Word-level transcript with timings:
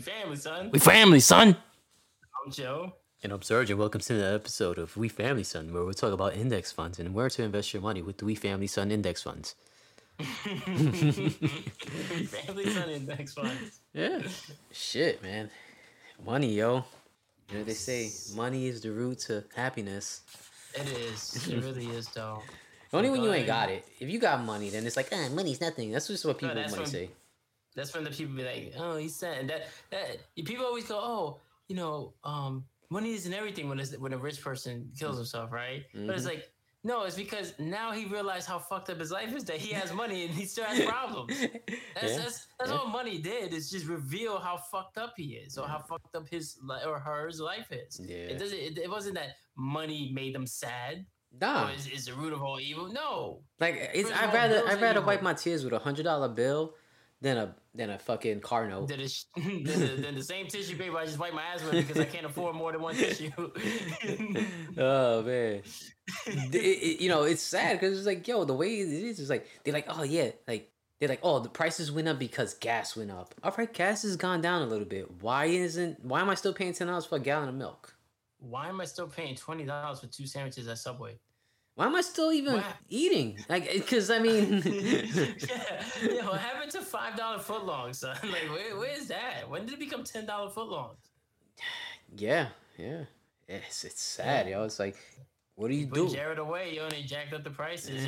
We 0.00 0.04
family, 0.04 0.36
son. 0.36 0.70
We 0.72 0.78
family, 0.78 1.20
son. 1.20 1.56
I'm 2.46 2.50
Joe. 2.50 2.94
And 3.22 3.32
I'm 3.34 3.42
Serge, 3.42 3.68
and 3.68 3.78
welcome 3.78 4.00
to 4.00 4.14
another 4.14 4.34
episode 4.34 4.78
of 4.78 4.96
We 4.96 5.10
Family 5.10 5.44
Son, 5.44 5.74
where 5.74 5.84
we 5.84 5.92
talk 5.92 6.14
about 6.14 6.34
index 6.34 6.72
funds 6.72 6.98
and 6.98 7.12
where 7.12 7.28
to 7.28 7.42
invest 7.42 7.74
your 7.74 7.82
money 7.82 8.00
with 8.00 8.16
the 8.16 8.24
We 8.24 8.34
Family 8.34 8.66
Son 8.66 8.90
index 8.90 9.22
funds. 9.22 9.56
family, 10.18 11.34
son, 12.70 12.88
index 12.88 13.34
funds. 13.34 13.80
Yeah. 13.92 14.22
Shit, 14.72 15.22
man. 15.22 15.50
Money, 16.24 16.54
yo. 16.54 16.82
You 17.50 17.58
know 17.58 17.64
they 17.64 17.74
say 17.74 18.10
money 18.34 18.68
is 18.68 18.80
the 18.80 18.92
root 18.92 19.18
to 19.26 19.44
happiness. 19.54 20.22
It 20.74 20.88
is. 20.88 21.46
It 21.46 21.62
really 21.62 21.88
is, 21.88 22.08
though. 22.08 22.40
Only 22.94 23.10
when 23.10 23.22
you 23.22 23.34
ain't 23.34 23.46
got 23.46 23.68
it. 23.68 23.84
If 24.00 24.08
you 24.08 24.18
got 24.18 24.42
money, 24.42 24.70
then 24.70 24.86
it's 24.86 24.96
like, 24.96 25.10
ah, 25.12 25.28
money's 25.30 25.60
nothing. 25.60 25.92
That's 25.92 26.06
just 26.06 26.24
what 26.24 26.38
people 26.38 26.54
that's 26.54 26.70
money 26.72 26.84
when- 26.84 26.90
say. 26.90 27.10
That's 27.80 27.94
when 27.94 28.04
the 28.04 28.10
people 28.10 28.34
be 28.36 28.44
like, 28.44 28.74
"Oh, 28.78 28.96
he's 28.96 29.16
sad." 29.16 29.38
And 29.38 29.50
that 29.50 29.62
that 29.90 30.18
people 30.44 30.64
always 30.66 30.84
go, 30.86 30.98
"Oh, 31.00 31.40
you 31.68 31.76
know, 31.76 32.14
um, 32.24 32.64
money 32.90 33.14
isn't 33.14 33.32
everything." 33.32 33.68
When 33.68 33.78
it's, 33.80 33.96
when 33.96 34.12
a 34.12 34.18
rich 34.18 34.40
person 34.42 34.90
kills 34.98 35.16
himself, 35.16 35.50
right? 35.50 35.84
But 35.94 36.14
it's 36.16 36.24
Mhm. 36.24 36.34
like, 36.34 36.52
no, 36.82 37.02
it's 37.04 37.16
because 37.16 37.52
now 37.58 37.92
he 37.92 38.04
realized 38.06 38.46
how 38.48 38.58
fucked 38.58 38.88
up 38.90 38.98
his 38.98 39.10
life 39.10 39.34
is 39.34 39.44
that 39.44 39.56
he 39.58 39.72
has 39.74 39.92
money 40.02 40.24
and 40.26 40.32
he 40.34 40.44
still 40.46 40.64
has 40.64 40.84
problems. 40.84 41.38
That's 41.38 41.52
Yeah, 42.12 42.16
that's, 42.22 42.46
that's 42.58 42.70
yeah. 42.70 42.76
all 42.78 42.86
money 42.86 43.18
did 43.18 43.52
is 43.52 43.70
just 43.70 43.86
reveal 43.86 44.38
how 44.38 44.56
fucked 44.56 44.96
up 44.98 45.12
he 45.16 45.34
is 45.44 45.58
or 45.58 45.66
how 45.68 45.78
fucked 45.78 46.14
up 46.16 46.26
his 46.28 46.58
li- 46.62 46.84
or 46.86 46.98
hers 46.98 47.38
life 47.40 47.70
is. 47.70 48.00
Yeah. 48.02 48.32
It 48.32 48.38
doesn't. 48.38 48.58
It, 48.58 48.78
it 48.78 48.90
wasn't 48.90 49.14
that 49.16 49.36
money 49.56 50.10
made 50.20 50.34
them 50.34 50.46
sad 50.46 51.06
Nah. 51.40 51.68
or 51.68 51.72
is, 51.72 51.86
is 51.86 52.06
the 52.06 52.14
root 52.14 52.32
of 52.32 52.42
all 52.42 52.58
evil. 52.58 52.88
No, 52.88 53.42
Like 53.60 53.76
it's, 53.94 54.10
I'd 54.10 54.32
rather 54.34 54.66
I'd 54.66 54.80
rather 54.80 54.98
evil. 55.00 55.06
wipe 55.10 55.22
my 55.22 55.34
tears 55.34 55.62
with 55.64 55.72
a 55.74 55.78
hundred 55.78 56.04
dollar 56.04 56.28
bill 56.28 56.74
than 57.20 57.36
a 57.36 57.54
than 57.74 57.90
a 57.90 57.98
fucking 57.98 58.40
car 58.40 58.68
note. 58.68 58.88
then, 58.88 59.00
it's, 59.00 59.26
then, 59.36 59.62
the, 59.64 59.96
then 60.02 60.14
the 60.16 60.24
same 60.24 60.46
tissue 60.48 60.76
paper 60.76 60.96
I 60.96 61.04
just 61.06 61.18
wipe 61.18 61.32
my 61.32 61.42
ass 61.42 61.62
with 61.62 61.86
because 61.86 61.98
I 62.00 62.04
can't 62.04 62.26
afford 62.26 62.56
more 62.56 62.72
than 62.72 62.80
one 62.82 62.94
tissue. 62.96 63.30
oh 64.78 65.22
man, 65.22 65.62
It- 66.26 66.54
it- 66.54 67.00
you 67.00 67.08
know 67.08 67.24
it's 67.24 67.42
sad 67.42 67.78
because 67.78 67.96
it's 67.98 68.06
like 68.06 68.26
yo 68.26 68.44
the 68.44 68.54
way 68.54 68.80
it 68.80 68.88
is 68.88 69.20
is 69.20 69.30
like 69.30 69.46
they're 69.64 69.74
like 69.74 69.86
oh 69.88 70.02
yeah 70.02 70.30
like 70.48 70.70
they're 70.98 71.08
like 71.08 71.20
oh 71.22 71.38
the 71.40 71.48
prices 71.48 71.90
went 71.92 72.08
up 72.08 72.18
because 72.18 72.54
gas 72.54 72.96
went 72.96 73.10
up. 73.10 73.34
All 73.42 73.54
right, 73.56 73.72
gas 73.72 74.02
has 74.02 74.16
gone 74.16 74.40
down 74.40 74.62
a 74.62 74.66
little 74.66 74.84
bit. 74.86 75.22
Why 75.22 75.46
isn't 75.46 76.04
why 76.04 76.20
am 76.20 76.28
I 76.30 76.34
still 76.34 76.52
paying 76.52 76.72
ten 76.72 76.88
dollars 76.88 77.06
for 77.06 77.16
a 77.16 77.20
gallon 77.20 77.48
of 77.48 77.54
milk? 77.54 77.94
Why 78.38 78.68
am 78.68 78.80
I 78.80 78.84
still 78.84 79.06
paying 79.08 79.34
twenty 79.36 79.64
dollars 79.64 80.00
for 80.00 80.06
two 80.08 80.26
sandwiches 80.26 80.66
at 80.68 80.78
Subway? 80.78 81.18
Why 81.80 81.86
am 81.86 81.96
I 81.96 82.02
still 82.02 82.30
even 82.30 82.56
Why- 82.56 82.74
eating? 82.90 83.38
Like 83.48 83.72
because 83.72 84.10
I 84.10 84.18
mean. 84.18 84.62
yeah, 84.66 85.02
yeah. 86.02 86.28
What 86.28 86.38
happened 86.38 86.70
to 86.72 86.82
five 86.82 87.16
dollar 87.16 87.38
footlongs, 87.38 87.94
son? 87.94 88.18
Like, 88.22 88.50
where, 88.50 88.76
where's 88.76 89.06
that? 89.06 89.48
When 89.48 89.64
did 89.64 89.72
it 89.72 89.80
become 89.80 90.04
ten 90.04 90.26
dollar 90.26 90.50
footlongs? 90.50 90.98
Yeah, 92.14 92.48
yeah. 92.76 93.04
It's 93.48 93.84
it's 93.84 94.02
sad, 94.02 94.46
yo. 94.46 94.64
It's 94.64 94.78
like, 94.78 94.94
what 95.54 95.68
do 95.68 95.74
you 95.74 95.86
Put 95.86 95.94
do? 95.94 96.08
Jared 96.10 96.38
away, 96.38 96.76
yo, 96.76 96.82
and 96.82 96.92
they 96.92 97.00
jacked 97.00 97.32
up 97.32 97.44
the 97.44 97.50
prices. 97.50 98.06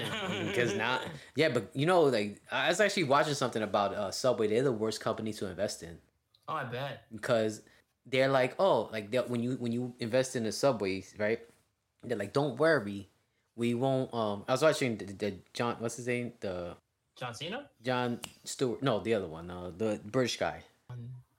Because 0.48 0.76
now, 0.76 1.00
yeah, 1.34 1.48
but 1.48 1.70
you 1.72 1.86
know, 1.86 2.02
like 2.02 2.42
I 2.50 2.68
was 2.68 2.78
actually 2.78 3.04
watching 3.04 3.32
something 3.32 3.62
about 3.62 3.94
uh, 3.94 4.10
Subway. 4.10 4.48
They're 4.48 4.62
the 4.64 4.70
worst 4.70 5.00
company 5.00 5.32
to 5.32 5.46
invest 5.46 5.82
in 5.82 5.96
oh, 6.46 6.56
I 6.56 6.64
bet. 6.64 7.04
because 7.10 7.62
they're 8.04 8.28
like, 8.28 8.54
oh, 8.58 8.90
like 8.92 9.14
when 9.28 9.42
you 9.42 9.52
when 9.52 9.72
you 9.72 9.94
invest 9.98 10.36
in 10.36 10.44
the 10.44 10.52
Subways, 10.52 11.14
right? 11.18 11.40
They're 12.02 12.18
like, 12.18 12.34
don't 12.34 12.58
worry, 12.58 13.08
we 13.56 13.74
won't. 13.74 14.12
Um, 14.14 14.44
I 14.48 14.52
was 14.52 14.62
watching 14.62 14.96
the, 14.96 15.04
the 15.04 15.34
John, 15.52 15.76
what's 15.78 15.96
his 15.96 16.06
name, 16.06 16.32
the 16.40 16.76
John 17.16 17.34
Cena, 17.34 17.68
John 17.82 18.20
Stewart, 18.44 18.82
no, 18.82 19.00
the 19.00 19.14
other 19.14 19.26
one, 19.26 19.50
uh, 19.50 19.70
the 19.76 20.00
British 20.04 20.38
guy. 20.38 20.62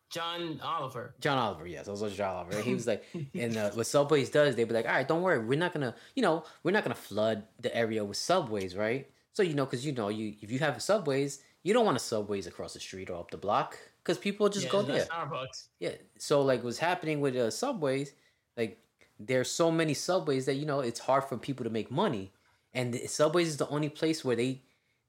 John 0.10 0.60
Oliver. 0.64 1.16
John 1.20 1.40
Oliver, 1.40 1.66
yes, 1.66 1.88
I 1.88 1.92
was 1.92 2.02
watching 2.02 2.18
John 2.18 2.36
Oliver. 2.36 2.62
He 2.62 2.74
was 2.76 2.86
like, 2.86 3.04
and 3.34 3.58
uh, 3.58 3.72
what 3.72 3.88
Subways 3.88 4.30
does, 4.30 4.56
they 4.56 4.64
be 4.64 4.74
like, 4.74 4.86
all 4.86 4.92
right, 4.92 5.08
don't 5.08 5.24
worry, 5.24 5.40
we're 5.40 5.58
not 5.58 5.74
gonna, 5.74 5.96
you 6.16 6.22
know, 6.22 6.44
we're 6.62 6.72
not 6.72 6.84
gonna 6.84 6.94
flood 6.94 7.44
the 7.60 7.76
area 7.76 8.06
with 8.06 8.18
Subways, 8.18 8.76
right? 8.76 9.10
So 9.34 9.42
you 9.42 9.56
know, 9.56 9.66
because 9.66 9.86
you 9.86 9.92
know, 9.92 10.10
you 10.10 10.36
if 10.42 10.52
you 10.52 10.60
have 10.60 10.80
Subways, 10.82 11.42
you 11.64 11.74
don't 11.74 11.86
want 11.86 11.98
a 11.98 12.00
Subways 12.00 12.46
across 12.46 12.74
the 12.74 12.80
street 12.80 13.10
or 13.10 13.20
up 13.20 13.32
the 13.32 13.38
block, 13.38 13.78
because 14.04 14.18
people 14.18 14.48
just 14.50 14.66
yeah, 14.66 14.72
go 14.72 14.82
there. 14.84 15.06
Starbucks. 15.06 15.68
Yeah. 15.80 15.92
So 16.20 16.42
like, 16.42 16.64
what's 16.64 16.78
happening 16.78 17.20
with 17.20 17.36
uh, 17.36 17.50
Subways, 17.50 18.14
like, 18.56 18.80
there's 19.20 19.50
so 19.52 19.72
many 19.72 19.94
Subways 19.94 20.46
that 20.46 20.56
you 20.56 20.66
know 20.66 20.80
it's 20.80 21.00
hard 21.00 21.24
for 21.26 21.38
people 21.38 21.64
to 21.64 21.70
make 21.70 21.92
money, 21.92 22.32
and 22.74 22.94
the- 22.94 23.08
Subways 23.08 23.48
is 23.48 23.58
the 23.58 23.68
only 23.70 23.90
place 23.90 24.24
where 24.26 24.36
they. 24.36 24.62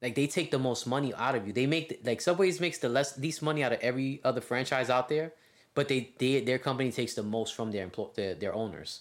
Like 0.02 0.16
they 0.16 0.26
take 0.26 0.50
the 0.50 0.58
most 0.58 0.86
money 0.86 1.14
out 1.14 1.34
of 1.34 1.46
you. 1.46 1.54
They 1.54 1.64
make 1.66 1.88
the, 1.88 1.98
like 2.04 2.20
Subways 2.20 2.60
makes 2.60 2.76
the 2.76 2.90
less 2.90 3.16
least 3.16 3.40
money 3.40 3.64
out 3.64 3.72
of 3.72 3.80
every 3.80 4.20
other 4.22 4.42
franchise 4.42 4.90
out 4.90 5.08
there, 5.08 5.32
but 5.72 5.88
they, 5.88 6.12
they 6.18 6.40
their 6.40 6.58
company 6.58 6.92
takes 6.92 7.14
the 7.14 7.22
most 7.22 7.54
from 7.54 7.70
their 7.70 7.84
employ 7.84 8.08
their, 8.14 8.34
their 8.34 8.54
owners. 8.54 9.00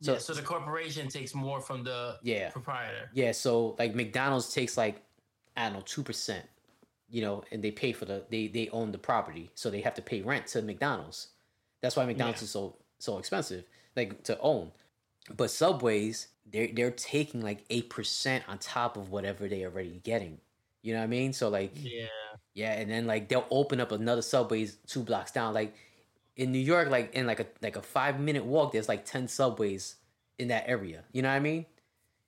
So- 0.00 0.14
yeah, 0.14 0.18
so 0.18 0.34
the 0.34 0.42
corporation 0.42 1.06
takes 1.08 1.32
more 1.32 1.60
from 1.60 1.84
the 1.84 2.16
Yeah. 2.24 2.50
proprietor. 2.50 3.08
Yeah, 3.14 3.30
so 3.32 3.76
like 3.78 3.94
McDonald's 3.94 4.52
takes 4.52 4.76
like 4.76 5.00
I 5.56 5.64
don't 5.66 5.74
know 5.74 5.82
two 5.84 6.02
percent, 6.02 6.44
you 7.08 7.22
know, 7.22 7.44
and 7.52 7.62
they 7.62 7.70
pay 7.70 7.92
for 7.92 8.04
the 8.06 8.24
they 8.28 8.48
they 8.48 8.68
own 8.70 8.90
the 8.90 8.98
property, 8.98 9.52
so 9.54 9.70
they 9.70 9.82
have 9.82 9.94
to 9.94 10.02
pay 10.02 10.22
rent 10.22 10.48
to 10.48 10.62
McDonald's. 10.62 11.28
That's 11.82 11.94
why 11.94 12.04
McDonald's 12.04 12.40
Yeah. 12.40 12.46
is 12.46 12.50
so 12.50 12.76
so 12.98 13.18
expensive, 13.18 13.64
like 13.96 14.22
to 14.24 14.38
own. 14.40 14.72
But 15.36 15.50
Subways, 15.50 16.28
they're 16.50 16.68
they're 16.72 16.90
taking 16.90 17.40
like 17.42 17.64
eight 17.70 17.90
percent 17.90 18.44
on 18.48 18.58
top 18.58 18.96
of 18.96 19.10
whatever 19.10 19.48
they 19.48 19.64
already 19.64 20.00
getting. 20.04 20.38
You 20.82 20.92
know 20.94 21.00
what 21.00 21.04
I 21.04 21.08
mean? 21.08 21.32
So 21.32 21.48
like 21.48 21.72
Yeah. 21.74 22.06
yeah, 22.54 22.72
and 22.74 22.90
then 22.90 23.06
like 23.06 23.28
they'll 23.28 23.46
open 23.50 23.80
up 23.80 23.92
another 23.92 24.22
Subways 24.22 24.76
two 24.86 25.02
blocks 25.02 25.32
down. 25.32 25.52
Like 25.54 25.74
in 26.36 26.52
New 26.52 26.58
York, 26.60 26.90
like 26.90 27.14
in 27.14 27.26
like 27.26 27.40
a 27.40 27.46
like 27.62 27.76
a 27.76 27.82
five 27.82 28.20
minute 28.20 28.44
walk, 28.44 28.72
there's 28.72 28.88
like 28.88 29.04
ten 29.04 29.26
Subways 29.26 29.96
in 30.38 30.48
that 30.48 30.68
area. 30.68 31.02
You 31.12 31.22
know 31.22 31.28
what 31.28 31.34
I 31.36 31.40
mean? 31.40 31.66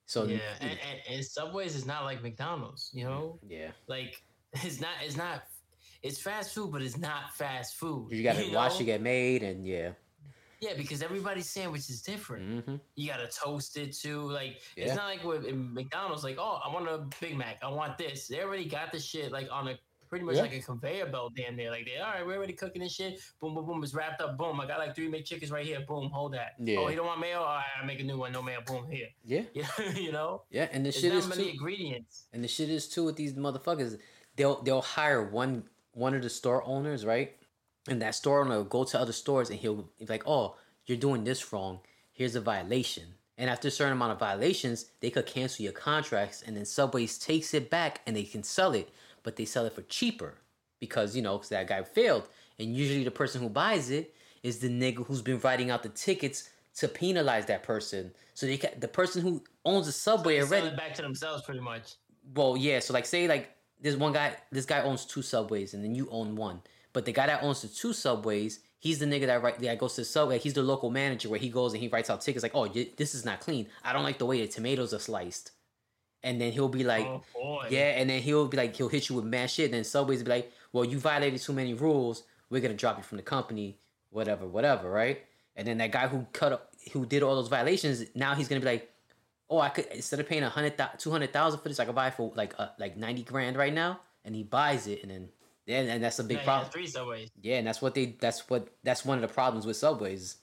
So 0.06 0.24
yeah, 0.24 0.38
and, 0.60 0.70
and, 0.70 1.00
and 1.16 1.24
Subways 1.24 1.76
is 1.76 1.84
not 1.86 2.04
like 2.04 2.22
McDonald's, 2.22 2.90
you 2.94 3.04
know. 3.04 3.38
yeah. 3.46 3.72
Like 3.86 4.22
it's 4.64 4.80
not, 4.80 4.92
it's 5.04 5.16
not, 5.16 5.42
it's 6.02 6.18
fast 6.18 6.54
food, 6.54 6.72
but 6.72 6.80
it's 6.80 6.96
not 6.96 7.34
fast 7.36 7.76
food. 7.76 8.08
You 8.10 8.22
gotta 8.22 8.50
watch 8.52 8.76
know? 8.76 8.80
it 8.80 8.84
get 8.86 9.02
made, 9.02 9.42
and 9.42 9.66
yeah, 9.66 9.90
Yeah, 10.60 10.74
because 10.76 11.02
everybody's 11.02 11.48
sandwich 11.48 11.88
is 11.88 12.02
different. 12.02 12.64
hmm 12.64 12.76
You 12.96 13.08
gotta 13.08 13.28
toast 13.28 13.76
it 13.76 13.92
too. 13.94 14.22
Like 14.22 14.60
Yeah. 14.76 14.86
it's 14.86 14.96
not 14.96 15.06
like 15.06 15.22
with 15.24 15.46
McDonald's. 15.54 16.24
Like, 16.24 16.36
oh, 16.38 16.60
I 16.64 16.72
want 16.72 16.88
a 16.88 17.06
Big 17.20 17.36
Mac. 17.36 17.58
I 17.62 17.68
want 17.68 17.96
this. 17.98 18.26
They 18.26 18.42
already 18.42 18.64
got 18.64 18.90
the 18.92 18.98
shit 18.98 19.30
like 19.30 19.48
on 19.52 19.68
a 19.68 19.78
pretty 20.08 20.24
much 20.24 20.36
Yeah. 20.36 20.42
like 20.42 20.54
a 20.54 20.60
conveyor 20.60 21.06
belt. 21.06 21.34
Damn 21.36 21.54
near. 21.54 21.70
Like 21.70 21.84
they, 21.84 21.98
all 21.98 22.10
right, 22.10 22.26
we're 22.26 22.36
already 22.36 22.54
cooking 22.54 22.82
this 22.82 22.94
shit. 22.94 23.20
Boom, 23.40 23.54
boom, 23.54 23.66
boom. 23.66 23.84
It's 23.84 23.94
wrapped 23.94 24.20
up. 24.20 24.36
Boom. 24.38 24.58
I 24.58 24.66
got 24.66 24.78
like 24.78 24.96
three 24.96 25.08
McChickens 25.10 25.52
right 25.52 25.64
here. 25.66 25.80
Boom, 25.86 26.10
hold 26.10 26.32
that. 26.32 26.54
Yeah. 26.58 26.78
Oh, 26.78 26.88
you 26.88 26.96
don't 26.96 27.06
want 27.06 27.20
mayo? 27.20 27.38
All 27.40 27.44
right, 27.44 27.64
I 27.80 27.84
make 27.86 28.00
a 28.00 28.04
new 28.04 28.18
one. 28.18 28.32
No 28.32 28.42
mayo. 28.42 28.60
Boom, 28.66 28.90
here. 28.90 29.08
yeah, 29.24 29.42
Yeah, 29.54 29.68
you 29.94 30.10
know. 30.10 30.42
yeah. 30.50 30.68
And 30.72 30.84
the 30.84 30.90
There's 30.90 31.02
shit 31.02 31.12
not 31.12 31.18
is 31.18 31.28
many 31.28 31.44
too, 31.44 31.50
ingredients. 31.50 32.24
and 32.32 32.42
the 32.42 32.48
shit 32.48 32.68
is 32.70 32.88
too 32.88 33.04
with 33.04 33.16
these 33.16 33.34
motherfuckers. 33.34 33.98
They'll 34.34 34.62
they'll 34.62 34.82
hire 34.82 35.22
one 35.30 35.64
one 35.92 36.14
of 36.14 36.22
the 36.22 36.30
store 36.30 36.64
owners, 36.64 37.04
right? 37.06 37.36
And 37.90 38.02
that 38.02 38.14
store 38.14 38.40
owner 38.42 38.56
will 38.56 38.64
go 38.64 38.84
to 38.84 38.98
other 39.00 39.12
stores, 39.12 39.50
and 39.50 39.58
he'll 39.58 39.88
be 39.98 40.06
like, 40.06 40.22
"Oh, 40.26 40.56
you're 40.86 40.98
doing 40.98 41.24
this 41.24 41.52
wrong. 41.52 41.80
Here's 42.12 42.34
a 42.34 42.40
violation." 42.40 43.14
And 43.36 43.48
after 43.48 43.68
a 43.68 43.70
certain 43.70 43.92
amount 43.92 44.12
of 44.12 44.18
violations, 44.18 44.86
they 45.00 45.10
could 45.10 45.26
cancel 45.26 45.62
your 45.62 45.72
contracts, 45.72 46.42
and 46.42 46.56
then 46.56 46.64
Subways 46.64 47.18
takes 47.18 47.54
it 47.54 47.70
back 47.70 48.00
and 48.06 48.16
they 48.16 48.24
can 48.24 48.42
sell 48.42 48.72
it, 48.74 48.88
but 49.22 49.36
they 49.36 49.44
sell 49.44 49.64
it 49.64 49.72
for 49.74 49.82
cheaper 49.82 50.34
because 50.80 51.14
you 51.14 51.22
know 51.22 51.38
'cause 51.38 51.48
that 51.50 51.68
guy 51.68 51.82
failed. 51.84 52.28
And 52.58 52.76
usually, 52.76 53.04
the 53.04 53.10
person 53.12 53.40
who 53.40 53.48
buys 53.48 53.90
it 53.90 54.14
is 54.42 54.58
the 54.58 54.68
nigga 54.68 55.06
who's 55.06 55.22
been 55.22 55.38
writing 55.40 55.70
out 55.70 55.82
the 55.84 55.88
tickets 55.88 56.50
to 56.76 56.88
penalize 56.88 57.46
that 57.46 57.62
person. 57.62 58.12
So 58.34 58.46
they 58.46 58.56
ca- 58.58 58.74
the 58.78 58.88
person 58.88 59.22
who 59.22 59.42
owns 59.64 59.86
the 59.86 59.92
subway 59.92 60.38
They 60.40 60.46
sell 60.46 60.58
already. 60.60 60.74
it 60.74 60.76
back 60.76 60.94
to 60.94 61.02
themselves, 61.02 61.42
pretty 61.44 61.60
much. 61.60 61.94
Well, 62.34 62.56
yeah. 62.56 62.80
So 62.80 62.92
like, 62.92 63.06
say 63.06 63.28
like 63.28 63.50
there's 63.80 63.96
one 63.96 64.12
guy. 64.12 64.36
This 64.50 64.64
guy 64.66 64.82
owns 64.82 65.04
two 65.04 65.22
subways, 65.22 65.74
and 65.74 65.84
then 65.84 65.94
you 65.94 66.08
own 66.10 66.34
one. 66.34 66.62
But 66.92 67.04
the 67.04 67.12
guy 67.12 67.26
that 67.26 67.42
owns 67.42 67.62
the 67.62 67.68
two 67.68 67.92
subways, 67.92 68.60
he's 68.78 68.98
the 68.98 69.06
nigga 69.06 69.26
that 69.26 69.42
right 69.42 69.58
that 69.58 69.78
goes 69.78 69.94
to 69.94 70.02
the 70.02 70.04
subway. 70.06 70.38
He's 70.38 70.54
the 70.54 70.62
local 70.62 70.90
manager 70.90 71.28
where 71.28 71.38
he 71.38 71.48
goes 71.48 71.72
and 71.72 71.82
he 71.82 71.88
writes 71.88 72.10
out 72.10 72.20
tickets 72.20 72.42
like, 72.42 72.54
"Oh, 72.54 72.66
y- 72.74 72.90
this 72.96 73.14
is 73.14 73.24
not 73.24 73.40
clean. 73.40 73.68
I 73.84 73.92
don't 73.92 74.04
like 74.04 74.18
the 74.18 74.26
way 74.26 74.40
the 74.40 74.48
tomatoes 74.48 74.94
are 74.94 74.98
sliced." 74.98 75.52
And 76.22 76.40
then 76.40 76.50
he'll 76.52 76.68
be 76.68 76.84
like, 76.84 77.06
oh. 77.06 77.62
"Yeah," 77.70 77.90
and 77.98 78.10
then 78.10 78.22
he'll 78.22 78.48
be 78.48 78.56
like, 78.56 78.74
he'll 78.76 78.88
hit 78.88 79.08
you 79.08 79.16
with 79.16 79.24
mad 79.24 79.50
shit. 79.50 79.66
And 79.66 79.74
then 79.74 79.84
subways 79.84 80.22
be 80.22 80.30
like, 80.30 80.52
"Well, 80.72 80.84
you 80.84 80.98
violated 80.98 81.40
too 81.40 81.52
many 81.52 81.74
rules. 81.74 82.24
We're 82.50 82.60
gonna 82.60 82.74
drop 82.74 82.96
you 82.96 83.04
from 83.04 83.16
the 83.16 83.22
company, 83.22 83.78
whatever, 84.10 84.46
whatever, 84.46 84.90
right?" 84.90 85.24
And 85.54 85.66
then 85.66 85.78
that 85.78 85.92
guy 85.92 86.08
who 86.08 86.26
cut 86.32 86.52
up, 86.52 86.72
who 86.92 87.04
did 87.04 87.22
all 87.22 87.34
those 87.36 87.48
violations, 87.48 88.04
now 88.14 88.34
he's 88.34 88.48
gonna 88.48 88.60
be 88.60 88.66
like, 88.66 88.90
oh, 89.50 89.60
I 89.60 89.68
could 89.70 89.86
instead 89.86 90.20
of 90.20 90.28
paying 90.28 90.42
a 90.42 90.48
hundred, 90.48 90.74
two 90.98 91.10
hundred 91.10 91.32
thousand 91.32 91.60
for 91.60 91.68
this, 91.68 91.80
I 91.80 91.84
could 91.84 91.94
buy 91.94 92.08
it 92.08 92.14
for 92.14 92.32
like 92.34 92.54
uh, 92.58 92.68
like 92.78 92.96
ninety 92.96 93.22
grand 93.22 93.56
right 93.56 93.72
now, 93.72 94.00
and 94.24 94.34
he 94.34 94.42
buys 94.42 94.86
it, 94.86 95.02
and 95.02 95.10
then 95.10 95.28
then 95.68 95.88
and 95.88 96.02
that's 96.02 96.18
a 96.18 96.24
big 96.24 96.38
Yeah, 96.38 96.44
problem. 96.44 96.70
Three 96.72 96.86
subways. 96.86 97.30
Yeah, 97.40 97.58
and 97.58 97.66
that's 97.66 97.82
what 97.82 97.94
they 97.94 98.16
that's 98.20 98.48
what 98.48 98.68
that's 98.82 99.04
one 99.04 99.18
of 99.18 99.22
the 99.22 99.32
problems 99.32 99.66
with 99.66 99.76
subways. 99.76 100.38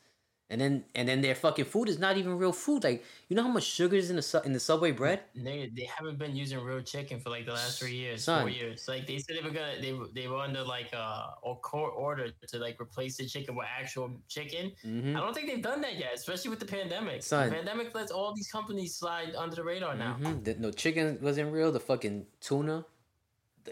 And 0.47 0.61
then 0.61 0.85
and 0.93 1.09
then 1.09 1.21
their 1.21 1.33
fucking 1.33 1.65
food 1.65 1.89
is 1.89 1.97
not 1.97 2.17
even 2.17 2.37
real 2.37 2.51
food. 2.51 2.83
Like 2.83 3.03
you 3.29 3.35
know 3.35 3.41
how 3.41 3.49
much 3.49 3.63
sugar 3.63 3.95
is 3.95 4.11
in 4.11 4.17
the 4.17 4.21
su- 4.21 4.41
in 4.45 4.53
the 4.53 4.59
Subway 4.59 4.91
bread? 4.91 5.21
They, 5.33 5.71
they 5.75 5.85
haven't 5.85 6.19
been 6.19 6.35
using 6.35 6.59
real 6.59 6.81
chicken 6.81 7.19
for 7.19 7.31
like 7.31 7.47
the 7.47 7.53
last 7.53 7.79
three 7.79 7.95
years, 7.95 8.25
Son. 8.25 8.41
four 8.41 8.49
years. 8.51 8.87
Like 8.87 9.07
they 9.07 9.17
said 9.17 9.37
they 9.37 9.41
were 9.41 9.49
gonna 9.49 9.81
they 9.81 9.97
they 10.13 10.27
were 10.27 10.37
under 10.37 10.61
like 10.61 10.93
uh 10.93 11.29
or 11.41 11.59
court 11.61 11.93
order 11.97 12.29
to 12.49 12.59
like 12.59 12.79
replace 12.79 13.17
the 13.17 13.25
chicken 13.25 13.55
with 13.55 13.65
actual 13.65 14.11
chicken. 14.27 14.71
Mm-hmm. 14.85 15.17
I 15.17 15.19
don't 15.19 15.33
think 15.33 15.47
they've 15.47 15.63
done 15.63 15.81
that 15.81 15.95
yet, 15.97 16.11
especially 16.13 16.51
with 16.51 16.59
the 16.59 16.67
pandemic. 16.67 17.23
Son. 17.23 17.49
The 17.49 17.55
pandemic 17.55 17.95
lets 17.95 18.11
all 18.11 18.31
these 18.35 18.51
companies 18.51 18.95
slide 18.95 19.33
under 19.35 19.55
the 19.55 19.63
radar 19.63 19.95
now. 19.95 20.15
Mm-hmm. 20.21 20.43
The, 20.43 20.53
no 20.59 20.69
chicken 20.69 21.17
wasn't 21.23 21.51
real. 21.51 21.71
The 21.71 21.79
fucking 21.79 22.27
tuna, 22.39 22.85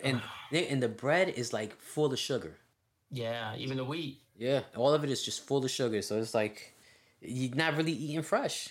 and 0.03 0.21
and 0.51 0.81
the 0.81 0.89
bread 0.89 1.29
is 1.29 1.53
like 1.53 1.79
full 1.79 2.11
of 2.11 2.19
sugar. 2.19 2.57
Yeah, 3.11 3.55
even 3.55 3.77
the 3.77 3.85
wheat. 3.85 4.21
Yeah, 4.37 4.61
all 4.75 4.93
of 4.93 5.03
it 5.03 5.09
is 5.09 5.23
just 5.23 5.45
full 5.45 5.63
of 5.63 5.69
sugar. 5.69 6.01
So 6.01 6.17
it's 6.17 6.33
like 6.33 6.73
you're 7.21 7.55
not 7.55 7.77
really 7.77 7.91
eating 7.91 8.23
fresh. 8.23 8.69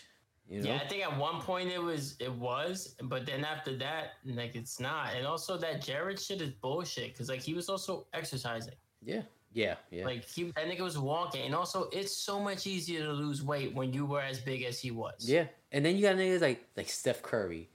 You 0.48 0.60
know? 0.60 0.70
Yeah, 0.70 0.80
I 0.84 0.88
think 0.88 1.02
at 1.02 1.16
one 1.16 1.40
point 1.40 1.70
it 1.70 1.82
was 1.82 2.16
it 2.18 2.32
was, 2.32 2.94
but 3.04 3.24
then 3.24 3.44
after 3.44 3.76
that, 3.78 4.14
like 4.26 4.54
it's 4.54 4.80
not. 4.80 5.14
And 5.16 5.26
also 5.26 5.56
that 5.58 5.82
Jared 5.82 6.20
shit 6.20 6.42
is 6.42 6.50
bullshit 6.50 7.12
because 7.12 7.28
like 7.28 7.40
he 7.40 7.54
was 7.54 7.68
also 7.68 8.06
exercising. 8.12 8.74
Yeah, 9.02 9.22
yeah, 9.54 9.76
yeah. 9.90 10.04
Like 10.04 10.24
he, 10.28 10.44
that 10.44 10.66
nigga 10.66 10.80
was 10.80 10.98
walking, 10.98 11.46
and 11.46 11.54
also 11.54 11.88
it's 11.92 12.14
so 12.14 12.38
much 12.40 12.66
easier 12.66 13.04
to 13.04 13.12
lose 13.12 13.42
weight 13.42 13.74
when 13.74 13.92
you 13.92 14.04
were 14.04 14.20
as 14.20 14.40
big 14.40 14.62
as 14.64 14.78
he 14.78 14.90
was. 14.90 15.28
yeah, 15.28 15.46
and 15.70 15.84
then 15.84 15.96
you 15.96 16.02
got 16.02 16.16
niggas 16.16 16.42
like 16.42 16.66
like 16.76 16.88
Steph 16.88 17.22
Curry, 17.22 17.70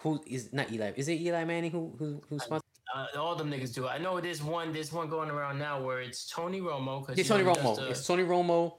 who 0.00 0.20
is 0.26 0.52
not 0.52 0.72
Eli. 0.72 0.92
Is 0.96 1.08
it 1.08 1.20
Eli 1.20 1.44
Manning 1.44 1.70
who 1.70 1.94
who 1.98 2.20
who's 2.28 2.42
sponsored? 2.42 2.65
Uh, 2.94 3.06
all 3.18 3.34
them 3.34 3.50
niggas 3.50 3.74
do. 3.74 3.86
I 3.88 3.98
know 3.98 4.20
there's 4.20 4.42
one, 4.42 4.72
there's 4.72 4.92
one 4.92 5.08
going 5.08 5.30
around 5.30 5.58
now 5.58 5.82
where 5.82 6.00
it's 6.00 6.28
Tony 6.30 6.60
Romo. 6.60 7.06
Yeah, 7.16 7.24
Tony 7.24 7.44
Romo. 7.44 7.76
the, 7.76 7.88
It's 7.90 8.06
Tony 8.06 8.22
Romo, 8.22 8.74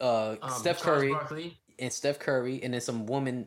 uh, 0.00 0.36
um, 0.42 0.50
Steph 0.50 0.80
Curry, 0.82 1.56
and 1.78 1.92
Steph 1.92 2.18
Curry, 2.18 2.62
and 2.62 2.74
then 2.74 2.80
some 2.80 3.06
woman. 3.06 3.46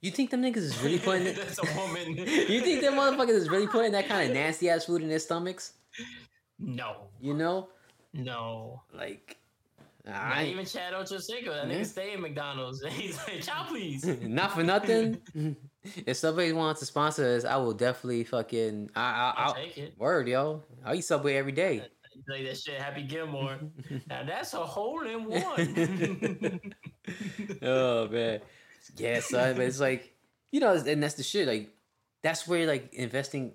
You 0.00 0.10
think 0.10 0.30
them 0.30 0.42
niggas 0.42 0.56
is 0.58 0.82
really 0.82 0.98
putting? 0.98 1.24
That's 1.36 1.58
a 1.58 1.76
woman. 1.78 2.14
you 2.16 2.60
think 2.60 2.82
them 2.82 2.94
motherfuckers 2.94 3.30
is 3.30 3.48
really 3.48 3.66
putting 3.66 3.92
that 3.92 4.06
kind 4.08 4.28
of 4.28 4.34
nasty 4.34 4.68
ass 4.68 4.84
food 4.84 5.02
in 5.02 5.08
their 5.08 5.18
stomachs? 5.18 5.72
No, 6.58 7.08
You 7.20 7.34
know, 7.34 7.68
no. 8.12 8.82
like 8.92 9.38
Not 10.04 10.14
I 10.16 10.44
even 10.46 10.66
Chad 10.66 10.92
Ochocinco. 10.92 11.46
That 11.46 11.68
Yeah. 11.68 11.74
nigga 11.78 11.86
stay 11.86 12.12
in 12.12 12.20
McDonald's. 12.20 12.82
And 12.82 12.92
he's 13.00 13.16
like, 13.18 13.42
chow 13.42 13.64
please. 13.66 14.04
not 14.22 14.52
for 14.52 14.62
nothing. 14.62 15.20
If 16.06 16.16
somebody 16.16 16.52
wants 16.52 16.80
to 16.80 16.86
sponsor 16.86 17.36
us, 17.36 17.44
I 17.44 17.56
will 17.56 17.72
definitely 17.72 18.24
fucking. 18.24 18.90
I, 18.94 19.00
I, 19.00 19.34
I'll 19.36 19.54
take 19.54 19.78
it. 19.78 19.94
word, 19.98 20.28
yo. 20.28 20.62
I 20.84 20.94
eat 20.94 21.04
Subway 21.04 21.36
every 21.36 21.52
day. 21.52 21.82
Like 22.28 22.44
that 22.46 22.58
shit, 22.58 22.80
Happy 22.80 23.02
Gilmore. 23.02 23.58
now 24.08 24.22
that's 24.24 24.54
a 24.54 24.58
hole 24.58 25.00
in 25.00 25.24
one. 25.28 26.72
oh 27.62 28.08
man, 28.08 28.40
yeah, 28.96 29.20
son. 29.20 29.56
But 29.56 29.66
it's 29.66 29.80
like 29.80 30.14
you 30.52 30.60
know, 30.60 30.74
and 30.74 31.02
that's 31.02 31.14
the 31.14 31.22
shit. 31.22 31.48
Like 31.48 31.70
that's 32.22 32.46
where 32.46 32.66
like 32.66 32.94
investing 32.94 33.52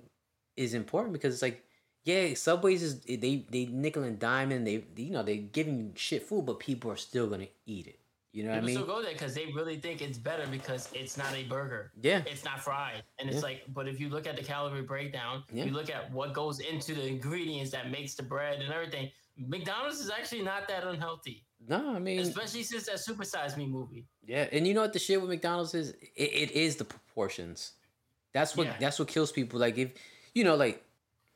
is 0.57 0.73
important 0.73 1.13
because 1.13 1.33
it's 1.33 1.41
like 1.41 1.63
yeah, 2.03 2.33
Subways 2.33 2.83
is 2.83 3.01
they 3.01 3.45
they 3.49 3.65
nickel 3.65 4.03
and 4.03 4.19
dime 4.19 4.51
and 4.51 4.65
they, 4.65 4.83
you 4.95 5.11
know 5.11 5.23
they 5.23 5.37
giving 5.37 5.77
you 5.79 5.91
shit 5.95 6.23
food, 6.23 6.45
but 6.45 6.59
people 6.59 6.91
are 6.91 6.97
still 6.97 7.27
gonna 7.27 7.47
eat 7.65 7.87
it. 7.87 7.98
You 8.31 8.43
know 8.43 8.49
what 8.49 8.57
I 8.57 8.59
People 8.61 8.67
mean? 8.67 8.75
still 8.77 8.95
go 8.95 9.01
there 9.01 9.13
because 9.13 9.33
they 9.33 9.47
really 9.47 9.77
think 9.79 10.01
it's 10.03 10.17
better 10.19 10.45
because 10.47 10.87
it's 10.93 11.17
not 11.17 11.33
a 11.33 11.43
burger. 11.45 11.91
yeah, 11.99 12.21
It's 12.27 12.45
not 12.45 12.61
fried. 12.61 13.03
And 13.17 13.27
it's 13.27 13.37
Yeah. 13.37 13.41
like, 13.43 13.63
but 13.69 13.87
if 13.87 13.99
you 13.99 14.09
look 14.09 14.27
at 14.27 14.35
the 14.37 14.43
calorie 14.43 14.83
breakdown, 14.83 15.43
Yeah. 15.51 15.65
you 15.65 15.71
look 15.71 15.89
at 15.89 16.11
what 16.11 16.33
goes 16.33 16.59
into 16.59 16.93
the 16.93 17.05
ingredients 17.07 17.71
that 17.71 17.89
makes 17.89 18.13
the 18.15 18.21
bread 18.23 18.61
and 18.61 18.71
everything, 18.71 19.11
McDonald's 19.35 19.99
is 19.99 20.09
actually 20.11 20.43
not 20.43 20.67
that 20.67 20.83
unhealthy. 20.83 21.45
no, 21.67 21.93
I 21.95 21.99
mean 21.99 22.19
Especially 22.19 22.63
since 22.63 22.85
that 22.85 22.95
Supersize 22.97 23.57
Me 23.57 23.65
movie. 23.65 24.05
yeah, 24.25 24.47
and 24.51 24.65
you 24.67 24.73
know 24.73 24.81
what 24.81 24.93
the 24.93 24.99
shit 24.99 25.19
with 25.19 25.29
McDonald's 25.29 25.73
is? 25.73 25.89
It, 26.15 26.31
it 26.43 26.51
is 26.51 26.75
the 26.77 26.85
proportions. 26.85 27.73
That's 28.31 28.55
what 28.55 28.67
Yeah. 28.67 28.77
that's 28.79 28.99
what 28.99 29.07
kills 29.07 29.31
people. 29.31 29.59
Like 29.59 29.77
if 29.77 29.91
you 30.35 30.43
know, 30.43 30.55
like 30.55 30.83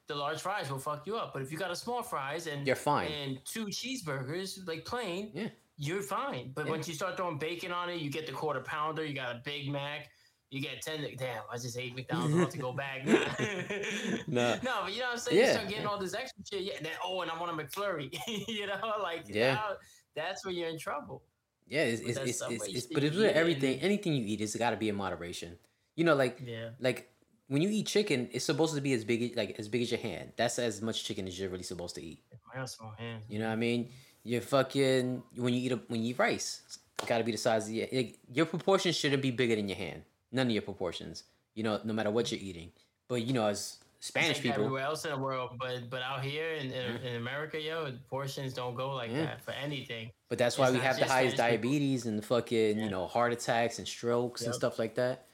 The 0.07 0.16
large 0.16 0.42
fries 0.42 0.69
will 0.69 0.80
fuck 0.80 1.07
you 1.07 1.16
up. 1.18 1.34
But 1.34 1.42
if 1.42 1.51
you 1.51 1.57
got 1.57 1.72
a 1.72 1.75
small 1.75 2.04
fries 2.04 2.46
and 2.48 2.68
You're 2.68 2.75
fine. 2.75 3.10
and 3.12 3.44
two 3.46 3.66
cheeseburgers, 3.68 4.66
like 4.68 4.86
plain, 4.86 5.31
Yeah. 5.34 5.50
You're 5.78 6.02
fine. 6.02 6.52
But 6.54 6.66
Yeah. 6.66 6.72
once 6.72 6.88
you 6.88 6.94
start 6.94 7.18
throwing 7.18 7.38
bacon 7.38 7.72
on 7.72 7.90
it, 7.90 8.00
you 8.02 8.10
get 8.10 8.25
the 8.28 8.31
quarter 8.34 8.62
pounder, 8.62 9.04
you 9.06 9.14
got 9.16 9.36
a 9.36 9.42
Big 9.44 9.70
Mac, 9.70 10.10
you 10.50 10.62
get 10.62 10.81
ten. 10.81 11.06
Damn, 11.18 11.44
I 11.52 11.58
just 11.58 11.78
ate 11.78 11.96
McDonald's. 11.96 12.34
I'm 12.34 12.40
about 12.42 12.52
to 12.52 12.58
go 12.60 12.74
back. 12.74 13.06
no, 14.28 14.56
No, 14.64 14.81
but 14.84 14.94
you 14.94 15.00
know 15.00 15.06
what 15.06 15.14
I'm 15.14 15.18
saying. 15.18 15.38
You 15.38 15.44
Yeah. 15.44 15.54
start 15.54 15.68
getting 15.70 15.86
all 15.86 15.98
this 15.98 16.14
extra 16.14 16.44
shit. 16.50 16.62
Yeah. 16.62 16.74
Then 16.81 16.92
oh, 17.04 17.22
and 17.22 17.31
I 17.31 17.40
want 17.40 17.60
a 17.60 17.64
McFlurry. 17.64 18.16
you 18.48 18.68
know, 18.68 18.96
like 19.02 19.24
Yeah. 19.28 19.54
now, 19.56 19.70
that's 20.16 20.46
when 20.46 20.56
you're 20.56 20.70
in 20.70 20.78
trouble. 20.78 21.24
yeah, 21.68 21.84
it's 21.86 22.02
it's, 22.02 22.18
it's, 22.20 22.42
it's, 22.50 22.68
it's 22.68 22.88
but 22.88 23.04
it's 23.04 23.16
you 23.16 23.22
with 23.24 23.36
everything. 23.36 23.75
and- 23.75 23.84
Anything 23.84 24.14
you 24.14 24.25
eat, 24.25 24.42
it's 24.42 24.56
got 24.56 24.72
to 24.72 24.78
be 24.78 24.90
in 24.90 24.96
moderation. 24.96 25.58
You 25.96 26.04
know, 26.04 26.14
like 26.16 26.40
Yeah. 26.44 26.70
like 26.80 27.10
when 27.48 27.62
you 27.62 27.70
eat 27.70 27.88
chicken, 27.88 28.30
it's 28.31 28.46
supposed 28.46 28.75
to 28.75 28.81
be 28.81 28.94
as 28.94 29.04
big 29.04 29.36
like 29.36 29.56
as 29.60 29.68
big 29.68 29.81
as 29.81 29.92
your 29.92 30.00
hand. 30.00 30.34
That's 30.38 30.60
as 30.60 30.81
much 30.81 31.04
chicken 31.04 31.28
as 31.28 31.40
you're 31.40 31.50
really 31.50 31.64
supposed 31.64 31.96
to 31.96 32.02
eat. 32.04 32.24
I 32.54 32.58
got 32.60 32.70
small 32.70 32.92
hands. 32.98 33.25
You 33.28 33.40
know 33.40 33.48
what 33.48 33.54
I 33.54 33.58
mean? 33.58 33.90
You're 34.24 34.42
fucking 34.42 35.24
when 35.36 35.54
you 35.54 35.62
eat 35.62 35.72
a, 35.72 35.80
when 35.88 36.02
you 36.02 36.12
eat 36.12 36.20
rice, 36.20 36.62
it's 36.68 36.80
got 37.08 37.18
to 37.18 37.24
be 37.24 37.31
the 37.31 37.38
size 37.38 37.68
of 37.68 37.74
your 37.74 37.88
like, 37.92 38.18
your 38.31 38.46
proportions 38.46 38.96
shouldn't 38.96 39.22
be 39.22 39.31
bigger 39.31 39.56
than 39.56 39.68
your 39.68 39.78
hand. 39.78 40.04
None 40.31 40.48
of 40.48 40.54
your 40.54 40.62
proportions. 40.62 41.24
You 41.56 41.64
know, 41.64 41.80
no 41.84 41.94
matter 41.94 42.10
what 42.10 42.31
you're 42.31 42.42
eating. 42.42 42.72
But 43.08 43.24
you 43.24 43.34
know, 43.34 43.46
as 43.48 43.78
Spanish 44.00 44.38
like 44.38 44.44
people, 44.44 44.64
everywhere 44.64 44.84
else 44.84 45.06
in 45.06 45.12
the 45.12 45.18
world, 45.18 45.52
but 45.60 45.90
but 45.90 46.02
out 46.02 46.24
here 46.24 46.54
in, 46.54 46.72
in, 46.72 46.94
mm. 46.98 47.04
in 47.06 47.16
America, 47.16 47.60
yo, 47.62 47.92
portions 48.10 48.54
don't 48.54 48.75
go 48.75 48.94
like 48.96 49.12
Yeah. 49.12 49.25
that 49.25 49.42
for 49.42 49.52
anything. 49.52 50.12
but 50.30 50.38
that's 50.38 50.58
why 50.58 50.68
it's 50.68 50.74
we 50.74 50.80
have 50.80 50.98
the 50.98 51.06
highest 51.06 51.36
Spanish 51.36 51.54
people. 51.54 51.70
diabetes 51.70 52.06
and 52.06 52.24
fucking 52.24 52.78
Yeah. 52.78 52.84
you 52.86 52.90
know 52.90 53.08
heart 53.08 53.34
attacks 53.34 53.78
and 53.80 53.88
strokes 53.88 54.42
and 54.44 54.54
stuff 54.56 54.80
like 54.80 54.96
that. 54.96 55.25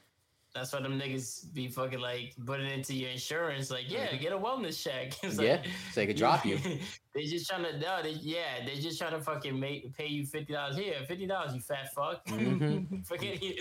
That's 0.52 0.72
why 0.72 0.80
them 0.82 0.98
niggas 0.98 1.52
be 1.54 1.68
fucking 1.68 2.00
like 2.00 2.34
putting 2.44 2.68
into 2.68 2.92
your 2.92 3.10
insurance. 3.10 3.70
Like, 3.70 3.84
yeah, 3.88 4.14
get 4.16 4.32
a 4.32 4.38
wellness 4.38 4.82
check. 4.82 5.12
It's 5.22 5.38
Yeah, 5.38 5.52
like, 5.52 5.64
so 5.92 6.00
they 6.00 6.06
could 6.08 6.16
drop 6.16 6.44
you. 6.44 6.58
they 7.14 7.24
just 7.24 7.48
trying 7.48 7.62
to 7.64 7.78
no, 7.78 8.02
they, 8.02 8.10
yeah, 8.10 8.64
they 8.66 8.74
just 8.80 8.98
trying 8.98 9.12
to 9.12 9.20
fucking 9.20 9.58
make 9.58 9.96
pay 9.96 10.08
you 10.08 10.26
fifty 10.26 10.52
dollars 10.52 10.76
here, 10.76 10.94
fifty 11.06 11.26
dollars, 11.26 11.54
you 11.54 11.60
fat 11.60 11.92
fuck. 11.94 12.26
Mhm. 12.26 13.06
Forget 13.06 13.40
you. 13.40 13.54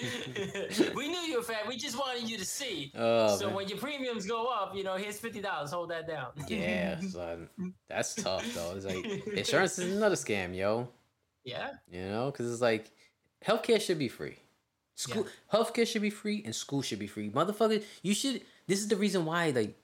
we 0.95 1.07
knew 1.09 1.19
you 1.19 1.37
were 1.37 1.43
fat. 1.43 1.67
We 1.67 1.77
just 1.77 1.95
wanted 1.97 2.27
you 2.27 2.37
to 2.39 2.45
see. 2.45 2.91
Oh, 2.95 3.37
so 3.37 3.47
man. 3.47 3.55
when 3.55 3.67
your 3.67 3.77
premiums 3.77 4.25
go 4.25 4.47
up, 4.47 4.75
you 4.75 4.83
know, 4.83 4.95
here's 4.95 5.19
fifty 5.19 5.41
dollars. 5.41 5.69
Hold 5.71 5.91
that 5.91 6.07
down. 6.07 6.31
yeah, 6.47 6.99
son, 7.01 7.49
that's 7.87 8.15
tough 8.15 8.45
though. 8.55 8.73
It's 8.75 8.85
like 8.85 9.05
insurance 9.37 9.77
is 9.77 9.95
another 9.95 10.15
scam, 10.15 10.55
yo. 10.55 10.87
yeah. 11.43 11.73
You 11.91 12.01
know, 12.05 12.31
because 12.31 12.51
it's 12.51 12.61
like 12.61 12.89
healthcare 13.45 13.79
should 13.79 13.99
be 13.99 14.07
free. 14.07 14.37
School 14.99 15.27
healthcare 15.53 15.87
should 15.87 16.01
be 16.01 16.09
free 16.09 16.41
and 16.43 16.53
school 16.53 16.81
should 16.81 16.99
be 16.99 17.07
free. 17.07 17.29
Motherfucker, 17.29 17.81
you 18.01 18.13
should. 18.13 18.41
This 18.67 18.79
is 18.79 18.89
the 18.89 18.97
reason 18.97 19.23
why, 19.23 19.51
like, 19.51 19.77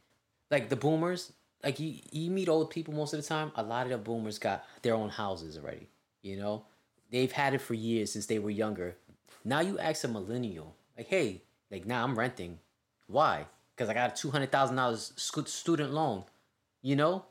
like 0.51 0.67
the 0.67 0.75
boomers, 0.75 1.31
like 1.63 1.79
you, 1.79 1.95
you 2.11 2.29
meet 2.29 2.49
old 2.49 2.69
people 2.69 2.93
most 2.93 3.13
of 3.13 3.21
the 3.21 3.25
time. 3.25 3.53
A 3.55 3.63
lot 3.63 3.85
of 3.85 3.91
the 3.91 3.97
boomers 3.97 4.37
got 4.37 4.65
their 4.81 4.93
own 4.93 5.07
houses 5.07 5.57
already. 5.57 5.87
You 6.21 6.35
know, 6.35 6.65
they've 7.11 7.31
had 7.31 7.53
it 7.53 7.61
for 7.61 7.75
years 7.75 8.11
since 8.11 8.25
they 8.25 8.39
were 8.39 8.49
younger. 8.49 8.97
Now 9.45 9.61
you 9.61 9.79
ask 9.79 10.03
a 10.03 10.09
millennial, 10.09 10.75
like, 10.97 11.07
hey, 11.07 11.43
like 11.71 11.85
now 11.85 12.03
I'm 12.03 12.19
renting. 12.19 12.59
Why? 13.07 13.45
Because 13.73 13.87
I 13.87 13.93
got 13.93 14.11
a 14.11 14.21
two 14.21 14.31
hundred 14.31 14.51
thousand 14.51 14.75
dollars 14.75 15.13
student 15.15 15.93
loan. 15.93 16.25
You 16.81 16.97
know, 16.97 17.23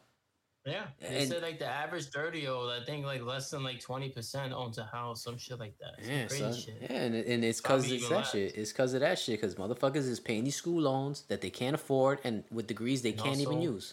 Yeah, 0.67 0.85
they 0.99 1.07
And- 1.23 1.29
said 1.29 1.43
like 1.43 1.59
the 1.59 1.67
average 1.67 2.07
thirty 2.07 2.49
old, 2.49 2.71
I 2.71 2.83
think 2.85 3.05
like 3.05 3.23
less 3.23 3.51
than 3.51 3.63
like 3.63 3.81
twenty 3.81 4.09
percent 4.09 4.53
owns 4.55 4.79
a 4.79 4.85
house, 4.85 5.23
some 5.23 5.37
shit 5.37 5.59
like 5.59 5.75
that. 5.79 6.03
Some 6.03 6.11
Yeah, 6.13 6.27
crazy 6.27 6.43
son. 6.43 6.55
shit. 6.55 6.79
Yeah, 6.83 6.93
and, 7.03 7.15
and 7.15 7.45
it's 7.45 7.61
Probably 7.61 7.97
it's 7.97 8.09
that 8.09 8.15
less. 8.15 8.31
shit. 8.31 8.55
It's 8.57 8.73
because 8.73 8.95
of 8.95 9.01
that 9.01 9.19
shit. 9.19 9.39
Because 9.41 9.57
motherfuckers 9.57 10.09
is 10.09 10.21
paying 10.21 10.45
these 10.45 10.57
school 10.57 10.81
loans 10.81 11.23
that 11.29 11.43
they 11.43 11.51
can't 11.51 11.75
afford, 11.75 12.21
and 12.25 12.45
with 12.51 12.67
degrees 12.67 13.03
they 13.03 13.11
And 13.11 13.21
can't 13.21 13.41
even 13.41 13.61
use. 13.61 13.93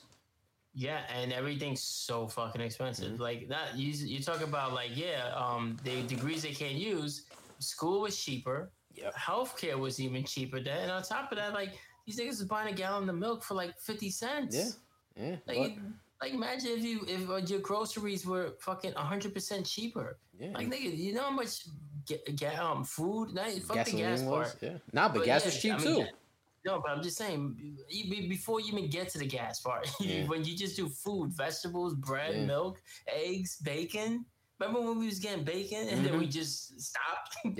Yeah, 0.73 1.01
and 1.13 1.33
everything's 1.33 1.81
so 1.83 2.27
fucking 2.27 2.61
expensive. 2.61 3.13
Mm-hmm. 3.13 3.21
Like 3.21 3.49
that, 3.49 3.75
you 3.77 3.91
you 3.91 4.23
talk 4.23 4.41
about 4.41 4.71
like 4.73 4.91
yeah, 4.95 5.33
um, 5.35 5.75
the 5.83 6.03
degrees 6.03 6.41
they 6.43 6.53
can't 6.53 6.75
use. 6.75 7.23
School 7.59 8.01
was 8.01 8.17
cheaper. 8.17 8.71
Yep. 8.95 9.13
Healthcare 9.15 9.77
was 9.77 9.99
even 9.99 10.23
cheaper. 10.23 10.61
Then, 10.61 10.83
and 10.83 10.91
on 10.91 11.03
top 11.03 11.31
of 11.33 11.37
that, 11.37 11.53
like 11.53 11.71
these 12.05 12.17
niggas 12.17 12.39
was 12.39 12.43
buying 12.45 12.73
a 12.73 12.75
gallon 12.75 13.09
of 13.09 13.15
milk 13.17 13.43
for 13.43 13.55
like 13.55 13.77
fifty 13.77 14.09
cents. 14.09 14.77
Yeah, 15.17 15.25
yeah, 15.27 15.35
Like, 15.45 15.77
like 16.21 16.33
imagine 16.33 16.71
if 16.77 16.83
you 16.83 17.01
if 17.07 17.29
uh, 17.29 17.37
your 17.37 17.59
groceries 17.59 18.25
were 18.25 18.53
fucking 18.59 18.93
hundred 18.93 19.33
percent 19.33 19.65
cheaper. 19.65 20.17
yeah. 20.39 20.51
Like 20.53 20.67
nigga, 20.69 20.95
you 20.97 21.13
know 21.13 21.23
how 21.23 21.31
much 21.31 21.65
ga- 22.07 22.23
ga- 22.35 22.61
um 22.63 22.83
food? 22.83 23.33
Not 23.33 23.51
fuck 23.67 23.85
the 23.85 23.91
gas 23.91 24.21
was, 24.21 24.29
part. 24.53 24.57
yeah. 24.61 24.77
Nah, 24.93 25.07
but, 25.09 25.19
But 25.19 25.25
gas 25.25 25.41
yeah, 25.41 25.45
was 25.47 25.61
cheap 25.61 25.73
I 25.73 25.77
mean, 25.77 26.05
too. 26.05 26.11
No, 26.63 26.79
but 26.79 26.91
I'm 26.91 27.01
just 27.01 27.17
saying, 27.17 27.75
before 28.29 28.59
you 28.59 28.67
even 28.67 28.87
get 28.87 29.09
to 29.09 29.17
the 29.17 29.25
gas 29.25 29.61
part, 29.61 29.89
Yeah. 29.99 30.25
when 30.27 30.43
you 30.45 30.55
just 30.55 30.75
do 30.75 30.89
food, 30.89 31.31
vegetables, 31.33 31.95
bread, 31.95 32.35
Yeah. 32.35 32.45
milk, 32.45 32.79
eggs, 33.07 33.57
bacon. 33.63 34.25
Remember 34.61 34.81
when 34.87 34.99
we 34.99 35.07
was 35.07 35.17
getting 35.17 35.43
bacon 35.43 35.87
and 35.89 36.05
then 36.05 36.19
we 36.19 36.27
just 36.27 36.79
stopped? 36.79 37.35
Mm-hmm. 37.45 37.59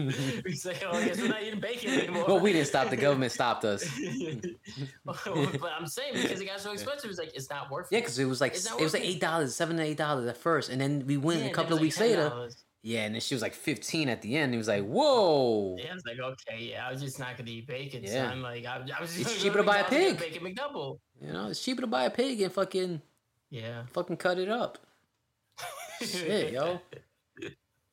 Yeah. 0.00 0.40
we 0.44 0.52
say, 0.52 0.76
oh, 0.84 0.96
I 0.96 1.04
guess 1.06 1.18
we're 1.20 1.28
not 1.28 1.40
eating 1.42 1.60
bacon 1.60 1.90
anymore. 2.00 2.24
Well, 2.26 2.40
we 2.40 2.52
didn't 2.52 2.66
stop. 2.66 2.90
The 2.90 2.96
government 2.96 3.30
stopped 3.38 3.64
us. 3.64 3.84
but 5.04 5.72
I'm 5.78 5.86
saying 5.86 6.14
because 6.14 6.40
it 6.40 6.46
got 6.46 6.60
so 6.60 6.72
expensive, 6.72 7.10
it's 7.10 7.18
like 7.20 7.32
it's 7.34 7.48
not 7.48 7.70
worth 7.70 7.86
it. 7.92 7.94
Yeah, 7.94 8.00
because 8.00 8.18
it 8.18 8.24
was 8.24 8.40
like 8.40 8.54
it 8.56 8.80
was 8.80 8.92
like 8.92 9.04
eight 9.04 9.20
dollars, 9.20 9.54
seven 9.54 9.76
to 9.76 9.82
eight 9.84 9.96
dollars 9.98 10.26
at 10.28 10.36
first, 10.36 10.68
and 10.70 10.80
then 10.80 11.04
we 11.06 11.16
went 11.16 11.40
Yeah, 11.42 11.46
a 11.46 11.52
couple 11.52 11.70
was 11.70 11.76
of 11.76 11.78
like 11.78 11.82
weeks 11.82 12.00
later. 12.00 12.30
$10. 12.30 12.56
Yeah, 12.84 13.04
and 13.04 13.14
then 13.14 13.20
she 13.20 13.36
was 13.36 13.42
like 13.42 13.54
15 13.54 14.08
at 14.08 14.22
the 14.22 14.36
end. 14.36 14.52
He 14.52 14.58
was 14.58 14.66
like, 14.66 14.82
"Whoa!" 14.84 15.76
Yeah, 15.78 15.92
I 15.92 15.94
was 15.94 16.04
like, 16.04 16.18
okay, 16.18 16.64
yeah, 16.72 16.88
I 16.88 16.90
was 16.90 17.00
just 17.00 17.16
not 17.20 17.36
gonna 17.38 17.48
eat 17.48 17.68
bacon, 17.68 18.02
Yeah. 18.02 18.30
son. 18.30 18.42
Like, 18.42 18.64
I, 18.66 18.78
I 18.98 19.00
was 19.00 19.14
just 19.14 19.20
It's 19.30 19.40
cheaper 19.40 19.58
to 19.58 19.62
buy 19.62 19.78
a 19.78 19.84
pig. 19.84 20.18
Bacon 20.18 20.42
McDouble. 20.42 20.98
You 21.20 21.32
know, 21.32 21.46
it's 21.46 21.62
cheaper 21.62 21.82
to 21.82 21.86
buy 21.86 22.06
a 22.06 22.10
pig 22.10 22.40
and 22.40 22.52
fucking 22.52 23.00
Yeah. 23.50 23.84
fucking 23.92 24.16
cut 24.16 24.38
it 24.38 24.48
up. 24.48 24.78
Shit, 26.06 26.52
yo. 26.52 26.80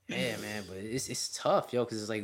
Yeah, 0.07 0.37
man, 0.37 0.63
but 0.67 0.77
it's 0.77 1.07
it's 1.09 1.29
tough, 1.37 1.71
yo, 1.73 1.83
because 1.85 1.99
it's 2.01 2.09
like 2.09 2.23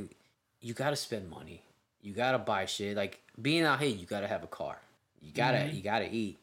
you 0.62 0.74
gotta 0.74 0.96
spend 0.96 1.30
money, 1.30 1.62
you 2.02 2.14
gotta 2.14 2.40
buy 2.40 2.66
shit. 2.66 2.98
Like 2.98 3.22
being 3.42 3.64
out 3.64 3.80
here, 3.80 3.90
you 3.90 4.06
gotta 4.06 4.28
have 4.28 4.44
a 4.44 4.48
car, 4.48 4.78
you 5.22 5.32
gotta 5.32 5.58
Mhm. 5.60 5.76
you 5.76 5.82
gotta 5.82 6.10
eat. 6.12 6.38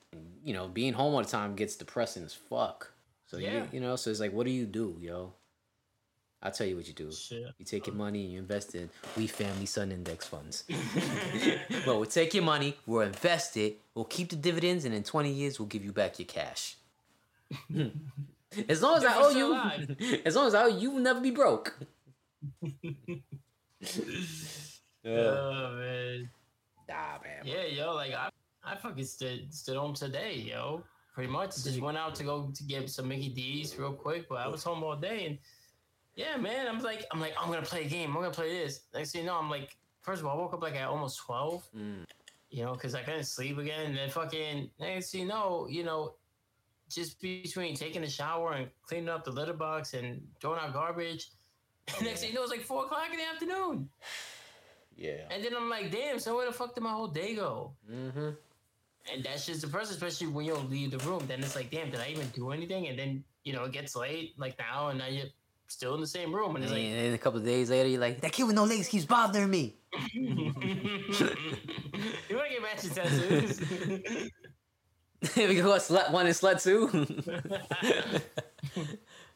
You 0.44 0.52
know, 0.54 0.68
being 0.68 0.92
home 0.92 1.14
all 1.14 1.22
the 1.22 1.28
time 1.28 1.54
gets 1.56 1.76
depressing 1.76 2.24
as 2.24 2.34
fuck. 2.34 2.92
So 3.26 3.38
Yeah. 3.38 3.64
you 3.64 3.68
you 3.74 3.80
know, 3.80 3.96
so 3.96 4.10
it's 4.10 4.20
like, 4.20 4.32
what 4.32 4.44
do 4.46 4.52
you 4.52 4.66
do, 4.66 4.96
yo? 5.00 5.32
I'll 6.44 6.50
tell 6.52 6.66
you 6.66 6.76
what 6.76 6.86
you 6.88 6.92
do. 6.92 7.12
Shit. 7.12 7.46
You 7.58 7.64
take 7.64 7.86
your 7.86 7.94
money 7.94 8.24
and 8.24 8.32
you 8.32 8.38
invest 8.40 8.74
in 8.74 8.90
We 9.16 9.28
Family 9.28 9.64
Son 9.66 9.92
Index 9.92 10.26
funds. 10.26 10.64
well, 11.86 11.98
we'll 12.00 12.06
take 12.06 12.34
your 12.34 12.42
money, 12.42 12.76
we'll 12.84 13.02
invest 13.06 13.56
it, 13.56 13.78
we'll 13.94 14.04
keep 14.06 14.28
the 14.30 14.36
dividends, 14.36 14.84
and 14.84 14.92
in 14.94 15.04
20 15.04 15.30
years, 15.32 15.58
we'll 15.60 15.68
give 15.68 15.84
you 15.84 15.92
back 15.92 16.18
your 16.18 16.26
cash. 16.26 16.76
as 18.68 18.82
long 18.82 18.96
as 18.96 19.04
I 19.04 19.14
owe 19.16 19.30
you, 19.30 19.52
alive. 19.52 19.96
as 20.24 20.36
long 20.36 20.46
as 20.46 20.54
I 20.54 20.64
owe 20.64 20.66
you, 20.68 20.78
you 20.80 20.90
will 20.92 21.00
never 21.00 21.20
be 21.20 21.30
broke. 21.30 21.78
Oh 25.04 25.74
man. 25.76 26.30
Nah, 26.88 27.18
man. 27.24 27.42
Yeah, 27.44 27.64
yo, 27.64 27.94
like 27.94 28.12
I, 28.14 28.28
I 28.64 28.76
fucking 28.76 29.04
stood 29.04 29.52
stood 29.52 29.76
home 29.76 29.94
today, 29.94 30.34
yo. 30.36 30.84
Pretty 31.14 31.30
much, 31.30 31.62
just 31.62 31.80
went 31.80 31.98
out 31.98 32.14
to 32.16 32.24
go 32.24 32.50
to 32.54 32.64
get 32.64 32.88
some 32.88 33.08
Mickey 33.08 33.28
D's 33.28 33.76
real 33.78 33.92
quick, 33.92 34.28
but 34.28 34.36
I 34.38 34.48
was 34.48 34.62
home 34.62 34.82
all 34.82 34.96
day, 34.96 35.26
and 35.26 35.38
yeah, 36.14 36.36
man, 36.36 36.66
I'm 36.68 36.80
like, 36.80 37.04
I'm 37.12 37.20
like, 37.20 37.34
I'm 37.38 37.50
gonna 37.50 37.62
play 37.66 37.82
a 37.84 37.88
game. 37.88 38.10
I'm 38.10 38.22
gonna 38.22 38.30
play 38.30 38.50
this. 38.62 38.82
Next 38.94 39.12
thing 39.12 39.22
you 39.22 39.26
know, 39.26 39.36
I'm 39.36 39.50
like, 39.50 39.76
first 40.02 40.20
of 40.20 40.26
all, 40.26 40.38
I 40.38 40.40
woke 40.40 40.54
up 40.54 40.62
like 40.62 40.76
at 40.76 40.86
almost 40.88 41.18
twelve, 41.18 41.68
Mm. 41.76 42.04
you 42.50 42.64
know, 42.64 42.72
because 42.74 42.94
I 42.94 43.02
couldn't 43.02 43.24
sleep 43.24 43.58
again. 43.58 43.86
And 43.86 43.96
then 43.96 44.08
fucking 44.08 44.70
next 44.78 45.10
thing 45.10 45.22
you 45.22 45.26
know, 45.26 45.66
you 45.68 45.82
know, 45.84 46.14
just 46.94 47.20
between 47.20 47.74
taking 47.74 48.04
a 48.04 48.08
shower 48.08 48.52
and 48.52 48.68
cleaning 48.86 49.08
up 49.08 49.24
the 49.24 49.30
litter 49.30 49.52
box 49.52 49.94
and 49.94 50.22
throwing 50.40 50.60
out 50.60 50.72
garbage. 50.72 51.30
next 52.02 52.20
thing 52.20 52.30
you 52.30 52.36
know, 52.36 52.42
it's 52.42 52.50
like 52.50 52.60
four 52.60 52.84
o'clock 52.84 53.08
in 53.10 53.18
the 53.18 53.24
afternoon. 53.24 53.88
Yeah. 54.96 55.22
And 55.30 55.42
then 55.42 55.56
I'm 55.56 55.68
like, 55.68 55.90
damn, 55.90 56.18
so 56.18 56.36
where 56.36 56.46
the 56.46 56.52
fuck 56.52 56.74
did 56.74 56.82
my 56.82 56.92
whole 56.92 57.08
day 57.08 57.34
go? 57.34 57.72
Mm-hmm. 57.90 58.30
And 59.12 59.24
that's 59.24 59.46
just 59.46 59.62
depressing, 59.62 59.94
especially 59.94 60.28
when 60.28 60.44
you 60.44 60.54
don't 60.54 60.70
leave 60.70 60.92
the 60.92 60.98
room. 60.98 61.24
Then 61.26 61.40
it's 61.40 61.56
like, 61.56 61.70
damn, 61.70 61.90
did 61.90 61.98
I 62.00 62.08
even 62.08 62.28
do 62.28 62.52
anything? 62.52 62.86
And 62.86 62.98
then, 62.98 63.24
you 63.42 63.52
know, 63.52 63.64
it 63.64 63.72
gets 63.72 63.96
late, 63.96 64.34
like 64.38 64.56
now, 64.58 64.88
and 64.88 64.98
now 64.98 65.08
you're 65.08 65.26
still 65.66 65.94
in 65.94 66.00
the 66.00 66.06
same 66.06 66.32
room. 66.32 66.54
And 66.54 66.64
And 66.64 66.64
it's 66.64 66.72
like, 66.72 66.82
then 66.82 67.14
a 67.14 67.18
couple 67.18 67.40
of 67.40 67.44
days 67.46 67.70
later, 67.70 67.88
you're 67.88 68.00
like, 68.00 68.20
that 68.20 68.32
kid 68.32 68.44
with 68.44 68.54
no 68.54 68.64
legs 68.64 68.88
keeps 68.88 69.04
bothering 69.04 69.50
me. 69.50 69.74
you 70.12 70.54
want 70.54 72.48
to 72.48 72.50
get 72.50 72.62
matching 72.62 72.90
tattoos? 72.90 73.60
we 75.36 75.54
can 75.54 75.62
go 75.64 75.72
slut 75.76 76.10
one 76.10 76.26
and 76.26 76.34
slut 76.34 76.62
two. 76.62 76.88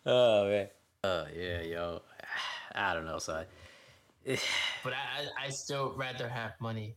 oh 0.07 0.49
man. 0.49 0.69
Oh 1.05 1.27
yeah, 1.37 1.61
yo. 1.63 2.03
I 2.75 2.95
don't 2.95 3.07
know, 3.07 3.19
son. 3.19 3.45
but 4.27 4.93
I, 4.93 5.45
I, 5.45 5.47
I 5.47 5.49
still 5.51 5.95
rather 5.97 6.29
have 6.29 6.53
money. 6.61 6.97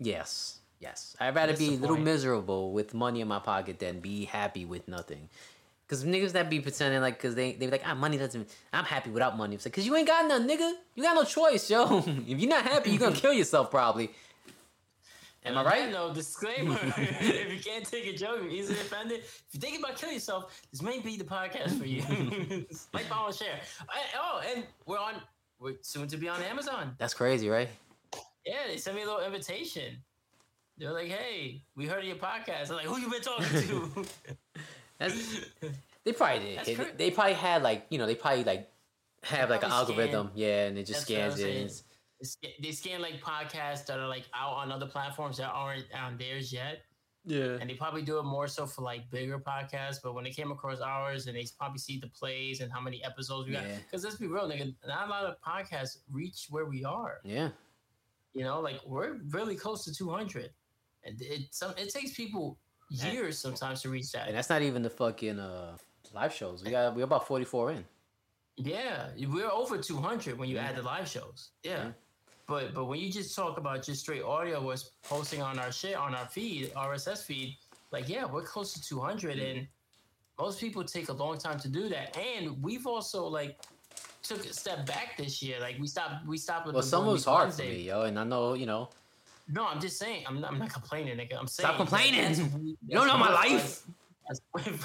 Yes, 0.00 0.58
yes. 0.80 1.16
I'd 1.20 1.34
rather 1.34 1.52
That's 1.52 1.60
be 1.60 1.74
a 1.74 1.78
little 1.78 1.96
point. 1.96 2.04
miserable 2.04 2.72
with 2.72 2.92
money 2.94 3.20
in 3.20 3.28
my 3.28 3.38
pocket 3.38 3.78
than 3.78 4.00
be 4.00 4.24
happy 4.24 4.64
with 4.64 4.88
nothing. 4.88 5.28
Cause 5.88 6.04
niggas 6.04 6.32
that 6.32 6.50
be 6.50 6.58
pretending 6.58 7.00
like, 7.00 7.20
cause 7.20 7.36
they 7.36 7.52
they 7.52 7.66
be 7.66 7.70
like, 7.70 7.84
ah, 7.86 7.94
money 7.94 8.18
doesn't. 8.18 8.50
I'm 8.72 8.84
happy 8.84 9.10
without 9.10 9.36
money. 9.36 9.54
It's 9.54 9.64
like, 9.64 9.72
cause 9.72 9.86
you 9.86 9.94
ain't 9.94 10.08
got 10.08 10.26
none, 10.26 10.48
nigga. 10.48 10.72
You 10.96 11.04
got 11.04 11.14
no 11.14 11.22
choice, 11.22 11.70
yo. 11.70 11.98
if 12.06 12.40
you're 12.40 12.50
not 12.50 12.64
happy, 12.64 12.90
you're 12.90 12.98
gonna 12.98 13.14
kill 13.24 13.32
yourself 13.32 13.70
probably. 13.70 14.10
Am 15.46 15.56
I 15.56 15.58
And 15.58 15.58
on 15.58 15.64
that 15.64 15.70
right? 15.70 15.92
No, 15.92 16.12
disclaimer: 16.12 16.78
if 16.96 17.52
you 17.52 17.60
can't 17.60 17.84
take 17.84 18.06
a 18.06 18.16
joke, 18.16 18.40
you're 18.42 18.50
easily 18.50 18.78
offended. 18.80 19.20
If 19.20 19.44
you're 19.52 19.60
thinking 19.60 19.80
about 19.82 19.96
killing 19.96 20.14
yourself, 20.14 20.60
this 20.70 20.82
may 20.82 20.98
be 20.98 21.16
the 21.16 21.24
podcast 21.24 21.78
for 21.78 21.86
you. 21.86 22.02
like, 22.92 23.04
follow, 23.04 23.30
share. 23.32 23.60
I- 23.88 24.18
oh, 24.18 24.40
and 24.54 24.64
we're 24.86 24.98
on. 24.98 25.14
We're 25.58 25.74
soon 25.80 26.08
to 26.08 26.16
be 26.16 26.28
on 26.28 26.42
Amazon. 26.42 26.94
That's 26.98 27.14
crazy, 27.14 27.48
right? 27.48 27.68
Yeah, 28.44 28.54
they 28.68 28.76
sent 28.76 28.94
me 28.96 29.02
a 29.02 29.06
little 29.06 29.22
invitation. 29.24 29.96
They're 30.78 30.92
like, 30.92 31.08
"Hey, 31.08 31.62
we 31.74 31.86
heard 31.86 32.00
of 32.00 32.04
your 32.04 32.16
podcast." 32.16 32.70
I'm 32.70 32.76
like, 32.76 32.86
"Who 32.86 32.98
you 32.98 33.10
been 33.10 33.22
talking 33.22 33.46
to?" 33.62 34.04
That's 34.98 35.40
they 36.04 36.12
probably 36.12 36.56
did. 36.56 36.64
They, 36.64 36.74
they 36.96 37.10
probably 37.10 37.34
had 37.34 37.62
like 37.62 37.86
you 37.90 37.98
know 37.98 38.06
they 38.06 38.14
probably 38.14 38.44
like 38.44 38.70
have 39.22 39.50
like 39.50 39.62
an 39.64 39.70
algorithm, 39.70 40.30
yeah, 40.34 40.66
and 40.66 40.78
it 40.78 40.84
just 40.84 41.06
That's 41.08 41.34
scans 41.36 41.40
it. 41.40 41.82
Saying. 42.22 42.38
and 42.56 42.64
it's- 42.64 42.80
They 42.82 42.88
scan- 42.90 43.02
like 43.02 43.20
podcasts 43.20 43.86
that 43.86 43.98
are 43.98 44.08
like 44.08 44.24
out 44.34 44.54
on 44.54 44.72
other 44.72 44.86
platforms 44.86 45.36
that 45.38 45.50
aren't 45.50 45.92
on 45.94 46.16
theirs 46.16 46.52
yet, 46.52 46.82
Yeah. 47.24 47.58
and 47.60 47.68
they 47.68 47.74
probably 47.74 48.02
do 48.02 48.18
it 48.18 48.22
more 48.24 48.46
so 48.48 48.66
for 48.66 48.82
like 48.82 49.10
bigger 49.10 49.38
podcasts. 49.38 49.98
But 50.02 50.14
when 50.14 50.24
they 50.24 50.30
came 50.30 50.50
across 50.52 50.80
ours, 50.80 51.26
and 51.26 51.36
they 51.36 51.46
probably 51.58 51.78
see 51.78 51.98
the 51.98 52.08
plays 52.08 52.60
and 52.60 52.72
how 52.72 52.80
many 52.80 53.02
episodes 53.04 53.46
we 53.48 53.54
got, 53.54 53.64
because 53.84 54.04
let's 54.04 54.16
be 54.16 54.26
real, 54.26 54.48
nigga, 54.48 54.74
not 54.86 55.08
a 55.08 55.10
lot 55.10 55.24
of 55.24 55.40
podcasts 55.40 55.98
reach 56.10 56.46
where 56.50 56.64
we 56.66 56.84
are. 56.84 57.20
Yeah. 57.24 57.50
You 58.34 58.44
know, 58.44 58.60
like 58.60 58.80
we're 58.84 59.14
really 59.30 59.56
close 59.56 59.84
to 59.86 59.94
200, 59.94 60.52
and 61.04 61.20
it 61.22 61.54
some 61.54 61.72
it 61.78 61.88
takes 61.90 62.12
people 62.14 62.58
years 62.90 63.38
sometimes 63.38 63.82
to 63.82 63.88
reach 63.88 64.12
that. 64.12 64.28
And 64.28 64.36
that's 64.36 64.48
not 64.50 64.62
even 64.62 64.82
the 64.82 64.90
fucking 64.90 65.38
uh 65.40 65.76
live 66.12 66.32
shows. 66.32 66.62
We 66.62 66.70
got 66.70 66.94
we're 66.94 67.04
about 67.04 67.26
forty 67.26 67.44
four 67.44 67.72
in. 67.72 67.84
Yeah, 68.58 69.10
we're 69.28 69.50
over 69.50 69.76
200 69.76 70.38
when 70.38 70.48
you 70.48 70.56
Yeah. 70.56 70.64
add 70.66 70.76
the 70.76 70.82
live 70.82 71.08
shows. 71.08 71.50
Yeah. 71.62 71.86
Yeah. 71.86 71.92
But 72.48 72.74
but 72.74 72.84
when 72.84 73.00
you 73.00 73.10
just 73.10 73.34
talk 73.34 73.58
about 73.58 73.82
just 73.82 74.00
straight 74.02 74.22
audio 74.22 74.60
was 74.62 74.92
posting 75.02 75.42
on 75.42 75.58
our 75.58 75.72
shit 75.72 75.96
on 75.96 76.14
our 76.14 76.26
feed, 76.26 76.72
RSS 76.74 77.24
feed, 77.24 77.56
like 77.90 78.08
yeah, 78.08 78.24
we're 78.24 78.42
close 78.42 78.72
to 78.74 78.82
200 78.82 79.36
Mm-hmm. 79.36 79.58
and 79.58 79.66
most 80.38 80.60
people 80.60 80.84
take 80.84 81.08
a 81.08 81.12
long 81.14 81.38
time 81.38 81.58
to 81.58 81.68
do 81.68 81.88
that. 81.88 82.16
And 82.16 82.62
we've 82.62 82.86
also 82.86 83.26
like 83.26 83.58
took 84.22 84.44
a 84.44 84.52
step 84.52 84.86
back 84.86 85.16
this 85.16 85.42
year. 85.42 85.58
Like 85.60 85.76
we 85.80 85.86
stopped 85.88 86.26
we 86.26 86.38
stopped 86.38 86.66
with 86.66 86.74
Well, 86.74 86.82
the 86.82 86.88
some 86.88 87.06
was 87.06 87.24
hard 87.24 87.52
for 87.52 87.62
me, 87.62 87.82
yo, 87.82 88.02
and 88.02 88.18
I 88.18 88.24
know 88.24 88.54
you 88.54 88.66
know. 88.66 88.90
No, 89.48 89.66
I'm 89.66 89.80
just 89.80 89.96
saying. 89.98 90.24
I'm 90.26 90.40
not, 90.40 90.50
I'm 90.52 90.58
not 90.58 90.72
complaining, 90.72 91.16
nigga. 91.16 91.38
I'm 91.38 91.46
saying 91.46 91.66
Stop 91.68 91.76
complaining. 91.76 92.34
You 92.86 92.94
don't 92.96 93.06
know 93.06 93.16
my 93.16 93.32
life. 93.32 93.82
That's 94.28 94.40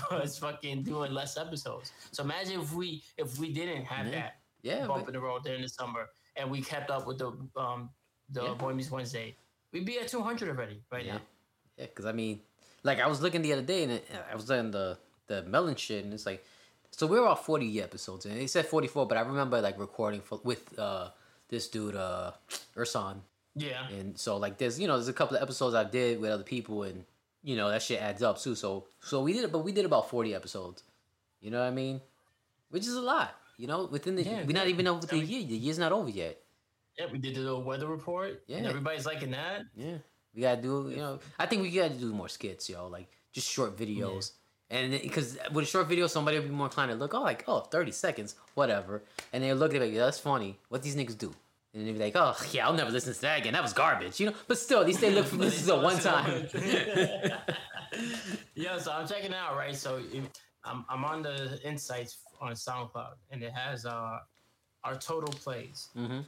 for 0.07 0.15
us 0.15 0.37
fucking 0.37 0.83
doing 0.83 1.11
less 1.13 1.35
episodes. 1.35 1.91
So 2.11 2.23
imagine 2.23 2.61
if 2.61 2.73
we 2.73 3.03
if 3.17 3.37
we 3.39 3.51
didn't 3.51 3.85
have 3.85 4.05
Yeah. 4.07 4.11
that 4.11 4.31
Yeah, 4.61 4.85
bump 4.87 5.05
but, 5.05 5.09
in 5.09 5.13
the 5.13 5.19
road 5.19 5.43
during 5.43 5.63
the 5.63 5.67
summer, 5.69 6.09
and 6.41 6.51
we 6.51 6.61
kept 6.61 6.89
up 6.89 7.05
with 7.07 7.17
the 7.19 7.31
um 7.55 7.89
the 8.29 8.43
Yeah. 8.43 8.53
Boy 8.55 8.73
Meets 8.73 8.91
Wednesday, 8.91 9.35
we'd 9.71 9.85
be 9.85 9.99
at 9.99 10.07
200 10.07 10.49
already 10.49 10.81
right 10.91 11.05
yeah, 11.05 11.13
now. 11.13 11.21
yeah. 11.77 11.85
Because 11.85 12.05
I 12.05 12.11
mean, 12.11 12.41
like 12.83 12.99
I 12.99 13.07
was 13.07 13.21
looking 13.21 13.41
the 13.41 13.53
other 13.53 13.61
day, 13.61 13.83
and 13.83 13.91
it, 13.93 14.05
I 14.31 14.35
was 14.35 14.49
on 14.51 14.71
the 14.71 14.97
the 15.27 15.43
melon 15.43 15.75
shit, 15.75 16.03
and 16.03 16.13
it's 16.13 16.25
like, 16.25 16.43
so 16.91 17.07
we 17.07 17.19
were 17.19 17.27
all 17.27 17.35
forty 17.35 17.81
episodes, 17.81 18.25
and 18.25 18.37
it 18.37 18.49
said 18.49 18.65
forty 18.65 18.87
four, 18.87 19.05
but 19.07 19.17
I 19.17 19.21
remember 19.21 19.61
like 19.61 19.79
recording 19.79 20.21
for 20.21 20.39
with 20.43 20.77
uh 20.79 21.09
this 21.49 21.67
dude 21.67 21.95
uh 21.95 22.31
Ursan, 22.75 23.17
Yeah, 23.55 23.87
and 23.89 24.17
so 24.17 24.37
like 24.37 24.57
there's 24.57 24.79
you 24.79 24.87
know 24.87 24.95
there's 24.97 25.07
a 25.09 25.13
couple 25.13 25.35
of 25.37 25.43
episodes 25.43 25.75
I 25.75 25.83
did 25.83 26.19
with 26.21 26.31
other 26.31 26.43
people, 26.43 26.83
and 26.83 27.03
you 27.43 27.55
know 27.55 27.69
that 27.69 27.81
shit 27.81 28.01
adds 28.01 28.23
up 28.23 28.39
too. 28.39 28.55
So 28.55 28.87
so 29.01 29.21
we 29.21 29.33
did 29.33 29.43
it, 29.43 29.51
but 29.51 29.59
we 29.59 29.71
did 29.71 29.85
about 29.85 30.09
forty 30.09 30.33
episodes. 30.35 30.83
You 31.41 31.49
know 31.51 31.59
what 31.59 31.67
I 31.67 31.71
mean? 31.71 32.01
Which 32.69 32.87
is 32.87 32.93
a 32.95 33.01
lot. 33.01 33.35
You 33.61 33.67
know, 33.67 33.85
within 33.85 34.15
the 34.15 34.23
Yeah, 34.23 34.43
we're 34.47 34.53
not 34.61 34.67
even 34.73 34.87
over 34.87 35.05
the 35.05 35.15
mean- 35.17 35.27
year. 35.27 35.43
The 35.53 35.55
year's 35.65 35.77
not 35.77 35.91
over 35.91 36.09
yet. 36.09 36.35
yeah. 36.97 37.05
We 37.11 37.19
did 37.19 37.35
the 37.35 37.41
little 37.41 37.61
weather 37.69 37.85
report. 37.97 38.31
and 38.49 38.63
Yeah. 38.63 38.69
everybody's 38.69 39.05
liking 39.05 39.31
that. 39.39 39.61
Yeah, 39.75 39.97
we 40.33 40.41
gotta 40.41 40.61
do. 40.61 40.73
You 40.89 40.97
know, 41.03 41.19
I 41.37 41.45
think 41.45 41.61
we 41.61 41.69
gotta 41.69 41.93
do 41.93 42.11
more 42.21 42.27
skits, 42.37 42.67
yo. 42.71 42.87
Like 42.87 43.07
just 43.31 43.47
short 43.47 43.77
videos, 43.77 44.31
and 44.71 44.85
because 45.07 45.37
with 45.53 45.65
a 45.65 45.71
short 45.73 45.87
video, 45.87 46.07
somebody 46.07 46.39
will 46.39 46.45
be 46.47 46.55
more 46.61 46.65
inclined 46.69 46.89
to 46.91 46.97
look. 46.97 47.13
Oh, 47.13 47.21
like 47.21 47.43
oh, 47.47 47.59
30 47.59 47.91
seconds, 47.91 48.33
whatever, 48.55 49.03
and 49.31 49.43
they'll 49.43 49.55
look 49.61 49.71
at 49.75 49.81
it 49.81 49.85
like, 49.85 49.93
yeah, 49.93 50.05
that's 50.05 50.19
funny. 50.19 50.57
What 50.69 50.81
these 50.81 50.95
niggas 50.95 51.17
do? 51.19 51.31
And 51.73 51.85
they'll 51.85 51.93
be 51.93 51.99
like, 52.07 52.15
oh 52.15 52.35
yeah, 52.51 52.65
I'll 52.65 52.73
never 52.81 52.89
listen 52.91 53.13
to 53.13 53.21
that 53.21 53.37
again. 53.41 53.53
That 53.53 53.61
was 53.63 53.73
garbage, 53.73 54.19
you 54.19 54.25
know. 54.27 54.35
But 54.47 54.57
still, 54.57 54.79
at 54.81 54.87
least 54.87 55.01
they 55.01 55.11
look 55.11 55.27
for 55.27 55.35
this 55.45 55.61
is 55.61 55.69
a 55.69 55.75
one 55.79 55.99
time. 55.99 56.47
yeah, 58.55 58.77
so 58.79 58.91
I'm 58.91 59.07
checking 59.07 59.31
it 59.31 59.37
out, 59.37 59.55
right? 59.55 59.75
So 59.75 60.01
I'm 60.63 60.83
I'm 60.89 61.05
on 61.05 61.21
the 61.21 61.59
insights 61.63 62.17
on 62.41 62.53
SoundCloud, 62.53 63.13
and 63.29 63.41
it 63.43 63.53
has 63.53 63.85
uh 63.85 64.19
our 64.83 64.95
total 64.97 65.31
plays, 65.31 65.89
hmm 65.93 66.21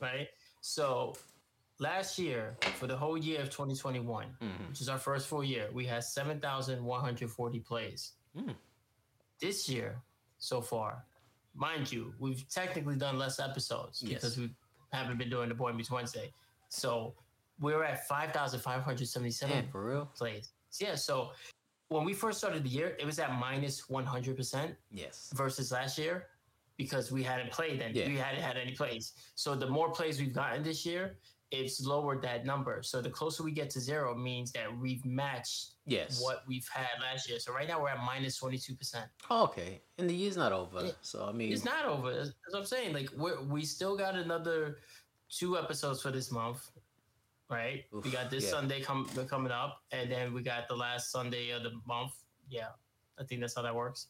right? 0.00 0.28
So 0.60 1.14
last 1.78 2.18
year, 2.18 2.56
for 2.78 2.86
the 2.86 2.96
whole 2.96 3.16
year 3.16 3.40
of 3.40 3.50
2021, 3.50 4.36
Mhm. 4.40 4.68
which 4.68 4.80
is 4.80 4.88
our 4.88 4.98
first 4.98 5.28
full 5.28 5.44
year, 5.44 5.70
we 5.72 5.84
had 5.86 6.02
7,140 6.04 7.60
plays. 7.60 8.12
Mm. 8.36 8.54
This 9.40 9.68
year, 9.68 10.00
so 10.38 10.60
far, 10.60 11.04
mind 11.54 11.90
you, 11.92 12.14
we've 12.18 12.46
technically 12.48 12.96
done 12.96 13.18
less 13.18 13.38
episodes 13.38 14.02
Yes. 14.02 14.20
because 14.20 14.38
we 14.38 14.50
haven't 14.92 15.18
been 15.18 15.30
doing 15.30 15.48
the 15.48 15.54
Boy 15.54 15.72
Meets 15.72 15.90
Wednesday. 15.90 16.32
So 16.68 17.14
we're 17.58 17.84
at 17.84 18.06
5,577 18.08 19.64
Yeah, 19.64 19.70
for 19.70 19.84
real. 19.84 20.06
plays. 20.06 20.52
Yeah, 20.78 20.94
so 20.94 21.32
when 21.90 22.04
we 22.04 22.14
first 22.14 22.38
started 22.38 22.62
the 22.62 22.68
year, 22.68 22.96
it 23.00 23.04
was 23.04 23.18
at 23.18 23.32
minus 23.38 23.82
100% 23.88 24.74
Yes. 24.92 25.30
versus 25.34 25.72
last 25.72 25.98
year 25.98 26.28
because 26.76 27.10
we 27.12 27.22
hadn't 27.22 27.50
played 27.50 27.80
then. 27.80 27.90
Yeah. 27.94 28.06
We 28.08 28.16
hadn't 28.16 28.42
had 28.42 28.56
any 28.56 28.72
plays. 28.72 29.12
So 29.34 29.54
the 29.56 29.66
more 29.66 29.90
plays 29.90 30.20
we've 30.20 30.32
gotten 30.32 30.62
this 30.62 30.86
year, 30.86 31.18
it's 31.50 31.84
lowered 31.84 32.22
that 32.22 32.46
number. 32.46 32.80
So 32.84 33.02
the 33.02 33.10
closer 33.10 33.42
we 33.42 33.50
get 33.50 33.70
to 33.70 33.80
zero 33.80 34.14
means 34.14 34.52
that 34.52 34.74
we've 34.78 35.04
matched 35.04 35.70
Yes. 35.84 36.22
what 36.22 36.44
we've 36.46 36.68
had 36.72 37.00
last 37.02 37.28
year. 37.28 37.40
So 37.40 37.52
right 37.52 37.66
now 37.66 37.82
we're 37.82 37.88
at 37.88 37.96
minus 37.98 38.06
minus 38.06 38.36
twenty 38.36 38.56
two 38.58 38.76
percent. 38.76 39.06
Oh, 39.28 39.42
okay. 39.46 39.82
And 39.98 40.08
the 40.08 40.14
year's 40.14 40.36
not 40.36 40.52
over. 40.52 40.92
So 41.02 41.26
I 41.26 41.32
mean 41.32 41.52
It's 41.52 41.64
not 41.64 41.86
over. 41.86 42.14
That's 42.14 42.28
that's 42.28 42.52
what 42.52 42.60
I'm 42.60 42.66
saying. 42.66 42.94
Like 42.94 43.10
we 43.16 43.32
we 43.48 43.64
still 43.64 43.96
got 43.96 44.14
another 44.14 44.78
two 45.28 45.58
episodes 45.58 46.00
for 46.02 46.12
this 46.12 46.30
month, 46.30 46.70
right? 47.50 47.84
we 47.92 48.10
got 48.10 48.30
this 48.30 48.44
yeah. 48.44 48.50
Sunday 48.50 48.80
com- 48.80 49.08
coming 49.28 49.52
up, 49.52 49.82
and 49.92 50.10
then 50.10 50.32
we 50.32 50.42
got 50.42 50.68
the 50.68 50.76
last 50.76 51.10
Sunday 51.10 51.50
of 51.50 51.62
the 51.62 51.72
month. 51.86 52.12
Yeah, 52.48 52.68
I 53.18 53.24
think 53.24 53.40
that's 53.40 53.54
how 53.54 53.62
that 53.62 53.74
works. 53.74 54.06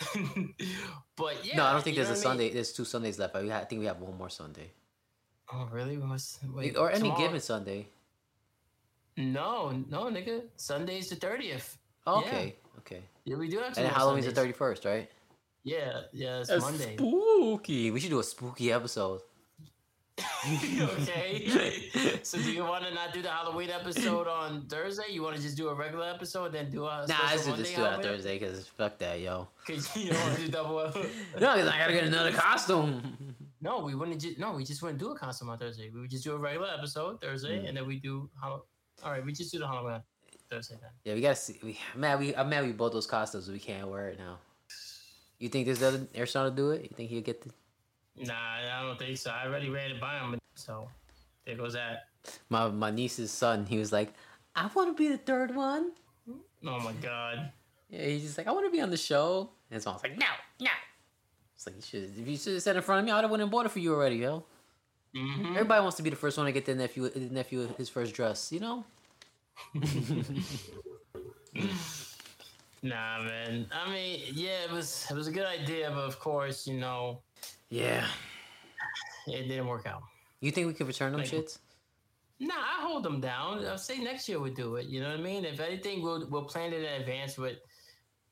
but 1.16 1.44
yeah, 1.44 1.56
No, 1.56 1.64
I 1.64 1.72
don't 1.72 1.82
think 1.84 1.96
there's 1.96 2.08
a 2.08 2.12
know 2.12 2.18
what 2.18 2.26
I 2.26 2.30
mean? 2.30 2.38
Sunday. 2.38 2.50
There's 2.54 2.72
two 2.72 2.84
Sundays 2.86 3.18
left. 3.18 3.36
I, 3.36 3.40
I 3.60 3.64
think 3.64 3.80
we 3.80 3.86
have 3.86 4.00
one 4.00 4.16
more 4.16 4.30
Sunday, 4.30 4.70
Oh, 5.52 5.68
really? 5.70 5.98
What's, 5.98 6.38
wait, 6.54 6.76
or 6.76 6.90
any 6.90 7.00
tomorrow- 7.00 7.20
given 7.20 7.40
Sunday. 7.40 7.88
No, 9.16 9.70
no, 9.90 10.04
nigga. 10.04 10.42
Sunday's 10.56 11.10
the 11.10 11.16
thirtieth. 11.16 11.76
Oh, 12.06 12.22
Yeah. 12.22 12.26
okay, 12.28 12.56
okay. 12.78 13.02
Yeah, 13.24 13.36
we 13.36 13.48
do 13.48 13.58
have. 13.58 13.66
And 13.68 13.76
then 13.76 13.84
more 13.84 13.92
Halloween's 13.92 14.26
the 14.26 14.32
thirty 14.32 14.52
first, 14.52 14.84
right? 14.84 15.10
Yeah, 15.62 16.02
yeah, 16.12 16.38
it's 16.40 16.48
That's 16.48 16.62
Monday. 16.62 16.96
Spooky. 16.96 17.90
We 17.90 18.00
should 18.00 18.10
do 18.10 18.20
a 18.20 18.24
spooky 18.24 18.72
episode. 18.72 19.20
okay. 20.80 21.90
so 22.22 22.38
do 22.38 22.52
you 22.52 22.64
want 22.64 22.84
to 22.84 22.92
not 22.94 23.12
do 23.12 23.22
the 23.22 23.28
Halloween 23.30 23.70
episode 23.70 24.26
on 24.26 24.62
Thursday? 24.68 25.04
You 25.10 25.22
want 25.22 25.36
to 25.36 25.42
just 25.42 25.56
do 25.56 25.68
a 25.68 25.74
regular 25.74 26.08
episode, 26.08 26.46
and 26.46 26.54
then 26.54 26.70
do 26.70 26.84
a 26.84 27.04
Nah, 27.08 27.14
I 27.22 27.36
should 27.36 27.56
just 27.56 27.74
do 27.74 27.82
it 27.84 27.86
on 27.86 28.02
Thursday 28.02 28.38
because 28.38 28.66
fuck 28.68 28.98
that, 28.98 29.20
yo. 29.20 29.48
Cause 29.66 29.96
you 29.96 30.10
don't 30.10 30.20
want 30.22 30.36
to 30.36 30.42
do 30.42 30.48
double. 30.48 30.78
up. 30.78 30.94
No, 31.40 31.54
because 31.54 31.68
I 31.68 31.78
gotta 31.78 31.92
get 31.92 32.04
another 32.04 32.32
costume. 32.32 33.16
no, 33.60 33.80
we 33.80 33.94
wouldn't. 33.94 34.20
Just, 34.20 34.38
no, 34.38 34.52
we 34.52 34.64
just 34.64 34.82
wouldn't 34.82 34.98
do 34.98 35.10
a 35.12 35.18
costume 35.18 35.50
on 35.50 35.58
Thursday. 35.58 35.90
We 35.92 36.00
would 36.00 36.10
just 36.10 36.24
do 36.24 36.32
a 36.34 36.38
regular 36.38 36.68
episode 36.76 37.20
Thursday, 37.20 37.60
Mm. 37.62 37.68
and 37.68 37.76
then 37.76 37.86
we 37.86 37.96
do. 37.96 38.28
All 38.42 38.64
right, 39.04 39.24
we 39.24 39.32
just 39.32 39.52
do 39.52 39.58
the 39.58 39.66
Halloween 39.66 40.02
Thursday 40.50 40.76
then. 40.80 40.90
Yeah, 41.04 41.14
we 41.14 41.20
gotta 41.20 41.36
see. 41.36 41.58
We, 41.62 41.78
I'm 41.94 42.00
mad 42.00 42.18
we 42.18 42.34
I'm 42.34 42.48
mad 42.48 42.64
we 42.66 42.72
bought 42.72 42.92
those 42.92 43.06
costumes. 43.06 43.48
We 43.48 43.58
can't 43.58 43.88
wear 43.88 44.08
it 44.08 44.18
now. 44.18 44.38
You 45.38 45.48
think 45.48 45.64
there's 45.66 45.82
other 45.82 45.98
to 45.98 46.52
do 46.54 46.70
it? 46.72 46.82
You 46.82 46.90
think 46.94 47.08
he'll 47.10 47.22
get 47.22 47.40
the? 47.42 47.50
Nah, 48.20 48.34
I 48.34 48.82
don't 48.82 48.98
think 48.98 49.16
so. 49.16 49.30
I 49.30 49.46
already 49.46 49.70
ran 49.70 49.90
it 49.92 50.00
by 50.00 50.18
him, 50.18 50.38
so 50.54 50.88
there 51.46 51.56
goes 51.56 51.72
that. 51.72 52.04
My 52.50 52.68
my 52.68 52.90
niece's 52.90 53.30
son. 53.30 53.64
He 53.66 53.78
was 53.78 53.92
like, 53.92 54.12
I 54.54 54.68
want 54.74 54.94
to 54.94 55.02
be 55.02 55.08
the 55.08 55.16
third 55.18 55.54
one. 55.54 55.92
Oh 56.66 56.78
my 56.80 56.92
god. 57.00 57.50
Yeah, 57.88 58.04
he's 58.04 58.22
just 58.22 58.38
like, 58.38 58.46
I 58.46 58.52
want 58.52 58.66
to 58.66 58.70
be 58.70 58.80
on 58.80 58.90
the 58.90 58.96
show. 58.96 59.48
And 59.70 59.76
his 59.76 59.86
mom's 59.86 60.02
like, 60.02 60.18
No, 60.18 60.26
no. 60.60 60.70
It's 61.56 61.66
like 61.66 61.76
you 61.76 61.82
should. 61.82 62.12
If 62.18 62.28
you 62.28 62.36
should 62.36 62.52
have 62.54 62.62
said 62.62 62.76
in 62.76 62.82
front 62.82 63.00
of 63.00 63.04
me, 63.06 63.12
I'd 63.12 63.22
have 63.22 63.30
went 63.30 63.42
and 63.42 63.50
bought 63.50 63.66
it 63.66 63.70
for 63.72 63.78
you 63.78 63.94
already, 63.94 64.16
yo. 64.16 64.44
hmm 65.14 65.52
Everybody 65.56 65.80
wants 65.80 65.96
to 65.96 66.02
be 66.02 66.10
the 66.10 66.16
first 66.16 66.36
one 66.36 66.46
to 66.46 66.52
get 66.52 66.66
their 66.66 66.74
nephew 66.76 67.08
the 67.08 67.20
nephew 67.20 67.66
his 67.78 67.88
first 67.88 68.14
dress. 68.14 68.52
You 68.52 68.60
know. 68.60 68.84
Nah, 72.82 73.22
man. 73.22 73.66
I 73.72 73.92
mean, 73.92 74.20
yeah, 74.32 74.64
it 74.64 74.70
was 74.70 75.06
it 75.10 75.14
was 75.14 75.26
a 75.26 75.30
good 75.32 75.44
idea, 75.44 75.90
but 75.94 76.04
of 76.04 76.18
course, 76.18 76.66
you 76.66 76.78
know, 76.80 77.20
Yeah. 77.70 78.06
it 79.26 79.48
didn't 79.48 79.66
work 79.66 79.86
out. 79.86 80.02
You 80.40 80.50
think 80.50 80.66
we 80.66 80.74
could 80.74 80.86
return 80.86 81.12
them 81.12 81.20
Like- 81.20 81.30
shits? 81.30 81.58
Nah, 82.42 82.54
I 82.54 82.80
hold 82.80 83.02
them 83.02 83.20
down. 83.20 83.66
I'll 83.66 83.76
say 83.76 83.98
next 83.98 84.26
year 84.28 84.40
we'll 84.40 84.54
do 84.54 84.76
it. 84.76 84.86
You 84.86 85.00
know 85.02 85.10
what 85.10 85.20
I 85.20 85.22
mean? 85.22 85.44
If 85.44 85.60
anything, 85.60 86.02
we'll 86.02 86.26
we'll 86.30 86.44
plan 86.44 86.72
it 86.72 86.82
in 86.82 87.00
advance 87.02 87.36
with 87.36 87.58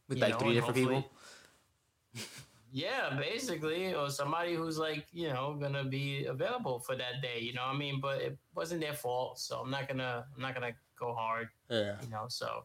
With 0.09 0.19
like 0.19 0.33
know, 0.33 0.39
three 0.39 0.55
different 0.55 0.75
people. 0.77 1.11
Yeah, 2.71 3.17
basically, 3.19 3.95
or 3.95 4.11
somebody 4.11 4.55
who's 4.55 4.77
like, 4.79 5.07
you 5.13 5.29
know, 5.29 5.57
gonna 5.59 5.85
be 5.85 6.27
available 6.27 6.81
for 6.81 6.97
that 6.97 7.23
day. 7.23 7.39
You 7.41 7.55
know 7.55 7.63
what 7.63 7.75
I 7.75 7.79
mean? 7.79 7.99
But 7.99 8.21
it 8.21 8.37
wasn't 8.55 8.83
their 8.83 8.93
fault, 8.93 9.39
so 9.39 9.61
I'm 9.61 9.71
not 9.71 9.89
gonna 9.89 10.27
I'm 10.37 10.43
not 10.43 10.53
gonna 10.55 10.73
go 10.99 11.15
hard. 11.15 11.49
Yeah. 11.71 11.97
You 12.03 12.11
know, 12.11 12.27
so 12.29 12.65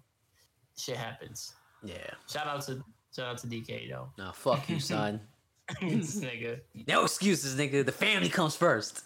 shit 0.78 0.98
happens. 0.98 1.54
Yeah. 1.84 2.12
Shout 2.30 2.48
out 2.48 2.64
to 2.64 2.84
shout 3.16 3.28
out 3.28 3.38
to 3.40 3.48
DK 3.48 3.90
though. 3.90 4.10
No, 4.18 4.32
fuck 4.34 4.70
you, 4.70 4.80
son. 4.80 5.22
this 5.82 6.20
nigga. 6.22 6.60
no 6.88 7.04
excuses, 7.04 7.56
nigga. 7.56 7.86
The 7.86 7.92
family 7.92 8.30
comes 8.30 8.56
first. 8.56 9.04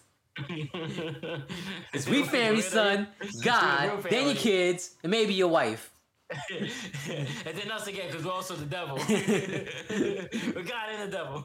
It's 1.94 2.08
we 2.08 2.24
family, 2.24 2.62
son. 2.62 3.08
God, 3.44 4.04
real 4.04 4.10
then 4.10 4.26
your 4.28 4.36
kids, 4.36 4.96
and 5.04 5.12
maybe 5.12 5.34
your 5.34 5.48
wife. 5.48 5.92
and 6.52 7.58
then 7.58 7.72
us 7.72 7.88
again, 7.88 8.08
because 8.08 8.26
we're 8.26 8.32
also 8.32 8.56
the 8.56 8.66
devil. 8.66 8.98
we're 9.10 10.64
God 10.64 10.90
and 10.92 11.12
the 11.12 11.18
devil. 11.18 11.44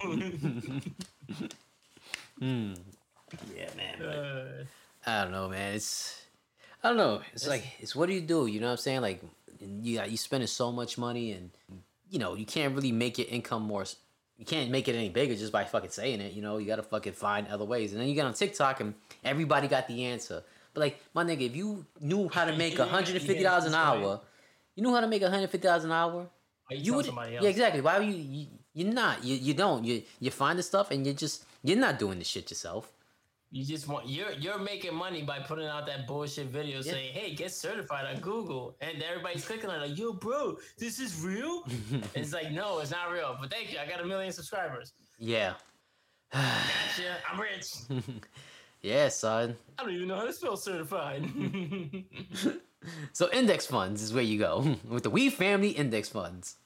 Hmm. 2.39 2.75
Yeah, 3.57 3.69
man. 3.77 4.03
Uh, 4.03 4.65
I 5.07 5.23
don't 5.23 5.33
know, 5.33 5.49
man. 5.49 5.75
It's 5.75 6.23
I 6.83 6.89
don't 6.89 6.97
know. 6.97 7.21
It's 7.33 7.47
like 7.47 7.65
it's 7.79 7.95
what 7.95 8.07
do 8.07 8.15
you 8.15 8.21
do? 8.21 8.47
You 8.47 8.61
know 8.61 8.67
what 8.67 8.73
I'm 8.73 8.79
saying? 8.79 9.01
Like 9.01 9.23
you 9.61 9.97
got 9.97 10.11
you 10.11 10.17
spending 10.17 10.49
so 10.49 10.73
much 10.73 10.99
money, 10.99 11.33
and 11.33 11.51
you 12.11 12.19
know 12.19 12.35
you 12.35 12.45
can't 12.45 12.75
really 12.75 12.93
make 12.93 13.19
your 13.19 13.29
income 13.29 13.63
more. 13.63 13.85
You 14.43 14.47
can't 14.47 14.71
make 14.71 14.89
it 14.89 14.97
any 14.97 15.09
bigger 15.09 15.37
just 15.37 15.53
by 15.53 15.63
fucking 15.63 15.91
saying 15.91 16.21
it. 16.21 16.33
You 16.33 16.43
know 16.43 16.59
you 16.59 16.67
got 16.67 16.75
to 16.75 16.83
fucking 16.83 17.13
find 17.13 17.47
other 17.47 17.65
ways. 17.65 17.93
And 17.93 18.01
then 18.01 18.09
you 18.09 18.15
get 18.17 18.27
on 18.27 18.35
TikTok, 18.35 18.81
and 18.81 18.93
everybody 19.23 19.69
got 19.69 19.87
the 19.87 20.07
answer. 20.07 20.43
But 20.75 20.81
like 20.81 21.01
my 21.15 21.23
nigga, 21.23 21.43
if 21.43 21.55
you 21.55 21.87
knew 22.01 22.29
how 22.29 22.45
to 22.47 22.57
make 22.57 22.73
You 22.79 22.81
150 22.81 23.41
dollars 23.41 23.67
an 23.67 23.75
hour, 23.75 24.21
you 24.75 24.83
knew 24.83 24.93
how 24.93 25.01
to 25.01 25.07
make 25.07 25.23
150 25.23 25.65
dollars 25.65 25.85
an 25.85 25.93
hour. 25.93 26.27
you 26.71 26.79
You 26.79 26.95
would, 26.95 27.07
yeah, 27.07 27.45
exactly. 27.45 27.81
Why 27.83 28.01
would 28.01 28.09
you, 28.09 28.17
you? 28.17 28.47
You're 28.75 28.93
not. 28.93 29.23
You 29.23 29.37
you 29.37 29.55
don't. 29.55 29.85
You 29.85 30.03
you 30.19 30.33
find 30.33 30.59
the 30.59 30.65
stuff, 30.65 30.91
and 30.91 31.07
you're 31.07 31.15
just 31.15 31.45
you're 31.63 31.79
not 31.79 32.01
doing 32.01 32.19
the 32.19 32.25
shit 32.25 32.51
yourself. 32.51 32.91
You 33.55 33.67
just 33.67 33.87
want 33.87 34.09
you're 34.09 34.33
you're 34.33 34.59
making 34.59 34.95
money 34.95 35.23
by 35.23 35.39
putting 35.41 35.67
out 35.67 35.85
that 35.87 36.07
bullshit 36.07 36.47
video 36.47 36.77
Yeah. 36.81 36.93
saying, 36.93 37.13
"Hey, 37.13 37.35
get 37.35 37.53
certified 37.53 38.07
on 38.07 38.19
Google," 38.23 38.77
and 38.81 39.03
everybody's 39.03 39.45
clicking 39.45 39.69
on 39.69 39.83
it 39.83 39.89
like, 39.91 39.99
"Yo, 39.99 40.15
bro, 40.15 40.57
this 40.79 40.99
is 40.99 41.21
real." 41.23 41.65
it's 42.15 42.33
like, 42.33 42.51
no, 42.51 42.79
it's 42.79 42.91
not 42.91 43.11
real. 43.13 43.37
But 43.39 43.51
thank 43.51 43.71
you, 43.71 43.79
I 43.79 43.87
got 43.87 44.01
a 44.01 44.07
million 44.07 44.33
subscribers. 44.33 44.95
Yeah. 45.19 45.53
Gotcha, 46.33 47.17
I'm 47.31 47.39
rich. 47.39 47.67
yeah, 48.81 49.09
son. 49.11 49.55
I 49.79 49.83
don't 49.83 49.93
even 49.93 50.09
know 50.09 50.17
how 50.17 50.25
to 50.27 50.33
spell 50.33 50.57
certified. 50.57 51.23
So 53.13 53.31
index 53.33 53.65
funds 53.65 54.03
is 54.03 54.13
where 54.13 54.25
you 54.25 54.41
go 54.41 54.77
with 54.89 55.05
the 55.05 55.11
We 55.11 55.31
Family 55.31 55.71
Index 55.71 56.09
Funds. 56.09 56.57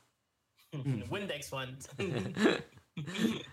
Windex 0.75 1.51
funds. 1.51 1.89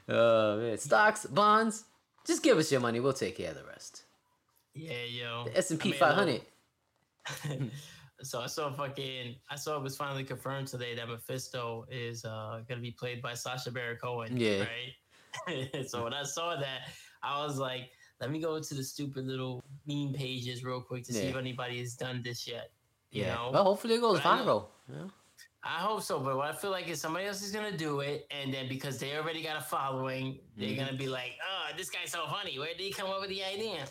Uh, 0.08 0.56
man. 0.60 0.78
Stocks, 0.78 1.26
bonds. 1.26 1.84
Just 2.26 2.44
give 2.44 2.58
us 2.58 2.72
your 2.72 2.82
money. 2.82 3.00
We'll 3.00 3.14
take 3.14 3.38
care 3.38 3.50
of 3.52 3.58
the 3.58 3.66
rest. 3.66 4.04
yeah, 4.74 5.04
yo. 5.04 5.44
The 5.46 5.58
S 5.58 5.72
and 5.72 5.80
P 5.80 5.90
made 5.92 6.00
500. 6.00 6.42
so 8.22 8.42
I 8.42 8.48
saw 8.48 8.72
fucking 8.72 9.36
I 9.50 9.56
saw 9.56 9.78
it 9.78 9.84
was 9.84 9.96
finally 9.98 10.24
confirmed 10.24 10.68
today 10.68 10.96
that 10.96 11.08
Mephisto 11.08 11.86
is 11.90 12.26
uh 12.26 12.62
gonna 12.68 12.82
be 12.82 12.92
played 12.92 13.22
by 13.22 13.34
Sacha 13.34 13.72
Baron 13.72 13.98
Cohen. 14.02 14.38
Yeah. 14.38 14.66
Right. 15.48 15.70
so 15.88 16.04
when 16.04 16.14
I 16.14 16.24
saw 16.24 16.56
that, 16.56 16.82
I 17.24 17.44
was 17.46 17.58
like, 17.58 17.90
let 18.22 18.32
me 18.32 18.40
go 18.40 18.60
to 18.60 18.74
the 18.74 18.84
stupid 18.84 19.26
little 19.26 19.64
meme 19.88 20.14
pages 20.14 20.64
real 20.64 20.82
quick 20.82 21.04
to 21.06 21.14
see 21.14 21.28
if 21.28 21.36
anybody 21.36 21.80
has 21.80 21.96
done 21.96 22.22
this 22.24 22.48
yet. 22.48 22.72
You 23.12 23.24
Yeah. 23.24 23.36
know? 23.36 23.50
Well, 23.54 23.64
hopefully 23.64 23.96
it 23.96 24.02
goes 24.02 24.20
But 24.22 24.46
viral. 24.46 24.66
Yeah. 24.90 25.08
I 25.66 25.80
hope 25.80 26.02
so, 26.02 26.20
but 26.20 26.36
what 26.36 26.50
I 26.50 26.54
feel 26.54 26.72
like 26.72 26.88
is 26.90 27.00
somebody 27.00 27.26
else 27.26 27.42
is 27.42 27.52
gonna 27.54 27.76
do 27.76 28.02
it, 28.02 28.28
and 28.32 28.54
then 28.54 28.68
because 28.68 29.00
they 29.00 29.16
already 29.16 29.42
got 29.42 29.56
a 29.58 29.62
following, 29.62 30.40
they're 30.58 30.70
Mhm. 30.70 30.78
gonna 30.78 30.98
be 30.98 31.08
like, 31.08 31.38
"Oh, 31.42 31.70
this 31.78 31.90
guy's 31.90 32.12
so 32.12 32.28
funny. 32.28 32.60
Where 32.60 32.68
did 32.74 32.82
he 32.82 32.92
come 32.92 33.10
up 33.10 33.22
with 33.22 33.30
the 33.30 33.44
idea?" 33.44 33.88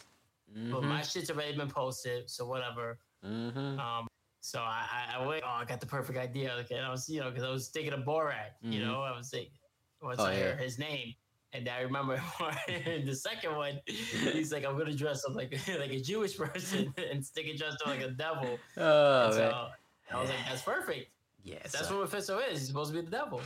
But 0.49 0.83
Mhm. 0.83 0.89
my 0.89 1.03
shit's 1.03 1.31
already 1.31 1.57
been 1.57 1.71
posted, 1.71 2.29
so 2.29 2.45
whatever. 2.45 2.99
Mhm. 3.25 3.79
Um, 3.79 4.07
so 4.41 4.61
I, 4.61 4.87
I, 4.91 5.17
I 5.17 5.27
wait. 5.27 5.43
Oh, 5.47 5.49
I 5.49 5.65
got 5.65 5.81
the 5.81 5.87
perfect 5.87 6.19
idea. 6.19 6.53
Okay, 6.57 6.75
and 6.77 6.85
I 6.85 6.91
was, 6.91 7.09
you 7.09 7.21
know, 7.21 7.31
because 7.31 7.45
I 7.45 7.49
was 7.51 7.69
thinking 7.71 7.95
of 7.95 8.01
Borat. 8.01 8.51
You 8.61 8.81
know, 8.85 9.01
I 9.01 9.17
was 9.17 9.31
thinking 9.31 9.57
once 10.03 10.21
Oh, 10.21 10.25
I 10.27 10.35
heard 10.35 10.59
yeah. 10.59 10.65
his 10.65 10.79
name, 10.79 11.15
and 11.55 11.67
I 11.69 11.81
remember 11.81 12.17
the 13.07 13.15
second 13.15 13.57
one. 13.57 13.81
He's 13.87 14.53
like, 14.53 14.65
I'm 14.67 14.77
gonna 14.77 14.93
dress 14.95 15.25
up 15.25 15.35
like 15.35 15.53
like 15.79 15.91
a 15.93 16.01
Jewish 16.03 16.37
person 16.37 16.93
and 16.99 17.25
stick 17.25 17.47
it 17.47 17.57
dressed 17.57 17.81
up 17.81 17.87
like 17.89 18.03
a 18.03 18.11
devil. 18.11 18.61
Oh, 18.77 19.25
And 19.27 19.35
so 19.35 19.71
I 20.11 20.21
was 20.21 20.29
like, 20.29 20.45
that's 20.45 20.63
perfect. 20.63 21.11
Yeah. 21.45 21.59
That's 21.63 21.89
son. 21.89 21.95
what 21.99 22.03
Mephisto 22.05 22.39
is. 22.39 22.59
He's 22.61 22.69
supposed 22.69 22.93
to 22.93 22.99
be 23.01 23.05
the 23.05 23.11
devil. 23.11 23.41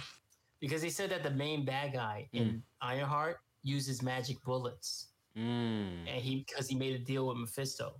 Because 0.60 0.82
he 0.82 0.90
said 0.90 1.10
that 1.10 1.22
the 1.22 1.30
main 1.30 1.64
bad 1.64 1.92
guy 1.92 2.28
Mm. 2.34 2.40
in 2.40 2.62
Ironheart 2.80 3.38
uses 3.62 4.02
magic 4.02 4.42
bullets. 4.44 5.08
Mm. 5.36 6.06
And 6.08 6.22
he 6.22 6.44
because 6.46 6.66
he 6.68 6.74
made 6.74 6.94
a 6.94 6.98
deal 6.98 7.26
with 7.28 7.36
Mephisto 7.36 7.94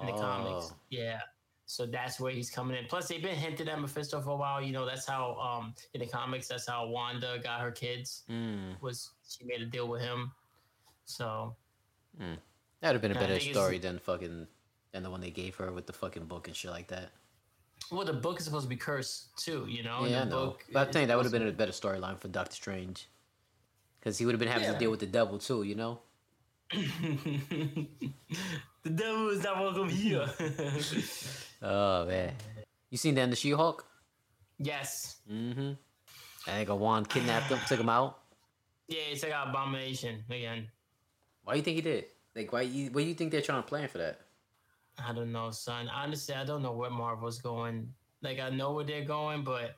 in 0.00 0.06
the 0.06 0.12
comics. 0.12 0.70
Oh. 0.72 0.76
Yeah. 0.90 1.20
So 1.66 1.86
that's 1.86 2.18
where 2.20 2.32
he's 2.32 2.50
coming 2.50 2.76
in. 2.76 2.86
Plus 2.86 3.08
they've 3.08 3.22
been 3.22 3.36
hinted 3.36 3.68
at 3.68 3.80
Mephisto 3.80 4.20
for 4.20 4.30
a 4.30 4.36
while. 4.36 4.60
You 4.60 4.72
know, 4.72 4.84
that's 4.84 5.06
how 5.06 5.36
um 5.36 5.74
in 5.94 6.00
the 6.00 6.06
comics 6.06 6.48
that's 6.48 6.66
how 6.68 6.88
Wanda 6.88 7.38
got 7.42 7.60
her 7.60 7.70
kids 7.70 8.24
Mm. 8.28 8.80
was 8.82 9.12
she 9.28 9.44
made 9.44 9.62
a 9.62 9.66
deal 9.66 9.88
with 9.88 10.00
him. 10.02 10.32
So 11.04 11.56
That'd 12.18 12.40
have 12.82 13.00
been 13.02 13.12
a 13.12 13.14
better 13.14 13.38
story 13.40 13.78
than 13.78 13.98
fucking 13.98 14.46
than 14.92 15.02
the 15.02 15.10
one 15.10 15.20
they 15.20 15.30
gave 15.30 15.54
her 15.56 15.72
with 15.72 15.86
the 15.86 15.92
fucking 15.92 16.26
book 16.26 16.48
and 16.48 16.56
shit 16.56 16.70
like 16.70 16.88
that. 16.88 17.10
Well 17.90 18.04
the 18.06 18.12
book 18.12 18.38
is 18.38 18.44
supposed 18.46 18.64
to 18.64 18.68
be 18.68 18.76
cursed 18.76 19.36
too, 19.38 19.66
you 19.68 19.82
know? 19.82 20.04
yeah, 20.06 20.22
I 20.22 20.24
the 20.24 20.30
know. 20.30 20.46
book 20.46 20.64
But 20.72 20.92
telling 20.92 21.04
you, 21.04 21.08
that 21.08 21.16
would 21.16 21.24
have 21.26 21.32
been 21.32 21.46
a 21.46 21.52
better 21.52 21.72
storyline 21.72 22.18
for 22.18 22.28
Doctor 22.28 22.54
Strange. 22.54 23.08
because 23.98 24.16
he 24.18 24.24
would 24.26 24.32
have 24.32 24.40
been 24.40 24.48
having 24.48 24.64
Yeah. 24.68 24.72
to 24.74 24.78
deal 24.78 24.90
with 24.90 25.00
the 25.00 25.06
devil 25.06 25.38
too. 25.38 25.62
You 25.62 25.74
know. 25.74 26.00
the 26.72 27.86
devil 28.94 29.28
is 29.30 29.42
not 29.44 29.60
welcome 29.60 29.88
here. 29.88 30.26
Oh 31.64 32.06
man, 32.06 32.32
you 32.90 32.98
seen 32.98 33.14
that 33.14 33.22
in 33.22 33.30
the 33.30 33.36
She-Hulk? 33.36 33.86
yes. 34.58 35.18
Mm-hmm. 35.30 35.72
I 36.48 36.50
think 36.50 36.68
a 36.70 36.74
Wong 36.74 37.04
kidnapped 37.04 37.46
him, 37.52 37.60
took 37.68 37.78
him 37.78 37.88
out. 37.88 38.18
Yeah, 38.88 38.98
it's 39.12 39.22
like 39.22 39.32
an 39.32 39.48
abomination 39.48 40.24
again. 40.28 40.66
Why 41.44 41.52
do 41.54 41.58
you 41.58 41.62
think 41.62 41.76
he 41.76 41.82
did? 41.82 42.06
Like, 42.34 42.52
why? 42.52 42.62
You, 42.62 42.90
what 42.90 43.02
do 43.02 43.06
you 43.06 43.14
think 43.14 43.30
they're 43.30 43.40
trying 43.40 43.62
to 43.62 43.68
plan 43.68 43.86
for 43.88 43.98
that? 43.98 44.20
I 44.98 45.12
don't 45.12 45.32
know, 45.32 45.50
son. 45.50 45.88
Honestly, 45.88 46.34
I 46.34 46.44
don't 46.44 46.62
know 46.62 46.72
where 46.72 46.90
Marvel's 46.90 47.40
going. 47.40 47.92
Like, 48.22 48.38
I 48.38 48.50
know 48.50 48.72
where 48.72 48.84
they're 48.84 49.04
going, 49.04 49.42
but 49.42 49.76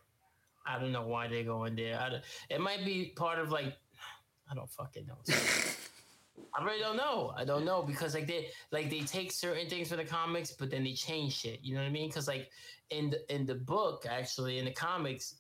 I 0.67 0.79
don't 0.79 0.93
know 0.93 1.07
why 1.07 1.29
they're 1.29 1.45
going 1.45 1.77
there. 1.77 1.99
I 1.99 2.21
it 2.53 2.61
might 2.61 2.85
be 2.85 3.13
part 3.17 3.39
of 3.39 3.51
like, 3.51 3.77
I 4.51 4.55
don't 4.55 4.71
fucking 4.71 5.07
know. 5.07 5.17
I 6.57 6.65
really 6.65 6.81
don't 6.81 6.97
know. 6.97 7.33
I 7.37 7.45
don't 7.45 7.65
know 7.65 7.83
because 7.83 8.15
like 8.15 8.27
they 8.27 8.49
like 8.71 8.91
they 8.91 9.01
take 9.01 9.33
certain 9.33 9.69
things 9.69 9.89
from 9.89 9.99
the 9.99 10.05
comics, 10.05 10.53
but 10.53 10.71
then 10.71 10.85
they 10.85 10.93
change 10.93 11.35
shit. 11.37 11.61
You 11.63 11.75
know 11.75 11.81
what 11.81 11.89
I 11.89 11.91
mean? 11.91 12.09
Because 12.09 12.29
like 12.29 12.51
in 12.91 13.11
the 13.11 13.35
in 13.35 13.47
the 13.47 13.57
book, 13.57 14.07
actually 14.09 14.59
in 14.59 14.65
the 14.65 14.71
comics, 14.71 15.37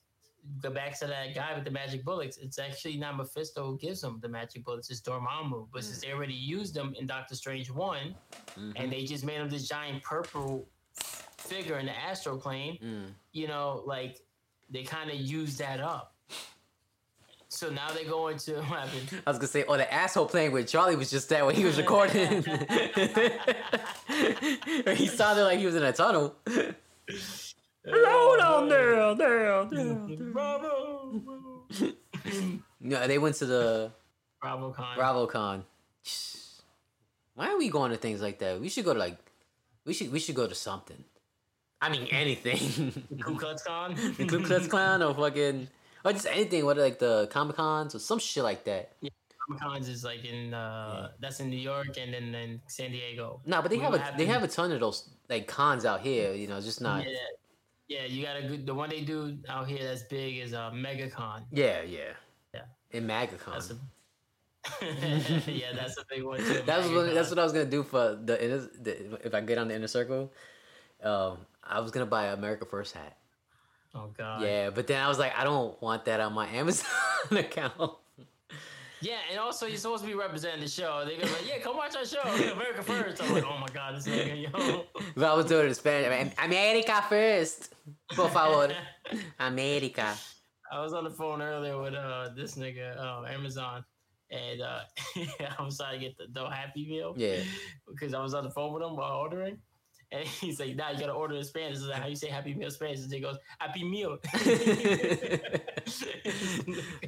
go 0.63 0.71
back 0.71 0.99
to 1.01 1.07
that 1.07 1.35
guy 1.35 1.55
with 1.55 1.65
the 1.65 1.71
magic 1.71 2.05
bullets. 2.05 2.37
It's 2.39 2.59
actually 2.59 2.97
not 2.97 3.17
Mephisto 3.17 3.65
who 3.67 3.79
gives 3.79 4.01
them 4.01 4.19
the 4.21 4.29
magic 4.29 4.65
bullets. 4.65 4.91
It's 4.91 5.01
Dormammu. 5.01 5.69
But 5.73 5.85
since 5.85 6.01
they 6.01 6.13
already 6.13 6.35
used 6.35 6.75
them 6.75 6.95
in 6.99 7.07
Doctor 7.07 7.35
Strange 7.35 7.71
one, 7.71 8.15
Mhm. 8.59 8.73
and 8.77 8.93
they 8.93 9.05
just 9.05 9.25
made 9.25 9.41
him 9.41 9.49
this 9.49 9.67
giant 9.69 10.03
purple 10.03 10.67
figure 11.39 11.79
in 11.79 11.87
the 11.87 11.97
astral 11.97 12.39
plane. 12.39 12.79
Mm. 12.83 13.13
You 13.33 13.49
know, 13.49 13.83
like 13.87 14.21
they 14.71 14.83
kind 14.83 15.11
of 15.11 15.17
used 15.17 15.59
that 15.59 15.81
up. 15.81 16.15
So 17.49 17.71
now 17.71 17.91
they 17.93 18.05
go 18.05 18.29
into 18.29 18.55
what 18.63 18.65
happened? 18.89 19.23
I 19.27 19.31
was 19.31 19.39
gonna 19.39 19.49
say, 19.49 19.65
oh, 19.69 19.77
the 19.77 19.93
asshole 19.93 20.27
playing 20.27 20.53
with 20.53 20.67
Charlie 20.69 20.97
was 20.97 21.11
just 21.11 21.29
that 21.29 21.45
when 21.47 21.55
he 21.55 21.65
was 21.65 21.77
recording. 21.79 22.43
he 24.97 25.07
sounded 25.07 25.45
like 25.45 25.59
he 25.59 25.67
was 25.67 25.75
in 25.77 25.83
a 25.85 25.93
tunnel. 25.93 26.35
Hello 27.87 28.37
down 28.39 28.69
there, 28.69 29.15
there, 29.15 29.65
there. 29.67 29.95
Bravo, 30.33 31.23
No, 32.81 33.07
they 33.07 33.19
went 33.19 33.37
to 33.37 33.47
the 33.47 33.93
BravoCon. 34.43 34.97
BravoCon. 34.97 35.63
Why 37.35 37.51
are 37.51 37.59
we 37.59 37.69
going 37.69 37.91
to 37.91 37.97
things 37.97 38.23
like 38.23 38.39
that? 38.39 38.61
We 38.61 38.69
should 38.69 38.85
go 38.85 38.93
to 38.95 38.99
like, 38.99 39.19
we 39.85 39.93
should 39.93 40.13
we 40.13 40.19
should 40.21 40.35
go 40.35 40.47
to 40.47 40.55
something. 40.55 41.03
I 41.83 41.91
mean 41.91 42.07
anything. 42.11 42.93
Ku 43.21 43.37
Klux 43.37 43.63
Klan. 43.63 43.95
the 44.17 44.25
Ku 44.27 44.43
Klux 44.45 44.67
Klan 44.67 45.03
or 45.03 45.15
fucking 45.15 45.69
or 46.05 46.13
just 46.13 46.27
anything. 46.27 46.65
What 46.65 46.79
like 46.79 46.99
the 46.99 47.27
Comic 47.31 47.57
Cons 47.57 47.95
or 47.95 47.99
some 47.99 48.19
shit 48.19 48.45
like 48.45 48.65
that. 48.65 48.93
Comic 49.47 49.61
Cons 49.63 49.89
is 49.89 50.05
like 50.05 50.25
in 50.25 50.55
uh, 50.55 51.11
that's 51.21 51.41
in 51.41 51.51
New 51.51 51.59
York 51.59 51.97
and 51.99 52.15
then 52.15 52.35
in 52.35 52.61
San 52.67 52.93
Diego. 52.93 53.41
No, 53.45 53.61
but 53.61 53.71
they 53.71 53.77
We 53.77 53.83
have 53.83 53.95
a 53.95 53.99
have 53.99 54.17
they 54.17 54.25
to- 54.25 54.33
have 54.33 54.43
a 54.43 54.49
ton 54.49 54.73
of 54.73 54.81
those 54.81 55.09
like 55.29 55.47
cons 55.47 55.85
out 55.85 56.01
here. 56.01 56.33
You 56.33 56.47
know, 56.47 56.61
just 56.61 56.81
not. 56.81 57.05
Yeah, 57.05 57.17
yeah. 57.95 58.05
You 58.07 58.25
got 58.25 58.37
a 58.37 58.43
good. 58.49 58.67
The 58.67 58.75
one 58.75 58.91
they 58.91 59.01
do 59.01 59.39
out 59.49 59.67
here 59.69 59.83
that's 59.85 60.03
big 60.05 60.39
is 60.39 60.53
uh, 60.53 60.71
MegaCon. 60.71 61.45
Yeah, 61.53 61.83
yeah, 61.83 62.13
Yeah. 62.53 62.63
In 62.91 63.07
MAGACon. 63.07 63.53
That's 63.53 63.71
a 63.71 63.79
yeah, 65.51 65.73
that's 65.75 65.99
a 65.99 66.05
big 66.09 66.23
one 66.23 66.39
too. 66.39 66.63
That's 66.67 66.89
what 66.89 67.13
that's 67.13 67.29
what 67.29 67.39
I 67.39 67.45
was 67.45 67.53
gonna 67.53 67.67
do 67.67 67.83
for 67.83 68.17
the 68.17 68.43
inner. 68.43 68.59
The, 68.81 69.27
if 69.27 69.35
I 69.35 69.43
get 69.43 69.59
on 69.59 69.69
the 69.69 69.75
inner 69.75 69.89
circle, 69.89 70.33
um, 71.03 71.45
I 71.63 71.81
was 71.81 71.91
gonna 71.91 72.07
buy 72.07 72.27
an 72.29 72.39
America 72.39 72.65
First 72.65 72.95
hat. 72.95 73.17
Oh 73.95 74.11
god. 74.17 74.43
Yeah, 74.43 74.71
but 74.71 74.87
then 74.87 75.03
I 75.03 75.09
was 75.09 75.19
like, 75.19 75.37
I 75.37 75.45
don't 75.45 75.81
want 75.83 76.07
that 76.07 76.21
on 76.21 76.33
my 76.33 76.49
Amazon 76.49 76.89
account. 77.31 77.93
Yeah, 79.05 79.19
and 79.31 79.39
also 79.39 79.67
you're 79.67 79.77
supposed 79.77 80.03
to 80.03 80.09
be 80.09 80.15
representing 80.15 80.63
the 80.63 80.69
show. 80.69 81.05
They're 81.07 81.19
like, 81.19 81.47
yeah, 81.47 81.59
come 81.59 81.77
watch 81.77 81.95
our 81.95 82.07
show, 82.07 82.23
America 82.23 82.83
First. 82.83 83.23
I'm 83.23 83.35
like, 83.35 83.45
oh 83.45 83.59
my 83.59 83.67
god, 83.67 83.97
this 83.97 84.07
nigga, 84.07 84.51
yo. 84.51 84.87
But 85.15 85.25
I 85.31 85.35
was 85.35 85.45
doing 85.45 85.67
it 85.67 85.69
in 85.69 85.75
Spanish. 85.75 86.11
I 86.11 86.25
mean, 86.25 86.33
America 86.43 87.05
first, 87.07 87.75
por 88.15 88.31
favor, 88.31 88.75
America. 89.39 90.15
I 90.73 90.81
was 90.81 90.95
on 90.95 91.05
the 91.05 91.11
phone 91.11 91.43
earlier 91.43 91.79
with 91.79 91.93
uh 91.93 92.31
this 92.35 92.55
nigga, 92.55 92.99
uh, 92.99 93.27
Amazon, 93.29 93.85
and 94.31 94.63
uh 94.63 94.81
I 95.59 95.63
was 95.63 95.77
trying 95.77 96.01
to 96.01 96.07
get 96.07 96.17
the, 96.17 96.25
the 96.33 96.49
Happy 96.49 96.87
Meal. 96.87 97.13
Yeah. 97.15 97.41
Because 97.87 98.15
I 98.15 98.23
was 98.23 98.33
on 98.33 98.45
the 98.45 98.51
phone 98.51 98.73
with 98.73 98.83
him 98.83 98.97
while 98.97 99.19
ordering. 99.19 99.59
And 100.13 100.27
he's 100.41 100.59
like, 100.61 100.77
nah, 100.77 100.93
you 100.93 100.99
gotta 100.99 101.13
order 101.13 101.35
in 101.35 101.45
Spanish. 101.45 101.77
Is 101.77 101.89
like, 101.89 102.01
how 102.01 102.07
you 102.07 102.17
say 102.17 102.29
Happy 102.29 102.55
Meal 102.55 102.69
in 102.69 102.71
Spanish? 102.71 103.01
And 103.01 103.13
he 103.13 103.21
goes, 103.21 103.37
Happy 103.59 103.85
Meal. 103.85 104.17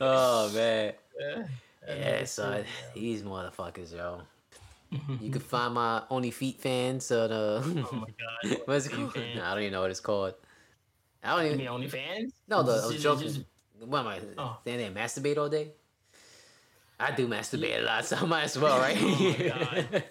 oh 0.03 0.53
man. 0.53 0.93
Yeah, 1.19 1.45
Yeah, 1.99 2.25
son. 2.25 2.65
These 2.95 3.23
motherfuckers, 3.23 3.93
yo. 3.95 4.23
You 5.21 5.31
can 5.31 5.41
find 5.55 5.75
my 5.75 6.03
Only 6.11 6.31
Feet 6.31 6.61
fans 6.61 7.11
on 7.11 7.33
uh 7.33 7.63
Oh 7.65 7.97
my 7.97 8.07
god. 8.51 8.61
what's 8.67 8.87
it 8.87 8.93
called? 8.93 9.17
I 9.17 9.51
don't 9.55 9.61
even 9.63 9.73
know 9.73 9.81
what 9.83 9.91
it's 9.91 10.01
called. 10.01 10.35
I 11.25 11.31
don't 11.37 11.41
You 11.47 11.53
even 11.53 11.59
mean 11.59 11.91
OnlyFans? 11.91 12.33
No, 12.49 12.63
the, 12.63 12.73
I 12.73 12.75
was 12.77 12.91
just- 12.93 13.03
joking. 13.03 13.27
just- 13.29 13.41
what 13.81 13.99
am 14.01 14.07
I 14.07 14.21
Oh. 14.39 14.57
standing 14.63 14.95
there 14.95 15.03
and 15.03 15.11
masturbate 15.11 15.37
all 15.39 15.49
day? 15.51 15.73
I 16.99 17.11
do 17.11 17.29
masturbate 17.29 17.79
a 17.81 17.83
lot, 17.83 18.05
so 18.07 18.17
I 18.17 18.25
might 18.25 18.45
as 18.45 18.59
well, 18.63 18.79
right? 18.79 18.97
Oh 18.99 19.35
my 19.39 19.83
God. 19.93 20.05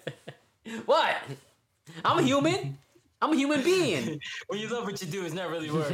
what? 0.86 1.16
I'm 2.04 2.18
a 2.18 2.22
human. 2.22 2.78
I'm 3.20 3.32
a 3.32 3.36
human 3.36 3.62
being. 3.64 4.20
when 4.46 4.60
you 4.60 4.68
love 4.68 4.84
what 4.84 5.00
you 5.00 5.08
do, 5.08 5.24
it's 5.24 5.34
not 5.34 5.48
really 5.50 5.70
work. 5.70 5.90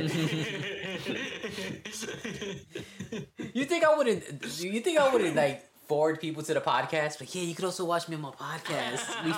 You 3.55 3.65
think 3.65 3.85
I 3.85 3.95
wouldn't? 3.97 4.23
You 4.61 4.81
think 4.81 4.99
I 4.99 5.13
wouldn't 5.13 5.37
like 5.37 5.65
forward 5.93 6.19
people 6.23 6.43
to 6.43 6.55
the 6.55 6.61
podcast? 6.61 7.19
But 7.19 7.35
yeah, 7.35 7.43
you 7.43 7.55
could 7.55 7.67
also 7.67 7.85
watch 7.85 8.09
me 8.09 8.17
on 8.17 8.23
my 8.23 8.31
podcast. 8.31 9.03
We 9.27 9.31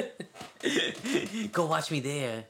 Oh. 1.44 1.48
Go 1.52 1.66
watch 1.66 1.92
me 1.92 2.00
there. 2.00 2.44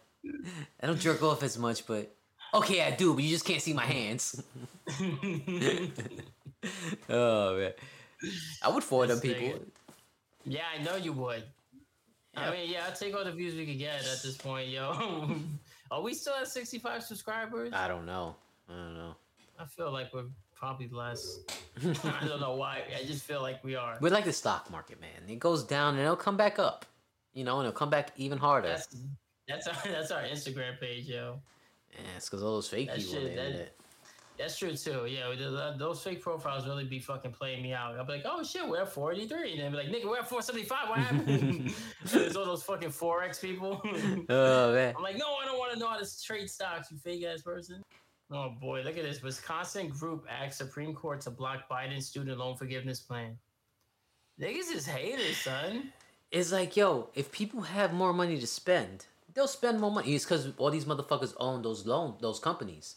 I 0.81 0.87
don't 0.87 0.99
jerk 0.99 1.23
off 1.23 1.43
as 1.43 1.59
much, 1.59 1.87
but 1.87 2.11
okay, 2.55 2.81
I 2.81 2.93
do. 2.93 3.13
But 3.13 3.25
you 3.25 3.29
just 3.29 3.45
can't 3.45 3.61
see 3.61 3.75
my 3.75 3.85
hands. 3.85 4.43
oh 7.11 7.59
man, 7.59 7.73
I 8.63 8.71
would 8.71 8.83
forward 8.83 9.11
them 9.11 9.21
people. 9.21 9.61
yeah, 10.47 10.63
I 10.75 10.83
know 10.83 10.97
you 10.97 11.13
would. 11.13 11.43
I 12.35 12.51
mean, 12.51 12.71
yeah, 12.71 12.87
I'll 12.87 12.97
take 12.97 13.15
all 13.15 13.25
the 13.25 13.33
views 13.33 13.55
we 13.55 13.67
could 13.67 13.79
get 13.79 14.01
at 14.01 14.23
this 14.23 14.39
point, 14.39 14.71
yo. 14.71 15.37
Are 15.91 16.01
we 16.01 16.15
still 16.15 16.35
at 16.41 16.49
65 16.49 17.03
subscribers? 17.03 17.71
I 17.75 17.87
don't 17.87 18.07
know. 18.07 18.35
I 18.71 18.73
don't 18.73 18.95
know. 18.95 19.15
I 19.59 19.67
feel 19.67 19.93
like 19.93 20.15
we're 20.15 20.31
probably 20.59 20.89
less. 20.89 21.41
I 22.05 22.27
don't 22.27 22.41
know 22.41 22.57
why. 22.57 22.83
I 22.99 23.05
just 23.05 23.23
feel 23.25 23.41
like 23.41 23.63
we 23.63 23.77
are. 23.77 23.97
We're 24.01 24.11
like 24.11 24.25
the 24.25 24.33
stock 24.33 24.71
market, 24.71 25.01
man. 25.01 25.29
It 25.29 25.39
goes 25.39 25.63
down 25.65 25.95
and 25.95 26.03
it'll 26.03 26.17
come 26.17 26.37
back 26.37 26.59
up. 26.59 26.85
You 27.33 27.45
know, 27.45 27.59
and 27.61 27.69
it'll 27.69 27.79
come 27.79 27.91
back 27.91 28.13
even 28.17 28.39
harder. 28.39 28.69
That's 28.69 28.97
that's 29.47 29.69
our 29.69 29.75
that's 29.85 30.11
our 30.11 30.23
Instagram 30.23 30.81
page, 30.81 31.07
yo. 31.07 31.41
Yeah, 31.93 32.01
it's 32.17 32.29
because 32.29 32.43
all 32.43 32.55
those 32.55 32.69
fake 32.69 32.89
That 32.89 32.99
people 32.99 33.13
shit, 33.13 33.37
that-. 33.37 33.75
That's 34.39 34.57
true 34.57 34.75
too. 34.77 35.07
Yeah, 35.07 35.27
th- 35.27 35.39
th- 35.39 35.79
those 35.79 36.01
fake 36.01 36.23
profiles 36.23 36.65
really 36.65 36.85
be 36.85 37.01
fucking 37.01 37.33
playing 37.33 37.61
me 37.61 37.73
out. 37.73 37.97
I'll 37.97 38.05
be 38.05 38.13
like, 38.13 38.23
oh 38.25 38.45
shit, 38.45 38.67
we're 38.69 38.83
at 38.83 38.93
43. 38.93 39.53
And 39.55 39.61
then 39.61 39.73
be 39.73 39.79
like, 39.79 39.89
nigga, 39.89 40.05
we're 40.05 40.19
at 40.19 40.29
475. 40.29 40.89
What 40.89 40.99
happened? 41.01 41.75
There's 42.05 42.37
all 42.37 42.45
those 42.45 42.63
fucking 42.63 42.91
Forex 42.91 43.41
people. 43.41 43.83
Oh 44.29 44.73
man. 44.75 44.95
I'm 44.97 45.03
like, 45.03 45.17
no, 45.19 45.35
I 45.43 45.45
don't 45.45 45.59
want 45.59 45.73
to 45.73 45.79
know 45.81 45.89
how 45.89 45.99
to 45.99 46.23
trade 46.23 46.49
stocks, 46.49 46.93
you 46.93 46.99
fake 46.99 47.25
ass 47.25 47.43
person. 47.43 47.83
Oh 48.31 48.51
boy, 48.51 48.83
look 48.83 48.97
at 48.99 49.05
this. 49.05 49.23
Wisconsin 49.23 49.89
group 49.89 50.27
asks 50.29 50.59
Supreme 50.59 50.95
Court 50.95 51.21
to 51.23 51.31
block 51.31 51.69
Biden's 51.71 52.07
student 52.07 52.39
loan 52.39 52.57
forgiveness 52.57 53.01
plan. 53.01 53.39
Niggas 54.41 54.75
is 54.75 54.87
haters, 54.87 55.39
son. 55.39 55.93
It's 56.31 56.53
like, 56.53 56.77
yo, 56.77 57.09
if 57.15 57.33
people 57.33 57.63
have 57.63 57.93
more 57.95 58.13
money 58.13 58.39
to 58.39 58.47
spend, 58.47 59.07
they'll 59.33 59.49
spend 59.49 59.81
more 59.81 59.91
money. 59.91 60.15
It's 60.15 60.25
because 60.25 60.53
all 60.59 60.71
these 60.71 60.85
motherfuckers 60.85 61.33
own 61.39 61.63
those 61.63 61.87
loan 61.87 62.17
those 62.21 62.39
companies. 62.39 62.97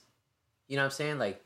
You 0.67 0.75
know 0.75 0.83
what 0.83 0.87
I'm 0.87 0.91
saying? 0.91 1.17
Like, 1.17 1.43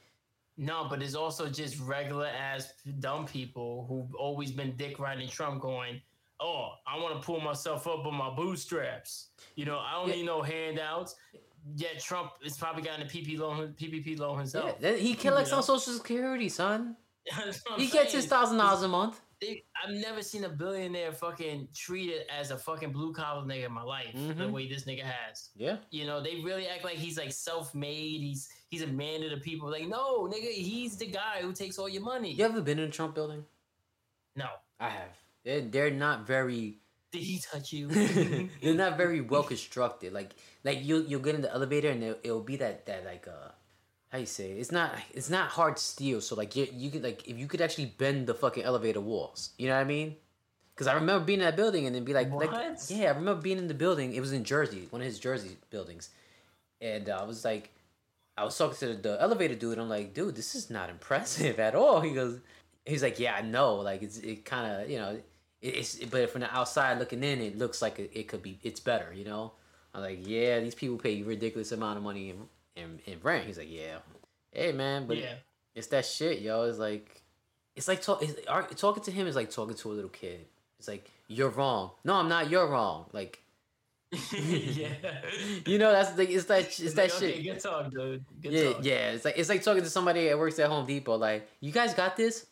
No, 0.57 0.87
but 0.89 1.03
it's 1.03 1.15
also 1.15 1.47
just 1.47 1.79
regular 1.79 2.27
ass 2.27 2.73
dumb 2.99 3.25
people 3.27 3.85
who've 3.87 4.13
always 4.15 4.51
been 4.51 4.75
dick 4.77 4.99
riding 4.99 5.29
Trump 5.29 5.61
going, 5.61 6.01
Oh, 6.39 6.73
I 6.85 6.97
want 6.97 7.19
to 7.21 7.25
pull 7.25 7.39
myself 7.39 7.87
up 7.87 8.05
on 8.05 8.13
my 8.15 8.29
bootstraps. 8.35 9.27
You 9.55 9.65
know, 9.65 9.77
I 9.79 9.93
don't 9.93 10.09
Yeah. 10.09 10.15
need 10.15 10.25
no 10.25 10.41
handouts. 10.41 11.15
Yet 11.75 11.99
Trump 11.99 12.31
is 12.43 12.57
probably 12.57 12.83
gotten 12.83 13.05
a 13.05 13.09
PP 13.09 13.39
loan, 13.39 13.73
PPP 13.79 14.19
loan 14.19 14.33
yeah, 14.33 14.37
himself. 14.39 14.79
that- 14.81 14.99
he 14.99 15.15
collects 15.15 15.51
know? 15.51 15.57
on 15.57 15.63
Social 15.63 15.93
Security, 15.93 16.49
son. 16.49 16.95
That's 17.35 17.61
what 17.65 17.73
I'm 17.75 17.79
He 17.79 17.87
gets 17.87 18.13
his 18.13 18.27
thousand 18.27 18.57
dollars 18.57 18.83
a 18.83 18.87
month. 18.87 19.19
They, 19.41 19.63
I've 19.83 19.93
never 19.93 20.21
seen 20.21 20.45
a 20.45 20.49
billionaire 20.49 21.11
fucking 21.11 21.67
treated 21.75 22.21
as 22.29 22.51
a 22.51 22.57
fucking 22.57 22.91
blue 22.91 23.11
collar 23.13 23.43
nigga 23.45 23.65
in 23.65 23.71
my 23.73 23.81
life 23.81 24.13
the 24.13 24.19
Mhm. 24.33 24.51
way 24.51 24.67
this 24.69 24.85
nigga 24.85 25.01
has. 25.03 25.49
Yeah. 25.57 25.77
You 25.89 26.05
know, 26.05 26.21
they 26.21 26.35
really 26.41 26.67
act 26.67 26.83
like 26.85 26.95
he's 26.95 27.17
like 27.17 27.31
self 27.33 27.75
made. 27.75 28.21
He's 28.21 28.47
he's 28.69 28.81
a 28.83 28.87
man 28.87 29.21
to 29.21 29.29
the 29.29 29.37
people. 29.37 29.69
Like, 29.69 29.87
no, 29.87 30.27
nigga, 30.27 30.51
he's 30.51 30.95
the 30.97 31.07
guy 31.07 31.39
who 31.41 31.51
takes 31.51 31.77
all 31.79 31.89
your 31.89 32.03
money. 32.03 32.31
You 32.33 32.45
ever 32.45 32.61
been 32.61 32.79
in 32.79 32.85
a 32.89 32.91
Trump 32.91 33.13
building? 33.15 33.43
No, 34.37 34.47
I 34.79 34.89
have. 34.89 35.09
They're, 35.43 35.61
they're 35.61 35.91
not 35.91 36.25
very. 36.27 36.77
Did 37.15 37.23
he 37.23 37.39
touch 37.39 37.73
you? 37.73 37.87
they're 38.61 38.73
not 38.73 38.97
very 38.97 39.21
well 39.33 39.43
constructed. 39.43 40.13
Like 40.13 40.35
like 40.63 40.83
you 40.83 41.05
you'll 41.07 41.21
get 41.21 41.35
in 41.35 41.41
the 41.41 41.51
elevator 41.51 41.89
and 41.89 42.03
it'll, 42.03 42.19
it'll 42.23 42.41
be 42.41 42.57
that 42.57 42.85
that 42.85 43.05
like 43.05 43.27
uh 43.27 43.51
how 44.09 44.19
you 44.19 44.25
say 44.25 44.51
it? 44.51 44.59
it's 44.59 44.71
not 44.71 44.95
it's 45.13 45.29
not 45.29 45.49
hard 45.49 45.79
steel. 45.79 46.21
So 46.21 46.35
like 46.35 46.55
you 46.55 46.67
you 46.73 46.89
could 46.91 47.03
like 47.03 47.27
if 47.27 47.37
you 47.37 47.47
could 47.47 47.61
actually 47.61 47.87
bend 47.97 48.27
the 48.27 48.33
fucking 48.33 48.63
elevator 48.63 49.01
walls. 49.01 49.51
You 49.57 49.67
know 49.69 49.75
what 49.75 49.81
I 49.81 49.85
mean? 49.85 50.15
Because 50.73 50.87
I 50.87 50.95
remember 50.95 51.25
being 51.25 51.39
in 51.39 51.45
that 51.45 51.55
building 51.55 51.85
and 51.85 51.95
then 51.95 52.03
be 52.03 52.13
like, 52.13 52.29
like 52.31 52.51
yeah, 52.89 53.05
I 53.05 53.15
remember 53.15 53.41
being 53.41 53.57
in 53.57 53.67
the 53.67 53.73
building. 53.73 54.13
It 54.13 54.19
was 54.19 54.33
in 54.33 54.43
Jersey, 54.43 54.87
one 54.89 55.01
of 55.01 55.07
his 55.07 55.19
Jersey 55.19 55.55
buildings, 55.69 56.09
and 56.81 57.09
uh, 57.09 57.19
I 57.21 57.23
was 57.23 57.45
like, 57.45 57.71
I 58.37 58.43
was 58.43 58.57
talking 58.57 58.77
to 58.79 58.93
the, 58.95 59.21
elevator 59.21 59.55
dude. 59.55 59.79
I'm 59.79 59.87
like, 59.87 60.13
dude, 60.13 60.35
this 60.35 60.53
is 60.53 60.69
not 60.69 60.89
impressive 60.89 61.59
at 61.59 61.75
all. 61.75 62.01
He 62.05 62.13
goes, 62.13 62.39
he's 62.85 63.01
like, 63.01 63.19
yeah, 63.19 63.35
I 63.35 63.41
know. 63.41 63.75
Like 63.75 64.03
it's 64.03 64.17
it 64.17 64.43
kind 64.43 64.69
of 64.69 64.89
you 64.89 64.97
know, 64.97 65.11
it, 65.11 65.25
it's 65.65 65.95
but 66.05 66.29
from 66.29 66.41
the 66.41 66.55
outside 66.55 66.99
looking 66.99 67.23
in, 67.23 67.41
it 67.41 67.57
looks 67.57 67.81
like 67.81 67.99
it, 67.99 68.11
it 68.13 68.27
could 68.27 68.41
be 68.41 68.59
it's 68.63 68.79
better. 68.79 69.13
You 69.13 69.25
know, 69.25 69.53
I'm 69.93 70.01
like, 70.01 70.19
yeah, 70.27 70.59
these 70.59 70.75
people 70.75 70.97
pay 70.97 71.21
ridiculous 71.23 71.71
amount 71.71 71.97
of 71.97 72.03
money 72.03 72.29
in 72.29 72.47
in, 72.75 72.99
in 73.05 73.19
rent. 73.23 73.45
He's 73.45 73.57
like, 73.57 73.71
yeah, 73.71 73.97
hey 74.51 74.71
man, 74.71 75.07
but 75.07 75.17
yeah. 75.17 75.35
it's 75.73 75.87
that 75.87 76.05
shit, 76.05 76.41
yo. 76.41 76.63
It's 76.63 76.79
like, 76.79 77.23
it's 77.75 77.87
like 77.87 78.01
talk, 78.01 78.21
it's, 78.21 78.81
talking 78.81 79.03
to 79.03 79.11
him 79.11 79.27
is 79.27 79.35
like 79.35 79.49
talking 79.49 79.75
to 79.75 79.91
a 79.91 79.93
little 79.93 80.09
kid. 80.09 80.45
It's 80.79 80.87
like 80.87 81.09
you're 81.27 81.49
wrong. 81.49 81.91
No, 82.03 82.15
I'm 82.15 82.29
not. 82.29 82.49
You're 82.49 82.67
wrong. 82.67 83.05
Like 83.11 83.41
yeah. 84.31 84.89
you 85.65 85.77
know, 85.77 85.91
that's 85.91 86.17
like 86.17 86.29
it's 86.29 86.45
that 86.45 86.61
it's 86.63 86.79
It's 86.79 86.93
that 86.95 87.09
like, 87.09 87.19
shit. 87.19 87.33
okay, 87.35 87.43
Good 87.43 87.59
talk, 87.59 87.91
dude. 87.91 88.25
Good 88.41 88.51
yeah, 88.51 88.73
talk. 88.73 88.85
yeah. 88.85 89.11
It's 89.11 89.25
like 89.25 89.37
it's 89.37 89.49
like 89.49 89.63
talking 89.63 89.83
to 89.83 89.89
somebody 89.89 90.27
that 90.27 90.37
works 90.37 90.59
at 90.59 90.69
Home 90.69 90.85
Depot. 90.85 91.17
Like, 91.17 91.47
you 91.59 91.71
guys 91.71 91.93
got 91.93 92.15
this? 92.15 92.45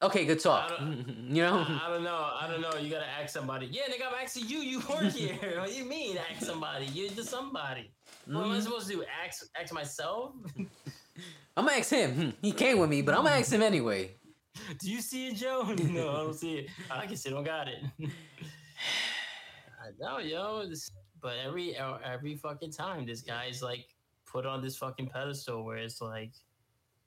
Okay, 0.00 0.24
good 0.24 0.40
talk. 0.40 0.72
You 0.80 1.42
know? 1.42 1.56
I, 1.68 1.82
I 1.86 1.88
don't 1.90 2.04
know. 2.04 2.30
I 2.40 2.48
don't 2.50 2.60
know. 2.62 2.78
You 2.80 2.90
gotta 2.90 3.06
ask 3.06 3.32
somebody. 3.34 3.66
Yeah, 3.66 3.82
nigga, 3.90 4.06
I'm 4.08 4.14
asking 4.22 4.48
you. 4.48 4.58
You 4.58 4.78
work 4.88 5.12
here. 5.12 5.36
what 5.60 5.68
do 5.68 5.74
you 5.74 5.84
mean, 5.84 6.16
ask 6.32 6.46
somebody? 6.46 6.86
You're 6.86 7.10
just 7.10 7.28
somebody. 7.28 7.90
What 8.26 8.44
am 8.44 8.52
I 8.52 8.56
Mhm. 8.56 8.62
supposed 8.62 8.88
to 8.88 8.94
do? 8.96 9.04
Ask, 9.24 9.46
ask 9.60 9.74
myself? 9.74 10.32
I'm 11.56 11.66
gonna 11.66 11.76
ask 11.78 11.90
him. 11.90 12.12
Hmm, 12.14 12.30
He 12.40 12.52
came 12.52 12.78
with 12.78 12.88
me, 12.88 13.02
but 13.02 13.14
I'm 13.14 13.24
gonna 13.24 13.36
ask 13.36 13.52
him 13.52 13.62
anyway. 13.62 14.14
do 14.80 14.90
you 14.90 15.00
see 15.02 15.28
it, 15.28 15.34
Joe? 15.36 15.62
no, 15.64 16.10
I 16.10 16.16
don't 16.18 16.34
see 16.34 16.54
it. 16.58 16.70
I 16.90 17.06
can 17.06 17.16
see. 17.16 17.30
Don't 17.30 17.44
got 17.44 17.66
it. 17.68 17.82
I 18.00 19.90
know, 19.98 20.18
yo. 20.18 20.64
But 21.20 21.36
every 21.44 21.76
every 21.76 22.36
fucking 22.36 22.72
time, 22.72 23.04
this 23.06 23.22
guy's 23.22 23.60
like 23.62 23.86
put 24.30 24.46
on 24.46 24.62
this 24.62 24.76
fucking 24.76 25.08
pedestal 25.08 25.64
where 25.64 25.78
it's 25.78 26.00
like, 26.00 26.32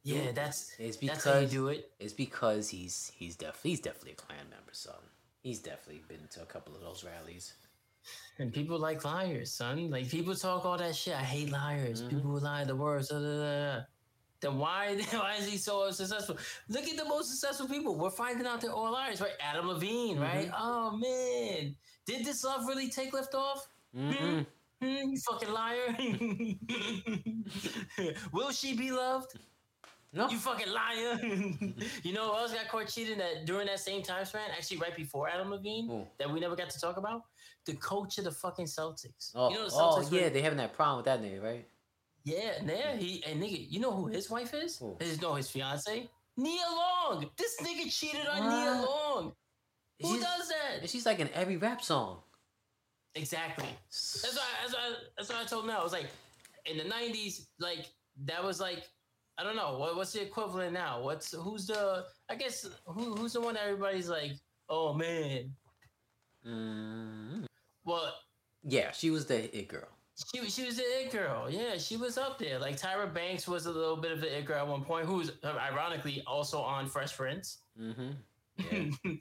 yeah, 0.03 0.31
that's 0.33 0.73
It's 0.79 0.97
that's 0.97 1.25
how 1.25 1.39
you 1.39 1.47
do 1.47 1.67
it. 1.69 1.91
it's 1.99 2.13
because 2.13 2.69
he's 2.69 3.11
he's 3.15 3.35
definitely 3.35 3.71
he's 3.71 3.79
definitely 3.81 4.11
a 4.13 4.15
Klan 4.15 4.49
member, 4.49 4.73
son. 4.73 4.95
He's 5.41 5.59
definitely 5.59 6.03
been 6.07 6.27
to 6.31 6.41
a 6.41 6.45
couple 6.45 6.75
of 6.75 6.81
those 6.81 7.03
rallies. 7.03 7.53
And 8.39 8.51
people 8.51 8.79
like 8.79 9.05
liars, 9.05 9.51
son. 9.51 9.91
Like 9.91 10.09
people 10.09 10.33
talk 10.35 10.65
all 10.65 10.77
that 10.77 10.95
shit. 10.95 11.13
I 11.15 11.21
hate 11.23 11.51
liars. 11.51 12.01
Mhm. 12.01 12.09
People 12.09 12.31
who 12.31 12.39
lie 12.39 12.63
the 12.63 12.75
worst. 12.75 13.11
Da, 13.11 13.19
da, 13.19 13.37
da. 13.77 13.81
Then 14.39 14.57
why 14.57 14.99
why 15.11 15.35
is 15.35 15.45
he 15.47 15.57
so 15.57 15.91
successful? 15.91 16.37
Look 16.67 16.85
at 16.87 16.97
the 16.97 17.05
most 17.05 17.29
successful 17.29 17.67
people. 17.67 17.95
We're 17.95 18.09
finding 18.09 18.47
out 18.47 18.61
they're 18.61 18.71
all 18.71 18.91
liars, 18.91 19.21
right? 19.21 19.33
Adam 19.39 19.67
Levine, 19.67 20.19
right? 20.19 20.47
Mm-hmm. 20.49 20.55
Oh 20.57 20.97
man, 20.97 21.75
did 22.07 22.25
this 22.25 22.43
love 22.43 22.65
really 22.67 22.89
take 22.89 23.13
lift 23.13 23.35
off? 23.35 23.67
Mm-mm. 23.95 24.47
Hmm, 24.81 25.11
you 25.11 25.17
fucking 25.29 25.51
liar. 25.51 25.95
Will 28.31 28.51
she 28.51 28.75
be 28.75 28.91
loved? 28.91 29.33
No. 30.13 30.29
You 30.29 30.37
fucking 30.37 30.67
liar. 30.71 31.19
you 32.03 32.13
know 32.13 32.31
who 32.33 32.37
else 32.37 32.53
got 32.53 32.67
caught 32.67 32.87
cheating 32.87 33.17
that 33.19 33.45
during 33.45 33.67
that 33.67 33.79
same 33.79 34.03
time 34.03 34.25
span? 34.25 34.49
Actually, 34.51 34.77
right 34.77 34.95
before 34.95 35.29
Adam 35.29 35.49
Levine, 35.51 35.87
Who? 35.87 36.05
that 36.19 36.29
we 36.29 36.39
never 36.41 36.55
got 36.55 36.69
to 36.69 36.79
talk 36.81 36.97
about? 36.97 37.23
The 37.65 37.73
coach 37.75 38.17
of 38.17 38.25
the 38.25 38.31
fucking 38.31 38.65
Celtics. 38.65 39.31
Oh, 39.35 39.49
you 39.49 39.55
know 39.55 39.65
the 39.69 39.71
oh 39.75 40.01
yeah, 40.11 40.23
were- 40.23 40.29
they 40.29 40.41
having 40.41 40.57
that 40.57 40.73
problem 40.73 40.97
with 40.97 41.05
that 41.05 41.21
nigga, 41.21 41.41
right? 41.41 41.65
yeah, 42.23 42.51
yeah, 42.65 42.95
he 42.97 43.23
and 43.25 43.41
nigga, 43.41 43.65
you 43.71 43.79
know 43.79 43.91
who 43.91 44.07
his 44.07 44.29
wife 44.29 44.53
is? 44.53 44.81
His 44.99 45.21
no, 45.21 45.35
his 45.35 45.49
fiance? 45.49 46.09
Nia 46.37 46.61
Long. 46.69 47.29
This 47.37 47.57
nigga 47.61 47.91
cheated 47.97 48.27
on 48.27 48.41
Nia 48.41 48.85
Long. 48.85 49.31
Who 50.01 50.07
She's- 50.15 50.23
does 50.23 50.47
that? 50.49 50.81
And 50.81 50.89
she's 50.89 51.05
like 51.05 51.19
in 51.19 51.29
every 51.33 51.55
rap 51.57 51.81
song. 51.81 52.17
Exactly. 53.15 53.65
That's 53.89 54.23
why. 54.35 54.43
That's 54.61 54.73
why. 54.73 54.93
That's 55.17 55.29
why 55.29 55.41
I 55.41 55.43
told 55.45 55.63
him. 55.65 55.71
I 55.71 55.83
was 55.83 55.91
like, 55.93 56.07
in 56.65 56.77
the 56.77 56.83
'90s, 56.85 57.45
like 57.59 57.85
that 58.25 58.43
was 58.43 58.59
like, 58.61 58.83
I 59.41 59.43
don't 59.43 59.55
know 59.55 59.79
what, 59.79 59.95
what's 59.95 60.13
the 60.13 60.21
equivalent 60.21 60.71
now. 60.71 61.01
What's 61.01 61.33
who's 61.33 61.65
the? 61.65 62.05
I 62.29 62.35
guess 62.35 62.67
who, 62.85 63.15
who's 63.15 63.33
the 63.33 63.41
one 63.41 63.57
everybody's 63.57 64.07
like, 64.07 64.33
oh 64.69 64.93
man. 64.93 65.51
Mm. 66.47 67.45
Well, 67.83 68.13
Yeah, 68.63 68.91
she 68.91 69.09
was 69.09 69.25
the 69.25 69.55
it 69.57 69.67
girl. 69.67 69.87
she 70.31 70.41
was 70.41 70.53
she 70.53 70.63
was 70.65 70.77
the 70.77 70.83
it 70.83 71.11
girl. 71.11 71.49
Yeah, 71.49 71.79
she 71.79 71.97
was 71.97 72.19
up 72.19 72.37
there. 72.37 72.59
Like 72.59 72.79
Tyra 72.79 73.11
Banks 73.11 73.47
was 73.47 73.65
a 73.65 73.71
little 73.71 73.97
bit 73.97 74.11
of 74.11 74.21
the 74.21 74.37
it 74.37 74.45
girl 74.45 74.59
at 74.59 74.67
one 74.67 74.83
point. 74.83 75.07
Who 75.07 75.15
was 75.15 75.31
uh, 75.43 75.55
ironically 75.59 76.21
also 76.27 76.59
on 76.61 76.85
Fresh 76.87 77.17
Prince. 77.17 77.59
Mm-hmm. 77.79 78.11
Yeah. 79.03 79.13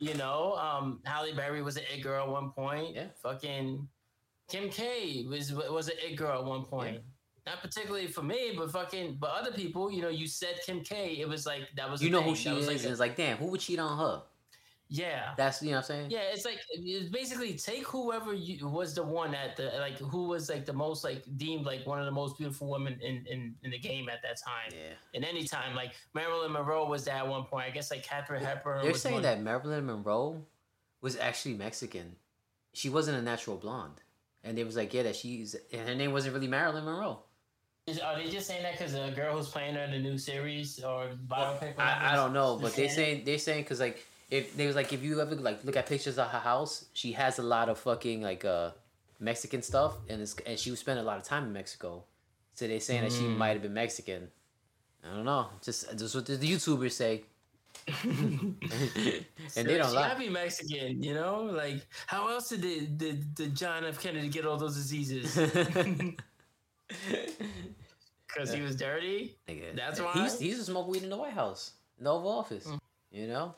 you 0.00 0.14
know, 0.14 0.54
um, 0.56 1.00
Halle 1.04 1.32
Berry 1.34 1.62
was 1.62 1.76
an 1.76 1.84
it 1.94 2.02
girl 2.02 2.24
at 2.24 2.28
one 2.28 2.50
point. 2.50 2.96
Yeah. 2.96 3.04
Fucking 3.22 3.86
Kim 4.48 4.68
K 4.68 5.26
was 5.28 5.52
was 5.52 5.86
an 5.88 5.94
it 6.04 6.16
girl 6.16 6.40
at 6.40 6.44
one 6.44 6.64
point. 6.64 7.02
Not 7.46 7.60
particularly 7.62 8.06
for 8.06 8.22
me, 8.22 8.54
but 8.56 8.70
fucking, 8.70 9.16
but 9.20 9.30
other 9.30 9.50
people, 9.52 9.90
you 9.90 10.02
know, 10.02 10.08
you 10.08 10.26
said 10.26 10.60
Kim 10.64 10.82
K. 10.82 11.18
It 11.20 11.28
was 11.28 11.46
like 11.46 11.68
that 11.76 11.90
was 11.90 12.02
You 12.02 12.10
know 12.10 12.20
thing. 12.20 12.28
who 12.30 12.36
she 12.36 12.48
That 12.50 12.54
was 12.56 12.64
is, 12.68 12.68
Like 12.82 12.90
it's 12.90 13.00
like, 13.00 13.16
damn, 13.16 13.38
who 13.38 13.46
would 13.46 13.60
cheat 13.60 13.78
on 13.78 13.96
her? 13.98 14.22
yeah, 14.92 15.34
That's 15.36 15.62
you 15.62 15.70
know 15.70 15.76
what 15.76 15.84
I'm 15.84 15.86
saying? 15.86 16.10
yeah. 16.10 16.32
It's 16.32 16.44
like 16.44 16.58
it's 16.72 17.08
basically 17.10 17.54
take 17.54 17.86
whoever 17.86 18.34
you 18.34 18.66
was 18.68 18.92
the 18.94 19.02
one 19.04 19.34
at 19.36 19.56
the 19.56 19.70
like 19.78 19.98
who 19.98 20.24
was 20.26 20.48
like 20.50 20.66
the 20.66 20.72
most 20.72 21.04
like 21.04 21.22
deemed 21.36 21.64
like 21.64 21.86
one 21.86 22.00
of 22.00 22.06
the 22.06 22.10
most 22.10 22.36
beautiful 22.36 22.68
women 22.68 22.98
in 23.00 23.24
in, 23.30 23.54
in 23.62 23.70
the 23.70 23.78
game 23.78 24.08
at 24.08 24.20
that 24.22 24.36
time. 24.44 24.72
Yeah. 24.72 24.94
In 25.14 25.22
any 25.22 25.44
time, 25.44 25.76
like 25.76 25.92
Marilyn 26.12 26.50
Monroe 26.52 26.88
was 26.88 27.04
that 27.04 27.16
at 27.18 27.28
one 27.28 27.44
point. 27.44 27.66
I 27.66 27.70
guess 27.70 27.90
like 27.92 28.02
Katharine 28.02 28.42
Hepburn. 28.44 28.82
They're 28.82 28.94
saying 28.94 29.14
one- 29.14 29.22
that 29.22 29.40
Marilyn 29.40 29.86
Monroe 29.86 30.44
was 31.00 31.16
actually 31.16 31.54
Mexican. 31.54 32.16
She 32.72 32.88
wasn't 32.88 33.16
a 33.16 33.22
natural 33.22 33.56
blonde. 33.56 34.02
And 34.42 34.56
they 34.58 34.64
was 34.64 34.74
like, 34.74 34.92
yeah, 34.94 35.02
that 35.04 35.14
she's 35.16 35.54
and 35.72 35.88
her 35.88 35.94
name 35.94 36.12
wasn't 36.12 36.34
really 36.34 36.48
Marilyn 36.48 36.84
Monroe. 36.84 37.20
Is, 37.86 37.98
are 37.98 38.16
they 38.16 38.28
just 38.30 38.46
saying 38.46 38.62
that 38.62 38.72
because 38.72 38.92
the 38.92 39.10
girl 39.16 39.36
who's 39.36 39.48
playing 39.48 39.74
her 39.74 39.82
in 39.82 39.90
the 39.90 39.98
new 39.98 40.16
series 40.18 40.82
or 40.84 41.10
biopic? 41.26 41.78
I, 41.78 42.12
I 42.12 42.16
don't 42.16 42.32
know, 42.32 42.58
but 42.60 42.74
they 42.74 42.88
saying. 42.88 42.90
saying 43.16 43.24
they're 43.24 43.38
saying 43.38 43.62
because 43.64 43.80
like 43.80 44.04
if 44.30 44.56
they 44.56 44.66
was 44.66 44.76
like 44.76 44.92
if 44.92 45.02
you 45.02 45.20
ever 45.20 45.34
like 45.34 45.64
look 45.64 45.76
at 45.76 45.86
pictures 45.86 46.18
of 46.18 46.28
her 46.28 46.38
house, 46.38 46.84
she 46.92 47.12
has 47.12 47.38
a 47.38 47.42
lot 47.42 47.68
of 47.68 47.78
fucking 47.78 48.22
like 48.22 48.44
uh 48.44 48.70
Mexican 49.18 49.62
stuff, 49.62 49.96
and 50.08 50.20
it's 50.22 50.36
and 50.46 50.58
she 50.58 50.70
was 50.70 50.80
spending 50.80 51.02
a 51.04 51.06
lot 51.06 51.18
of 51.18 51.24
time 51.24 51.44
in 51.44 51.52
Mexico. 51.52 52.04
So 52.54 52.68
they 52.68 52.78
saying 52.78 53.02
that 53.02 53.12
she 53.12 53.24
Mm. 53.24 53.36
might 53.38 53.52
have 53.54 53.62
been 53.62 53.74
Mexican. 53.74 54.30
I 55.02 55.14
don't 55.16 55.24
know. 55.24 55.48
Just 55.62 55.96
just 55.98 56.14
what 56.14 56.26
the 56.26 56.36
YouTubers 56.36 56.92
say. 56.92 57.24
and 58.02 58.58
they 58.60 59.78
don't 59.78 59.88
she 59.88 59.96
lie. 59.96 60.08
gotta 60.08 60.18
be 60.18 60.28
Mexican, 60.28 61.02
you 61.02 61.14
know. 61.14 61.44
Like, 61.44 61.86
how 62.06 62.28
else 62.28 62.50
did 62.50 62.62
the, 62.62 62.86
the, 62.86 63.12
the 63.36 63.46
John 63.48 63.84
F. 63.84 64.00
Kennedy 64.00 64.28
get 64.28 64.44
all 64.46 64.58
those 64.58 64.76
diseases? 64.76 65.34
Because 68.32 68.52
he 68.52 68.60
was 68.60 68.76
dirty. 68.76 69.36
Nigga, 69.48 69.74
That's 69.74 69.98
he 69.98 70.04
why? 70.04 70.12
he 70.38 70.46
used 70.48 70.60
to 70.60 70.64
smoke 70.64 70.86
weed 70.86 71.02
in 71.02 71.10
the 71.10 71.16
White 71.16 71.32
House, 71.32 71.72
in 71.98 72.04
the 72.04 72.12
Oval 72.12 72.30
Office. 72.30 72.64
Mm. 72.64 72.78
You 73.10 73.26
know. 73.26 73.54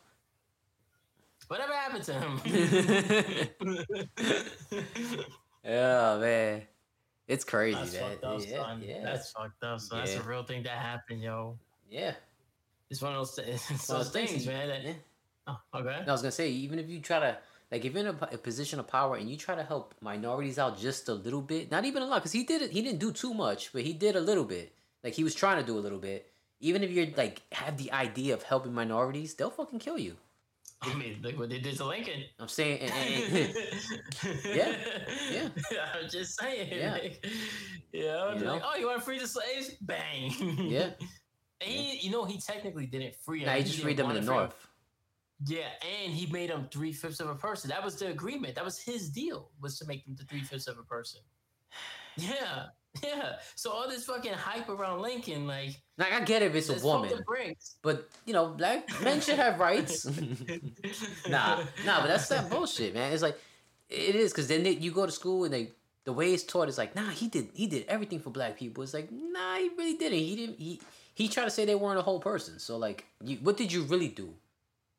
Whatever 1.48 1.74
happened 1.74 2.04
to 2.04 2.14
him? 2.14 2.40
oh 5.66 6.20
man, 6.20 6.62
it's 7.28 7.44
crazy, 7.44 7.78
That's 7.78 7.92
man. 7.92 8.10
fucked 8.12 8.24
up, 8.24 8.40
yeah, 8.46 8.56
son. 8.56 8.82
yeah, 8.86 9.02
That's 9.04 9.30
fucked 9.32 9.62
up. 9.62 9.80
So 9.80 9.96
that's 9.96 10.14
a 10.16 10.22
real 10.22 10.44
thing 10.44 10.62
that 10.62 10.78
happened, 10.78 11.20
yo. 11.22 11.58
yeah. 11.90 12.14
It's 12.88 13.02
one 13.02 13.12
of 13.14 13.18
those, 13.18 13.38
it's 13.46 13.68
One 13.68 13.78
those 13.98 13.98
those 14.10 14.10
things, 14.10 14.46
man. 14.46 14.68
That, 14.68 14.82
yeah. 14.82 14.92
oh, 15.48 15.58
okay. 15.74 15.98
No, 16.06 16.08
I 16.08 16.12
was 16.12 16.22
gonna 16.22 16.32
say, 16.32 16.48
even 16.50 16.78
if 16.78 16.88
you 16.88 17.00
try 17.00 17.18
to, 17.18 17.36
like, 17.72 17.84
if 17.84 17.92
you're 17.92 18.06
in 18.06 18.14
a, 18.14 18.28
a 18.32 18.38
position 18.38 18.78
of 18.78 18.86
power 18.86 19.16
and 19.16 19.28
you 19.30 19.36
try 19.36 19.54
to 19.56 19.64
help 19.64 19.94
minorities 20.00 20.58
out 20.58 20.78
just 20.78 21.08
a 21.08 21.14
little 21.14 21.40
bit, 21.40 21.70
not 21.70 21.84
even 21.86 22.02
a 22.02 22.06
lot, 22.06 22.16
because 22.20 22.30
he 22.32 22.44
did 22.44 22.62
it. 22.62 22.70
He 22.70 22.82
didn't 22.82 23.00
do 23.00 23.10
too 23.10 23.32
much, 23.34 23.72
but 23.72 23.82
he 23.82 23.92
did 23.94 24.14
a 24.14 24.20
little 24.20 24.44
bit. 24.44 24.72
Like 25.02 25.14
he 25.14 25.24
was 25.24 25.34
trying 25.34 25.58
to 25.58 25.64
do 25.66 25.76
a 25.78 25.80
little 25.80 25.98
bit. 25.98 26.30
Even 26.60 26.84
if 26.84 26.90
you're 26.92 27.06
like 27.16 27.42
have 27.50 27.76
the 27.78 27.90
idea 27.90 28.34
of 28.34 28.44
helping 28.44 28.72
minorities, 28.72 29.34
they'll 29.34 29.50
fucking 29.50 29.80
kill 29.80 29.98
you. 29.98 30.16
I 30.84 30.94
mean, 30.94 31.18
look 31.22 31.38
what 31.38 31.48
they 31.48 31.58
did 31.60 31.76
to 31.76 31.84
Lincoln. 31.84 32.24
I'm 32.40 32.48
saying, 32.48 32.80
and- 32.80 32.92
and- 32.92 33.36
and- 33.36 34.44
Yeah, 34.44 34.76
yeah. 35.30 35.48
I'm 35.94 36.08
just 36.10 36.38
saying. 36.40 36.68
Yeah. 36.72 36.92
Like, 36.92 37.24
you 37.92 38.02
know, 38.04 38.34
like, 38.52 38.62
oh, 38.64 38.76
you 38.76 38.86
want 38.86 38.98
to 38.98 39.04
free 39.04 39.18
the 39.18 39.26
slaves? 39.28 39.70
Bang. 39.80 40.32
yeah. 40.68 40.90
He, 41.64 41.98
you 42.02 42.10
know, 42.10 42.24
he 42.24 42.40
technically 42.40 42.86
didn't 42.86 43.14
free 43.14 43.38
them. 43.44 43.46
Now 43.46 43.52
you 43.54 43.58
He 43.58 43.64
just 43.64 43.76
didn't 43.76 43.86
read 43.86 43.96
them 43.96 44.10
in 44.10 44.14
the 44.16 44.20
to 44.22 44.26
free 44.26 44.34
'em. 44.34 44.40
north. 44.40 44.68
Yeah, 45.46 45.68
and 46.04 46.12
he 46.12 46.26
made 46.26 46.50
them 46.50 46.68
three 46.70 46.92
fifths 46.92 47.20
of 47.20 47.28
a 47.28 47.34
person. 47.34 47.70
That 47.70 47.84
was 47.84 47.96
the 47.96 48.08
agreement. 48.08 48.54
That 48.54 48.64
was 48.64 48.78
his 48.78 49.08
deal. 49.08 49.50
Was 49.60 49.78
to 49.78 49.86
make 49.86 50.04
them 50.04 50.14
the 50.16 50.24
three 50.24 50.42
fifths 50.42 50.68
of 50.68 50.78
a 50.78 50.82
person. 50.82 51.20
Yeah, 52.16 52.66
yeah. 53.02 53.36
So 53.54 53.70
all 53.70 53.88
this 53.88 54.04
fucking 54.04 54.34
hype 54.34 54.68
around 54.68 55.00
Lincoln, 55.00 55.46
like 55.46 55.80
Like 55.96 56.12
I 56.12 56.20
get 56.20 56.42
it 56.42 56.54
if 56.54 56.54
it's 56.54 56.68
a 56.68 56.86
woman, 56.86 57.12
but 57.82 58.08
you 58.26 58.32
know, 58.32 58.48
black 58.48 58.88
men 59.02 59.20
should 59.20 59.36
have 59.36 59.58
rights. 59.58 60.04
nah, 61.28 61.64
nah, 61.86 62.00
but 62.00 62.08
that's 62.08 62.28
that 62.28 62.50
bullshit, 62.50 62.94
man. 62.94 63.12
It's 63.12 63.22
like 63.22 63.38
it 63.88 64.14
is 64.14 64.32
because 64.32 64.48
then 64.48 64.62
they, 64.62 64.72
you 64.72 64.90
go 64.90 65.06
to 65.06 65.12
school 65.12 65.44
and 65.44 65.52
they 65.52 65.70
the 66.04 66.12
way 66.12 66.32
it's 66.32 66.42
taught 66.42 66.68
is 66.68 66.78
like, 66.78 66.94
nah, 66.94 67.10
he 67.10 67.28
did 67.28 67.48
he 67.54 67.66
did 67.66 67.86
everything 67.88 68.20
for 68.20 68.30
black 68.30 68.58
people. 68.58 68.82
It's 68.82 68.94
like, 68.94 69.10
nah, 69.10 69.56
he 69.56 69.70
really 69.76 69.96
didn't. 69.96 70.18
He 70.18 70.36
didn't. 70.36 70.58
He 70.58 70.80
he 71.14 71.28
tried 71.28 71.44
to 71.44 71.50
say 71.50 71.64
they 71.64 71.74
weren't 71.74 71.98
a 71.98 72.02
whole 72.02 72.20
person. 72.20 72.58
So 72.58 72.76
like, 72.76 73.06
you, 73.24 73.38
what 73.42 73.56
did 73.56 73.72
you 73.72 73.82
really 73.82 74.08
do? 74.08 74.34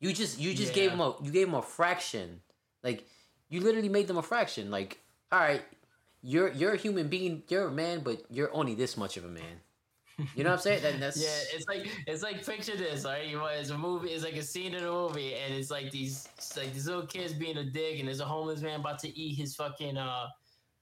You 0.04 0.12
just 0.14 0.38
you 0.38 0.54
just 0.54 0.74
gave 0.74 0.92
Yeah. 0.92 0.96
him 0.96 1.00
a 1.00 1.16
you 1.24 1.32
gave 1.32 1.48
him 1.48 1.54
a 1.56 1.62
fraction. 1.62 2.42
Like 2.84 3.08
you 3.50 3.62
literally 3.62 3.90
made 3.90 4.08
them 4.08 4.18
a 4.18 4.22
fraction. 4.24 4.70
Like, 4.70 5.00
all 5.32 5.40
right, 5.40 5.64
you're 6.22 6.50
you're 6.52 6.74
a 6.74 6.78
human 6.78 7.08
being, 7.08 7.44
you're 7.48 7.68
a 7.68 7.72
man, 7.72 8.02
but 8.02 8.26
you're 8.30 8.54
only 8.54 8.76
this 8.76 8.98
much 8.98 9.16
of 9.18 9.24
a 9.24 9.30
man. 9.30 9.62
You 10.36 10.44
know 10.44 10.52
what 10.52 10.58
I'm 10.58 10.62
saying? 10.62 10.84
That, 10.84 11.00
that's 11.00 11.18
Yeah, 11.22 11.56
it's 11.56 11.66
like 11.68 11.88
it's 12.06 12.22
like 12.24 12.46
picture 12.46 12.76
this, 12.76 13.06
right? 13.06 13.26
You 13.28 13.40
want 13.40 13.56
it's 13.56 13.70
a 13.70 13.78
movie, 13.78 14.10
it's 14.10 14.24
like 14.26 14.36
a 14.36 14.44
scene 14.44 14.74
in 14.74 14.84
a 14.84 14.92
movie, 14.92 15.36
and 15.36 15.54
it's 15.54 15.72
like 15.72 15.92
these 15.92 16.28
it's 16.38 16.58
like 16.58 16.74
these 16.74 16.88
little 16.88 17.08
kids 17.08 17.34
being 17.34 17.58
a 17.58 17.64
dick, 17.64 18.00
and 18.00 18.08
there's 18.08 18.20
a 18.20 18.26
homeless 18.26 18.62
man 18.62 18.82
about 18.82 19.00
to 19.00 19.10
eat 19.18 19.36
his 19.36 19.56
fucking 19.56 19.98
uh 19.98 20.28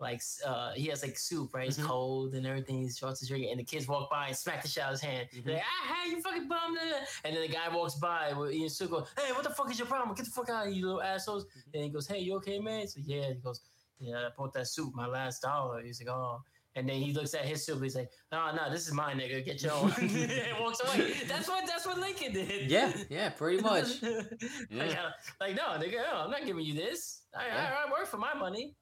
like 0.02 0.22
uh 0.46 0.72
he 0.74 0.88
has 0.88 1.04
like 1.04 1.18
soup, 1.18 1.54
right? 1.54 1.68
It's 1.68 1.78
Mhm. 1.78 1.86
cold 1.86 2.34
and 2.34 2.46
everything. 2.48 2.82
He's 2.82 2.98
trying 2.98 3.16
to 3.16 3.26
drink 3.28 3.46
it, 3.46 3.50
and 3.52 3.60
the 3.60 3.64
kids 3.64 3.88
walk 3.88 4.10
by 4.10 4.28
and 4.30 4.36
smack 4.36 4.62
the 4.64 4.68
shit 4.68 4.82
out 4.84 4.88
of 4.94 5.00
his 5.00 5.02
hand. 5.02 5.28
Mhm. 5.34 5.44
They're 5.46 5.54
like, 5.56 5.64
ah, 5.64 5.94
hey, 6.04 6.10
you 6.10 6.22
fucking 6.22 6.48
bum! 6.48 6.76
da, 6.76 6.82
da, 6.82 6.90
da." 6.90 7.06
And 7.24 7.36
then 7.36 7.42
the 7.44 7.54
guy 7.54 7.70
walks 7.70 7.96
by 7.96 8.34
with 8.34 8.52
eating 8.52 8.68
soup, 8.70 8.90
goes, 8.92 9.08
hey, 9.18 9.32
what 9.32 9.44
the 9.44 9.52
fuck 9.52 9.70
is 9.72 9.78
your 9.78 9.88
problem? 9.88 10.16
Get 10.16 10.26
the 10.26 10.32
fuck 10.32 10.50
out 10.50 10.66
of 10.68 10.74
here, 10.74 10.80
you 10.80 10.86
little 10.88 11.02
assholes! 11.04 11.46
And 11.74 11.84
he 11.84 11.90
goes, 11.90 12.08
hey, 12.08 12.20
you 12.20 12.36
okay, 12.38 12.60
man? 12.60 12.88
So 12.88 13.00
yeah, 13.04 13.28
he 13.28 13.36
goes, 13.36 13.62
yeah, 14.00 14.26
I 14.26 14.30
bought 14.36 14.54
that 14.54 14.68
soup, 14.68 14.96
my 14.96 15.06
last 15.06 15.44
dollar. 15.44 15.82
He's 15.84 16.02
like, 16.02 16.10
oh. 16.14 16.42
And 16.74 16.88
then 16.88 17.02
he 17.02 17.12
looks 17.12 17.34
at 17.34 17.44
his 17.44 17.66
soup. 17.66 17.84
He's 17.84 17.98
like, 17.98 18.10
"No, 18.32 18.56
no, 18.56 18.70
this 18.72 18.88
is 18.88 18.94
mine, 18.94 19.20
nigga. 19.20 19.44
Get 19.44 19.62
your 19.62 19.74
own." 19.74 19.92
and 20.00 20.58
walks 20.58 20.80
away. 20.80 21.16
That's 21.28 21.50
what 21.50 21.68
that's 21.68 21.86
what 21.86 21.98
Lincoln 22.00 22.32
did. 22.32 22.72
yeah, 22.72 22.94
yeah, 23.10 23.30
pretty 23.30 23.62
much. 23.62 24.02
like, 24.02 24.32
Yeah. 24.70 25.04
uh, 25.08 25.12
like, 25.42 25.56
no, 25.58 25.64
nigga, 25.78 25.98
no, 25.98 26.20
I'm 26.24 26.32
not 26.32 26.46
giving 26.46 26.64
you 26.64 26.74
this. 26.74 27.24
I, 27.36 27.48
Yeah. 27.48 27.76
I, 27.84 27.88
I 27.88 27.92
work 27.92 28.08
for 28.08 28.20
my 28.20 28.34
money. 28.34 28.74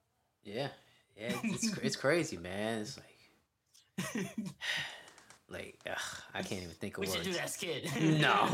Yeah, 0.44 0.68
yeah, 1.20 1.32
it's 1.44 1.78
it's 1.78 1.96
crazy, 1.96 2.38
man. 2.38 2.80
It's 2.80 2.98
like 2.98 3.06
like 5.50 5.78
ugh, 5.88 5.98
I 6.32 6.42
can't 6.42 6.62
even 6.62 6.74
think 6.74 6.96
of 6.96 7.02
words. 7.02 7.12
we 7.12 7.16
should 7.18 7.32
do 7.32 7.38
that 7.38 7.50
skit. 7.50 7.84
No. 8.00 8.46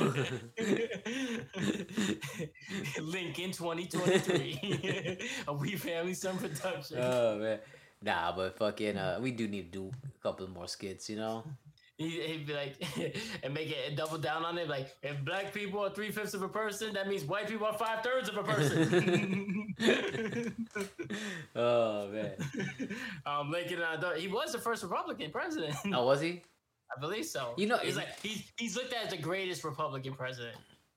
Lincoln 3.02 3.52
2023, 3.52 5.18
a 5.48 5.52
We 5.52 5.76
Family 5.76 6.14
Son 6.14 6.36
production. 6.38 6.98
Oh 7.00 7.38
man, 7.38 7.60
nah, 8.02 8.34
but 8.34 8.56
fucking, 8.58 8.96
uh, 8.96 9.18
we 9.20 9.30
do 9.30 9.46
need 9.46 9.72
to 9.72 9.78
do 9.78 9.92
a 10.04 10.22
couple 10.22 10.48
more 10.48 10.66
skits, 10.66 11.08
you 11.08 11.16
know. 11.16 11.44
He- 11.98 12.20
He'd 12.20 12.46
be 12.46 12.52
like, 12.52 12.74
and 13.42 13.54
make 13.54 13.70
it 13.70 13.78
and 13.88 13.96
double 13.96 14.18
down 14.18 14.44
on 14.44 14.58
it. 14.58 14.68
Like, 14.68 14.94
if 15.02 15.24
black 15.24 15.54
people 15.54 15.82
are 15.84 15.88
three 15.90 16.10
fifths 16.10 16.34
of 16.34 16.42
a 16.42 16.48
person, 16.48 16.92
that 16.94 17.08
means 17.08 17.24
white 17.24 17.48
people 17.48 17.66
are 17.66 17.72
five 17.72 18.02
thirds 18.04 18.28
of 18.28 18.36
a 18.36 18.42
person. 18.44 19.74
Oh 21.54 22.08
man, 22.08 22.32
um, 23.26 23.50
Lincoln, 23.50 23.80
uh, 23.80 24.12
he 24.14 24.28
was 24.28 24.52
the 24.52 24.58
first 24.58 24.82
Republican 24.82 25.30
president. 25.30 25.74
oh 25.94 26.04
was 26.04 26.20
he? 26.20 26.42
I 26.94 27.00
believe 27.00 27.24
so. 27.24 27.54
You 27.56 27.66
know- 27.66 27.78
he's 27.78 27.96
like 27.96 28.08
he's 28.22 28.44
he's 28.58 28.76
looked 28.76 28.92
at 28.92 29.04
as 29.04 29.10
the 29.10 29.16
greatest 29.16 29.64
Republican 29.64 30.14
president. 30.14 30.56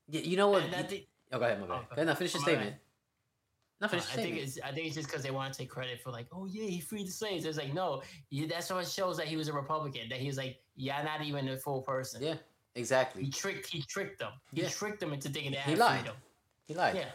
Yeah, 0.09 0.21
you 0.21 0.38
know 0.38 0.49
what? 0.49 0.63
And 0.63 0.88
think, 0.89 1.07
oh, 1.31 1.39
go 1.39 1.45
ahead, 1.45 1.59
my 1.62 1.67
bad. 1.67 1.85
Oh, 1.97 2.03
now 2.03 2.13
finish 2.15 2.33
your 2.33 2.41
bad. 2.43 2.49
statement. 2.49 2.75
No, 3.81 3.85
uh, 3.85 3.89
finish 3.89 4.05
I 4.12 4.15
think 4.17 4.35
it's 4.38 4.59
I 4.63 4.71
think 4.71 4.88
it's 4.88 4.95
just 4.95 5.07
because 5.07 5.23
they 5.23 5.31
want 5.31 5.53
to 5.53 5.59
take 5.59 5.69
credit 5.69 6.01
for 6.01 6.12
like, 6.12 6.27
oh 6.33 6.45
yeah, 6.45 6.65
he 6.65 6.81
freed 6.81 7.07
the 7.07 7.12
slaves. 7.12 7.45
It's 7.45 7.57
like 7.57 7.73
no, 7.73 8.01
you, 8.29 8.47
that's 8.47 8.69
what 8.69 8.85
shows 8.88 9.15
that 9.17 9.27
he 9.27 9.38
was 9.38 9.47
a 9.47 9.53
Republican. 9.53 10.09
That 10.09 10.19
he 10.19 10.27
was 10.27 10.38
like, 10.38 10.57
yeah, 10.79 11.03
not 11.03 11.21
even 11.21 11.47
a 11.49 11.57
full 11.57 11.81
person. 11.81 12.23
Yeah, 12.23 12.35
exactly. 12.73 13.23
He 13.25 13.29
tricked 13.29 13.67
he 13.67 13.81
tricked 13.81 14.19
them. 14.19 14.31
He 14.53 14.61
Yeah. 14.61 14.69
tricked 14.69 14.99
them 15.01 15.13
into 15.13 15.29
thinking 15.29 15.51
they 15.51 15.59
He 15.59 15.75
lied. 15.75 15.99
freedom. 15.99 16.15
He 16.67 16.73
lied. 16.73 16.95
Yeah. 16.95 17.09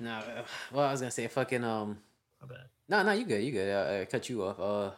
No, 0.00 0.10
uh, 0.18 0.44
well, 0.72 0.86
I 0.88 0.90
was 0.90 1.00
gonna 1.00 1.10
say 1.10 1.26
fucking 1.28 1.64
um. 1.64 1.98
My 2.42 2.48
bad. 2.48 2.66
No, 2.88 3.02
no, 3.02 3.12
you 3.12 3.24
good, 3.24 3.42
you 3.42 3.52
good. 3.52 3.68
I, 3.74 4.00
I 4.02 4.04
cut 4.06 4.28
you 4.28 4.42
off. 4.44 4.58
Uh. 4.60 4.90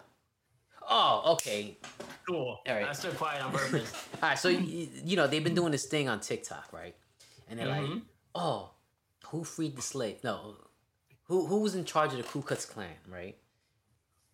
Oh, 0.89 1.33
okay. 1.35 1.79
Cool. 2.27 2.59
All 2.67 2.75
right. 2.75 2.87
I 2.89 2.93
stood 2.93 3.17
quiet 3.17 3.43
on 3.45 3.53
purpose. 3.61 3.93
All 4.23 4.29
right, 4.31 4.39
so 4.39 4.49
you, 4.49 4.89
you 5.05 5.17
know 5.17 5.27
they've 5.27 5.45
been 5.45 5.55
doing 5.55 5.73
this 5.73 5.87
thing 5.87 6.09
on 6.09 6.21
TikTok, 6.21 6.73
right? 6.73 6.95
And 7.49 7.59
they're 7.59 7.67
like, 7.69 7.83
Mhm. 7.83 8.03
"Oh, 8.35 8.71
who 9.27 9.45
freed 9.45 9.77
the 9.77 9.83
slave? 9.83 10.23
No, 10.25 10.57
who 11.25 11.47
who 11.47 11.61
was 11.61 11.75
in 11.75 11.85
charge 11.85 12.13
of 12.13 12.19
the 12.19 12.25
Ku 12.25 12.43
Klux 12.43 12.65
Klan, 12.65 12.97
right?" 13.09 13.37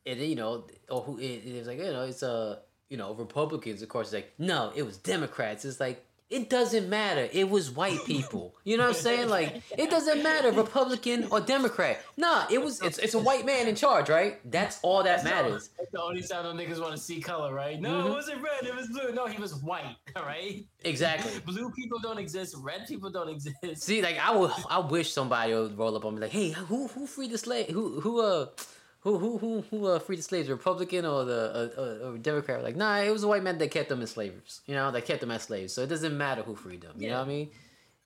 And 0.04 0.20
then, 0.20 0.28
you 0.28 0.36
know, 0.36 0.66
or 0.88 1.02
who 1.02 1.18
it, 1.18 1.44
it 1.44 1.58
was 1.58 1.66
like, 1.66 1.78
you 1.78 1.92
know, 1.92 2.02
it's 2.04 2.22
uh, 2.22 2.60
you 2.90 2.96
know, 2.96 3.14
Republicans. 3.14 3.82
Of 3.82 3.88
course, 3.88 4.12
like, 4.12 4.32
no, 4.38 4.72
it 4.74 4.82
was 4.84 4.96
Democrats. 4.96 5.64
It's 5.64 5.80
like 5.80 6.02
it 6.28 6.50
doesn't 6.50 6.88
matter. 6.88 7.28
It 7.32 7.48
was 7.48 7.70
white 7.70 8.04
people. 8.04 8.56
You 8.64 8.76
know 8.76 8.82
what 8.88 8.96
I'm 8.96 9.00
saying? 9.02 9.28
Like 9.28 9.62
it 9.78 9.90
doesn't 9.90 10.24
matter, 10.24 10.50
Republican 10.50 11.28
or 11.30 11.40
Democrat. 11.40 12.00
Nah, 12.16 12.46
it 12.50 12.60
was 12.60 12.82
it's 12.82 12.98
it's 12.98 13.14
a 13.14 13.18
white 13.20 13.46
man 13.46 13.68
in 13.68 13.76
charge, 13.76 14.08
right? 14.08 14.40
That's 14.50 14.80
all 14.82 15.04
that 15.04 15.22
matters. 15.22 15.70
That's 15.78 15.90
the 15.92 16.02
only 16.02 16.22
time 16.22 16.42
them 16.42 16.56
niggas 16.58 16.80
want 16.80 16.96
to 16.96 17.00
see 17.00 17.20
color, 17.20 17.54
right? 17.54 17.80
No, 17.80 17.90
Mhm. 17.90 18.06
it 18.06 18.10
wasn't 18.10 18.42
red. 18.42 18.64
It 18.64 18.74
was 18.74 18.88
blue. 18.88 19.12
No, 19.12 19.26
he 19.26 19.40
was 19.40 19.54
white. 19.54 19.94
All 20.16 20.24
right. 20.24 20.66
Exactly. 20.84 21.38
Blue 21.44 21.70
people 21.70 22.00
don't 22.00 22.18
exist. 22.18 22.56
Red 22.58 22.86
people 22.88 23.08
don't 23.10 23.28
exist. 23.28 23.82
See, 23.84 24.02
like 24.02 24.18
I 24.18 24.34
would, 24.36 24.50
I 24.68 24.80
wish 24.80 25.12
somebody 25.12 25.54
would 25.54 25.78
roll 25.78 25.94
up 25.96 26.04
on 26.04 26.14
me 26.16 26.20
like, 26.22 26.32
"Hey, 26.32 26.50
who 26.50 26.88
who 26.88 27.06
freed 27.06 27.30
the 27.30 27.38
slave? 27.38 27.68
Who 27.68 28.00
who 28.00 28.20
uh." 28.20 28.46
Who 29.06 29.18
who 29.18 29.38
who 29.38 29.60
who 29.70 29.86
uh, 29.86 30.00
freed 30.00 30.18
the 30.18 30.22
slaves? 30.24 30.48
Republican 30.50 31.04
or 31.06 31.24
the 31.24 31.70
uh, 31.76 31.80
uh, 31.80 32.08
or 32.10 32.18
Democrat? 32.18 32.64
Like, 32.64 32.74
nah, 32.74 32.96
it 32.98 33.10
was 33.12 33.24
white 33.24 33.44
man 33.44 33.56
that 33.58 33.70
kept 33.70 33.88
them 33.88 34.02
as 34.02 34.10
slaves. 34.10 34.62
You 34.66 34.74
know, 34.74 34.90
that 34.90 35.04
kept 35.04 35.20
them 35.20 35.30
as 35.30 35.44
slaves. 35.44 35.72
So 35.74 35.82
it 35.82 35.86
doesn't 35.86 36.18
matter 36.18 36.42
who 36.42 36.56
freed 36.56 36.80
them. 36.80 36.94
You 36.98 37.10
know 37.10 37.18
what 37.20 37.26
I 37.26 37.28
mean? 37.28 37.50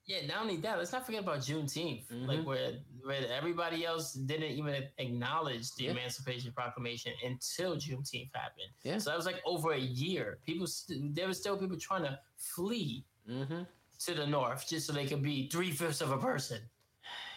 Yeah, 0.05 0.27
not 0.27 0.41
only 0.43 0.57
that, 0.57 0.77
let's 0.77 0.91
not 0.91 1.03
forget 1.07 1.21
about 1.23 1.39
Juneteenth, 1.39 2.05
Mhm. 2.07 2.27
like 2.27 2.45
where 2.45 2.73
where 3.03 3.25
everybody 3.39 3.83
else 3.83 4.13
didn't 4.13 4.51
even 4.51 4.75
acknowledge 4.99 5.73
the 5.73 5.85
Yeah. 5.85 5.91
Emancipation 5.91 6.51
Proclamation 6.51 7.13
until 7.25 7.77
Juneteenth 7.77 8.29
happened. 8.35 8.69
Yeah. 8.83 8.99
So 8.99 9.09
that 9.09 9.17
was 9.17 9.25
like 9.25 9.41
over 9.43 9.71
a 9.71 9.79
year. 9.79 10.37
People, 10.45 10.67
st- 10.67 11.15
there 11.15 11.25
were 11.25 11.33
still 11.33 11.57
people 11.57 11.77
trying 11.77 12.03
to 12.03 12.19
flee 12.37 13.03
Mm-hmm. 13.27 13.63
to 14.05 14.13
the 14.13 14.27
north 14.27 14.67
just 14.67 14.85
so 14.85 14.93
they 14.93 15.07
could 15.07 15.23
be 15.23 15.47
three 15.49 15.71
fifths 15.71 16.01
of 16.01 16.11
a 16.11 16.17
person. 16.19 16.59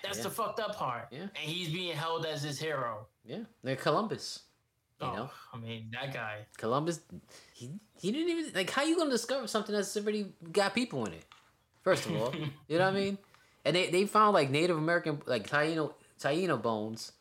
That's 0.03 0.18
Yeah. 0.18 0.24
the 0.24 0.31
fucked 0.31 0.61
up 0.61 0.77
part. 0.77 1.09
Yeah. 1.11 1.20
And 1.22 1.31
he's 1.37 1.68
being 1.72 1.96
held 1.96 2.27
as 2.27 2.42
his 2.42 2.59
hero. 2.59 3.07
Yeah, 3.24 3.44
like 3.62 3.81
Columbus. 3.81 4.42
You 5.00 5.09
oh, 5.09 5.14
know? 5.16 5.31
I 5.53 5.57
mean, 5.57 5.90
that 5.92 6.12
guy. 6.14 6.46
Columbus, 6.57 7.00
he 7.53 7.70
he 8.00 8.12
didn't 8.12 8.29
even 8.29 8.53
like. 8.55 8.70
How 8.70 8.83
you 8.85 8.96
gonna 8.96 9.11
discover 9.11 9.46
something 9.46 9.74
that's 9.74 9.96
already 9.96 10.33
got 10.53 10.74
people 10.74 11.05
in 11.07 11.14
it? 11.14 11.24
First 11.83 12.07
of 12.07 12.16
all, 12.16 12.33
you 12.68 12.79
know 12.79 12.85
what 12.85 12.94
I 12.94 12.98
mean? 12.98 13.18
And 13.64 13.74
they, 13.74 13.90
they 13.90 14.05
found 14.07 14.35
like 14.35 14.50
Native 14.50 14.77
American 14.79 15.20
like 15.27 15.48
Taino 15.48 15.94
Taino 16.20 16.61
bones 16.61 17.12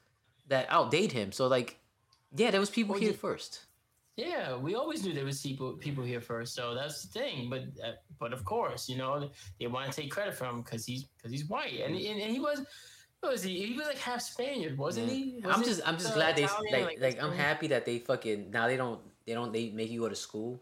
that 0.50 0.70
outdate 0.70 1.12
him. 1.12 1.32
So 1.32 1.48
like, 1.48 1.78
yeah, 2.36 2.52
there 2.52 2.60
was 2.60 2.70
people 2.70 2.94
Well, 2.94 3.02
here 3.02 3.12
you- 3.12 3.18
first. 3.18 3.62
Yeah, 4.16 4.56
we 4.56 4.76
always 4.76 5.04
knew 5.04 5.12
there 5.14 5.26
was 5.26 5.42
people 5.42 5.74
people 5.74 6.04
here 6.04 6.22
first, 6.22 6.54
so 6.54 6.76
that's 6.76 7.02
the 7.04 7.20
thing. 7.20 7.50
But 7.50 7.64
uh, 7.84 7.94
but 8.20 8.32
of 8.32 8.46
course, 8.46 8.88
you 8.88 8.96
know, 8.98 9.30
they 9.60 9.66
want 9.68 9.92
to 9.92 10.02
take 10.02 10.12
credit 10.12 10.36
from 10.36 10.58
him 10.58 10.62
because 10.62 10.86
he's 10.86 11.06
because 11.06 11.32
he's 11.32 11.46
white, 11.46 11.74
and, 11.84 11.96
and 11.96 12.22
and 12.22 12.32
he 12.32 12.40
was. 12.40 12.62
Was 13.24 13.42
he? 13.42 13.66
He 13.68 13.78
was 13.78 13.88
like 13.88 13.98
half 13.98 14.20
Spaniard, 14.22 14.78
wasn't 14.78 15.08
Yeah. 15.08 15.14
he? 15.14 15.42
I'm 15.46 15.64
just 15.64 15.80
I'm 15.88 15.96
just 15.98 16.12
uh, 16.12 16.16
glad 16.16 16.36
they 16.36 16.44
Italian, 16.44 16.86
like 16.88 17.00
like 17.00 17.24
I'm 17.24 17.32
happy 17.32 17.68
that 17.68 17.86
they 17.86 18.00
fucking 18.00 18.52
now 18.52 18.68
they 18.68 18.76
don't 18.76 19.00
they 19.26 19.34
don't 19.34 19.54
they 19.54 19.70
make 19.70 19.90
you 19.90 20.02
go 20.02 20.10
to 20.10 20.16
school 20.16 20.60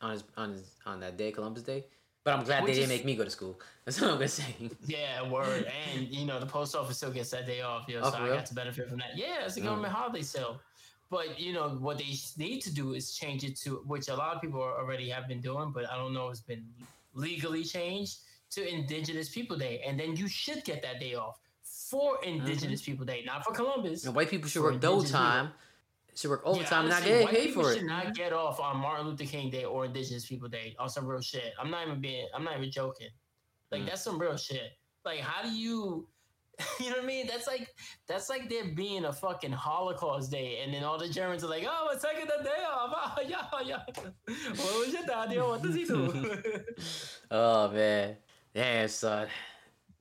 on 0.00 0.12
his 0.12 0.22
on 0.36 0.52
his 0.52 0.76
on 0.86 1.00
that 1.00 1.16
day 1.16 1.32
Columbus 1.32 1.64
Day. 1.64 1.86
But 2.22 2.34
I'm 2.38 2.44
glad 2.44 2.62
Which 2.62 2.74
they 2.74 2.78
didn't 2.82 2.92
is- 2.92 2.98
make 2.98 3.04
me 3.04 3.16
go 3.16 3.24
to 3.24 3.30
school. 3.30 3.60
That's 3.84 4.00
what 4.00 4.10
I'm 4.10 4.16
gonna 4.16 4.28
say. 4.28 4.54
Yeah, 4.86 5.28
word. 5.28 5.66
And 5.92 6.06
you 6.06 6.24
know, 6.24 6.38
the 6.38 6.46
post 6.46 6.76
office 6.76 6.98
still 6.98 7.10
gets 7.10 7.30
that 7.30 7.46
day 7.46 7.62
off. 7.62 7.86
You 7.88 7.96
know, 7.98 8.02
Oh, 8.04 8.10
so 8.12 8.18
I 8.18 8.28
got 8.28 8.46
to 8.46 8.54
benefit 8.54 8.88
from 8.88 8.98
that. 8.98 9.16
Yeah, 9.16 9.44
it's 9.46 9.56
a 9.56 9.60
Mm. 9.60 9.64
government 9.64 9.92
holiday 9.92 10.22
still. 10.22 10.60
But 11.10 11.40
you 11.40 11.52
know 11.52 11.70
what 11.70 11.98
they 11.98 12.12
need 12.36 12.60
to 12.62 12.72
do 12.72 12.92
is 12.92 13.14
change 13.14 13.42
it 13.44 13.56
to 13.60 13.76
which 13.86 14.08
a 14.08 14.14
lot 14.14 14.34
of 14.36 14.42
people 14.42 14.60
already 14.60 15.08
have 15.08 15.26
been 15.26 15.40
doing, 15.40 15.72
but 15.72 15.88
I 15.90 15.96
don't 15.96 16.12
know 16.12 16.26
if 16.26 16.32
it's 16.32 16.40
been 16.40 16.66
legally 17.14 17.64
changed 17.64 18.18
to 18.50 18.66
Indigenous 18.66 19.28
People 19.30 19.56
Day, 19.56 19.82
and 19.86 19.98
then 19.98 20.16
you 20.16 20.28
should 20.28 20.64
get 20.64 20.82
that 20.82 21.00
day 21.00 21.14
off 21.14 21.38
for 21.62 22.22
Indigenous 22.24 22.82
People 22.82 23.06
Day, 23.06 23.22
not 23.24 23.44
for 23.44 23.52
Columbus. 23.52 24.04
And 24.04 24.14
white 24.14 24.28
people 24.28 24.48
should 24.50 24.62
work 24.62 24.80
double 24.80 25.02
people. 25.02 25.18
time. 25.18 25.50
Should 26.14 26.30
work 26.30 26.42
overtime 26.44 26.80
and 26.86 26.90
not 26.90 27.04
get 27.04 27.24
white 27.24 27.34
paid 27.34 27.46
people 27.46 27.62
for 27.62 27.74
should 27.74 27.84
not 27.86 28.12
get 28.12 28.32
off 28.32 28.58
on 28.58 28.78
Martin 28.78 29.06
Luther 29.06 29.24
King 29.24 29.50
Day 29.50 29.64
or 29.64 29.84
Indigenous 29.84 30.26
People 30.26 30.48
Day 30.48 30.74
on 30.78 30.88
some 30.90 31.06
real 31.06 31.20
shit. 31.20 31.54
I'm 31.60 31.70
not 31.70 31.86
even 31.86 32.00
being. 32.00 32.26
I'm 32.34 32.42
not 32.42 32.56
even 32.58 32.72
joking. 32.72 33.08
Like 33.70 33.82
Mm. 33.82 33.86
that's 33.86 34.02
some 34.02 34.18
real 34.18 34.36
shit. 34.36 34.72
Like 35.04 35.20
how 35.20 35.42
do 35.42 35.50
you? 35.50 36.08
You 36.80 36.90
know 36.90 36.96
what 36.96 37.04
I 37.04 37.06
mean? 37.06 37.26
That's 37.26 37.46
like 37.46 37.74
that's 38.06 38.28
like 38.28 38.48
there 38.48 38.64
being 38.74 39.04
a 39.04 39.12
fucking 39.12 39.52
Holocaust 39.52 40.30
Day, 40.30 40.60
and 40.62 40.72
then 40.72 40.84
all 40.84 40.98
the 40.98 41.08
Germans 41.08 41.44
are 41.44 41.48
like, 41.48 41.64
"Oh, 41.68 41.88
we're 41.92 41.98
taking 41.98 42.26
the 42.26 42.42
day 42.42 42.62
off." 42.68 42.88
Oh, 43.18 43.22
yeah, 43.26 43.44
oh, 43.52 43.62
yeah. 43.64 43.82
What 43.86 44.78
was 44.78 44.92
your 44.92 45.02
daddy? 45.04 45.38
What 45.38 45.62
does 45.62 45.74
he 45.74 45.84
do? 45.84 46.38
Oh 47.30 47.70
man, 47.70 48.16
damn 48.54 48.88
son. 48.88 49.28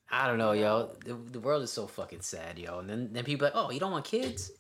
I 0.10 0.28
don't 0.28 0.38
know, 0.38 0.54
yo. 0.54 0.96
The, 1.04 1.16
the 1.32 1.40
world 1.40 1.64
is 1.64 1.72
so 1.72 1.86
fucking 1.86 2.22
sad, 2.22 2.58
yo. 2.58 2.80
And 2.80 2.90
then 2.90 3.10
then 3.12 3.24
people 3.24 3.46
like, 3.46 3.54
oh, 3.56 3.70
you 3.72 3.80
don't 3.80 3.92
want 3.92 4.06
kids? 4.06 4.52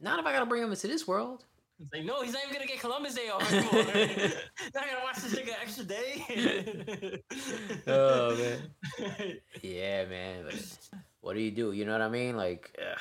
Not 0.00 0.18
if 0.18 0.26
I 0.26 0.32
gotta 0.32 0.46
bring 0.46 0.62
them 0.62 0.70
into 0.70 0.88
this 0.88 1.06
world. 1.08 1.44
It's 1.80 1.94
like, 1.94 2.04
no, 2.04 2.22
he's 2.22 2.34
not 2.34 2.42
even 2.42 2.54
gonna 2.54 2.66
get 2.66 2.80
Columbus 2.80 3.14
Day 3.14 3.30
off 3.30 3.50
anymore. 3.50 3.84
not 4.74 4.84
gonna 4.86 5.02
watch 5.02 5.16
this 5.16 5.34
nigga 5.34 5.54
extra 5.62 5.84
day. 5.84 7.22
Oh, 7.86 8.36
man. 8.36 9.38
Yeah, 9.62 10.04
man. 10.04 10.44
But 10.44 10.78
what 11.20 11.34
do 11.34 11.40
you 11.40 11.50
do? 11.50 11.72
You 11.72 11.84
know 11.84 11.92
what 11.92 12.02
I 12.02 12.08
mean? 12.08 12.36
Like, 12.36 12.76
ugh. 12.78 12.98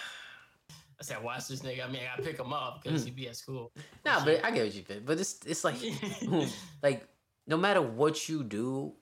I 1.00 1.04
said, 1.04 1.24
watch 1.24 1.48
this 1.48 1.62
nigga. 1.62 1.88
I 1.88 1.90
mean, 1.90 2.02
I 2.02 2.18
gotta 2.18 2.24
pick 2.24 2.38
him 2.38 2.52
up 2.52 2.84
because 2.84 3.06
he'd 3.06 3.12
hmm. 3.12 3.16
be 3.16 3.28
at 3.30 3.38
school. 3.38 3.72
Nah, 4.06 4.24
but 4.26 4.44
I 4.44 4.52
get 4.52 4.66
what 4.66 4.76
you 4.76 4.84
mean. 4.90 5.04
But 5.06 5.20
it's 5.20 5.40
it's 5.46 5.64
like 5.64 5.78
like 6.84 7.08
no 7.48 7.58
matter 7.58 7.82
what 7.82 8.28
you 8.28 8.44
do, 8.44 8.94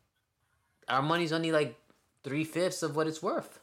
our 0.87 1.01
money's 1.01 1.33
only 1.33 1.51
like 1.51 1.75
three 2.23 2.43
fifths 2.43 2.83
of 2.83 2.95
what 2.95 3.07
it's 3.07 3.23
worth. 3.23 3.59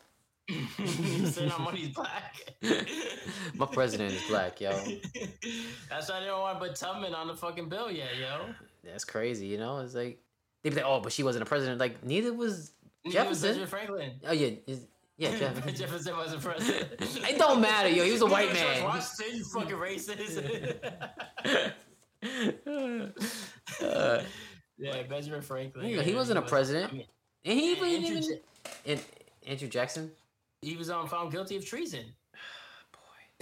saying 1.24 1.50
our 1.50 1.58
money's 1.58 1.88
black. 1.88 2.54
My 3.54 3.66
president 3.66 4.12
is 4.12 4.22
black, 4.28 4.60
yo. 4.60 4.72
That's 5.88 6.10
why 6.10 6.20
they 6.20 6.26
don't 6.26 6.40
want 6.40 6.60
to 6.60 6.66
put 6.66 6.76
Tubman 6.76 7.14
on 7.14 7.28
the 7.28 7.34
fucking 7.34 7.70
bill 7.70 7.90
yet, 7.90 8.10
yo. 8.20 8.46
That's 8.82 9.04
crazy, 9.04 9.46
you 9.46 9.56
know. 9.56 9.78
It's 9.78 9.94
like 9.94 10.18
they'd 10.62 10.70
be 10.70 10.76
like, 10.76 10.84
"Oh, 10.84 11.00
but 11.00 11.12
she 11.12 11.22
wasn't 11.22 11.44
a 11.44 11.46
president." 11.46 11.78
Like 11.78 12.04
neither 12.04 12.34
was 12.34 12.72
Neither 13.04 13.28
was 13.28 13.42
Jefferson. 13.42 13.66
Franklin. 13.66 14.12
Oh 14.26 14.32
yeah, 14.32 14.50
is- 14.66 14.86
yeah, 15.16 15.30
Jefferson. 15.38 15.74
Jefferson 15.74 16.16
wasn't 16.16 16.42
president. 16.42 16.88
It 17.00 17.38
don't 17.38 17.60
matter, 17.60 17.88
yo. 17.88 18.04
He 18.04 18.12
was 18.12 18.22
a 18.22 18.26
white 18.26 18.52
man. 18.52 18.84
Washington, 18.84 19.36
you 19.36 19.44
fucking 19.44 19.76
racist. 19.76 20.84
Uh, 23.82 24.22
yeah, 24.78 25.02
Benjamin 25.04 25.42
Franklin. 25.42 25.88
Yeah, 25.88 26.02
he 26.02 26.14
wasn't 26.14 26.38
a 26.38 26.42
was- 26.42 26.50
president. 26.50 26.92
I 26.92 26.96
mean, 26.96 27.06
and 27.44 27.58
he 27.58 27.72
even, 27.72 27.84
Andrew, 27.88 28.16
even 28.16 28.38
and 28.86 29.00
Andrew 29.46 29.68
Jackson. 29.68 30.10
he 30.62 30.76
was 30.76 30.88
um, 30.90 31.06
found 31.08 31.30
guilty 31.30 31.56
of 31.56 31.66
treason. 31.66 32.04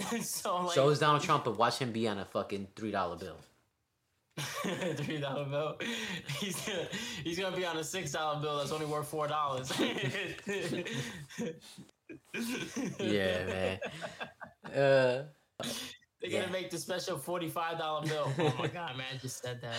Boy. 0.09 0.19
so 0.19 0.57
like, 0.63 0.73
So 0.75 0.89
is 0.89 0.99
Donald 0.99 1.23
Trump, 1.23 1.45
but 1.45 1.57
watch 1.57 1.79
him 1.79 1.91
be 1.91 2.07
on 2.07 2.19
a 2.19 2.25
fucking 2.25 2.67
three 2.75 2.91
dollar 2.91 3.15
bill. 3.15 3.37
three 4.95 5.19
dollar 5.19 5.45
bill. 5.45 5.77
He's 6.39 6.55
gonna 6.65 6.87
he's 7.23 7.37
gonna 7.39 7.55
be 7.55 7.65
on 7.65 7.77
a 7.77 7.83
six 7.83 8.11
dollar 8.11 8.41
bill 8.41 8.57
that's 8.57 8.71
only 8.71 8.85
worth 8.87 9.07
four 9.07 9.27
dollars. 9.27 9.71
Yeah, 12.99 13.45
man. 13.45 13.79
Uh, 14.65 14.69
They're 14.71 15.27
Yeah. 16.21 16.39
gonna 16.41 16.51
make 16.51 16.69
the 16.69 16.77
special 16.77 17.17
forty 17.17 17.49
five 17.49 17.77
dollar 17.77 18.05
bill. 18.07 18.31
Oh 18.39 18.55
my 18.57 18.67
god, 18.67 18.97
man! 18.97 19.05
I 19.13 19.17
just 19.17 19.41
said 19.41 19.61
that. 19.61 19.75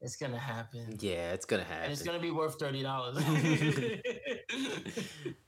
It's 0.00 0.16
gonna 0.16 0.38
happen. 0.38 0.96
yeah, 1.00 1.32
it's 1.32 1.44
gonna 1.44 1.64
happen. 1.64 1.84
And 1.84 1.92
it's 1.92 2.02
gonna 2.02 2.20
be 2.20 2.30
worth 2.30 2.58
thirty 2.58 2.82
dollars. 2.82 3.16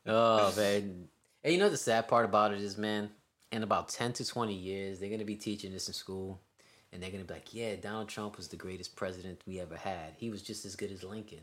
Oh 0.07 0.53
man. 0.57 1.09
And 1.43 1.53
you 1.55 1.59
know 1.59 1.69
the 1.71 1.77
sad 1.77 2.09
part 2.09 2.25
about 2.25 2.53
it 2.53 2.61
is, 2.61 2.77
man, 2.77 3.11
in 3.53 3.63
about 3.63 3.89
ten 3.89 4.13
to 4.15 4.25
twenty 4.27 4.55
years, 4.55 4.99
they're 5.01 5.11
gonna 5.11 5.25
be 5.25 5.37
teaching 5.37 5.73
this 5.73 5.89
in 5.89 5.95
school, 5.95 6.43
and 6.93 7.03
they're 7.03 7.11
gonna 7.11 7.25
be 7.25 7.35
like, 7.35 7.55
"Yeah, 7.55 7.77
Donald 7.77 8.09
Trump 8.09 8.37
was 8.37 8.49
the 8.49 8.57
greatest 8.57 8.97
president 8.97 9.41
we 9.47 9.61
ever 9.61 9.77
had. 9.77 10.15
He 10.17 10.31
was 10.31 10.43
just 10.43 10.65
as 10.65 10.77
good 10.77 10.91
as 10.93 11.03
Lincoln." 11.05 11.41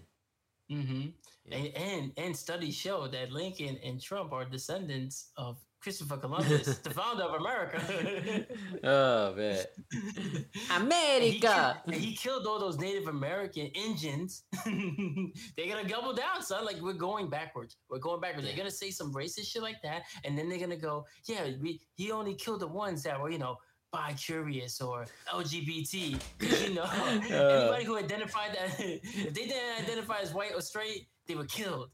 Mm-hmm. 0.72 1.08
Yeah. 1.46 1.58
And, 1.58 1.76
and 1.78 2.12
and 2.18 2.38
studies 2.38 2.76
show 2.76 3.08
that 3.08 3.32
Lincoln 3.32 3.78
and 3.84 4.02
Trump 4.02 4.34
are 4.34 4.44
descendants 4.44 5.32
of 5.38 5.58
Christopher 5.80 6.18
Columbus, 6.18 6.80
the 6.80 6.90
founder 7.00 7.24
of 7.24 7.40
America. 7.40 8.46
Oh 8.84 9.34
man, 9.36 9.64
And 10.72 11.24
he, 11.24 11.38
America. 11.40 11.82
and 11.86 11.96
he 11.96 12.16
killed 12.16 12.46
all 12.46 12.60
those 12.60 12.78
Native 12.78 13.08
American 13.08 13.68
Indians. 13.68 14.44
they're 14.66 15.68
gonna 15.74 15.88
double 15.88 16.14
down, 16.14 16.42
son. 16.42 16.66
Like 16.66 16.82
we're 16.82 16.94
going 16.94 17.30
backwards. 17.30 17.78
We're 17.90 18.00
going 18.00 18.20
backwards. 18.20 18.46
They're 18.48 18.58
gonna 18.58 18.70
say 18.72 18.92
some 18.92 19.14
racist 19.14 19.48
shit 19.48 19.62
like 19.62 19.82
that, 19.84 20.04
and 20.26 20.38
then 20.38 20.50
they're 20.50 20.60
gonna 20.60 20.76
go, 20.76 21.06
"Yeah, 21.26 21.48
we, 21.62 21.80
he 21.96 22.12
only 22.12 22.36
killed 22.36 22.60
the 22.62 22.68
ones 22.68 23.04
that 23.04 23.20
were, 23.20 23.30
you 23.30 23.40
know, 23.40 23.56
bi-curious 23.92 24.82
or 24.82 25.06
LGBT. 25.34 26.20
you 26.68 26.74
know, 26.74 26.86
anybody 26.94 27.86
who 27.86 27.98
identified 27.98 28.54
that 28.54 28.80
if 28.80 29.34
they 29.34 29.46
didn't 29.46 29.84
identify 29.84 30.20
as 30.22 30.34
white 30.34 30.52
or 30.54 30.62
straight, 30.62 31.08
they 31.28 31.36
were 31.36 31.46
killed. 31.46 31.90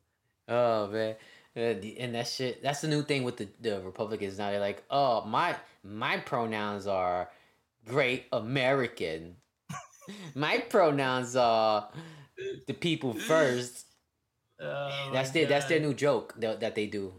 Oh 0.48 0.88
man. 0.88 1.16
Uh, 1.56 1.76
and 2.00 2.16
that 2.16 2.28
shit 2.28 2.64
that's 2.64 2.82
the 2.82 2.88
new 2.88 3.04
thing 3.04 3.24
with 3.24 3.38
the, 3.38 3.48
the 3.62 3.80
Republicans 3.82 4.38
now. 4.38 4.50
They're 4.50 4.60
like, 4.60 4.84
oh 4.89 5.24
my 5.26 5.56
my 5.84 6.18
pronouns 6.18 6.88
are 6.88 7.30
great 7.86 8.26
American. 8.32 9.36
my 10.36 10.60
pronouns 10.60 11.36
are 11.36 11.89
the 12.68 12.74
people 12.74 13.14
first. 13.14 13.86
Oh, 14.60 15.10
that's 15.14 15.32
their 15.32 15.46
that's 15.46 15.66
their 15.66 15.80
new 15.80 15.94
joke 15.94 16.34
that, 16.38 16.60
that 16.62 16.76
they 16.76 16.88
do. 16.88 17.14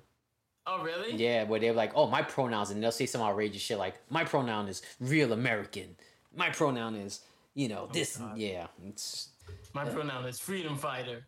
Oh, 0.66 0.82
really? 0.82 1.14
Yeah, 1.16 1.44
where 1.44 1.60
they're 1.60 1.72
like, 1.74 1.92
oh 1.94 2.06
my 2.06 2.22
pronouns 2.22 2.70
and 2.70 2.82
they'll 2.82 2.90
say 2.92 3.06
some 3.06 3.20
outrageous 3.20 3.60
shit 3.62 3.78
like 3.78 3.96
my 4.10 4.24
pronoun 4.24 4.68
is 4.68 4.82
real 4.98 5.32
American. 5.32 5.96
My 6.34 6.50
pronoun 6.50 6.94
is, 6.96 7.20
you 7.54 7.68
know, 7.68 7.88
this 7.92 8.16
God. 8.16 8.36
yeah. 8.38 8.66
It's 8.86 9.28
My 9.74 9.84
pronoun 9.84 10.24
is 10.26 10.38
freedom 10.40 10.76
fighter. 10.76 11.26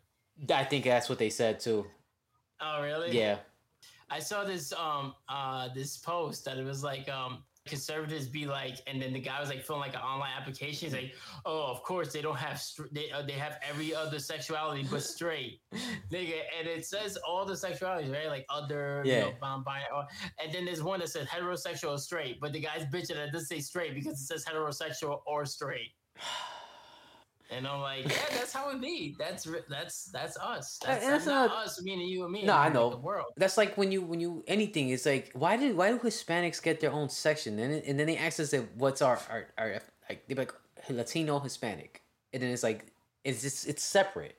I 0.53 0.63
think 0.63 0.85
that's 0.85 1.07
what 1.09 1.19
they 1.19 1.29
said 1.29 1.59
too. 1.59 1.85
Oh, 2.59 2.81
really? 2.81 3.17
Yeah. 3.17 3.37
I 4.09 4.19
saw 4.19 4.43
this 4.43 4.73
um 4.73 5.13
uh 5.29 5.69
this 5.73 5.97
post 5.97 6.45
that 6.45 6.57
it 6.57 6.65
was 6.65 6.83
like 6.83 7.07
um 7.09 7.43
conservatives 7.67 8.27
be 8.27 8.45
like, 8.45 8.77
and 8.87 9.01
then 9.01 9.13
the 9.13 9.19
guy 9.19 9.39
was 9.39 9.49
like 9.49 9.63
filling 9.63 9.81
like 9.81 9.93
an 9.95 10.01
online 10.01 10.31
application. 10.39 10.87
He's 10.89 10.93
like, 10.93 11.13
oh, 11.45 11.65
of 11.71 11.83
course 11.83 12.11
they 12.13 12.21
don't 12.21 12.37
have 12.37 12.59
str- 12.59 12.87
they 12.91 13.11
uh, 13.11 13.21
they 13.21 13.33
have 13.33 13.59
every 13.67 13.93
other 13.93 14.19
sexuality 14.19 14.85
but 14.89 15.03
straight, 15.15 15.61
nigga. 16.11 16.39
And 16.57 16.67
it 16.67 16.85
says 16.85 17.17
all 17.27 17.45
the 17.45 17.53
sexualities, 17.53 18.11
right? 18.13 18.27
Like 18.27 18.45
other, 18.49 19.01
you 19.05 19.11
Yeah. 19.13 19.19
know, 19.21 19.33
bi- 19.39 19.57
bi- 19.65 19.81
or- 19.93 20.07
and 20.43 20.53
then 20.53 20.65
there's 20.65 20.81
one 20.83 20.99
that 21.01 21.09
says 21.09 21.27
heterosexual 21.27 21.91
or 21.95 21.97
straight, 21.97 22.39
but 22.39 22.53
the 22.53 22.59
guy's 22.59 22.85
bitching 22.85 23.15
that 23.15 23.31
doesn't 23.31 23.47
say 23.47 23.59
straight 23.59 23.93
because 23.93 24.13
it 24.21 24.25
says 24.25 24.45
heterosexual 24.45 25.21
or 25.25 25.45
straight. 25.45 25.91
And 27.49 27.65
I'm 27.65 27.79
like, 27.81 28.03
yeah, 28.09 28.17
that's 28.31 28.51
how 28.51 28.69
it 28.71 28.81
be. 28.81 29.15
That's 29.17 29.47
that's 29.69 30.05
that's 30.05 30.37
us. 30.37 30.79
That's, 30.85 31.03
and 31.03 31.13
that's 31.13 31.25
not, 31.25 31.49
not- 31.49 31.65
us, 31.65 31.81
meaning 31.81 32.07
you 32.07 32.23
and 32.23 32.31
me. 32.33 32.43
No, 32.43 32.53
I 32.55 32.69
know. 32.69 32.89
the 32.89 32.97
world. 32.97 33.27
That's 33.37 33.57
like 33.57 33.77
when 33.77 33.91
you 33.91 34.01
when 34.01 34.19
you 34.19 34.43
anything. 34.47 34.89
It's 34.89 35.05
like 35.05 35.31
why 35.33 35.55
did 35.55 35.75
why 35.77 35.89
do 35.91 35.99
Hispanics 35.99 36.61
get 36.61 36.79
their 36.81 36.91
own 36.91 37.09
section? 37.09 37.57
And 37.59 37.73
then- 37.73 37.83
and 37.87 37.99
then 37.99 38.07
they 38.07 38.17
ask 38.17 38.39
us 38.39 38.51
that 38.51 38.75
what's 38.75 39.01
our 39.01 39.19
our, 39.29 39.47
our 39.57 39.79
like 40.09 40.27
they're 40.27 40.37
like 40.37 40.53
Latino 40.89 41.39
Hispanic, 41.39 42.01
and 42.33 42.43
then 42.43 42.49
it's 42.51 42.63
like 42.63 42.87
it's 43.23 43.41
just 43.41 43.67
it's 43.67 43.83
separate, 43.83 44.35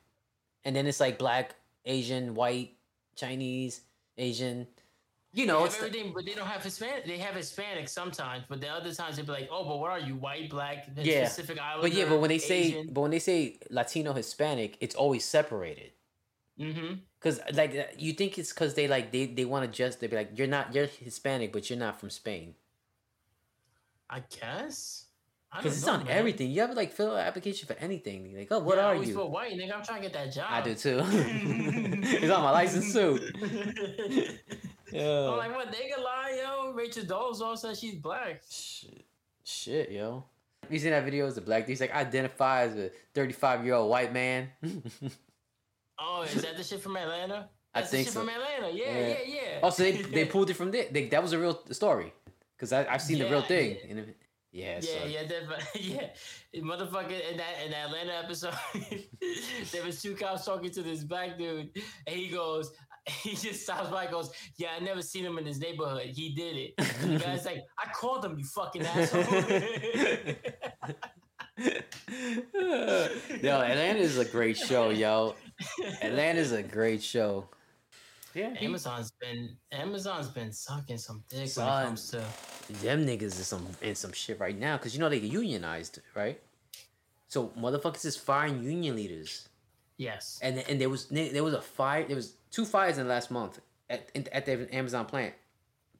and 0.64 0.76
then 0.76 0.86
it's 0.86 1.00
like 1.00 1.18
black, 1.18 1.54
Asian, 1.86 2.34
white, 2.34 2.74
Chinese, 3.16 3.82
Asian. 4.18 4.66
You 5.38 5.46
know, 5.46 5.64
it's 5.66 5.76
everything, 5.76 6.12
but 6.14 6.24
they 6.26 6.34
don't 6.38 6.46
have 6.54 6.64
Hispanic. 6.64 7.04
They 7.06 7.18
have 7.18 7.34
Hispanic 7.42 7.88
sometimes, 7.88 8.42
but 8.48 8.60
the 8.60 8.68
other 8.78 8.92
times 9.00 9.16
they'd 9.16 9.26
be 9.26 9.32
like, 9.40 9.48
"Oh, 9.56 9.64
but 9.68 9.78
what 9.82 9.90
are 9.94 10.00
you? 10.08 10.14
White, 10.16 10.50
black, 10.50 10.78
Yeah. 10.96 11.24
Pacific 11.28 11.58
Islander?" 11.58 11.82
but 11.82 11.92
yeah, 11.96 12.06
but 12.10 12.18
when 12.22 12.30
they 12.34 12.38
say 12.38 12.62
but 12.94 13.00
when 13.02 13.12
they 13.12 13.20
say 13.30 13.38
Latino 13.70 14.12
Hispanic, 14.14 14.70
it's 14.80 14.96
always 14.96 15.24
separated. 15.24 15.90
mm-hmm. 16.58 16.94
Cause 17.20 17.40
like 17.52 17.74
uh, 17.74 17.84
you 17.96 18.12
think 18.12 18.38
it's 18.38 18.52
cause 18.52 18.74
they 18.74 18.86
like 18.88 19.10
they 19.12 19.26
they 19.26 19.44
want 19.44 19.64
to 19.64 19.70
just 19.70 20.00
they 20.00 20.06
be 20.08 20.16
like 20.16 20.30
you're 20.38 20.46
not 20.56 20.72
you're 20.74 20.86
Hispanic 20.86 21.52
but 21.52 21.68
you're 21.68 21.78
not 21.78 21.98
from 22.00 22.10
Spain. 22.10 22.54
I 24.10 24.20
guess. 24.40 25.06
Because 25.56 25.76
it's 25.78 25.86
know, 25.86 25.94
on 25.94 26.04
man. 26.04 26.08
everything. 26.08 26.50
You 26.50 26.60
have 26.62 26.74
like 26.74 26.92
fill 26.92 27.16
an 27.16 27.26
application 27.26 27.66
for 27.66 27.74
anything. 27.74 28.36
Like, 28.36 28.48
oh, 28.50 28.58
what 28.60 28.76
Yeah, 28.76 28.84
I 28.86 28.92
are 28.92 28.94
always 28.94 29.08
you? 29.08 29.14
feel 29.14 29.30
white, 29.30 29.52
nigga. 29.54 29.74
I'm 29.74 29.82
trying 29.82 30.02
to 30.02 30.08
get 30.08 30.12
that 30.14 30.32
job. 30.32 30.46
I 30.50 30.60
do 30.60 30.74
too. 30.74 31.00
it's 31.04 32.30
on 32.30 32.42
my 32.42 32.50
license 32.60 32.92
too. 32.92 33.18
I'm 34.92 34.98
Yeah. 34.98 35.18
like, 35.30 35.54
what 35.54 35.72
nigga 35.72 36.02
lie, 36.02 36.40
yo? 36.42 36.72
Rachel 36.72 37.04
Dolezal 37.04 37.56
says 37.58 37.78
she's 37.78 37.96
black. 37.96 38.42
Shit, 38.50 39.04
shit, 39.44 39.90
yo. 39.90 40.24
You 40.70 40.78
seen 40.78 40.90
that 40.90 41.04
video? 41.04 41.26
It's 41.26 41.36
a 41.36 41.40
black 41.40 41.62
dude. 41.62 41.70
He's 41.70 41.80
like, 41.80 41.94
identify 41.94 42.62
as 42.62 42.76
a 42.76 42.90
35 43.14 43.64
year 43.64 43.74
old 43.74 43.90
white 43.90 44.12
man. 44.12 44.48
Oh, 46.00 46.22
is 46.22 46.42
that 46.42 46.56
the 46.56 46.62
shit 46.62 46.80
from 46.80 46.96
Atlanta? 46.96 47.48
I 47.74 47.82
think 47.82 47.90
the 47.90 47.96
shit 48.04 48.12
so. 48.12 48.20
from 48.20 48.28
Atlanta. 48.28 48.70
Yeah, 48.72 48.84
Yeah. 48.86 49.08
yeah, 49.08 49.16
yeah. 49.26 49.58
oh, 49.64 49.70
so 49.70 49.82
they 49.82 49.92
they 50.16 50.24
pulled 50.26 50.48
it 50.48 50.54
from 50.54 50.70
there. 50.70 50.86
They, 50.90 51.08
that 51.08 51.20
was 51.22 51.32
a 51.32 51.38
real 51.40 51.60
story. 51.72 52.12
Because 52.56 52.72
I've 52.72 53.02
seen 53.02 53.18
the 53.18 53.28
real 53.28 53.42
thing. 53.42 53.76
yeah. 53.82 53.90
And 53.90 53.98
it- 54.00 54.16
yeah, 54.50 54.74
Yeah, 54.80 55.00
so- 55.02 55.06
yeah, 55.06 55.22
definitely. 55.24 55.80
Yeah, 56.52 56.60
motherfucker 56.62 57.20
in 57.30 57.36
that 57.36 57.54
in 57.64 57.70
that 57.72 57.86
Atlanta 57.88 58.14
episode, 58.24 58.54
there 59.72 59.84
was 59.84 60.00
two 60.00 60.14
cops 60.14 60.44
talking 60.46 60.70
to 60.70 60.82
this 60.82 61.02
black 61.04 61.36
dude, 61.36 61.70
and 62.06 62.16
he 62.16 62.28
goes, 62.28 62.72
he 63.22 63.34
just 63.34 63.62
stops 63.62 63.88
by, 63.90 64.04
and 64.04 64.12
goes, 64.12 64.30
"Yeah, 64.56 64.68
I 64.76 64.80
never 64.82 65.02
seen 65.02 65.24
him 65.24 65.38
in 65.38 65.46
his 65.46 65.58
neighborhood. 65.58 66.06
He 66.06 66.34
did 66.34 66.56
it." 66.56 66.74
And 67.00 67.14
the 67.14 67.18
guy's 67.24 67.44
like, 67.44 67.62
"I 67.78 67.90
called 67.92 68.24
him, 68.24 68.38
you 68.38 68.44
fucking 68.44 68.84
asshole." 68.84 69.22
yo, 73.42 73.60
Atlanta 73.60 73.98
is 73.98 74.18
a 74.18 74.24
great 74.24 74.56
show, 74.56 74.90
yo. 74.90 75.34
Atlanta 76.02 76.40
is 76.40 76.52
a 76.52 76.62
great 76.62 77.02
show. 77.02 77.48
Yeah, 78.34 78.54
he- 78.54 78.66
Amazon's 78.66 79.10
been 79.20 79.56
Amazon's 79.72 80.28
been 80.28 80.52
sucking 80.52 80.98
some 80.98 81.24
dick 81.28 81.50
when 81.56 81.66
it 81.66 81.84
comes 81.84 82.10
to. 82.10 82.22
them 82.82 83.06
niggas 83.06 83.22
is 83.40 83.46
some 83.46 83.66
in 83.80 83.94
some 83.94 84.12
shit 84.12 84.38
right 84.38 84.56
now 84.56 84.76
because 84.76 84.94
you 84.94 85.00
know 85.00 85.08
they 85.08 85.18
unionized, 85.18 86.00
right? 86.14 86.40
So 87.28 87.48
motherfuckers 87.58 88.04
is 88.04 88.16
firing 88.16 88.62
union 88.62 88.96
leaders, 88.96 89.47
Yes. 89.98 90.38
and 90.42 90.58
and 90.68 90.80
there 90.80 90.88
was 90.88 91.06
there 91.08 91.44
was 91.44 91.54
a 91.54 91.60
fire. 91.60 92.06
There 92.06 92.16
was 92.16 92.34
two 92.50 92.64
fires 92.64 92.96
in 92.98 93.04
the 93.06 93.10
last 93.10 93.30
month 93.30 93.60
at 93.90 94.08
at 94.32 94.46
the 94.46 94.74
Amazon 94.74 95.04
plant. 95.04 95.34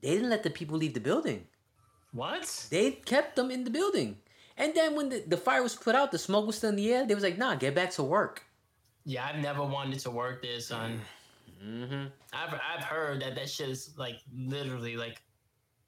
They 0.00 0.10
didn't 0.14 0.30
let 0.30 0.42
the 0.44 0.50
people 0.50 0.78
leave 0.78 0.94
the 0.94 1.00
building. 1.00 1.46
What? 2.12 2.66
They 2.70 2.92
kept 2.92 3.36
them 3.36 3.50
in 3.50 3.64
the 3.64 3.70
building. 3.70 4.18
And 4.56 4.74
then 4.74 4.96
when 4.96 5.08
the, 5.08 5.22
the 5.26 5.36
fire 5.36 5.62
was 5.62 5.74
put 5.76 5.94
out, 5.94 6.10
the 6.10 6.18
smoke 6.18 6.46
was 6.46 6.56
still 6.56 6.70
in 6.70 6.76
the 6.76 6.92
air. 6.92 7.06
They 7.06 7.14
was 7.14 7.22
like, 7.24 7.38
"Nah, 7.38 7.56
get 7.56 7.74
back 7.74 7.90
to 7.92 8.02
work." 8.02 8.44
Yeah, 9.04 9.26
I've 9.26 9.40
never 9.42 9.62
wanted 9.64 9.98
to 10.00 10.10
work 10.10 10.42
there, 10.42 10.60
son. 10.60 11.00
Mm-hmm. 11.64 12.06
I've 12.32 12.54
I've 12.54 12.84
heard 12.84 13.22
that 13.22 13.34
that 13.34 13.48
shit 13.50 13.68
is 13.68 13.94
like 13.96 14.16
literally 14.32 14.96
like 14.96 15.20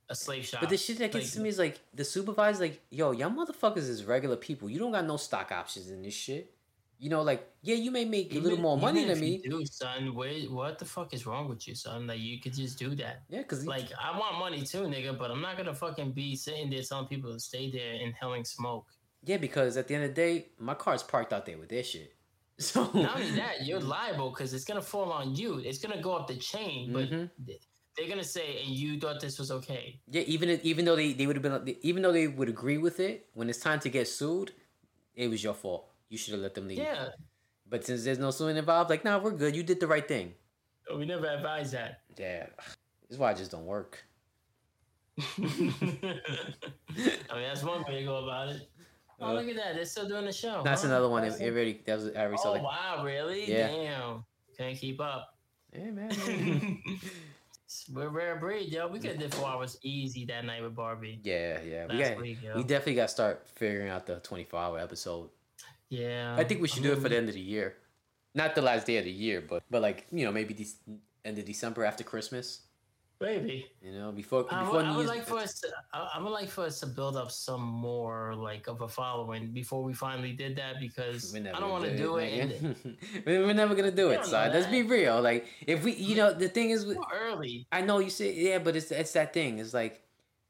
a 0.08 0.14
slave 0.14 0.44
shop. 0.44 0.61
But 0.61 0.70
the 0.70 0.76
shit 0.76 0.98
that 0.98 1.12
gets 1.12 1.26
Like- 1.26 1.32
to 1.34 1.40
me 1.40 1.48
is 1.48 1.58
like 1.58 1.78
the 1.94 2.04
supervisor, 2.04 2.64
like, 2.64 2.80
yo, 2.90 3.12
y'all 3.12 3.30
motherfuckers 3.30 3.88
is 3.88 4.04
regular 4.04 4.36
people. 4.36 4.68
You 4.68 4.78
don't 4.80 4.90
got 4.92 5.06
no 5.06 5.16
stock 5.16 5.52
options 5.52 5.90
in 5.90 6.02
this 6.02 6.14
shit. 6.14 6.52
You 7.01 7.09
know, 7.09 7.22
like, 7.22 7.48
yeah, 7.62 7.76
you 7.76 7.90
may 7.90 8.05
make 8.05 8.34
a 8.34 8.38
little 8.38 8.59
more 8.59 8.76
money 8.76 9.07
than 9.07 9.18
me. 9.18 9.40
do, 9.42 9.64
son. 9.64 10.14
What 10.14 10.78
the 10.78 10.84
fuck 10.84 11.14
is 11.14 11.26
wrong 11.26 11.48
with 11.48 11.66
you, 11.66 11.74
son? 11.74 12.07
Like 12.07 12.20
you 12.20 12.38
could 12.40 12.53
just 12.53 12.78
do 12.78 12.94
that. 12.96 13.22
Yeah, 13.30 13.38
because 13.38 13.66
Like 13.66 13.90
I 13.98 14.16
want 14.18 14.38
money 14.38 14.62
too, 14.62 14.82
nigga, 14.82 15.18
but 15.18 15.30
I'm 15.30 15.40
not 15.40 15.57
gonna 15.57 15.74
fucking 15.74 16.12
be 16.12 16.36
sitting 16.36 16.68
there 16.68 16.82
telling 16.82 17.07
people 17.07 17.32
to 17.32 17.40
stay 17.40 17.70
there 17.70 17.94
inhaling 17.94 18.44
smoke. 18.44 18.86
yeah, 19.24 19.38
because 19.38 19.78
at 19.78 19.88
the 19.88 19.94
end 19.94 20.05
of 20.05 20.11
the 20.11 20.14
day, 20.14 20.48
my 20.59 20.74
car's 20.74 21.03
parked 21.03 21.32
out 21.32 21.46
there 21.46 21.57
with 21.59 21.70
their 21.70 21.82
shit. 21.84 22.12
So 22.61 22.84
Not 22.92 23.16
only 23.16 23.30
that, 23.36 23.64
you're 23.64 23.80
liable 23.80 24.28
because 24.30 24.53
it's 24.53 24.66
gonna 24.66 24.82
fall 24.82 25.11
on 25.11 25.34
you. 25.34 25.59
It's 25.59 25.78
gonna 25.78 26.03
go 26.03 26.12
up 26.16 26.28
the 26.28 26.36
chain, 26.36 26.92
but 26.92 27.09
Mhm. 27.09 27.30
they're 27.96 28.09
gonna 28.09 28.22
say, 28.24 28.62
"And 28.62 28.68
you 28.74 29.01
thought 29.01 29.20
this 29.20 29.38
was 29.38 29.51
okay." 29.51 30.01
yeah, 30.07 30.22
even 30.22 30.51
if, 30.51 30.62
even 30.64 30.84
though 30.84 30.96
they, 30.96 31.14
they 31.14 31.26
would 31.26 31.36
have 31.36 31.42
been 31.42 31.76
even 31.80 32.03
though 32.03 32.12
they 32.12 32.28
would 32.28 32.51
agree 32.51 32.76
with 32.76 33.01
it, 33.01 33.30
when 33.32 33.48
it's 33.48 33.61
time 33.61 33.80
to 33.80 33.88
get 33.88 34.07
sued, 34.09 34.53
it 35.14 35.28
was 35.28 35.42
your 35.42 35.55
fault. 35.55 35.89
You 36.11 36.18
should 36.18 36.34
have 36.34 36.42
let 36.42 36.54
them 36.54 36.68
leave. 36.68 36.78
Yeah, 36.78 37.11
But 37.66 37.86
since 37.86 38.04
there's 38.04 38.18
no 38.18 38.32
suing 38.32 38.56
involved, 38.56 38.90
like, 38.90 39.04
nah, 39.04 39.18
we're 39.18 39.30
good. 39.30 39.56
You 39.56 39.62
did 39.62 39.80
the 39.80 39.86
right 39.86 40.06
thing. 40.06 40.34
Oh, 40.90 40.98
we 40.98 41.06
never 41.06 41.26
advise 41.26 41.70
that. 41.70 42.00
Yeah, 42.18 42.46
this 42.58 43.11
is 43.11 43.18
why 43.18 43.30
I 43.30 43.34
just 43.34 43.52
don't 43.52 43.64
work. 43.64 44.04
I 45.18 45.22
mean, 45.38 46.11
that's 46.90 47.62
one 47.62 47.84
way 47.86 48.00
to 48.00 48.04
go 48.04 48.24
about 48.24 48.48
it. 48.48 48.68
Oh, 49.20 49.34
look 49.34 49.48
at 49.48 49.56
that! 49.56 49.74
They're 49.74 49.84
still 49.84 50.08
doing 50.08 50.24
the 50.24 50.32
show. 50.32 50.62
That's 50.64 50.82
huh? 50.82 50.88
another 50.88 51.08
one. 51.08 51.24
It, 51.24 51.40
it 51.40 51.52
already 51.52 51.80
that 51.86 51.94
was 51.96 52.06
I 52.08 52.22
already 52.22 52.38
saw 52.38 52.48
Oh 52.48 52.52
like, 52.52 52.62
wow, 52.62 53.02
really? 53.04 53.50
Yeah. 53.50 53.68
Damn, 53.68 54.24
can't 54.56 54.78
keep 54.78 55.00
up. 55.00 55.36
yeah, 55.72 55.90
man. 55.90 56.82
We're 57.92 58.08
rare 58.08 58.36
breed, 58.36 58.72
yo. 58.72 58.88
We 58.88 58.98
could 58.98 59.18
did 59.18 59.32
four 59.32 59.48
hours 59.48 59.78
easy 59.82 60.24
that 60.24 60.44
night 60.44 60.62
with 60.62 60.74
Barbie. 60.74 61.20
yeah, 61.22 61.61
yeah. 61.62 61.86
We 61.88 61.98
got 61.98 62.20
week, 62.20 62.38
we 62.56 62.62
definitely 62.62 62.94
got 62.94 63.08
to 63.08 63.12
start 63.12 63.46
figuring 63.54 63.88
out 63.88 64.06
the 64.06 64.16
24 64.16 64.58
hour 64.58 64.78
episode. 64.78 65.28
Yeah. 65.91 66.36
I 66.38 66.45
think 66.45 66.62
we 66.62 66.68
should 66.68 66.84
do 66.84 66.93
it 66.93 67.03
for 67.03 67.09
the 67.09 67.16
um, 67.16 67.22
end 67.22 67.28
of 67.28 67.34
the 67.34 67.41
year. 67.41 67.76
Not 68.34 68.55
the 68.55 68.62
last 68.62 68.86
day 68.86 68.97
of 68.97 69.05
the 69.05 69.11
year, 69.11 69.43
but 69.47 69.64
but 69.70 69.82
like 69.82 70.07
you 70.12 70.24
know 70.24 70.32
maybe 70.32 70.55
this 70.55 70.76
end 71.24 71.36
of 71.38 71.45
December 71.45 71.84
after 71.84 72.05
Christmas. 72.05 72.62
Maybe. 73.20 73.66
You 73.82 73.93
know 73.93 74.12
before 74.12 74.47
I 74.51 74.61
before 74.61 74.76
would, 74.76 74.84
I 74.86 74.91
New 74.93 74.97
would 74.99 75.07
like 75.07 75.26
for 75.26 75.38
us 75.38 75.61
to, 75.61 75.68
I 75.93 76.12
I 76.14 76.22
would 76.22 76.30
like 76.30 76.49
for 76.49 76.64
us 76.64 76.78
to 76.80 76.86
build 76.86 77.16
up 77.16 77.30
some 77.30 77.61
more 77.61 78.34
like 78.36 78.68
of 78.68 78.80
a 78.80 78.88
following 78.88 79.51
before 79.51 79.82
we 79.82 79.93
finally 79.93 80.32
did 80.32 80.57
that 80.57 80.80
because 80.80 81.34
I 81.34 81.41
don't 81.41 81.70
want 81.70 81.84
to 81.84 81.97
do 81.97 82.16
it. 82.16 82.62
Nigga. 82.62 83.26
We're 83.26 83.53
never 83.53 83.74
gonna 83.74 83.91
do 83.91 84.07
You 84.07 84.20
it, 84.20 84.24
son. 84.24 84.53
Let's 84.53 84.68
be 84.68 84.82
real. 84.82 85.20
Like 85.20 85.47
if 85.66 85.82
we, 85.84 85.93
you 85.95 86.14
know, 86.14 86.32
the 86.32 86.49
thing 86.49 86.70
is, 86.70 86.86
early. 87.12 87.66
I 87.72 87.82
know 87.82 87.99
you 87.99 88.11
say 88.11 88.32
yeah, 88.32 88.59
but 88.59 88.76
it's 88.76 88.93
it's 88.93 89.12
that 89.12 89.34
thing. 89.34 89.59
It's 89.59 89.74
like 89.74 90.01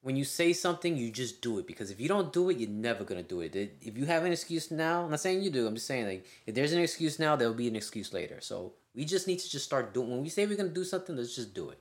when 0.02 0.16
you 0.16 0.24
say 0.24 0.52
something, 0.52 0.96
you 0.96 1.10
just 1.10 1.42
do 1.42 1.58
it 1.58 1.66
because 1.66 1.90
if 1.90 2.00
you 2.00 2.08
don't 2.08 2.32
do 2.32 2.48
it, 2.50 2.56
you're 2.56 2.70
never 2.70 3.04
gonna 3.04 3.22
do 3.22 3.40
it. 3.40 3.54
If 3.54 3.98
you 3.98 4.06
have 4.06 4.24
an 4.24 4.32
excuse 4.32 4.70
now, 4.70 5.04
I'm 5.04 5.10
not 5.10 5.20
saying 5.20 5.42
you 5.42 5.50
do. 5.50 5.66
I'm 5.66 5.74
just 5.74 5.86
saying 5.86 6.06
like 6.06 6.26
if 6.46 6.54
there's 6.54 6.72
an 6.72 6.80
excuse 6.80 7.18
now, 7.18 7.36
there'll 7.36 7.54
be 7.54 7.68
an 7.68 7.76
excuse 7.76 8.12
later. 8.12 8.38
So 8.40 8.72
we 8.94 9.04
just 9.04 9.26
need 9.26 9.38
to 9.40 9.50
just 9.50 9.64
start 9.64 9.92
doing. 9.92 10.10
When 10.10 10.22
we 10.22 10.28
say 10.28 10.46
we're 10.46 10.56
gonna 10.56 10.70
do 10.70 10.84
something, 10.84 11.16
let's 11.16 11.36
just 11.36 11.52
do 11.54 11.70
it. 11.70 11.78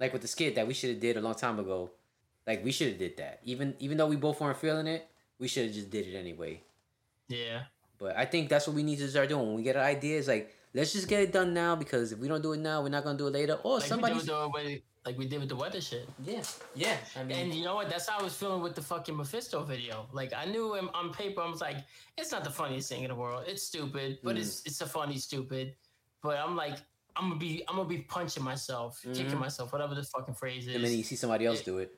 Like 0.00 0.12
with 0.12 0.22
the 0.22 0.28
skit 0.28 0.54
that 0.54 0.66
we 0.66 0.74
should 0.74 0.90
have 0.90 1.00
did 1.00 1.16
a 1.16 1.20
long 1.20 1.34
time 1.34 1.58
ago. 1.58 1.90
Like 2.46 2.64
we 2.64 2.72
should 2.72 2.88
have 2.88 2.98
did 2.98 3.18
that. 3.18 3.40
Even 3.44 3.74
even 3.78 3.98
though 3.98 4.06
we 4.06 4.16
both 4.16 4.40
weren't 4.40 4.56
feeling 4.56 4.86
it, 4.86 5.06
we 5.38 5.48
should 5.48 5.66
have 5.66 5.74
just 5.74 5.90
did 5.90 6.06
it 6.06 6.16
anyway. 6.16 6.62
Yeah. 7.28 7.64
But 7.98 8.16
I 8.16 8.24
think 8.24 8.48
that's 8.48 8.66
what 8.66 8.76
we 8.76 8.82
need 8.82 8.98
to 9.00 9.08
start 9.08 9.28
doing. 9.28 9.46
When 9.46 9.56
we 9.56 9.62
get 9.62 9.76
ideas, 9.76 10.26
like 10.28 10.54
let's 10.72 10.94
just 10.94 11.08
get 11.08 11.20
it 11.20 11.32
done 11.32 11.52
now 11.52 11.76
because 11.76 12.12
if 12.12 12.18
we 12.18 12.28
don't 12.28 12.40
do 12.42 12.54
it 12.54 12.60
now, 12.60 12.80
we're 12.80 12.88
not 12.88 13.04
gonna 13.04 13.18
do 13.18 13.26
it 13.26 13.34
later. 13.34 13.58
Or 13.62 13.78
Like 13.78 13.88
somebody. 13.88 14.14
We 15.16 15.26
did 15.26 15.38
with 15.40 15.48
the, 15.48 15.54
way- 15.56 15.68
like 15.68 15.72
we 15.72 15.78
did 15.78 15.80
with 15.80 15.80
the 15.80 15.80
weather 15.80 15.80
shit. 15.80 16.08
Yeah, 16.24 16.42
yeah. 16.74 16.96
I 17.16 17.24
mean, 17.24 17.38
And 17.38 17.54
you 17.54 17.64
know 17.64 17.74
what? 17.74 17.88
That's 17.88 18.08
how 18.08 18.18
I 18.18 18.22
was 18.22 18.34
feeling 18.34 18.60
with 18.62 18.74
the 18.74 18.82
fucking 18.82 19.16
Mephisto 19.16 19.62
video. 19.62 20.06
Like 20.12 20.32
I 20.34 20.44
knew 20.44 20.74
him 20.74 20.90
on 20.92 21.12
paper. 21.12 21.40
I 21.40 21.48
was 21.48 21.60
like, 21.60 21.76
it's 22.18 22.32
not 22.32 22.44
the 22.44 22.50
funniest 22.50 22.88
thing 22.90 23.02
in 23.04 23.08
the 23.08 23.14
world. 23.14 23.44
It's 23.46 23.62
stupid, 23.62 24.18
but 24.22 24.36
Mm. 24.36 24.40
it's 24.40 24.62
it's 24.66 24.80
a 24.80 24.86
funny 24.86 25.16
stupid. 25.18 25.74
But 26.22 26.36
I'm 26.38 26.56
like, 26.56 26.76
I'm 27.16 27.28
gonna 27.28 27.40
be 27.40 27.62
I'm 27.68 27.76
gonna 27.76 27.88
be 27.88 27.98
punching 27.98 28.42
myself, 28.42 29.00
kicking 29.02 29.26
Mhm. 29.26 29.40
myself, 29.40 29.72
whatever 29.72 29.94
the 29.94 30.02
fucking 30.02 30.34
phrase 30.34 30.66
is. 30.68 30.74
and 30.74 30.84
then 30.84 30.92
you 30.92 31.04
see 31.04 31.16
somebody 31.16 31.46
else 31.46 31.60
it- 31.60 31.64
do 31.64 31.78
it. 31.78 31.90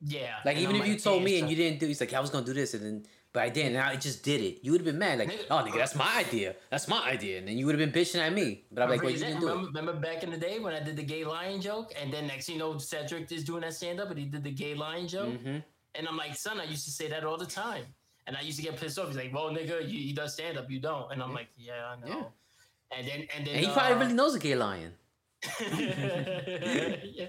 yeah. 0.00 0.36
Like 0.44 0.58
even 0.58 0.76
I'm 0.76 0.82
if 0.82 0.88
you 0.88 0.98
told 0.98 1.22
me 1.22 1.38
and 1.40 1.48
you 1.50 1.56
didn't 1.56 1.78
do, 1.80 1.86
he's 1.86 2.00
like, 2.00 2.12
I 2.12 2.20
was 2.20 2.30
gonna 2.30 2.46
do 2.46 2.52
this, 2.54 2.74
and 2.74 2.82
then 2.84 3.06
but 3.32 3.42
I 3.42 3.48
didn't, 3.48 3.76
I 3.76 3.96
just 3.96 4.22
did 4.22 4.40
it. 4.40 4.58
You 4.62 4.72
would 4.72 4.80
have 4.80 4.86
been 4.86 4.98
mad, 4.98 5.18
like, 5.18 5.46
oh 5.50 5.56
nigga, 5.56 5.76
that's 5.76 5.94
my 5.94 6.16
idea, 6.16 6.54
that's 6.70 6.86
my 6.88 7.02
idea, 7.04 7.38
and 7.38 7.48
then 7.48 7.56
you 7.56 7.66
would 7.66 7.78
have 7.78 7.92
been 7.92 8.02
bitching 8.02 8.20
at 8.20 8.32
me. 8.32 8.64
But 8.70 8.82
I'm 8.82 8.90
like, 8.90 9.02
well, 9.02 9.10
you 9.10 9.18
didn't 9.18 9.40
do 9.40 9.46
remember, 9.46 9.68
it. 9.68 9.74
remember 9.74 10.00
back 10.00 10.22
in 10.22 10.30
the 10.30 10.36
day 10.36 10.58
when 10.58 10.74
I 10.74 10.80
did 10.80 10.96
the 10.96 11.02
gay 11.02 11.24
lion 11.24 11.60
joke, 11.60 11.92
and 12.00 12.12
then 12.12 12.26
next 12.26 12.46
thing 12.46 12.56
you 12.56 12.60
know, 12.60 12.76
Cedric 12.78 13.30
is 13.32 13.44
doing 13.44 13.62
that 13.62 13.74
stand 13.74 14.00
up, 14.00 14.10
and 14.10 14.18
he 14.18 14.26
did 14.26 14.44
the 14.44 14.50
gay 14.50 14.74
lion 14.74 15.08
joke, 15.08 15.40
hmm 15.40 15.58
and 15.94 16.08
I'm 16.08 16.16
like, 16.16 16.34
son, 16.36 16.58
I 16.58 16.64
used 16.64 16.86
to 16.86 16.90
say 16.90 17.08
that 17.08 17.22
all 17.22 17.36
the 17.36 17.44
time, 17.44 17.84
and 18.26 18.34
I 18.34 18.40
used 18.40 18.56
to 18.56 18.62
get 18.64 18.76
pissed 18.80 18.98
off. 18.98 19.08
He's 19.08 19.16
like, 19.16 19.32
well, 19.34 19.50
nigga, 19.50 19.82
you, 19.86 19.98
you 19.98 20.14
does 20.14 20.32
stand 20.32 20.56
up, 20.56 20.70
you 20.70 20.80
don't, 20.80 21.12
and 21.12 21.22
I'm 21.22 21.30
Yeah. 21.30 21.34
like, 21.34 21.48
yeah, 21.56 21.94
I 21.94 22.00
know. 22.00 22.06
Yeah. 22.08 22.96
And 22.98 23.06
then 23.06 23.26
and 23.36 23.46
then 23.46 23.54
And 23.56 23.64
he 23.66 23.70
probably 23.72 23.94
uh, 23.94 23.98
really 24.00 24.14
knows 24.14 24.34
a 24.34 24.38
gay 24.38 24.54
lion. 24.54 24.94
yeah. 27.04 27.26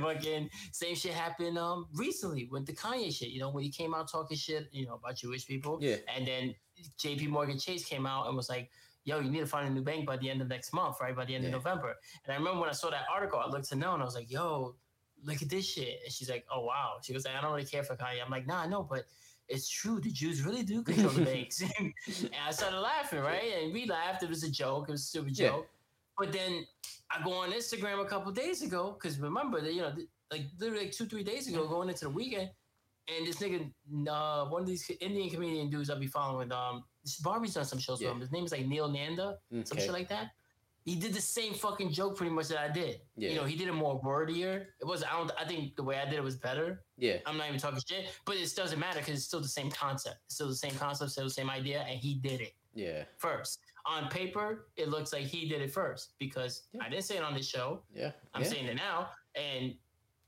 Fucking 0.00 0.48
same 0.72 0.94
shit 0.94 1.12
happened 1.12 1.58
um 1.58 1.86
recently 1.94 2.48
with 2.50 2.66
the 2.66 2.72
Kanye 2.72 3.12
shit. 3.14 3.28
You 3.28 3.40
know 3.40 3.50
when 3.50 3.64
he 3.64 3.70
came 3.70 3.94
out 3.94 4.10
talking 4.10 4.36
shit, 4.36 4.68
you 4.72 4.86
know 4.86 4.94
about 4.94 5.16
Jewish 5.16 5.46
people. 5.46 5.78
Yeah. 5.80 5.96
And 6.14 6.26
then 6.26 6.54
J.P. 6.98 7.28
Morgan 7.28 7.58
Chase 7.58 7.84
came 7.84 8.06
out 8.06 8.26
and 8.28 8.36
was 8.36 8.48
like, 8.48 8.70
"Yo, 9.04 9.20
you 9.20 9.30
need 9.30 9.40
to 9.40 9.46
find 9.46 9.66
a 9.66 9.70
new 9.70 9.82
bank 9.82 10.06
by 10.06 10.16
the 10.16 10.28
end 10.30 10.42
of 10.42 10.48
next 10.48 10.72
month, 10.72 10.96
right? 11.00 11.16
By 11.16 11.24
the 11.24 11.34
end 11.34 11.44
Yeah. 11.44 11.48
of 11.48 11.64
November." 11.64 11.94
And 12.24 12.32
I 12.32 12.36
remember 12.36 12.60
when 12.60 12.68
I 12.68 12.72
saw 12.74 12.90
that 12.90 13.06
article, 13.12 13.38
I 13.38 13.48
looked 13.48 13.68
to 13.70 13.76
know 13.76 13.94
and 13.94 14.02
I 14.02 14.04
was 14.04 14.14
like, 14.14 14.30
"Yo, 14.30 14.74
look 15.24 15.40
at 15.42 15.48
this 15.48 15.66
shit." 15.66 16.00
And 16.04 16.12
she's 16.12 16.28
like, 16.30 16.44
"Oh 16.50 16.64
wow." 16.64 16.96
She 17.02 17.12
goes, 17.12 17.26
"I 17.26 17.40
don't 17.40 17.50
really 17.52 17.64
care 17.66 17.82
for 17.84 17.96
Kanye." 17.96 18.22
I'm 18.24 18.30
like, 18.30 18.46
"Nah, 18.46 18.62
I 18.62 18.66
know, 18.66 18.82
but." 18.82 19.04
It's 19.48 19.68
true. 19.68 20.00
The 20.00 20.10
Jews 20.10 20.42
really 20.42 20.64
do 20.64 20.82
control 20.82 21.10
the 21.10 21.24
banks, 21.32 21.62
and 21.78 21.92
I 22.44 22.50
started 22.50 22.80
laughing, 22.80 23.20
right? 23.20 23.52
And 23.62 23.72
we 23.72 23.86
laughed. 23.86 24.24
It 24.24 24.28
was 24.28 24.42
a 24.42 24.50
joke. 24.50 24.88
It 24.88 24.90
was 24.90 25.02
a 25.02 25.04
stupid 25.04 25.38
Yeah. 25.38 25.50
joke. 25.50 25.68
But 26.18 26.32
then 26.32 26.66
I 27.10 27.22
go 27.22 27.32
on 27.34 27.52
Instagram 27.52 28.00
a 28.00 28.04
couple 28.06 28.32
days 28.32 28.62
ago 28.62 28.96
because 28.98 29.18
remember 29.18 29.60
that 29.60 29.72
you 29.72 29.82
know 29.82 29.92
like 30.30 30.42
literally 30.58 30.84
like 30.84 30.92
two 30.92 31.06
three 31.06 31.22
days 31.24 31.48
ago 31.48 31.66
going 31.68 31.88
into 31.88 32.04
the 32.06 32.10
weekend, 32.10 32.50
and 33.08 33.26
this 33.26 33.36
nigga 33.36 33.70
uh, 34.08 34.46
one 34.48 34.62
of 34.62 34.66
these 34.68 34.90
Indian 35.00 35.30
comedian 35.30 35.70
dudes 35.70 35.90
I'll 35.90 35.98
be 36.00 36.06
following 36.06 36.50
um 36.52 36.84
this 37.04 37.16
Barbie's 37.18 37.54
done 37.54 37.64
some 37.64 37.78
shows 37.78 38.00
Yeah. 38.00 38.08
with 38.08 38.14
him. 38.16 38.20
His 38.22 38.32
name 38.32 38.44
is 38.44 38.52
like 38.52 38.66
Neel 38.66 38.88
Nanda, 38.88 39.38
some 39.64 39.78
shit 39.78 39.92
like 39.92 40.08
that. 40.08 40.30
He 40.84 40.94
did 40.94 41.12
the 41.14 41.20
same 41.20 41.52
fucking 41.52 41.90
joke 41.92 42.16
pretty 42.16 42.32
much 42.32 42.46
that 42.48 42.58
I 42.58 42.68
did. 42.68 43.00
Yeah. 43.16 43.30
You 43.30 43.34
know, 43.36 43.44
he 43.44 43.56
did 43.56 43.66
it 43.66 43.72
more 43.72 44.00
wordier. 44.02 44.66
It 44.80 44.86
was 44.86 45.02
I 45.02 45.10
don't 45.18 45.30
I 45.38 45.44
think 45.44 45.76
the 45.76 45.82
way 45.82 45.98
I 45.98 46.04
did 46.04 46.14
it 46.14 46.22
was 46.22 46.36
better. 46.36 46.84
Yeah. 46.96 47.18
I'm 47.26 47.36
not 47.36 47.48
even 47.48 47.58
talking 47.60 47.80
shit, 47.86 48.06
but 48.24 48.36
it 48.36 48.52
doesn't 48.56 48.78
matter 48.78 49.00
because 49.00 49.14
it's 49.16 49.24
still 49.24 49.40
the 49.40 49.48
same 49.48 49.70
concept. 49.70 50.16
It's 50.26 50.36
still 50.36 50.48
the 50.48 50.54
same 50.56 50.74
concept, 50.76 51.10
still 51.10 51.24
the 51.24 51.30
same 51.30 51.50
idea, 51.50 51.80
and 51.88 51.98
he 51.98 52.14
did 52.14 52.40
it 52.40 52.54
Yeah. 52.74 53.02
first. 53.18 53.60
On 53.88 54.08
paper, 54.08 54.66
it 54.76 54.88
looks 54.88 55.12
like 55.12 55.22
he 55.24 55.48
did 55.48 55.62
it 55.62 55.70
first 55.72 56.18
because 56.18 56.62
Yeah. 56.72 56.82
I 56.84 56.88
didn't 56.88 57.04
say 57.04 57.16
it 57.18 57.22
on 57.22 57.34
this 57.34 57.48
show. 57.48 57.82
Yeah. 57.94 58.12
I'm 58.34 58.42
yeah. 58.42 58.48
saying 58.48 58.66
it 58.66 58.74
now, 58.76 59.10
and 59.36 59.74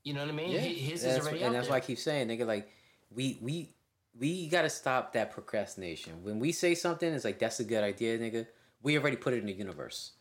you 0.03 0.13
know 0.13 0.21
what 0.21 0.29
I 0.29 0.33
mean. 0.33 0.51
Yeah, 0.51 0.59
His 0.59 1.03
is 1.03 1.19
already 1.19 1.37
what- 1.39 1.45
and 1.45 1.45
out 1.47 1.51
that's 1.53 1.67
there. 1.67 1.73
why 1.73 1.77
I 1.77 1.81
keep 1.81 1.99
saying, 1.99 2.29
nigga, 2.29 2.45
like 2.47 2.69
we 3.11 3.37
we 3.41 3.75
we 4.17 4.47
gotta 4.47 4.69
stop 4.69 5.13
that 5.13 5.31
procrastination. 5.31 6.23
When 6.23 6.39
we 6.39 6.51
say 6.53 6.73
something, 6.75 7.11
it's 7.13 7.25
like 7.25 7.37
that's 7.39 7.59
a 7.59 7.63
good 7.65 7.83
idea, 7.83 8.17
nigga. 8.17 8.47
We 8.81 8.97
already 8.97 9.17
put 9.17 9.33
it 9.33 9.39
in 9.39 9.45
the 9.47 9.53
universe, 9.53 10.13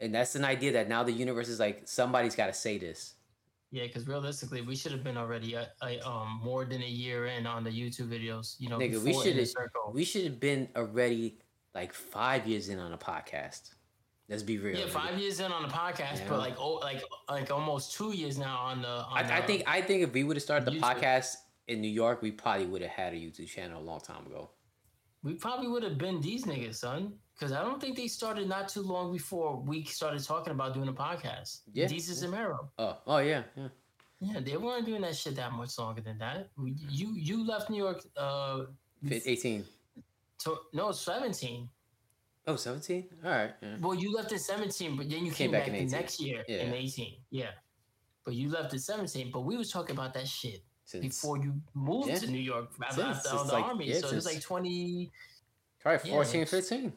and 0.00 0.14
that's 0.14 0.34
an 0.34 0.44
idea 0.44 0.72
that 0.72 0.88
now 0.88 1.02
the 1.02 1.12
universe 1.12 1.48
is 1.48 1.60
like 1.60 1.82
somebody's 1.86 2.34
got 2.34 2.46
to 2.46 2.54
say 2.54 2.78
this. 2.78 3.14
yeah, 3.72 3.82
because 3.86 4.06
realistically, 4.08 4.62
we 4.62 4.74
should 4.74 4.92
have 4.92 5.04
been 5.04 5.18
already 5.18 5.52
a, 5.54 5.68
a, 5.82 5.98
um 6.08 6.40
more 6.42 6.64
than 6.64 6.82
a 6.82 6.88
year 6.88 7.26
in 7.26 7.46
on 7.46 7.62
the 7.62 7.70
YouTube 7.70 8.08
videos. 8.08 8.56
You 8.58 8.70
know, 8.70 8.78
Nigga, 8.78 9.02
we 9.02 9.12
should 9.12 9.36
have 9.36 9.48
we 9.92 10.04
should 10.04 10.24
have 10.24 10.40
been 10.40 10.68
already 10.74 11.38
like 11.76 11.92
five 11.92 12.42
years 12.50 12.64
in 12.72 12.78
on 12.78 12.92
a 12.92 12.98
podcast. 13.12 13.62
Let's 14.30 14.42
be 14.42 14.56
real. 14.58 14.76
Yeah, 14.80 14.88
five 15.02 15.16
years 15.22 15.36
in 15.44 15.52
on 15.52 15.62
the 15.62 15.72
podcast, 15.82 16.18
Yeah. 16.18 16.30
but 16.30 16.38
like 16.46 16.56
oh, 16.58 16.74
like 16.90 17.02
like 17.28 17.48
almost 17.58 17.84
two 17.96 18.12
years 18.20 18.36
now 18.38 18.56
on 18.70 18.76
the. 18.86 18.88
On 18.88 19.16
I, 19.18 19.38
I 19.38 19.40
think 19.48 19.60
I 19.76 19.78
think 19.82 19.98
if 20.06 20.12
we 20.18 20.22
would 20.24 20.36
have 20.38 20.42
started 20.42 20.64
the 20.66 20.72
YouTube. 20.72 20.90
podcast 20.90 21.28
in 21.68 21.76
New 21.80 21.94
York, 22.02 22.16
we 22.22 22.30
probably 22.32 22.66
would 22.66 22.82
have 22.82 22.96
had 23.02 23.12
a 23.12 23.16
YouTube 23.24 23.48
channel 23.56 23.78
a 23.80 23.86
long 23.90 24.00
time 24.00 24.24
ago. 24.26 24.42
we 25.22 25.34
probably 25.34 25.68
would 25.72 25.84
have 25.88 25.98
been 26.06 26.20
these 26.20 26.42
niggas, 26.50 26.76
son. 26.86 27.02
Because 27.34 27.52
I 27.52 27.60
don't 27.66 27.80
think 27.82 27.94
they 28.00 28.08
started 28.20 28.48
not 28.48 28.64
too 28.74 28.80
long 28.94 29.12
before 29.12 29.50
we 29.70 29.84
started 29.84 30.24
talking 30.24 30.52
about 30.58 30.72
doing 30.76 30.88
a 30.88 30.98
podcast. 31.06 31.50
Yeah. 31.78 31.86
Desus 31.86 32.22
and 32.22 32.32
Mero. 32.32 32.70
Oh, 32.78 32.96
oh 33.06 33.18
yeah, 33.18 33.42
yeah. 33.56 33.68
Yeah, 34.20 34.40
they 34.40 34.56
weren't 34.56 34.86
doing 34.86 35.02
that 35.02 35.14
shit 35.14 35.36
that 35.36 35.52
much 35.52 35.72
longer 35.78 36.00
than 36.08 36.16
that. 36.24 36.48
You 36.98 37.08
you 37.28 37.36
left 37.52 37.68
New 37.68 37.82
York. 37.86 38.00
Uh, 38.16 38.64
18. 39.10 39.64
To, 40.40 40.56
no, 40.72 40.92
seventeen. 40.92 41.68
Oh, 42.48 42.54
17? 42.54 43.08
All 43.24 43.30
right. 43.32 43.50
Yeah. 43.60 43.76
Well, 43.80 43.94
you 43.96 44.14
left 44.14 44.30
at 44.30 44.40
17, 44.40 44.96
but 44.96 45.10
then 45.10 45.24
you 45.26 45.32
Came 45.32 45.46
came, 45.46 45.50
back 45.50 45.62
back, 45.62 45.68
in 45.68 45.72
the 45.74 45.78
18. 45.80 45.90
next 45.90 46.20
year 46.20 46.44
Yeah. 46.46 46.58
in 46.62 46.74
18. 46.74 47.16
Yeah. 47.30 47.50
But 48.24 48.34
you 48.34 48.48
left 48.50 48.72
at 48.72 48.80
17, 48.80 49.32
but 49.32 49.40
we 49.40 49.56
was 49.56 49.72
talking 49.72 49.96
about 49.96 50.14
that 50.14 50.28
shit 50.28 50.62
Since 50.84 51.02
before 51.04 51.38
you 51.38 51.60
moved 51.74 52.08
Yeah. 52.08 52.18
to 52.20 52.26
New 52.30 52.38
York 52.38 52.70
after, 52.80 53.02
Since 53.02 53.26
after 53.26 53.46
the 53.48 53.52
like- 53.52 53.64
army. 53.64 53.92
so 53.94 54.08
it 54.08 54.14
was 54.14 54.26
like 54.26 54.40
20, 54.40 55.10
probably 55.80 56.08
Yeah, 56.08 56.14
14, 56.16 56.42
it's- 56.42 56.50
15. 56.50 56.92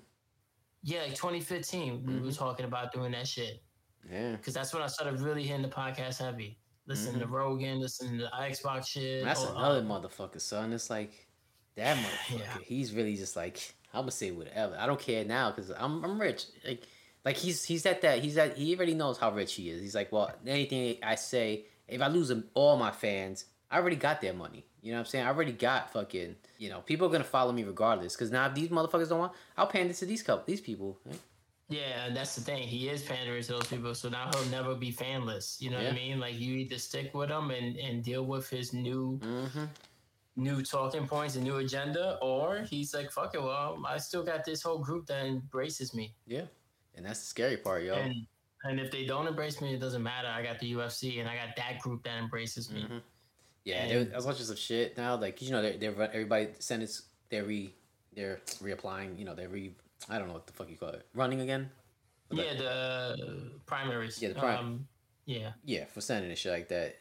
yeah, 0.83 1.01
like 1.01 1.15
2015. 1.15 2.05
We 2.05 2.13
Mm-hmm. 2.13 2.25
were 2.25 2.31
talking 2.31 2.65
about 2.67 2.93
doing 2.93 3.11
that 3.13 3.27
shit 3.27 3.63
Yeah. 4.07 4.35
because 4.35 4.53
that's 4.53 4.71
when 4.71 4.83
I 4.83 4.87
started 4.87 5.19
really 5.19 5.43
hitting 5.47 5.63
the 5.63 5.69
podcast 5.69 6.19
heavy. 6.19 6.59
listening 6.85 7.19
to 7.19 7.27
Rogan, 7.27 7.79
listening 7.79 8.17
to 8.17 8.23
the 8.25 8.31
Xbox 8.31 8.87
shit. 8.87 9.23
That's 9.23 9.43
all- 9.43 9.55
another 9.57 9.79
uh, 9.79 9.83
motherfucker, 9.83 10.41
son. 10.41 10.73
It's 10.73 10.89
like 10.89 11.27
that 11.75 11.97
motherfucker. 12.29 12.39
Yeah. 12.39 12.57
He's 12.63 12.93
really 12.93 13.15
just 13.15 13.35
like 13.35 13.73
I'm 13.93 14.01
gonna 14.01 14.11
say 14.11 14.31
whatever. 14.31 14.77
I 14.79 14.85
don't 14.85 14.99
care 14.99 15.25
now 15.25 15.51
because 15.51 15.71
I'm 15.71 16.03
I'm 16.03 16.19
rich. 16.19 16.45
Like 16.65 16.83
like 17.25 17.37
he's 17.37 17.63
he's 17.63 17.85
at 17.85 18.01
that 18.01 18.19
he's 18.23 18.37
at 18.37 18.57
he 18.57 18.75
already 18.75 18.93
knows 18.93 19.17
how 19.17 19.31
rich 19.31 19.53
he 19.55 19.69
is. 19.69 19.81
He's 19.81 19.95
like, 19.95 20.11
well, 20.11 20.31
anything 20.45 20.97
I 21.03 21.15
say, 21.15 21.65
if 21.87 22.01
I 22.01 22.07
lose 22.07 22.31
all 22.53 22.77
my 22.77 22.91
fans, 22.91 23.45
I 23.71 23.77
already 23.77 23.95
got 23.95 24.21
their 24.21 24.33
money. 24.33 24.65
You 24.81 24.91
know 24.91 24.97
what 24.97 25.01
I'm 25.01 25.05
saying? 25.07 25.25
I 25.25 25.29
already 25.29 25.51
got 25.51 25.91
fucking. 25.91 26.35
You 26.57 26.69
know, 26.69 26.81
people 26.81 27.07
are 27.07 27.11
gonna 27.11 27.23
follow 27.23 27.51
me 27.51 27.63
regardless. 27.63 28.15
Because 28.15 28.31
now 28.31 28.45
if 28.47 28.53
these 28.53 28.69
motherfuckers 28.69 29.09
don't 29.09 29.19
want, 29.19 29.33
I'll 29.57 29.67
pander 29.67 29.93
to 29.93 30.05
these 30.05 30.23
couple 30.23 30.45
these 30.45 30.61
people. 30.61 30.97
right? 31.05 31.19
Yeah, 31.71 32.05
and 32.07 32.15
that's 32.15 32.33
the 32.33 32.41
thing. 32.41 32.63
He 32.63 32.89
is 32.89 33.03
pandering 33.03 33.43
to 33.43 33.51
those 33.51 33.67
people, 33.67 33.93
so 33.93 34.09
now 34.09 34.31
he'll 34.33 34.49
never 34.49 34.73
be 34.73 34.91
fanless. 34.91 35.61
You 35.61 35.69
know 35.69 35.77
what 35.77 35.85
I 35.87 35.91
mean? 35.91 36.19
Like 36.19 36.39
you 36.39 36.55
either 36.55 36.79
stick 36.79 37.13
with 37.13 37.29
him 37.29 37.51
and, 37.51 37.77
and 37.77 38.03
deal 38.03 38.25
with 38.25 38.49
his 38.49 38.73
new 38.73 39.19
Mm-hmm. 39.23 39.65
New 40.39 40.63
talking 40.63 41.07
points 41.07 41.35
and 41.35 41.43
new 41.43 41.57
agenda, 41.57 42.17
or 42.21 42.61
he's 42.69 42.93
like, 42.93 43.11
"Fuck 43.11 43.35
it, 43.35 43.41
well, 43.43 43.81
I 43.85 43.97
still 43.97 44.23
got 44.23 44.45
this 44.45 44.61
whole 44.61 44.79
group 44.79 45.05
that 45.07 45.25
embraces 45.25 45.93
me." 45.93 46.13
Yeah, 46.25 46.45
and 46.95 47.05
that's 47.05 47.19
the 47.19 47.25
scary 47.25 47.57
part, 47.57 47.83
yo. 47.83 47.93
And 47.95 48.25
and 48.63 48.79
if 48.79 48.91
they 48.91 49.05
don't 49.05 49.27
embrace 49.27 49.61
me, 49.61 49.73
it 49.75 49.79
doesn't 49.79 50.03
matter. 50.03 50.27
I 50.27 50.41
got 50.43 50.59
the 50.59 50.71
UFC, 50.73 51.19
and 51.19 51.29
I 51.29 51.35
got 51.35 51.55
that 51.55 51.79
group 51.79 52.03
that 52.03 52.17
embraces 52.17 52.69
me. 52.71 52.83
Mhm. 52.83 53.01
Yeah, 53.65 53.81
And- 53.83 53.91
there, 53.91 54.03
there's 54.05 54.25
watching 54.25 54.45
some 54.45 54.55
shit 54.55 54.97
now. 54.97 55.15
Like 55.15 55.41
you 55.41 55.51
know, 55.51 55.61
they're, 55.61 55.77
they're 55.77 56.01
everybody 56.01 56.49
sentence 56.59 57.03
they're 57.29 57.43
re 57.45 57.73
they're 58.13 58.41
reapplying. 58.61 59.17
You 59.19 59.25
know, 59.25 59.35
they're 59.35 59.49
re 59.49 59.73
I 60.09 60.17
don't 60.17 60.27
know 60.27 60.33
what 60.33 60.47
the 60.47 60.53
fuck 60.53 60.69
you 60.69 60.77
call 60.77 60.89
it, 60.89 61.05
running 61.13 61.41
again. 61.41 61.69
Yeah, 62.31 62.53
the 62.53 63.51
primaries. 63.65 64.21
Yeah, 64.21 64.29
the 64.29 64.35
prim- 64.39 64.55
Um, 64.57 64.87
yeah. 65.25 65.53
Yeah, 65.65 65.85
for 65.85 65.99
senate 66.01 66.29
and 66.29 66.37
shit 66.37 66.51
like 66.51 66.69
that. 66.69 66.97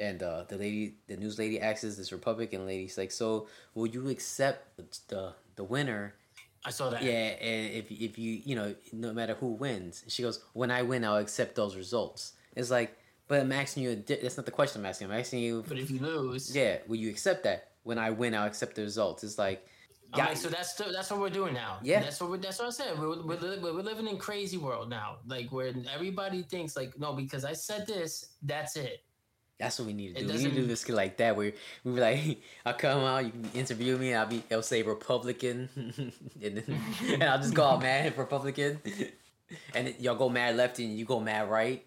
And 0.00 0.22
uh, 0.22 0.44
the 0.48 0.56
lady, 0.56 0.94
the 1.06 1.16
news 1.16 1.38
lady, 1.38 1.60
asks 1.60 1.82
this 1.82 2.10
Republican 2.10 2.64
lady, 2.66 2.86
she's 2.86 2.96
like, 2.98 3.12
"So, 3.12 3.48
will 3.74 3.86
you 3.86 4.08
accept 4.08 4.76
the 5.08 5.34
the 5.56 5.64
winner? 5.64 6.14
I 6.64 6.70
saw 6.70 6.90
that. 6.90 7.02
Yeah, 7.02 7.36
and 7.40 7.72
if 7.74 7.90
if 7.90 8.18
you 8.18 8.40
you 8.44 8.56
know, 8.56 8.74
no 8.92 9.12
matter 9.12 9.34
who 9.34 9.48
wins." 9.52 10.02
She 10.08 10.22
goes, 10.22 10.40
"When 10.54 10.70
I 10.70 10.82
win, 10.82 11.04
I'll 11.04 11.18
accept 11.18 11.54
those 11.54 11.76
results." 11.76 12.32
It's 12.56 12.70
like, 12.70 12.96
but 13.28 13.40
I'm 13.40 13.52
asking 13.52 13.82
you. 13.82 13.90
A 13.90 13.96
di- 13.96 14.20
that's 14.22 14.38
not 14.38 14.46
the 14.46 14.52
question 14.52 14.80
I'm 14.80 14.86
asking. 14.86 15.10
I'm 15.10 15.18
asking 15.18 15.40
you. 15.40 15.64
But 15.68 15.78
if 15.78 15.90
you 15.90 16.00
lose, 16.00 16.56
Yeah, 16.56 16.78
will 16.88 16.96
you 16.96 17.10
accept 17.10 17.44
that? 17.44 17.68
When 17.82 17.98
I 17.98 18.10
win, 18.10 18.34
I'll 18.34 18.46
accept 18.46 18.76
the 18.76 18.82
results. 18.82 19.22
It's 19.22 19.38
like, 19.38 19.66
yeah, 20.16 20.34
so 20.34 20.48
that's 20.48 20.70
still, 20.72 20.92
that's 20.92 21.10
what 21.10 21.20
we're 21.20 21.30
doing 21.30 21.54
now. 21.54 21.78
Yeah. 21.82 22.00
that's 22.00 22.20
what 22.20 22.30
we're, 22.30 22.36
that's 22.36 22.58
what 22.58 22.68
I 22.68 22.70
said. 22.70 22.98
We're, 22.98 23.22
we're, 23.22 23.36
li- 23.36 23.58
we're 23.62 23.72
living 23.82 24.06
in 24.08 24.18
crazy 24.18 24.58
world 24.58 24.90
now, 24.90 25.18
like 25.26 25.50
where 25.50 25.72
everybody 25.94 26.42
thinks 26.42 26.76
like, 26.76 26.98
no, 26.98 27.12
because 27.14 27.44
I 27.44 27.54
said 27.54 27.86
this, 27.86 28.32
that's 28.42 28.76
it. 28.76 29.02
That's 29.60 29.78
what 29.78 29.86
we 29.88 29.92
need 29.92 30.16
to 30.16 30.22
do. 30.22 30.26
We 30.26 30.38
need 30.38 30.44
to 30.44 30.50
do 30.62 30.66
this 30.66 30.86
shit 30.86 30.94
like 30.96 31.18
that 31.18 31.36
where 31.36 31.52
we 31.84 31.92
be 31.92 32.00
like, 32.00 32.42
I'll 32.66 32.72
come 32.72 33.04
out, 33.04 33.26
you 33.26 33.30
can 33.30 33.50
interview 33.54 33.98
me, 33.98 34.14
I'll 34.14 34.26
be, 34.26 34.42
I'll 34.50 34.62
say 34.62 34.82
Republican, 34.82 35.68
and, 36.42 36.56
then, 36.56 36.80
and 37.12 37.22
I'll 37.22 37.38
just 37.38 37.52
go 37.52 37.64
out 37.64 37.82
mad 37.82 38.16
Republican, 38.16 38.80
and 39.74 39.94
y'all 39.98 40.14
go 40.14 40.30
mad 40.30 40.56
lefty 40.56 40.86
and 40.86 40.98
you 40.98 41.04
go 41.04 41.20
mad 41.20 41.50
right. 41.50 41.84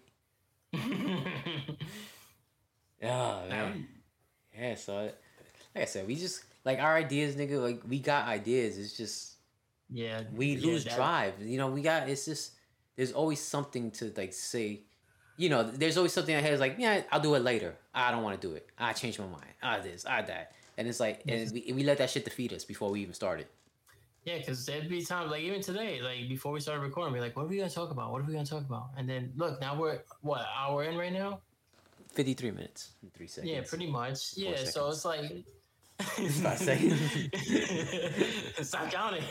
Oh 3.02 3.48
man, 3.48 3.86
yeah. 4.56 4.74
So, 4.76 5.10
like 5.74 5.82
I 5.82 5.84
said, 5.84 6.06
we 6.06 6.14
just 6.14 6.44
like 6.64 6.78
our 6.78 6.96
ideas, 6.96 7.34
nigga. 7.36 7.60
Like 7.60 7.82
we 7.86 7.98
got 7.98 8.28
ideas. 8.28 8.78
It's 8.78 8.96
just 8.96 9.34
yeah, 9.90 10.22
we 10.34 10.54
yeah, 10.54 10.66
lose 10.66 10.84
that- 10.84 10.96
drive. 10.96 11.34
You 11.42 11.58
know, 11.58 11.68
we 11.68 11.82
got. 11.82 12.08
It's 12.08 12.24
just 12.24 12.52
there's 12.96 13.12
always 13.12 13.40
something 13.40 13.90
to 13.92 14.12
like 14.16 14.32
say. 14.32 14.82
You 15.36 15.48
know, 15.48 15.62
there's 15.64 15.96
always 15.96 16.12
something 16.12 16.34
ahead. 16.34 16.52
Is 16.52 16.60
like, 16.60 16.76
yeah, 16.78 17.02
I'll 17.10 17.20
do 17.20 17.34
it 17.34 17.40
later. 17.40 17.74
I 17.94 18.10
don't 18.10 18.22
want 18.22 18.40
to 18.40 18.46
do 18.46 18.54
it. 18.54 18.68
I 18.78 18.92
changed 18.92 19.18
my 19.18 19.26
mind. 19.26 19.52
I 19.62 19.80
this. 19.80 20.06
I 20.06 20.22
that. 20.22 20.52
And 20.76 20.88
it's 20.88 21.00
like, 21.00 21.22
and 21.28 21.50
we, 21.52 21.72
we 21.72 21.84
let 21.84 21.98
that 21.98 22.10
shit 22.10 22.24
defeat 22.24 22.52
us 22.52 22.64
before 22.64 22.90
we 22.90 23.00
even 23.00 23.14
started. 23.14 23.46
Yeah, 24.24 24.38
because 24.38 24.64
there'd 24.64 24.88
be 24.88 25.04
times 25.04 25.30
like 25.30 25.42
even 25.42 25.60
today, 25.60 26.00
like 26.00 26.28
before 26.28 26.52
we 26.52 26.60
started 26.60 26.82
recording, 26.82 27.12
we're 27.12 27.20
like, 27.20 27.36
what 27.36 27.44
are 27.44 27.48
we 27.48 27.58
gonna 27.58 27.68
talk 27.68 27.90
about? 27.90 28.10
What 28.10 28.22
are 28.22 28.24
we 28.24 28.32
gonna 28.32 28.46
talk 28.46 28.64
about? 28.64 28.88
And 28.96 29.08
then 29.08 29.32
look, 29.36 29.60
now 29.60 29.78
we're 29.78 30.00
what 30.22 30.46
hour 30.56 30.84
in 30.84 30.96
right 30.96 31.12
now? 31.12 31.40
Fifty 32.12 32.32
three 32.32 32.50
minutes 32.50 32.92
and 33.02 33.12
three 33.12 33.26
seconds. 33.26 33.52
Yeah, 33.52 33.60
pretty 33.68 33.90
much. 33.90 34.36
Yeah, 34.36 34.64
so 34.64 34.88
it's 34.88 35.04
like. 35.04 35.44
Five 36.00 36.58
seconds. 36.58 37.00
Stop 38.68 38.90
counting. 38.90 39.22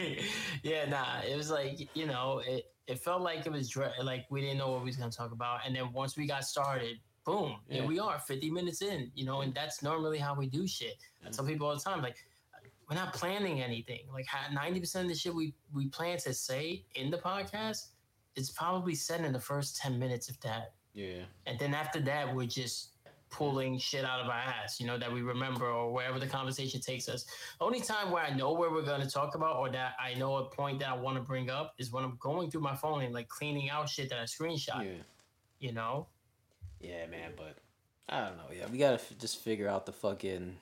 Yeah, 0.64 0.86
nah. 0.90 1.20
It 1.28 1.36
was 1.36 1.50
like 1.52 1.90
you 1.94 2.06
know, 2.08 2.42
it 2.46 2.72
it 2.88 3.00
felt 3.00 3.22
like 3.22 3.46
it 3.46 3.52
was 3.52 3.70
dre- 3.70 3.92
like 4.02 4.26
we 4.30 4.42
didn't 4.42 4.58
know 4.58 4.72
what 4.72 4.80
we 4.82 4.86
was 4.88 4.96
gonna 4.96 5.12
talk 5.12 5.32
about, 5.32 5.62
and 5.66 5.76
then 5.76 5.92
once 5.92 6.16
we 6.18 6.26
got 6.26 6.46
started, 6.46 6.98
boom, 7.26 7.58
Yeah. 7.68 7.80
here 7.80 7.86
we 7.88 8.00
are, 8.00 8.18
fifty 8.20 8.50
minutes 8.50 8.82
in. 8.82 9.12
You 9.16 9.26
know, 9.26 9.42
and 9.42 9.54
that's 9.54 9.84
normally 9.84 10.20
how 10.20 10.36
we 10.36 10.48
do 10.48 10.66
shit. 10.66 10.96
I 11.26 11.30
tell 11.30 11.46
people 11.46 11.68
all 11.68 11.76
the 11.76 11.82
time, 11.82 12.02
like 12.02 12.16
we're 12.90 12.96
not 12.96 13.14
planning 13.14 13.62
anything. 13.62 14.02
Like 14.12 14.26
ninety 14.54 14.80
percent 14.80 15.06
of 15.06 15.10
the 15.12 15.18
shit 15.18 15.34
we 15.34 15.54
we 15.74 15.88
plan 15.90 16.18
to 16.20 16.34
say 16.34 16.86
in 16.96 17.12
the 17.12 17.18
podcast, 17.18 17.88
it's 18.38 18.52
probably 18.52 18.96
said 18.96 19.22
in 19.26 19.34
the 19.34 19.40
first 19.40 19.76
ten 19.78 20.00
minutes, 20.00 20.30
if 20.30 20.40
that. 20.42 20.74
Yeah. 20.94 21.24
And 21.46 21.60
then 21.60 21.74
after 21.74 22.00
that, 22.02 22.34
we're 22.34 22.46
just 22.46 22.93
pulling 23.34 23.78
shit 23.80 24.06
out 24.06 24.20
of 24.22 24.28
our 24.28 24.34
ass, 24.34 24.80
you 24.80 24.86
know, 24.86 24.98
that 24.98 25.12
we 25.12 25.22
remember 25.24 25.66
or 25.66 25.92
wherever 25.92 26.20
the 26.20 26.28
conversation 26.28 26.80
takes 26.80 27.10
us. 27.10 27.26
Only 27.60 27.82
time 27.82 28.12
where 28.12 28.24
I 28.24 28.30
know 28.36 28.54
where 28.54 28.70
we're 28.72 28.84
going 28.86 29.02
to 29.02 29.10
talk 29.10 29.34
about 29.36 29.58
or 29.58 29.70
that 29.72 29.94
I 30.00 30.14
know 30.14 30.36
a 30.38 30.46
point 30.46 30.80
that 30.80 30.90
I 30.90 30.94
want 30.96 31.18
to 31.18 31.24
bring 31.24 31.50
up 31.50 31.74
is 31.80 31.92
when 31.92 32.04
I'm 32.04 32.16
going 32.20 32.52
through 32.52 32.62
my 32.62 32.76
phone 32.76 33.02
and 33.02 33.14
like 33.14 33.28
cleaning 33.28 33.70
out 33.72 33.90
shit 33.90 34.10
that 34.10 34.20
I 34.20 34.24
screenshot, 34.24 34.86
Yeah. 34.86 35.02
you 35.60 35.72
know? 35.74 36.08
Yeah, 36.80 37.08
man, 37.08 37.32
but 37.36 37.58
I 38.08 38.26
don't 38.28 38.38
know. 38.38 38.44
Yeah, 38.56 38.68
we 38.72 38.78
gotta 38.78 38.96
f- 38.96 39.14
just 39.18 39.40
figure 39.40 39.68
out 39.68 39.86
the 39.86 39.94
fucking, 39.94 40.58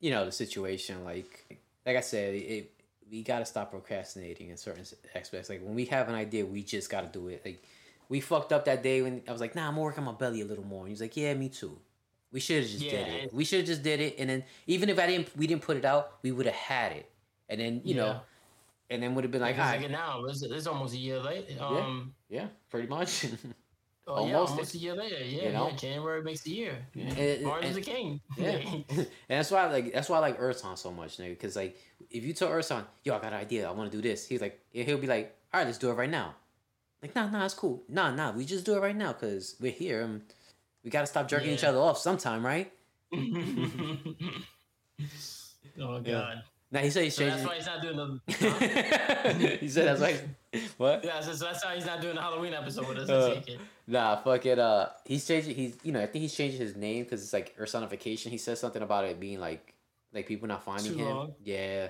you 0.00 0.10
know, 0.10 0.24
the 0.26 0.32
situation. 0.32 1.04
Like, 1.04 1.58
like 1.86 1.96
I 1.96 2.00
said, 2.00 2.34
it, 2.34 2.72
we 3.10 3.22
gotta 3.22 3.46
stop 3.46 3.70
procrastinating 3.70 4.50
in 4.50 4.56
certain 4.56 4.84
aspects. 5.14 5.48
Like 5.48 5.62
when 5.62 5.74
we 5.74 5.86
have 5.86 6.08
an 6.08 6.14
idea, 6.14 6.44
we 6.44 6.62
just 6.62 6.90
gotta 6.90 7.06
do 7.08 7.28
it. 7.28 7.42
Like 7.44 7.62
we 8.08 8.20
fucked 8.20 8.52
up 8.52 8.64
that 8.66 8.82
day 8.82 9.02
when 9.02 9.22
I 9.28 9.32
was 9.32 9.40
like, 9.40 9.54
"Nah, 9.54 9.68
I'm 9.68 9.74
gonna 9.74 9.82
work 9.82 9.96
on 9.98 10.04
my 10.04 10.12
belly 10.12 10.40
a 10.40 10.44
little 10.44 10.64
more." 10.66 10.80
And 10.82 10.88
he's 10.90 11.00
like, 11.00 11.16
"Yeah, 11.16 11.32
me 11.34 11.48
too." 11.48 11.78
We 12.32 12.40
should 12.40 12.62
have 12.62 12.70
just 12.70 12.82
Yeah, 12.84 12.90
did 12.90 13.08
it. 13.08 13.22
and- 13.24 13.32
We 13.32 13.44
should 13.44 13.58
have 13.60 13.66
just 13.66 13.82
did 13.82 14.00
it, 14.00 14.14
and 14.18 14.30
then 14.30 14.44
even 14.66 14.88
if 14.88 14.98
I 14.98 15.06
didn't, 15.06 15.36
we 15.36 15.46
didn't 15.46 15.62
put 15.62 15.76
it 15.76 15.84
out, 15.84 16.18
we 16.22 16.30
would 16.32 16.46
have 16.46 16.54
had 16.54 16.92
it, 16.92 17.10
and 17.48 17.60
then 17.60 17.80
you 17.84 17.94
Yeah. 17.96 18.02
know, 18.02 18.20
and 18.88 19.02
then 19.02 19.14
would 19.14 19.24
have 19.24 19.30
been 19.32 19.40
like, 19.40 19.56
"Ah, 19.58 19.76
look 19.80 19.90
now, 19.90 20.24
it's, 20.26 20.42
it's 20.42 20.66
almost 20.66 20.94
a 20.94 20.98
year 20.98 21.18
later. 21.20 21.60
Um, 21.62 22.14
yeah, 22.28 22.48
pretty 22.70 22.88
much." 22.88 23.24
oh, 24.06 24.26
yeah, 24.26 24.34
almost. 24.34 24.50
almost 24.52 24.74
a 24.74 24.78
year 24.78 24.94
later. 24.94 25.18
Yeah, 25.24 25.44
You 25.46 25.52
know? 25.52 25.68
yeah, 25.68 25.76
January 25.76 26.22
makes 26.22 26.46
a 26.46 26.50
year. 26.50 26.86
And- 26.94 27.42
Martin 27.42 27.66
and- 27.66 27.74
Luther 27.76 27.90
King. 27.90 28.20
Yeah, 28.36 28.58
and 28.88 29.06
that's 29.28 29.50
why 29.50 29.64
I 29.66 29.70
like 29.72 29.92
that's 29.92 30.08
why 30.08 30.16
I 30.18 30.20
like 30.20 30.40
Urson 30.40 30.76
so 30.76 30.90
much, 30.92 31.18
nigga. 31.18 31.30
Because 31.30 31.56
like, 31.56 31.76
if 32.10 32.24
you 32.24 32.32
tell 32.32 32.48
Urson, 32.52 32.84
yo, 33.04 33.14
I 33.16 33.18
got 33.18 33.32
an 33.32 33.40
idea, 33.40 33.68
I 33.68 33.72
want 33.72 33.90
to 33.90 33.96
do 33.96 34.02
this, 34.02 34.26
he's 34.26 34.40
like, 34.40 34.60
he'll 34.72 34.98
be 34.98 35.06
like, 35.06 35.36
all 35.52 35.60
right, 35.60 35.66
let's 35.66 35.78
do 35.78 35.90
it 35.90 35.94
right 35.94 36.10
now. 36.10 36.34
Like, 37.02 37.14
nah, 37.14 37.28
nah, 37.28 37.44
it's 37.46 37.54
cool. 37.54 37.82
Nah, 37.88 38.10
nah, 38.14 38.30
we 38.32 38.44
just 38.44 38.64
do 38.66 38.74
it 38.76 38.80
right 38.80 38.94
now 38.94 39.12
because 39.14 39.56
we're 39.58 39.72
here. 39.72 40.02
And 40.02 40.22
we 40.84 40.90
gotta 40.90 41.06
stop 41.06 41.28
jerking 41.28 41.50
each 41.50 41.64
other 41.64 41.78
off 41.78 41.98
sometime, 41.98 42.44
right? 42.44 42.72
oh, 43.14 43.20
God. 45.78 46.06
Yeah. 46.06 46.34
Now 46.72 46.80
he 46.80 46.90
said 46.90 47.04
he's 47.04 47.16
So 47.16 47.24
that's 47.24 47.42
changing. 47.42 47.48
why 47.48 47.56
he's 47.56 47.66
not 47.66 47.82
doing 47.82 47.96
the. 47.96 49.56
he 49.60 49.68
said 49.68 49.86
that's 49.88 50.00
why. 50.00 50.20
What? 50.78 51.04
Yeah, 51.04 51.20
so, 51.20 51.32
so 51.32 51.44
that's 51.44 51.62
how 51.62 51.70
he's 51.70 51.86
not 51.86 52.00
doing 52.00 52.16
the 52.16 52.20
Halloween 52.20 52.54
episode 52.54 52.88
with 52.88 52.98
us. 52.98 53.08
Uh. 53.08 53.40
Nah, 53.86 54.16
fuck 54.16 54.44
it. 54.46 54.58
Uh, 54.58 54.88
he's 55.04 55.24
changing. 55.26 55.54
He's 55.54 55.76
you 55.84 55.92
know 55.92 56.00
I 56.00 56.06
think 56.06 56.22
he's 56.22 56.34
changing 56.34 56.60
his 56.60 56.74
name 56.74 57.04
because 57.04 57.22
it's 57.22 57.32
like 57.32 57.56
personification. 57.56 58.32
He 58.32 58.38
says 58.38 58.58
something 58.58 58.82
about 58.82 59.04
it 59.04 59.20
being 59.20 59.38
like 59.40 59.74
like 60.12 60.26
people 60.26 60.48
not 60.48 60.64
finding 60.64 60.92
Too 60.94 60.98
him. 60.98 61.08
long. 61.08 61.34
Yeah. 61.44 61.88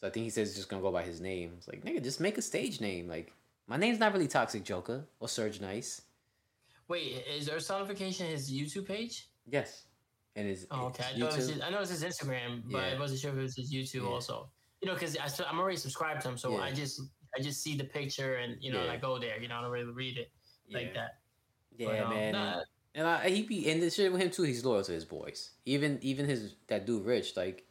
So 0.00 0.08
I 0.08 0.10
think 0.10 0.24
he 0.24 0.30
says 0.30 0.48
he's 0.48 0.56
just 0.56 0.68
gonna 0.68 0.82
go 0.82 0.90
by 0.90 1.02
his 1.02 1.20
name. 1.20 1.52
It's 1.58 1.68
like 1.68 1.84
nigga, 1.84 2.02
just 2.02 2.20
make 2.20 2.38
a 2.38 2.42
stage 2.42 2.80
name. 2.80 3.06
Like 3.08 3.32
my 3.68 3.76
name's 3.76 4.00
not 4.00 4.12
really 4.12 4.26
Toxic 4.28 4.64
Joker 4.64 5.04
or 5.20 5.28
Surge 5.28 5.60
Nice. 5.60 6.02
Wait, 6.92 7.24
is 7.26 7.48
personification 7.48 8.26
his 8.26 8.52
YouTube 8.52 8.86
page? 8.86 9.30
Yes. 9.46 9.86
And 10.36 10.46
his 10.46 10.66
Oh, 10.70 10.86
okay. 10.88 11.04
I 11.14 11.16
know, 11.18 11.26
it's 11.28 11.36
his, 11.36 11.60
I 11.62 11.70
know 11.70 11.80
it's 11.80 11.90
his 11.90 12.04
Instagram, 12.04 12.62
but 12.70 12.84
I 12.84 12.98
wasn't 12.98 13.20
sure 13.20 13.30
if 13.32 13.38
it 13.38 13.42
was 13.42 13.56
his 13.56 13.72
YouTube 13.72 14.02
Yeah. 14.02 14.08
also. 14.14 14.50
You 14.82 14.88
know, 14.88 14.94
because 14.94 15.16
I'm 15.48 15.58
already 15.58 15.78
subscribed 15.78 16.20
to 16.22 16.28
him, 16.28 16.36
so 16.36 16.52
Yeah. 16.52 16.64
I 16.68 16.70
just 16.70 17.00
I 17.34 17.40
just 17.40 17.62
see 17.62 17.74
the 17.78 17.84
picture 17.84 18.34
and 18.34 18.62
you 18.62 18.70
know 18.72 18.80
and 18.82 18.90
I 18.90 18.98
go 18.98 19.18
there. 19.18 19.40
You 19.40 19.48
know, 19.48 19.56
I 19.56 19.62
don't 19.62 19.70
really 19.70 19.90
read 19.90 20.18
it 20.18 20.30
like 20.70 20.92
that. 20.92 21.12
Yeah, 21.78 21.86
But, 21.88 21.98
um, 22.00 22.10
man. 22.10 22.32
nah, 22.32 22.60
and 22.94 23.06
I, 23.06 23.30
he 23.30 23.42
be 23.44 23.70
and 23.70 23.80
the 23.82 23.88
shit 23.88 24.12
with 24.12 24.20
him 24.20 24.30
too. 24.30 24.42
He's 24.42 24.62
loyal 24.62 24.82
to 24.84 24.92
his 24.92 25.06
boys. 25.06 25.52
Even 25.64 25.98
even 26.02 26.26
his 26.26 26.56
that 26.66 26.84
dude 26.84 27.06
Rich 27.06 27.38
like 27.38 27.64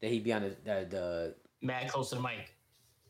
that 0.00 0.10
he 0.10 0.18
be 0.18 0.32
on 0.32 0.42
the 0.42 0.56
the, 0.64 0.76
the 0.90 1.34
mad 1.62 1.88
close 1.92 2.08
to 2.10 2.16
the 2.16 2.22
mic. 2.22 2.56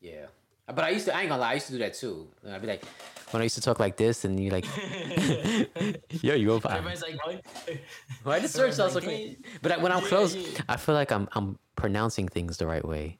Yeah. 0.02 0.26
But 0.66 0.80
I 0.80 0.90
used 0.90 1.04
to, 1.06 1.14
I 1.14 1.20
ain't 1.20 1.28
gonna 1.28 1.40
lie, 1.42 1.50
I 1.50 1.54
used 1.54 1.66
to 1.66 1.72
do 1.72 1.78
that 1.80 1.94
too. 1.94 2.26
And 2.42 2.54
I'd 2.54 2.60
be 2.62 2.66
like, 2.68 2.84
when 3.32 3.40
I 3.42 3.44
used 3.44 3.56
to 3.56 3.60
talk 3.60 3.78
like 3.80 3.96
this, 3.96 4.24
and 4.24 4.40
you 4.40 4.50
like, 4.50 4.64
yo, 6.22 6.34
you 6.34 6.46
go 6.46 6.60
fine. 6.60 6.78
Everybody's 6.78 7.02
like, 7.02 7.26
what? 7.26 7.42
Why 8.22 8.38
the 8.38 8.48
search 8.48 8.72
sounds 8.74 8.92
so 8.92 8.98
like, 9.00 9.04
crazy? 9.08 9.38
But 9.60 9.72
I- 9.72 9.76
when 9.78 9.92
I'm 9.92 10.02
close. 10.04 10.34
I 10.68 10.76
feel 10.76 10.94
like 10.94 11.12
I'm 11.12 11.28
I'm 11.32 11.58
pronouncing 11.76 12.28
things 12.28 12.56
the 12.56 12.66
right 12.66 12.84
way. 12.84 13.18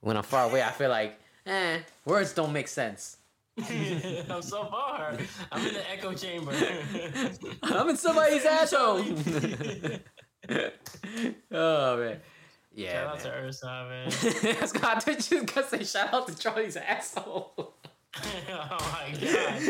When 0.00 0.16
I'm 0.16 0.22
far 0.22 0.48
away, 0.48 0.62
I 0.62 0.70
feel 0.70 0.88
like, 0.90 1.18
eh, 1.46 1.80
words 2.06 2.32
don't 2.32 2.52
make 2.52 2.68
sense. 2.68 3.18
I'm 3.58 4.40
so 4.40 4.64
far. 4.64 5.14
I'm 5.52 5.66
in 5.66 5.74
the 5.74 5.90
echo 5.90 6.14
chamber. 6.14 6.52
I'm 7.62 7.90
in 7.90 7.96
somebody's 7.98 8.46
asshole. 8.46 9.04
oh 11.52 11.96
man. 11.98 12.20
Yeah. 12.74 12.92
Shout 12.92 13.06
out 13.14 13.20
to. 13.20 13.30
Ursa, 13.32 13.86
man. 13.88 14.08
That's 14.60 14.72
God, 14.72 15.02
I 15.06 15.14
was 15.14 15.28
gonna 15.28 15.66
say 15.68 15.84
shout 15.84 16.12
out 16.14 16.28
to 16.28 16.38
Charlie's 16.38 16.76
asshole. 16.76 17.52
oh 18.50 18.92
my 18.92 19.10
god. 19.18 19.62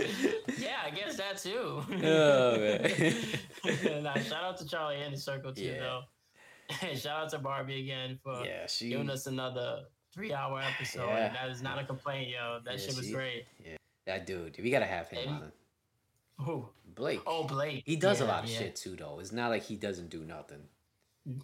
Yeah, 0.59 0.79
I 0.85 0.91
guess 0.91 1.17
that 1.17 1.39
too. 1.39 1.83
oh 2.05 2.59
man. 2.59 4.03
nah, 4.03 4.15
shout 4.19 4.43
out 4.45 4.57
to 4.59 4.67
Charlie 4.67 5.01
and 5.01 5.15
the 5.15 5.19
Circle 5.19 5.53
too, 5.53 5.63
Yeah. 5.63 5.79
though. 5.79 6.01
And 6.83 6.99
shout 6.99 7.23
out 7.25 7.31
to 7.31 7.39
Barbie 7.39 7.81
again 7.83 8.19
for 8.23 8.45
yeah, 8.45 8.67
she. 8.67 8.89
giving 8.89 9.11
us 9.11 9.27
another 9.27 9.85
three-hour 10.13 10.61
episode. 10.61 11.07
Yeah. 11.07 11.33
That 11.33 11.51
is 11.51 11.63
not 11.63 11.79
a 11.79 11.85
complaint, 11.85 12.31
yo. 12.31 12.59
That 12.65 12.75
Yeah, 12.75 12.87
shit 12.87 12.97
was 12.97 13.07
she- 13.07 13.13
great. 13.13 13.47
Yeah. 13.65 13.77
That 14.07 14.27
dude, 14.27 14.57
we 14.63 14.71
gotta 14.71 14.87
have 14.87 15.09
him 15.09 15.29
And- 15.29 15.43
on. 15.45 15.53
Who? 16.47 16.69
Blake. 16.95 17.21
Oh, 17.27 17.45
Blake. 17.45 17.83
He 17.87 17.95
does 17.97 18.21
a 18.21 18.25
lot 18.25 18.43
of 18.45 18.51
shit 18.51 18.75
too, 18.75 18.97
though. 18.97 19.21
It's 19.21 19.33
not 19.33 19.51
like 19.51 19.63
he 19.63 19.77
doesn't 19.77 20.11
do 20.11 20.25
nothing. 20.25 20.65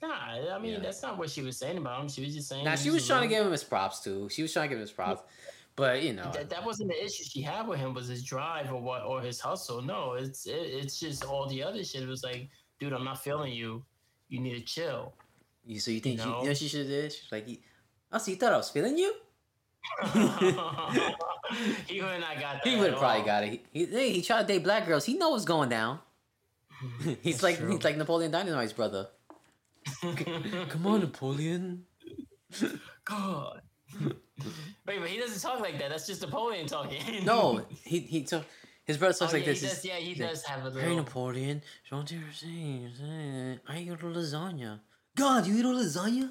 Nah, 0.03 0.09
I 0.55 0.59
mean 0.61 0.73
Yeah. 0.75 0.79
that's 0.81 1.03
not 1.03 1.19
what 1.19 1.31
she 1.31 1.43
was 1.43 1.57
saying 1.57 1.79
about 1.79 2.01
him. 2.01 2.09
She 2.09 2.25
was 2.25 2.35
just 2.35 2.49
saying. 2.49 2.65
Now 2.65 2.73
he's 2.73 2.83
she 2.83 2.91
was 2.91 3.07
trying 3.07 3.23
to 3.23 3.29
give 3.29 3.45
him 3.47 3.53
his 3.53 3.63
props 3.65 4.01
too. 4.01 4.29
She 4.29 4.43
was 4.43 4.53
trying 4.53 4.65
to 4.65 4.69
give 4.71 4.79
him 4.79 4.83
his 4.83 4.91
props, 4.93 5.23
but 5.77 6.03
you 6.03 6.13
know, 6.15 6.31
That, 6.33 6.51
that 6.51 6.65
wasn't 6.65 6.91
the 6.91 7.05
issue 7.05 7.23
she 7.25 7.43
had 7.43 7.67
with 7.69 7.79
him 7.79 7.95
was 7.95 8.09
his 8.09 8.25
drive 8.25 8.73
or 8.73 8.81
what 8.83 9.03
or 9.05 9.21
his 9.21 9.39
hustle. 9.41 9.81
No, 9.81 10.15
it's 10.15 10.47
it, 10.47 10.53
it's 10.57 10.99
just 10.99 11.25
all 11.25 11.47
the 11.49 11.63
other 11.63 11.85
shit. 11.85 12.03
It 12.03 12.09
was 12.09 12.25
like, 12.25 12.49
dude, 12.81 12.93
I'm 12.93 13.05
not 13.05 13.23
feeling 13.23 13.53
you. 13.53 13.85
You 14.29 14.41
need 14.41 14.55
to 14.59 14.65
chill. 14.65 15.15
you, 15.65 15.79
so 15.81 15.91
you 15.93 16.01
think 16.01 16.21
she, 16.21 16.27
you 16.27 16.45
know 16.45 16.55
she 16.55 16.67
should 16.69 16.81
have 16.81 16.89
did? 16.89 17.13
She's 17.13 17.31
like, 17.33 17.47
oh, 18.13 18.19
so 18.19 18.31
you 18.33 18.37
thought 18.37 18.53
I 18.53 18.57
was 18.57 18.71
feeling 18.71 18.99
you? 18.99 19.15
he 20.13 22.03
would 22.03 22.21
not 22.21 22.39
got 22.41 22.57
that. 22.57 22.61
He 22.65 22.77
would 22.77 22.91
have 22.91 22.99
probably 22.99 23.21
all. 23.21 23.25
got 23.27 23.45
it. 23.45 23.65
He, 23.73 23.85
he, 23.87 24.11
he 24.15 24.23
tried 24.23 24.43
to 24.43 24.49
date 24.49 24.65
black 24.65 24.87
girls. 24.87 25.05
He 25.05 25.15
know 25.15 25.31
what's 25.31 25.45
going 25.45 25.69
down. 25.69 26.01
he's 27.23 27.41
That's 27.41 27.43
like 27.43 27.59
true. 27.59 27.71
he's 27.73 27.85
like 27.85 27.97
Napoleon 27.97 28.31
Dynamite's 28.33 28.73
brother. 28.73 29.09
Come 30.69 30.87
on, 30.87 31.01
Napoleon. 31.01 31.85
God. 33.05 33.63
Wait, 34.87 35.01
but 35.01 35.09
he 35.09 35.19
doesn't 35.19 35.41
talk 35.41 35.61
like 35.61 35.79
that. 35.79 35.91
That's 35.91 36.07
just 36.07 36.23
Napoleon 36.23 36.67
talking. 36.67 37.01
No, 37.25 37.65
he 37.85 38.01
he 38.01 38.23
took 38.23 38.45
his 38.85 38.97
brother 38.97 39.15
Oh, 39.17 39.19
talks 39.21 39.33
like 39.33 39.43
yeah, 39.47 39.53
this. 39.53 39.61
He 39.63 39.67
does, 39.69 39.85
yeah, 39.85 39.95
he 39.97 40.15
does 40.15 40.45
have 40.45 40.63
a 40.65 40.69
little. 40.69 40.81
Hey. 40.89 40.97
Napoleon, 40.97 41.63
don't 41.91 42.11
you 42.11 42.21
say 42.33 43.59
I 43.69 43.79
eat 43.79 43.91
a 43.91 43.97
lasagna. 43.97 44.81
God, 45.17 45.47
you 45.47 45.57
eat 45.59 45.65
a 45.65 45.69
lasagna? 45.69 46.31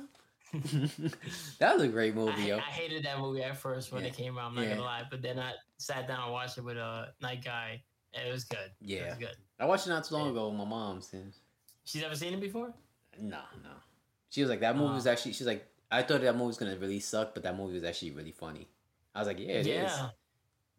that 1.60 1.74
was 1.76 1.84
a 1.84 1.88
great 1.90 2.14
I, 2.14 2.16
movie, 2.16 2.44
yo. 2.44 2.58
I 2.58 2.62
hated 2.62 3.04
that 3.04 3.20
movie 3.20 3.44
at 3.44 3.58
first 3.58 3.92
when 3.92 4.04
Yeah. 4.04 4.10
it 4.10 4.14
came 4.16 4.38
out. 4.38 4.46
I'm 4.50 4.56
not 4.56 4.62
Yeah. 4.64 4.70
gonna 4.70 4.82
lie, 4.84 5.04
but 5.12 5.22
then 5.22 5.40
I 5.40 5.54
sat 5.78 6.08
down 6.08 6.24
and 6.24 6.32
watched 6.32 6.58
it 6.58 6.64
with 6.64 6.78
a 6.78 7.14
night 7.22 7.44
guy. 7.44 7.82
And 8.14 8.28
it 8.28 8.32
was 8.32 8.46
good. 8.46 8.72
Yeah, 8.80 9.00
it 9.00 9.10
was 9.10 9.18
good. 9.20 9.36
I 9.60 9.66
watched 9.66 9.86
it 9.86 9.90
not 9.90 10.06
too 10.06 10.16
long 10.16 10.30
ago 10.32 10.48
with 10.48 10.58
my 10.58 10.64
mom. 10.66 11.02
Since 11.02 11.42
She's 11.84 12.02
never 12.02 12.16
seen 12.16 12.34
it 12.34 12.40
before. 12.40 12.74
No, 13.22 13.40
no, 13.64 13.70
she 14.30 14.42
was 14.42 14.50
like 14.50 14.60
that 14.62 14.76
movie 14.76 14.92
Oh. 14.92 14.96
was 14.96 15.08
actually. 15.08 15.34
She's 15.34 15.48
like, 15.48 15.66
I 15.92 16.04
thought 16.04 16.22
that 16.22 16.34
movie 16.34 16.48
was 16.48 16.58
gonna 16.58 16.78
really 16.78 17.00
suck, 17.00 17.34
but 17.34 17.44
that 17.44 17.56
movie 17.58 17.74
was 17.76 17.84
actually 17.84 18.12
really 18.12 18.32
funny. 18.32 18.68
I 19.16 19.20
was 19.20 19.28
like, 19.28 19.40
yeah, 19.40 19.46
it 19.48 19.68
is. 19.68 19.68
yeah. 19.68 20.10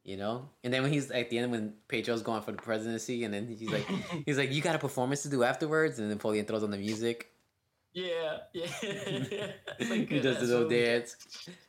You 0.04 0.16
know. 0.16 0.48
And 0.64 0.72
then 0.72 0.82
when 0.82 0.92
he's 0.92 1.10
at 1.10 1.28
the 1.28 1.38
end 1.38 1.50
when 1.52 1.74
Pedro's 1.88 2.22
going 2.22 2.40
for 2.42 2.52
the 2.52 2.58
presidency, 2.58 3.24
and 3.24 3.34
then 3.34 3.46
he's 3.46 3.68
like, 3.70 3.86
he's 4.26 4.38
like, 4.38 4.52
you 4.52 4.62
got 4.62 4.74
a 4.74 4.78
performance 4.78 5.22
to 5.22 5.28
do 5.28 5.42
afterwards, 5.44 5.98
and 5.98 6.08
then 6.10 6.16
Napoleon 6.16 6.46
throws 6.46 6.62
on 6.62 6.70
the 6.70 6.78
music. 6.78 7.30
Yeah, 7.92 8.38
yeah. 8.52 8.66
Like 9.80 10.08
he 10.08 10.20
does 10.20 10.38
the 10.38 10.46
little 10.46 10.62
movie. 10.64 10.82
dance. 10.84 11.16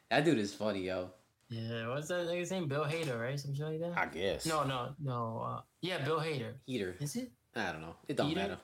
That 0.09 0.25
dude 0.25 0.37
is 0.39 0.53
funny, 0.53 0.81
yo. 0.85 1.11
Yeah, 1.49 1.87
what's 1.89 2.09
that 2.09 2.27
nigga's 2.27 2.51
name? 2.51 2.67
Bill 2.67 2.85
Hader, 2.85 3.19
right? 3.19 3.39
Some 3.39 3.55
shit 3.55 3.65
like 3.65 3.79
that. 3.79 3.97
I 3.97 4.05
guess. 4.05 4.45
No, 4.45 4.63
no, 4.63 4.89
no. 5.03 5.43
Uh, 5.45 5.61
yeah, 5.81 5.97
Bill 6.05 6.19
Hader. 6.19 6.53
Heater. 6.67 6.95
Is 6.99 7.15
it? 7.15 7.31
I 7.55 7.71
don't 7.71 7.81
know. 7.81 7.95
It 8.07 8.15
don't 8.17 8.27
Heater? 8.27 8.39
matter. 8.41 8.57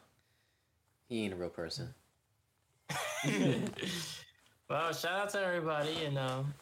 He 1.08 1.24
ain't 1.24 1.34
a 1.34 1.36
real 1.36 1.49
person. 1.49 1.93
well, 4.70 4.93
shout 4.93 5.12
out 5.12 5.30
to 5.32 5.39
everybody, 5.39 6.06
and 6.06 6.18
um, 6.18 6.53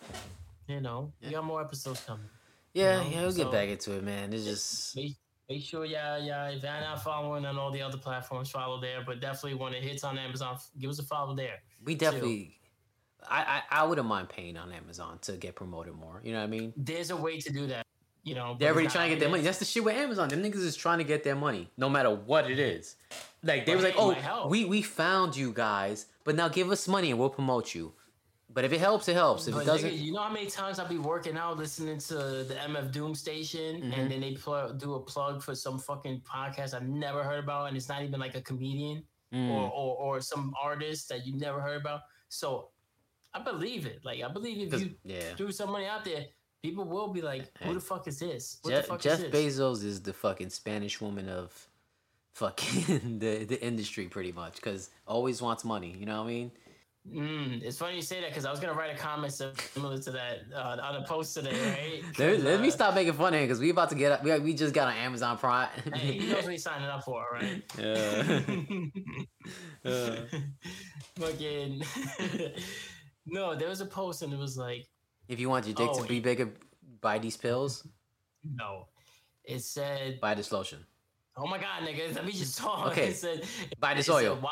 you 0.68 0.82
know, 0.82 1.12
we 1.22 1.32
got 1.32 1.44
more 1.44 1.62
episodes 1.62 2.02
coming. 2.06 2.26
Yeah, 2.74 2.98
know, 3.04 3.10
yeah, 3.10 3.22
we'll 3.22 3.32
get 3.34 3.46
so- 3.46 3.52
back 3.52 3.70
into 3.70 3.94
it, 3.94 4.04
man. 4.04 4.34
It's 4.34 4.44
just 4.44 4.96
Make, 4.96 5.16
make 5.50 5.64
sure 5.64 5.86
y'all, 5.86 6.22
y'all, 6.22 6.48
if 6.52 6.64
y'all 6.64 6.82
not 6.82 7.04
following 7.04 7.46
on 7.46 7.58
all 7.58 7.72
the 7.72 7.82
other 7.82 7.98
platforms, 7.98 8.50
follow 8.50 8.82
there. 8.82 9.04
But 9.06 9.22
definitely 9.22 9.60
when 9.60 9.74
it 9.74 9.84
hits 9.84 10.04
on 10.04 10.18
Amazon, 10.18 10.58
give 10.80 10.89
us 10.89 11.00
a 11.00 11.04
follow 11.04 11.36
there. 11.36 11.60
we 11.84 11.96
definitely. 11.96 12.58
I, 13.30 13.62
I 13.72 13.82
I 13.82 13.84
wouldn't 13.86 14.08
mind 14.08 14.28
paying 14.28 14.58
on 14.58 14.74
Amazon 14.74 15.18
to 15.22 15.34
get 15.34 15.56
promoted 15.56 15.94
more. 15.94 16.20
You 16.26 16.34
know 16.34 16.39
what 16.39 16.46
I 16.46 16.48
mean? 16.48 16.74
There's 16.76 17.10
a 17.10 17.16
way 17.16 17.39
to 17.39 17.54
do 17.54 17.68
that. 17.68 17.86
You 18.24 18.36
know, 18.36 18.56
They're 18.58 18.74
already 18.74 18.88
trying 18.88 19.10
to 19.10 19.16
get 19.16 19.20
their 19.20 19.30
money. 19.30 19.44
That's 19.44 19.60
the 19.60 19.66
shit 19.66 19.84
with 19.84 19.96
Amazon. 19.96 20.30
Them 20.30 20.41
niggas 20.44 20.56
is 20.56 20.76
trying 20.76 20.98
to 20.98 21.04
get 21.04 21.24
their 21.24 21.36
money, 21.36 21.70
no 21.78 21.89
matter 21.89 22.10
what 22.10 22.50
it 22.50 22.58
is. 22.60 22.96
Like 23.44 23.66
they 23.66 23.76
was 23.76 23.84
like, 23.84 23.96
"Oh, 23.98 24.48
we 24.48 24.66
we 24.66 24.82
found 24.82 25.36
you 25.36 25.52
guys, 25.54 26.06
but 26.24 26.36
now 26.36 26.48
give 26.48 26.72
us 26.72 26.88
money 26.88 27.12
and 27.12 27.20
we'll 27.20 27.30
promote 27.30 27.76
you." 27.76 27.94
But 28.50 28.64
if 28.66 28.72
it 28.72 28.80
helps, 28.80 29.08
it 29.08 29.16
helps. 29.16 29.48
If 29.48 29.56
But 29.56 29.62
it 29.62 29.66
doesn't, 29.66 29.89
nigga, 29.89 30.00
you 30.00 30.14
know 30.14 30.22
how 30.22 30.32
many 30.32 30.46
times 30.46 30.78
I'll 30.78 30.88
be 30.88 31.00
working 31.00 31.38
out 31.38 31.58
listening 31.58 31.98
to 31.98 32.14
the 32.44 32.56
MF 32.70 32.91
Doom 32.91 33.16
station, 33.16 33.82
Mhm. 33.82 33.98
and 33.98 34.12
then 34.12 34.22
they 34.22 34.36
pl- 34.36 34.74
do 34.74 34.94
a 34.94 35.00
plug 35.00 35.41
for 35.41 35.56
some 35.56 35.80
fucking 35.80 36.22
podcast 36.22 36.76
I've 36.76 36.88
never 36.88 37.24
heard 37.24 37.44
about, 37.44 37.68
and 37.68 37.76
it's 37.76 37.89
not 37.89 38.04
even 38.04 38.20
like 38.20 38.36
a 38.36 38.41
comedian 38.41 39.04
Mm. 39.34 39.50
or, 39.50 39.72
or 39.72 39.96
or 39.98 40.22
some 40.22 40.54
artist 40.62 41.10
that 41.10 41.26
you 41.26 41.36
never 41.36 41.60
heard 41.60 41.82
about. 41.82 42.02
So 42.30 42.70
I 43.34 43.39
believe 43.41 43.88
it. 43.88 44.06
Like 44.06 44.22
I 44.22 44.28
believe 44.32 44.72
if 44.72 44.80
you 44.80 44.96
yeah. 45.04 45.34
threw 45.36 45.52
some 45.52 45.72
money 45.72 45.88
out 45.88 46.06
there, 46.06 46.28
people 46.62 46.86
will 46.86 47.08
be 47.08 47.22
like, 47.24 47.50
"Who 47.64 47.74
the 47.74 47.82
fuck 47.82 48.08
is 48.08 48.20
this? 48.20 48.60
What 48.62 48.70
Jeff, 48.72 48.84
the 48.84 48.89
fuck 48.91 49.02
Jeff 49.02 49.20
is 49.20 49.32
this?" 49.32 49.58
Bezos 49.60 49.84
is 49.84 50.04
the 50.04 50.14
fucking 50.14 50.52
Spanish 50.52 51.02
woman 51.02 51.28
of 51.28 51.68
fucking 52.34 53.20
the 53.20 53.46
the 53.46 53.62
industry, 53.64 54.06
pretty 54.08 54.32
much, 54.32 54.56
because 54.56 54.90
always 55.08 55.42
wants 55.42 55.64
money. 55.64 55.96
You 55.98 56.06
know 56.06 56.20
what 56.22 56.28
I 56.28 56.32
mean? 56.32 56.52
Mm, 57.12 57.62
it's 57.62 57.78
funny 57.78 57.98
you 57.98 58.02
say 58.02 58.22
that 58.22 58.30
because 58.30 58.46
I 58.46 58.52
was 58.52 58.62
gonna 58.62 58.74
write 58.74 58.96
a 58.96 58.98
comment 58.98 59.34
similar 59.34 59.98
to 59.98 60.12
that 60.12 60.40
uh, 60.56 60.78
on 60.82 60.96
a 60.96 61.06
post 61.06 61.34
today, 61.34 61.52
right? 61.52 62.02
Let, 62.18 62.40
let 62.42 62.62
me 62.62 62.70
uh, 62.70 62.72
stop 62.72 62.96
making 62.96 63.12
fun 63.14 63.34
of 63.34 63.42
him 63.42 63.46
because 63.46 63.60
we 63.60 63.72
about 63.72 63.90
to 63.90 63.96
get 63.96 64.14
up 64.14 64.24
we 64.24 64.40
we 64.40 64.54
just 64.54 64.74
got 64.74 64.88
an 64.88 64.96
Amazon 64.98 65.38
Prime. 65.38 65.68
Hey, 65.94 66.14
he 66.14 66.30
knows 66.30 66.44
what 66.44 66.52
he's 66.54 66.64
signing 66.64 66.88
up 66.88 67.04
for, 67.04 67.26
right? 67.34 67.62
Yeah. 67.78 68.40
Uh. 69.84 70.16
Fucking. 71.20 71.84
no, 73.26 73.54
there 73.54 73.68
was 73.68 73.82
a 73.82 73.86
post 73.86 74.22
and 74.22 74.32
it 74.32 74.40
was 74.40 74.58
like, 74.58 74.88
if 75.28 75.42
you 75.42 75.50
want 75.50 75.66
your 75.66 75.76
dick 75.76 75.90
Oh, 75.92 76.02
to 76.02 76.08
be 76.08 76.22
bigger, 76.22 76.54
buy 77.02 77.20
these 77.20 77.36
pills, 77.36 77.86
no. 78.44 78.88
It 79.44 79.60
said, 79.62 80.22
buy 80.22 80.36
this 80.36 80.54
lotion, 80.54 80.86
"Oh 81.36 81.48
my 81.48 81.58
god, 81.58 81.84
nigga, 81.84 82.14
let 82.16 82.26
me 82.26 82.32
just 82.32 82.58
talk." 82.64 82.92
Okay. 82.92 83.12
Said, 83.14 83.44
buy 83.80 83.94
this 83.94 84.06
said, 84.08 84.14
oil. 84.14 84.38
why, 84.42 84.52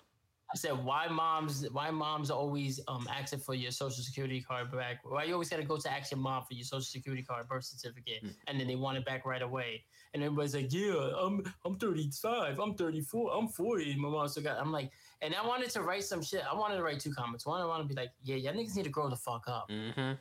I 0.54 0.58
said, 0.58 0.84
"Why 0.84 1.08
moms? 1.08 1.66
Why 1.72 1.92
moms 1.92 2.30
always 2.30 2.80
um 2.88 3.08
asking 3.10 3.40
for 3.40 3.54
your 3.56 3.72
social 3.72 4.04
security 4.04 4.42
card 4.42 4.72
back? 4.72 5.00
Why 5.04 5.24
you 5.24 5.34
always 5.34 5.50
gotta 5.50 5.64
go 5.64 5.78
to 5.78 5.92
ask 5.92 6.12
your 6.12 6.20
mom 6.20 6.44
for 6.44 6.54
your 6.54 6.66
social 6.66 6.82
security 6.82 7.24
card, 7.24 7.48
birth 7.48 7.64
certificate, 7.66 8.24
Mm. 8.24 8.36
and 8.48 8.60
then 8.60 8.68
they 8.68 8.76
want 8.76 8.98
it 8.98 9.06
back 9.06 9.26
right 9.26 9.42
away?" 9.42 9.86
And 10.14 10.22
everybody's 10.22 10.54
like, 10.54 10.74
"Yeah, 10.74 11.10
I'm 11.22 11.42
I'm 11.66 11.76
35, 11.78 12.60
I'm 12.60 12.74
34, 12.76 13.32
I'm 13.34 13.48
40." 13.48 13.96
My 13.96 14.10
mom 14.10 14.28
still 14.28 14.44
got. 14.44 14.60
I'm 14.60 14.72
like, 14.74 14.92
and 15.22 15.34
I 15.34 15.46
wanted 15.48 15.70
to 15.70 15.82
write 15.84 16.04
some 16.04 16.22
shit. 16.22 16.44
I 16.52 16.54
wanted 16.54 16.76
to 16.78 16.84
write 16.84 17.00
two 17.00 17.14
comments. 17.14 17.46
One, 17.46 17.62
I 17.62 17.66
want 17.66 17.82
to 17.84 17.88
be 17.88 17.96
like, 17.96 18.10
"Yeah, 18.22 18.36
y'all 18.36 18.54
niggas 18.54 18.76
need 18.76 18.84
to 18.84 18.90
grow 18.90 19.10
the 19.10 19.16
fuck 19.16 19.48
up." 19.48 19.70
Mm-hmm. 19.70 20.14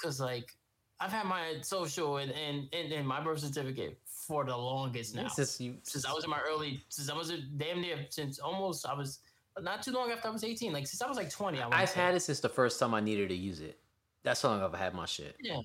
Cause 0.00 0.18
like 0.20 0.56
I've 1.00 1.12
had 1.12 1.26
my 1.26 1.56
social 1.60 2.16
and 2.16 2.30
and, 2.32 2.66
and, 2.72 2.90
and 2.92 3.06
my 3.06 3.20
birth 3.20 3.40
certificate 3.40 3.98
for 4.30 4.44
the 4.44 4.56
longest 4.56 5.16
now. 5.16 5.26
Since 5.26 5.60
you, 5.60 5.74
Since 5.82 6.06
I 6.06 6.12
was 6.12 6.22
in 6.22 6.30
my 6.30 6.40
early, 6.48 6.80
since 6.88 7.10
I 7.10 7.16
was 7.16 7.30
a 7.30 7.38
damn 7.38 7.80
near, 7.80 8.06
since 8.10 8.38
almost 8.38 8.86
I 8.86 8.94
was 8.94 9.18
not 9.60 9.82
too 9.82 9.90
long 9.90 10.12
after 10.12 10.28
I 10.28 10.30
was 10.30 10.44
eighteen. 10.44 10.72
Like 10.72 10.86
since 10.86 11.02
I 11.02 11.08
was 11.08 11.16
like 11.16 11.30
twenty, 11.30 11.60
I 11.60 11.68
I've 11.72 11.90
say. 11.90 12.00
had 12.00 12.14
it 12.14 12.20
since 12.20 12.38
the 12.38 12.48
first 12.48 12.78
time 12.78 12.94
I 12.94 13.00
needed 13.00 13.28
to 13.30 13.34
use 13.34 13.60
it. 13.60 13.80
That's 14.22 14.40
how 14.40 14.50
long 14.50 14.62
I've 14.62 14.72
had 14.72 14.94
my 14.94 15.04
shit. 15.04 15.34
Yeah. 15.42 15.58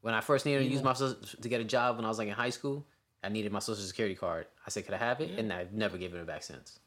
When 0.00 0.14
I 0.14 0.20
first 0.20 0.46
needed 0.46 0.64
to 0.64 0.70
use 0.74 0.82
my 0.82 0.94
to 0.94 1.48
get 1.48 1.60
a 1.60 1.64
job 1.64 1.96
when 1.96 2.04
I 2.04 2.08
was 2.08 2.18
like 2.18 2.26
in 2.26 2.34
high 2.34 2.50
school, 2.50 2.84
I 3.22 3.28
needed 3.28 3.52
my 3.52 3.60
social 3.60 3.84
security 3.84 4.16
card. 4.16 4.46
I 4.66 4.70
said, 4.70 4.84
"Could 4.84 4.94
I 4.94 4.98
have 4.98 5.20
it?" 5.20 5.30
Yeah. 5.30 5.38
And 5.38 5.52
I've 5.52 5.72
never 5.72 5.96
given 5.96 6.20
it 6.20 6.26
back 6.26 6.42
since. 6.42 6.80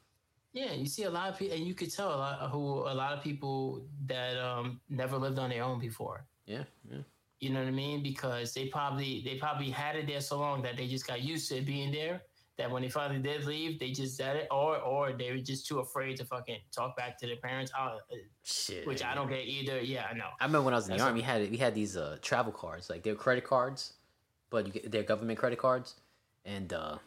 Yeah, 0.51 0.73
you 0.73 0.85
see 0.85 1.03
a 1.03 1.09
lot 1.09 1.29
of 1.29 1.39
people, 1.39 1.55
and 1.55 1.65
you 1.65 1.73
could 1.73 1.93
tell 1.93 2.09
a 2.13 2.19
lot 2.25 2.51
who 2.51 2.63
a 2.95 2.95
lot 3.03 3.13
of 3.13 3.23
people 3.23 3.85
that 4.07 4.37
um 4.37 4.81
never 4.89 5.17
lived 5.17 5.39
on 5.39 5.49
their 5.49 5.63
own 5.63 5.79
before. 5.79 6.25
Yeah, 6.45 6.65
yeah. 6.91 7.03
You 7.41 7.49
know 7.49 7.59
what 7.59 7.67
I 7.67 7.71
mean? 7.71 8.03
Because 8.03 8.53
they 8.53 8.67
probably 8.67 9.23
they 9.25 9.35
probably 9.35 9.71
had 9.71 9.95
it 9.95 10.05
there 10.05 10.21
so 10.21 10.39
long 10.39 10.61
that 10.61 10.77
they 10.77 10.87
just 10.87 11.07
got 11.07 11.21
used 11.21 11.49
to 11.49 11.57
it 11.57 11.65
being 11.65 11.91
there. 11.91 12.21
That 12.57 12.69
when 12.69 12.83
they 12.83 12.89
finally 12.89 13.19
did 13.19 13.45
leave, 13.45 13.79
they 13.79 13.91
just 13.91 14.15
said 14.15 14.35
it, 14.35 14.47
or 14.51 14.77
or 14.77 15.11
they 15.11 15.31
were 15.31 15.39
just 15.39 15.65
too 15.65 15.79
afraid 15.79 16.17
to 16.17 16.25
fucking 16.25 16.59
talk 16.71 16.95
back 16.95 17.17
to 17.19 17.25
their 17.25 17.37
parents. 17.37 17.71
Uh, 17.77 17.97
Shit. 18.43 18.85
which 18.85 19.03
I 19.03 19.15
don't 19.15 19.27
get 19.27 19.45
either. 19.47 19.81
Yeah, 19.81 20.05
I 20.09 20.13
know. 20.13 20.27
I 20.39 20.45
remember 20.45 20.65
when 20.65 20.75
I 20.75 20.77
was 20.77 20.85
in 20.85 20.91
the 20.91 20.97
That's 20.97 21.07
army, 21.07 21.21
we 21.21 21.25
had 21.25 21.49
we 21.49 21.57
had 21.57 21.73
these 21.73 21.97
uh, 21.97 22.17
travel 22.21 22.51
cards, 22.53 22.91
like 22.91 23.01
they're 23.01 23.15
credit 23.15 23.43
cards, 23.43 23.93
but 24.51 24.67
you 24.67 24.73
get, 24.73 24.91
they're 24.91 25.03
government 25.03 25.39
credit 25.39 25.57
cards. 25.57 25.95
And 26.45 26.71
uh, 26.71 26.97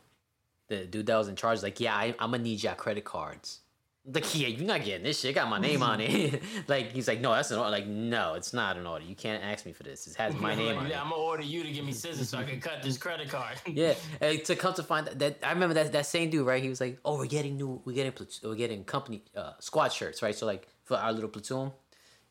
the 0.66 0.85
dude 0.87 1.07
that 1.07 1.16
was 1.16 1.28
in 1.28 1.37
charge, 1.37 1.57
was 1.57 1.62
like, 1.62 1.78
yeah, 1.78 1.95
I, 1.95 2.16
I'm 2.18 2.32
gonna 2.32 2.43
need 2.43 2.61
y'all 2.61 2.74
credit 2.74 3.05
cards 3.05 3.61
Like, 4.07 4.38
yeah, 4.38 4.48
you're 4.48 4.66
not 4.66 4.84
getting 4.84 5.02
this 5.02 5.20
shit. 5.20 5.34
Got 5.34 5.48
my 5.48 5.59
name 5.59 5.82
on 5.82 5.98
it. 6.00 6.42
like, 6.68 6.92
he's 6.92 7.09
like, 7.09 7.20
no, 7.20 7.34
that's 7.34 7.50
an 7.50 7.59
order. 7.59 7.70
Like, 7.70 7.86
no, 7.86 8.34
it's 8.34 8.52
not 8.52 8.76
an 8.76 8.86
order. 8.86 9.05
You 9.05 9.14
can't 9.14 9.42
ask 9.42 9.64
me 9.64 9.72
for 9.72 9.82
this. 9.82 10.07
It 10.07 10.16
has 10.16 10.34
my 10.34 10.55
name 10.55 10.66
Like, 10.66 10.76
on 10.76 10.86
yeah, 10.90 10.98
it. 10.98 11.05
I'm 11.05 11.11
gonna 11.11 11.22
order 11.22 11.42
you 11.42 11.62
to 11.62 11.70
give 11.72 11.86
me 11.86 11.92
scissors 11.92 12.28
so 12.28 12.38
I 12.38 12.44
can 12.44 12.61
cut 12.61 12.82
this 12.82 12.98
credit 12.98 13.28
card. 13.30 13.57
Yeah, 13.66 13.94
and 14.20 14.44
to 14.44 14.57
come 14.57 14.74
to 14.74 14.82
find 14.82 15.07
that, 15.07 15.18
that 15.18 15.38
I 15.42 15.52
remember 15.52 15.74
that 15.74 15.90
that 15.92 16.07
same 16.07 16.28
dude, 16.30 16.46
right? 16.46 16.62
He 16.62 16.68
was 16.68 16.80
like, 16.80 16.98
"Oh, 17.05 17.16
we're 17.16 17.26
getting 17.26 17.57
new, 17.57 17.80
we're 17.84 17.94
getting 17.94 18.12
we're 18.42 18.55
getting 18.55 18.84
company 18.84 19.22
uh, 19.34 19.52
squad 19.59 19.88
shirts, 19.88 20.22
right? 20.22 20.34
So 20.34 20.44
like 20.46 20.68
for 20.84 20.96
our 20.96 21.12
little 21.12 21.30
platoon, 21.30 21.72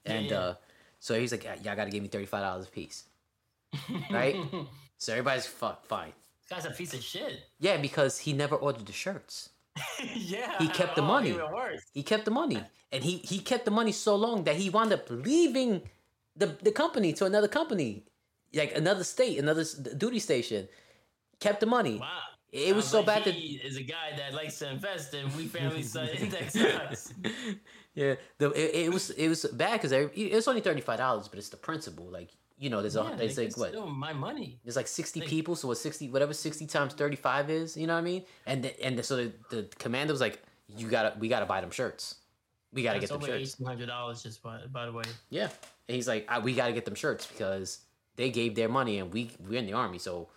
and 0.05 0.28
yeah. 0.28 0.39
uh 0.39 0.55
so 0.99 1.19
he's 1.19 1.32
like, 1.34 1.43
y'all 1.43 1.76
got 1.76 1.86
to 1.86 1.89
give 1.91 2.01
me 2.01 2.07
thirty 2.07 2.26
five 2.28 2.41
dollars 2.43 2.67
a 2.67 2.69
piece, 2.69 3.05
right? 4.11 4.38
so 4.97 5.11
everybody's 5.11 5.47
fuck 5.47 5.86
fine. 5.86 6.13
This 6.47 6.63
guy's 6.63 6.71
a 6.71 6.76
piece 6.76 6.93
of 6.93 7.01
shit. 7.01 7.41
Yeah, 7.59 7.78
because 7.78 8.19
he 8.19 8.32
never 8.32 8.55
ordered 8.55 8.86
the 8.86 8.93
shirts. 8.93 9.49
yeah. 10.15 10.57
He 10.59 10.67
kept 10.67 10.95
the 10.95 11.01
oh, 11.01 11.05
money. 11.05 11.30
Even 11.30 11.51
worse. 11.51 11.82
He 11.93 12.03
kept 12.03 12.26
the 12.26 12.32
money, 12.32 12.61
and 12.91 13.03
he 13.03 13.17
he 13.17 13.39
kept 13.39 13.65
the 13.65 13.71
money 13.71 13.91
so 13.91 14.15
long 14.15 14.43
that 14.43 14.55
he 14.55 14.69
wound 14.69 14.93
up 14.93 15.07
leaving 15.09 15.82
the 16.36 16.47
the 16.61 16.71
company 16.71 17.13
to 17.13 17.26
another 17.26 17.47
company, 17.47 18.03
like 18.53 18.76
another 18.76 19.03
state, 19.03 19.39
another 19.39 19.65
duty 19.97 20.19
station. 20.19 20.67
Kept 21.39 21.59
the 21.59 21.65
money. 21.65 21.97
Wow. 21.97 22.19
It 22.53 22.76
was 22.76 22.86
so 22.86 22.97
like 22.97 23.07
bad 23.07 23.24
that 23.24 23.34
he 23.34 23.59
is 23.63 23.78
a 23.78 23.84
guy 23.84 24.13
that 24.15 24.36
likes 24.36 24.59
to 24.59 24.69
invest 24.69 25.13
in 25.15 25.36
we 25.36 25.47
family 25.57 25.82
son 25.82 26.07
index 26.09 26.53
stocks. 26.53 27.11
yeah, 27.95 28.13
the 28.38 28.51
it, 28.51 28.86
it 28.86 28.93
was 28.93 29.09
it 29.09 29.28
was 29.28 29.43
bad 29.45 29.82
because 29.82 29.91
it's 29.91 30.47
only 30.47 30.61
thirty 30.61 30.82
five 30.82 30.99
dollars, 30.99 31.28
but 31.28 31.39
it's 31.39 31.49
the 31.49 31.57
principal. 31.57 32.05
Like 32.05 32.30
you 32.64 32.70
know, 32.70 32.82
there's 32.82 32.95
a 32.95 33.03
Yeah, 33.03 33.18
it's 33.26 33.38
like, 33.38 33.57
like 33.57 33.76
what 33.76 33.89
my 33.89 34.14
money. 34.14 34.59
there's 34.64 34.78
like 34.78 34.88
sixty 34.88 35.20
people, 35.22 35.55
so 35.55 35.70
it's 35.72 35.82
sixty 35.82 36.09
whatever 36.09 36.34
sixty 36.34 36.66
times 36.66 36.93
thirty 36.93 37.18
five 37.18 37.49
is. 37.49 37.76
You 37.76 37.88
know 37.88 37.93
what 37.95 37.99
I 37.99 38.03
mean? 38.03 38.24
And 38.45 38.64
the, 38.64 38.86
and 38.86 38.97
the, 38.97 39.03
so 39.03 39.18
the, 39.18 39.34
the 39.49 39.64
commander 39.78 40.14
was 40.14 40.22
like, 40.22 40.41
you 40.78 40.88
gotta 40.88 41.14
we 41.20 41.28
gotta 41.28 41.45
buy 41.45 41.59
them 41.61 41.72
shirts. 41.72 42.16
We 42.72 42.82
gotta 42.82 42.99
That's 42.99 43.11
get 43.11 43.20
them 43.20 43.28
shirts. 43.30 43.55
eighteen 43.55 43.68
hundred 43.68 43.88
dollars 43.88 44.24
just 44.24 44.41
by 44.41 44.59
by 44.72 44.86
the 44.86 44.93
way. 44.93 45.03
Yeah, 45.30 45.49
and 45.88 45.95
he's 45.95 46.07
like, 46.07 46.26
I, 46.30 46.39
we 46.39 46.53
gotta 46.53 46.74
get 46.74 46.86
them 46.86 46.95
shirts 46.95 47.26
because 47.28 47.80
they 48.16 48.30
gave 48.30 48.55
their 48.55 48.70
money 48.70 48.99
and 48.99 49.11
we 49.14 49.32
we're 49.45 49.59
in 49.59 49.66
the 49.66 49.74
army, 49.74 49.99
so 49.99 50.30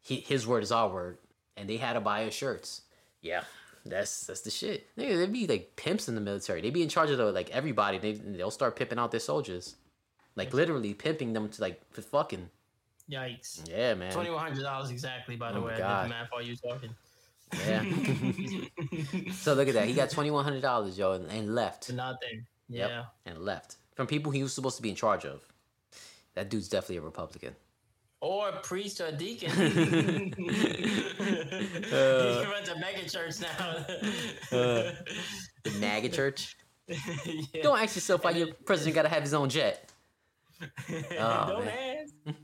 he, 0.00 0.16
his 0.20 0.46
word 0.46 0.62
is 0.62 0.70
our 0.70 0.88
word, 0.88 1.18
and 1.56 1.68
they 1.68 1.78
had 1.78 1.94
to 1.94 2.00
buy 2.00 2.26
us 2.26 2.34
shirts. 2.34 2.82
Yeah, 3.22 3.42
that's 3.84 4.26
that's 4.26 4.42
the 4.42 4.50
shit. 4.50 4.86
Nigga, 4.96 5.16
They'd 5.16 5.32
be 5.32 5.46
like 5.48 5.74
pimps 5.76 6.08
in 6.08 6.14
the 6.14 6.20
military. 6.20 6.60
They'd 6.60 6.72
be 6.72 6.82
in 6.82 6.88
charge 6.88 7.10
of 7.10 7.18
the, 7.18 7.32
like 7.32 7.50
everybody. 7.50 7.98
They 7.98 8.12
they'll 8.12 8.50
start 8.52 8.76
pimping 8.76 8.98
out 8.98 9.10
their 9.10 9.20
soldiers, 9.20 9.76
like 10.36 10.52
literally 10.54 10.94
pimping 10.94 11.32
them 11.32 11.48
to 11.48 11.60
like 11.60 11.80
for 11.92 12.02
fucking. 12.02 12.48
Yikes. 13.10 13.68
Yeah, 13.68 13.94
man. 13.94 14.12
Twenty 14.12 14.30
one 14.30 14.40
hundred 14.40 14.62
dollars 14.62 14.90
exactly. 14.90 15.36
By 15.36 15.52
the 15.52 15.58
Oh 15.58 15.66
way, 15.66 15.74
I 15.74 16.02
did 16.02 16.10
the 16.10 16.14
math 16.14 16.28
while 16.30 16.42
you 16.42 16.56
were 16.62 16.70
talking. 16.70 16.94
Yeah. 17.66 19.32
so 19.32 19.54
look 19.54 19.68
at 19.68 19.74
that. 19.74 19.86
He 19.86 19.94
got 19.94 20.10
twenty 20.10 20.30
one 20.30 20.44
hundred 20.44 20.62
dollars, 20.62 20.96
yo, 20.96 21.12
and, 21.12 21.30
and 21.30 21.54
left. 21.54 21.84
to 21.84 21.92
nothing. 21.92 22.46
Yep. 22.68 22.88
Yeah. 22.88 23.04
And 23.26 23.38
left 23.38 23.76
from 23.94 24.06
people 24.06 24.32
he 24.32 24.42
was 24.42 24.52
supposed 24.54 24.76
to 24.76 24.82
be 24.82 24.88
in 24.90 24.96
charge 24.96 25.24
of. 25.24 25.42
That 26.34 26.48
dude's 26.48 26.68
definitely 26.68 26.96
a 26.98 27.02
Republican. 27.02 27.54
Or 28.20 28.48
a 28.48 28.60
priest 28.60 29.00
or 29.00 29.06
a 29.06 29.12
deacon. 29.12 29.50
Uh. 31.92 32.44
he 32.44 32.50
runs 32.50 32.68
a 32.68 32.78
mega 32.78 33.08
church 33.08 33.40
now. 33.40 33.84
The 34.50 35.70
MAGA 35.78 36.08
church. 36.08 36.56
Yeah. 36.88 37.62
Don't 37.62 37.78
ask 37.78 37.94
yourself 37.94 38.24
why 38.24 38.30
your 38.30 38.48
president 38.64 38.94
got 38.94 39.02
to 39.02 39.08
have 39.08 39.22
his 39.22 39.34
own 39.34 39.48
jet. 39.48 39.91
Oh, 41.18 41.46
Don't 41.48 41.64
man. 41.64 42.06
ask. 42.26 42.36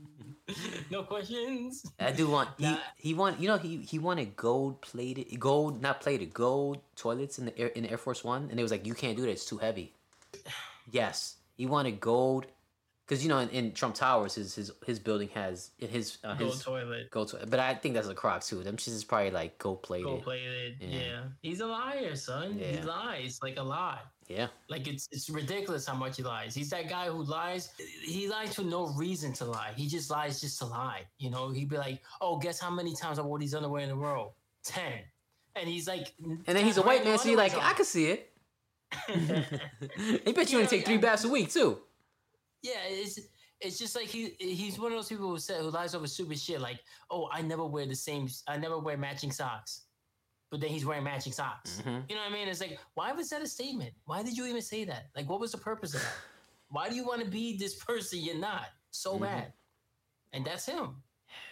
no 0.91 1.03
questions. 1.03 1.85
I 1.99 2.11
do 2.11 2.27
want 2.29 2.49
he 2.57 2.63
Nah. 2.65 2.77
he 2.97 3.13
want 3.13 3.39
you 3.39 3.47
know 3.47 3.57
he 3.57 3.77
he 3.77 3.99
wanted 3.99 4.35
gold 4.35 4.81
plated 4.81 5.39
gold 5.39 5.81
not 5.81 6.01
plated 6.01 6.33
gold 6.33 6.79
toilets 6.95 7.37
in 7.37 7.45
the 7.45 7.57
air 7.57 7.67
in 7.67 7.83
the 7.83 7.91
Air 7.91 7.97
Force 7.99 8.23
One 8.23 8.47
and 8.49 8.59
it 8.59 8.63
was 8.63 8.71
like 8.71 8.85
you 8.87 8.95
can't 8.95 9.15
do 9.15 9.21
that 9.23 9.29
it's 9.29 9.45
too 9.45 9.57
heavy. 9.57 9.93
Yes, 10.91 11.35
he 11.55 11.67
wanted 11.67 11.99
gold 11.99 12.47
because 13.05 13.21
you 13.23 13.29
know 13.29 13.37
in, 13.37 13.49
in 13.49 13.73
Trump 13.73 13.93
Towers 13.93 14.33
his 14.33 14.55
his 14.55 14.71
his 14.87 14.97
building 14.97 15.29
has 15.35 15.69
his 15.77 16.17
uh, 16.23 16.33
Gold 16.33 16.53
his 16.53 16.63
toilet. 16.63 17.11
gold 17.11 17.29
toilet 17.29 17.47
but 17.51 17.59
I 17.59 17.75
think 17.75 17.93
that's 17.93 18.07
a 18.07 18.15
crock 18.15 18.43
too. 18.43 18.63
Them 18.63 18.75
shit 18.77 18.95
is 18.95 19.03
probably 19.03 19.29
like 19.29 19.59
gold 19.59 19.83
plated. 19.83 20.05
Gold 20.07 20.23
plated. 20.23 20.77
Yeah. 20.81 20.99
Yeah. 20.99 21.21
He's 21.43 21.59
a 21.59 21.67
liar, 21.67 22.15
son. 22.15 22.53
He 22.57 22.81
lies 22.81 23.39
like 23.43 23.57
a 23.57 23.61
lie. 23.63 23.99
Yeah, 24.29 24.49
Like 24.69 24.87
it's 24.87 25.09
it's 25.11 25.27
ridiculous 25.27 25.87
how 25.87 25.95
much 25.95 26.17
he 26.17 26.23
lies. 26.23 26.53
He's 26.53 26.69
that 26.69 26.87
guy 26.87 27.07
who 27.07 27.23
lies. 27.23 27.69
He 28.03 28.29
lies 28.29 28.53
for 28.53 28.61
no 28.61 28.85
reason 28.89 29.33
to 29.33 29.45
lie. 29.45 29.73
He 29.75 29.87
just 29.87 30.11
lies 30.11 30.39
just 30.39 30.59
to 30.59 30.65
lie. 30.65 31.01
You 31.17 31.31
know, 31.31 31.49
he'd 31.49 31.67
be 31.67 31.77
like, 31.77 32.03
"Oh, 32.21 32.37
guess 32.37 32.59
how 32.59 32.69
many 32.69 32.93
times 32.93 33.17
I 33.17 33.23
wore 33.23 33.39
these 33.39 33.55
underwear 33.55 33.81
in 33.83 33.89
a 33.89 33.95
row? 33.95 34.33
Ten. 34.63 34.99
And 35.55 35.67
he's 35.67 35.87
like, 35.87 36.13
and 36.23 36.43
then 36.45 36.63
he's 36.63 36.77
a 36.77 36.83
white 36.83 37.03
man, 37.03 37.17
so 37.17 37.27
you're 37.27 37.37
like 37.39 37.55
I 37.57 37.73
can 37.73 37.85
see 37.85 38.05
it. 38.11 38.31
he 39.07 40.31
bet 40.31 40.51
you 40.51 40.57
only 40.59 40.67
take 40.67 40.85
three 40.85 40.97
baths 40.97 41.23
a 41.23 41.29
week 41.29 41.51
too. 41.51 41.79
yeah, 42.61 42.73
it's 42.87 43.19
it's 43.61 43.77
just 43.79 43.95
like 43.95 44.05
he 44.07 44.35
he's 44.39 44.77
one 44.79 44.91
of 44.91 44.97
those 44.97 45.09
people 45.09 45.27
who 45.27 45.39
said 45.39 45.61
who 45.61 45.71
lies 45.71 45.95
over 45.95 46.07
stupid 46.07 46.39
shit. 46.39 46.61
Like, 46.61 46.79
oh, 47.09 47.29
I 47.31 47.41
never 47.41 47.65
wear 47.65 47.85
the 47.87 47.95
same. 47.95 48.27
I 48.47 48.57
never 48.57 48.77
wear 48.77 48.95
matching 48.95 49.31
socks. 49.31 49.85
But 50.51 50.61
then 50.61 50.69
he's 50.69 50.85
wearing 50.85 51.03
matching 51.03 51.31
socks. 51.33 51.81
Mhm. 51.85 52.09
You 52.09 52.15
know 52.15 52.21
what 52.23 52.31
I 52.31 52.33
mean? 52.33 52.47
It's 52.47 52.59
like, 52.59 52.79
why 52.95 53.11
was 53.11 53.29
that 53.29 53.41
a 53.41 53.47
statement? 53.47 53.93
Why 54.05 54.23
did 54.23 54.35
you 54.35 54.45
even 54.47 54.61
say 54.61 54.83
that? 54.85 55.09
Like, 55.15 55.29
what 55.29 55.39
was 55.39 55.51
the 55.51 55.57
purpose 55.59 55.93
of 55.93 56.01
that? 56.01 56.13
Why 56.69 56.89
do 56.89 56.95
you 56.95 57.05
want 57.05 57.23
to 57.23 57.27
be 57.29 57.57
this 57.57 57.75
person 57.75 58.19
you're 58.19 58.35
not 58.35 58.67
so 58.91 59.17
Mhm. 59.17 59.21
bad? 59.21 59.53
And 60.33 60.45
that's 60.45 60.65
him. 60.65 61.03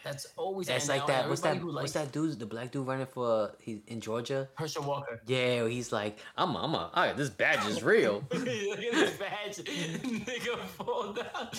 That's 0.04 0.28
always 0.38 0.68
That's 0.68 0.88
like 0.88 1.06
that. 1.08 1.28
What's 1.28 1.42
that? 1.42 1.58
who 1.58 1.74
What's 1.74 1.92
that 1.94 2.12
dude? 2.12 2.40
The 2.40 2.46
black 2.46 2.72
dude 2.72 2.88
running 2.88 3.06
for 3.08 3.52
he 3.60 3.82
in 3.88 4.00
Georgia. 4.00 4.48
Herschel 4.56 4.84
Walker. 4.84 5.20
Yeah, 5.28 5.68
he's 5.68 5.92
like, 5.92 6.18
I'm, 6.38 6.56
a, 6.56 6.60
I'm, 6.64 6.74
a, 6.76 6.90
I, 6.94 7.14
this 7.14 7.30
badge 7.30 7.66
is 7.68 7.84
real. 7.84 8.24
Look 8.32 8.48
at 8.48 8.92
this 8.94 9.18
badge, 9.18 9.58
nigga 9.58 10.58
fall 10.60 11.14
down. 11.14 11.50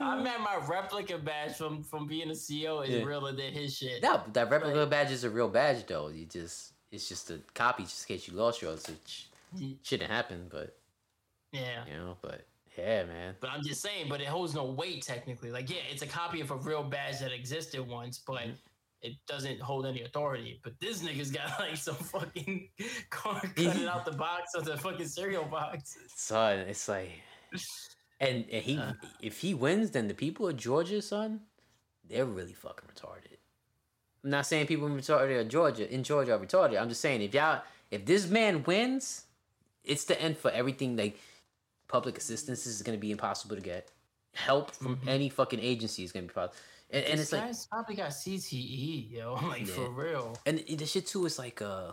I 0.00 0.20
meant 0.22 0.40
my 0.40 0.58
replica 0.66 1.18
badge 1.18 1.56
from 1.56 1.82
from 1.82 2.06
being 2.06 2.28
a 2.30 2.34
CEO 2.34 2.84
is 2.84 2.90
Yeah. 2.90 3.02
realer 3.04 3.32
than 3.32 3.52
his 3.52 3.76
shit. 3.76 4.02
no, 4.02 4.22
that 4.32 4.50
replica 4.50 4.86
badge 4.86 5.10
is 5.10 5.24
a 5.24 5.30
real 5.30 5.48
badge 5.48 5.86
though. 5.86 6.08
You 6.08 6.24
just, 6.26 6.72
it's 6.90 7.08
just 7.08 7.30
a 7.30 7.40
copy, 7.54 7.82
just 7.84 8.08
in 8.08 8.16
case 8.16 8.28
you 8.28 8.34
lost 8.34 8.62
yours, 8.62 8.86
which 8.88 9.28
shouldn't 9.82 10.10
happen. 10.10 10.46
But 10.50 10.76
Yeah. 11.52 11.84
you 11.86 11.94
know, 11.94 12.16
but 12.22 12.46
yeah, 12.78 13.04
man. 13.04 13.34
But 13.40 13.50
I'm 13.50 13.62
just 13.62 13.82
saying, 13.82 14.06
but 14.08 14.20
it 14.20 14.28
holds 14.28 14.54
no 14.54 14.64
weight 14.64 15.02
technically. 15.02 15.50
Like, 15.50 15.68
yeah, 15.68 15.82
it's 15.90 16.02
a 16.02 16.06
copy 16.06 16.40
of 16.40 16.50
a 16.50 16.56
real 16.56 16.82
badge 16.84 17.18
that 17.20 17.32
existed 17.32 17.86
once, 17.86 18.18
but 18.26 18.42
Mhm. 18.42 18.54
it 19.02 19.12
doesn't 19.26 19.60
hold 19.60 19.86
any 19.86 20.02
authority. 20.02 20.60
But 20.62 20.78
this 20.80 21.02
nigga's 21.02 21.30
got 21.30 21.48
like 21.60 21.76
some 21.76 21.96
fucking 21.96 22.68
card 23.10 23.54
cutting 23.56 23.86
out 23.86 24.04
the 24.04 24.12
box 24.12 24.54
of 24.54 24.64
the 24.64 24.76
fucking 24.78 25.08
cereal 25.08 25.44
box. 25.44 25.96
Son, 26.14 26.60
it's 26.60 26.88
like, 26.88 27.10
and, 28.20 28.44
and 28.50 28.62
he, 28.64 28.78
Uh. 28.78 28.92
if 29.20 29.40
he 29.40 29.54
wins, 29.54 29.90
then 29.90 30.08
the 30.08 30.14
people 30.14 30.48
of 30.48 30.56
Georgia, 30.56 31.02
son, 31.02 31.40
they're 32.08 32.24
really 32.26 32.54
fucking 32.54 32.88
retarded. 32.88 33.36
I'm 34.24 34.30
not 34.30 34.46
saying 34.46 34.66
people 34.66 34.86
in 34.86 34.96
retarded 34.96 35.48
Georgia 35.48 35.92
in 35.92 36.02
Georgia 36.02 36.34
are 36.34 36.38
retarded. 36.38 36.80
I'm 36.80 36.88
just 36.88 37.00
saying 37.00 37.22
if 37.22 37.34
y'all, 37.34 37.62
if 37.90 38.04
this 38.04 38.28
man 38.28 38.62
wins, 38.64 39.24
it's 39.84 40.04
the 40.04 40.20
end 40.20 40.36
for 40.36 40.50
everything. 40.50 40.96
Like 40.96 41.18
public 41.88 42.16
assistance 42.18 42.66
is 42.66 42.82
going 42.82 42.96
to 42.96 43.00
be 43.00 43.10
impossible 43.10 43.56
to 43.56 43.62
get. 43.62 43.90
Help 44.34 44.70
from 44.70 44.96
Mhm. 44.98 45.08
any 45.08 45.28
fucking 45.28 45.58
agency 45.60 46.04
is 46.04 46.12
going 46.12 46.24
to 46.24 46.28
be 46.28 46.34
possible. 46.34 46.54
And, 46.90 47.04
and 47.04 47.20
it's 47.20 47.32
like, 47.32 47.44
guy's 47.44 47.66
probably 47.66 47.96
got 47.96 48.10
CTE, 48.10 49.10
yo. 49.10 49.34
Like 49.42 49.66
Yeah. 49.66 49.74
for 49.74 49.90
real. 49.90 50.38
And 50.46 50.58
the 50.68 50.86
shit 50.86 51.06
too 51.06 51.26
is 51.26 51.38
like 51.38 51.60
uh 51.60 51.92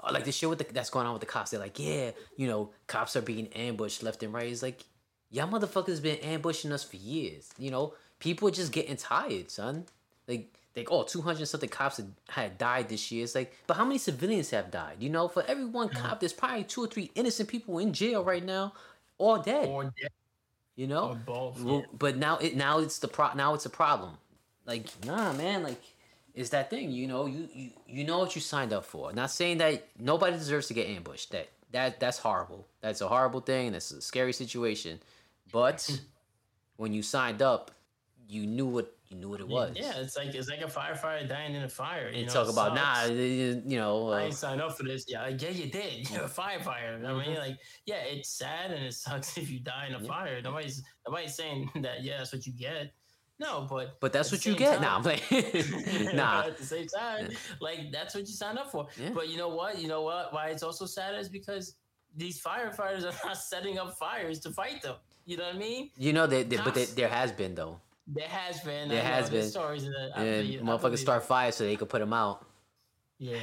oh, 0.00 0.12
like 0.12 0.24
the 0.24 0.32
shit 0.32 0.48
with 0.48 0.58
the, 0.58 0.66
that's 0.72 0.90
going 0.90 1.06
on 1.06 1.12
with 1.14 1.20
the 1.20 1.26
cops. 1.26 1.50
They're 1.50 1.60
like, 1.60 1.78
yeah, 1.78 2.10
you 2.36 2.46
know, 2.46 2.70
cops 2.86 3.16
are 3.16 3.22
being 3.22 3.48
ambushed 3.48 4.02
left 4.02 4.22
and 4.22 4.32
right. 4.32 4.50
It's 4.50 4.62
like, 4.62 4.84
y'all 5.30 5.48
motherfuckers 5.48 6.02
been 6.02 6.18
ambushing 6.18 6.72
us 6.72 6.84
for 6.84 6.96
years. 6.96 7.50
You 7.58 7.70
know, 7.70 7.94
people 8.18 8.48
are 8.48 8.52
just 8.52 8.72
getting 8.72 8.96
tired, 8.96 9.50
son. 9.50 9.86
Like, 10.26 10.52
like 10.76 10.88
oh, 10.92 11.02
200 11.02 11.46
something 11.48 11.68
cops 11.68 11.96
had, 11.96 12.12
had 12.28 12.58
died 12.58 12.88
this 12.88 13.10
year. 13.10 13.24
It's 13.24 13.34
like, 13.34 13.52
but 13.66 13.76
how 13.76 13.84
many 13.84 13.98
civilians 13.98 14.50
have 14.50 14.70
died? 14.70 14.96
You 15.00 15.10
know, 15.10 15.26
for 15.26 15.42
every 15.48 15.64
one 15.64 15.88
cop, 15.88 16.20
there's 16.20 16.32
probably 16.32 16.64
two 16.64 16.84
or 16.84 16.86
three 16.86 17.10
innocent 17.16 17.48
people 17.48 17.78
in 17.78 17.92
jail 17.92 18.22
right 18.22 18.44
now, 18.44 18.74
all 19.18 19.38
dead. 19.38 19.68
Or, 19.68 19.84
dead, 19.84 20.10
you 20.76 20.86
know, 20.86 21.10
or 21.10 21.14
both. 21.16 21.60
well, 21.60 21.84
but 21.98 22.16
now 22.16 22.38
it 22.38 22.56
now 22.56 22.78
it's 22.78 22.98
the 23.00 23.08
pro 23.08 23.34
now 23.34 23.54
it's 23.54 23.66
a 23.66 23.70
problem. 23.70 24.16
Like 24.64 24.86
nah, 25.04 25.32
man, 25.32 25.62
like 25.62 25.82
it's 26.34 26.50
that 26.50 26.70
thing. 26.70 26.92
You 26.92 27.08
know, 27.08 27.26
you 27.26 27.48
you 27.52 27.70
you 27.86 28.04
know 28.04 28.18
what 28.20 28.34
you 28.34 28.40
signed 28.40 28.72
up 28.72 28.84
for. 28.84 29.12
Not 29.12 29.30
saying 29.30 29.58
that 29.58 29.88
nobody 29.98 30.36
deserves 30.36 30.68
to 30.68 30.74
get 30.74 30.88
ambushed. 30.88 31.32
That 31.32 31.48
that 31.72 32.00
that's 32.00 32.18
horrible. 32.18 32.66
That's 32.80 33.00
a 33.00 33.08
horrible 33.08 33.40
thing. 33.40 33.72
That's 33.72 33.90
a 33.90 34.00
scary 34.00 34.32
situation. 34.32 35.00
But 35.50 36.00
when 36.76 36.92
you 36.92 37.02
signed 37.02 37.42
up, 37.42 37.72
you 38.28 38.46
knew 38.46 38.66
what 38.66 38.94
you 39.08 39.16
knew 39.16 39.30
what 39.30 39.40
it 39.40 39.48
was. 39.48 39.72
Yeah, 39.74 39.96
it's 39.96 40.16
like 40.18 40.34
it's 40.34 40.50
like 40.50 40.60
a 40.60 40.66
firefighter 40.66 41.26
dying 41.26 41.54
in 41.54 41.62
a 41.62 41.68
fire. 41.68 42.10
You 42.10 42.20
You 42.20 42.26
know, 42.26 42.32
talk 42.32 42.48
about 42.50 42.74
nah, 42.74 43.04
you 43.06 43.62
know. 43.64 44.10
I 44.10 44.22
Uh, 44.22 44.24
ain't 44.26 44.34
signed 44.34 44.60
up 44.60 44.76
for 44.76 44.82
this. 44.84 45.06
Yeah, 45.08 45.22
like, 45.22 45.40
yeah, 45.40 45.48
you 45.48 45.70
did. 45.70 46.10
You're 46.10 46.24
a 46.24 46.28
firefighter. 46.28 47.02
I 47.04 47.12
mean, 47.14 47.34
Mhm. 47.36 47.38
like, 47.38 47.58
yeah, 47.86 48.02
it's 48.14 48.28
sad 48.28 48.70
and 48.70 48.84
it 48.84 48.92
sucks 48.92 49.36
if 49.42 49.50
you 49.50 49.60
die 49.60 49.86
in 49.88 49.94
a 49.94 50.00
Yeah. 50.00 50.06
fire. 50.08 50.42
Nobody's 50.42 50.82
nobody's 51.06 51.34
saying 51.34 51.70
that. 51.82 52.02
Yeah, 52.04 52.18
that's 52.18 52.32
what 52.34 52.46
you 52.46 52.52
get. 52.52 52.92
No, 53.40 53.66
but 53.70 53.98
but 54.00 54.12
that's 54.12 54.30
what 54.32 54.44
you 54.44 54.54
get. 54.56 54.80
Nah, 54.82 54.96
I'm 54.96 55.02
like, 55.04 55.22
nah. 56.12 56.42
at 56.42 56.58
the 56.58 56.64
same 56.66 56.86
time, 56.88 57.30
like 57.60 57.90
that's 57.92 58.14
what 58.14 58.26
you 58.26 58.34
signed 58.34 58.58
up 58.58 58.70
for. 58.70 58.88
Yeah. 59.00 59.10
But 59.10 59.28
you 59.30 59.38
know 59.38 59.48
what? 59.48 59.78
You 59.78 59.88
know 59.88 60.02
what? 60.02 60.32
Why 60.34 60.48
it's 60.48 60.62
also 60.64 60.84
sad 60.86 61.14
is 61.14 61.28
because 61.28 61.76
these 62.16 62.42
firefighters 62.42 63.04
are 63.04 63.14
not 63.26 63.36
setting 63.38 63.78
up 63.78 63.96
fires 63.96 64.38
to 64.40 64.50
fight 64.50 64.82
them. 64.82 64.96
You 65.24 65.36
know 65.36 65.44
what 65.44 65.54
I 65.54 65.58
mean? 65.58 65.90
You 65.96 66.12
know 66.12 66.26
that, 66.26 66.48
but 66.50 66.58
Cops- 66.74 66.94
there 66.94 67.08
has 67.08 67.30
been 67.32 67.54
though. 67.54 67.80
There 68.10 68.26
has 68.28 68.60
been. 68.60 68.88
There 68.88 69.02
I 69.02 69.06
has 69.06 69.28
been. 69.30 69.48
stories 69.48 69.84
of 69.84 69.92
that. 69.92 70.12
I 70.16 70.22
And 70.24 70.46
believe- 70.46 70.60
motherfuckers 70.62 70.80
believe 70.82 70.98
start 71.00 71.22
it. 71.22 71.26
fires 71.26 71.54
so 71.56 71.64
they 71.64 71.76
could 71.76 71.88
put 71.90 72.00
them 72.00 72.12
out. 72.12 72.46
Yeah. 73.18 73.38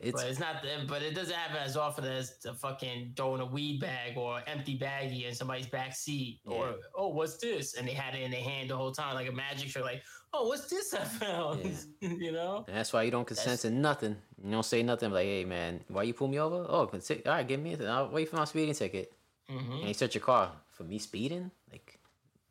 It's 0.00 0.20
but 0.20 0.30
it's 0.30 0.40
not. 0.40 0.64
But 0.88 1.02
it 1.02 1.14
doesn't 1.14 1.34
happen 1.34 1.58
as 1.58 1.76
often 1.76 2.04
as 2.04 2.36
the 2.38 2.54
fucking 2.54 3.12
throwing 3.16 3.40
a 3.40 3.46
weed 3.46 3.80
bag 3.80 4.16
or 4.16 4.42
empty 4.48 4.76
baggie 4.76 5.28
in 5.28 5.34
somebody's 5.34 5.68
back 5.68 5.94
seat, 5.94 6.40
or 6.44 6.74
oh, 6.96 7.08
what's 7.08 7.36
this? 7.36 7.74
And 7.74 7.86
they 7.86 7.92
had 7.92 8.16
it 8.16 8.22
in 8.22 8.32
their 8.32 8.42
hand 8.42 8.70
the 8.70 8.76
whole 8.76 8.90
time, 8.90 9.14
like 9.14 9.28
a 9.28 9.32
magic 9.32 9.68
trick. 9.70 9.84
Like, 9.84 10.02
oh, 10.32 10.48
what's 10.48 10.68
this 10.68 10.92
I 10.92 11.04
found? 11.04 11.64
you 12.00 12.32
know? 12.32 12.64
And 12.66 12.76
that's 12.76 12.92
why 12.92 13.04
you 13.04 13.12
don't 13.12 13.24
consent 13.26 13.60
That's- 13.60 13.62
to 13.62 13.70
nothing. 13.70 14.16
You 14.42 14.50
don't 14.50 14.64
say 14.64 14.82
nothing 14.82 15.12
like, 15.12 15.26
"Hey, 15.26 15.44
man, 15.44 15.84
why 15.86 16.02
you 16.02 16.14
pull 16.14 16.26
me 16.26 16.40
over? 16.40 16.66
Oh, 16.68 16.88
consi- 16.92 17.24
all 17.24 17.34
right, 17.34 17.46
give 17.46 17.60
me. 17.60 17.74
A 17.74 17.84
I'll 17.86 18.08
wait 18.10 18.28
for 18.28 18.34
my 18.36 18.44
speeding 18.44 18.74
ticket." 18.74 19.12
hmm 19.48 19.72
And 19.72 19.86
you 19.88 19.94
search 19.94 20.16
your 20.16 20.22
car 20.24 20.50
for 20.72 20.82
me 20.82 20.98
speeding. 20.98 21.52
Like, 21.70 22.00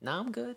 nah, 0.01 0.19
I'm 0.21 0.31
good. 0.31 0.55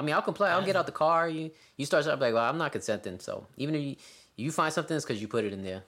I 0.00 0.02
mean, 0.02 0.14
I'll 0.14 0.22
comply. 0.22 0.48
I'll 0.48 0.64
get 0.64 0.76
out 0.76 0.86
the 0.86 0.92
car. 0.92 1.28
You 1.28 1.50
you 1.76 1.84
start 1.84 2.04
something 2.04 2.20
like, 2.20 2.32
well, 2.32 2.48
I'm 2.48 2.56
not 2.56 2.72
consenting. 2.72 3.20
So 3.20 3.46
even 3.58 3.74
if 3.74 3.82
you, 3.82 3.96
you 4.36 4.50
find 4.50 4.72
something, 4.72 4.96
it's 4.96 5.04
because 5.04 5.20
you 5.20 5.28
put 5.28 5.44
it 5.44 5.52
in 5.52 5.62
there. 5.62 5.82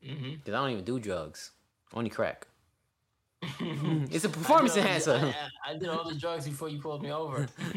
Because 0.00 0.54
I 0.54 0.58
don't 0.60 0.70
even 0.70 0.84
do 0.84 1.00
drugs, 1.00 1.50
only 1.92 2.08
crack. 2.08 2.46
It's 4.14 4.24
a 4.24 4.28
performance 4.28 4.76
I 4.76 4.80
enhancer. 4.80 5.12
I, 5.12 5.70
I, 5.70 5.74
I 5.74 5.78
did 5.78 5.88
all 5.88 6.08
the 6.08 6.14
drugs 6.14 6.46
before 6.48 6.68
you 6.68 6.80
pulled 6.80 7.02
me 7.02 7.10
over. 7.10 7.48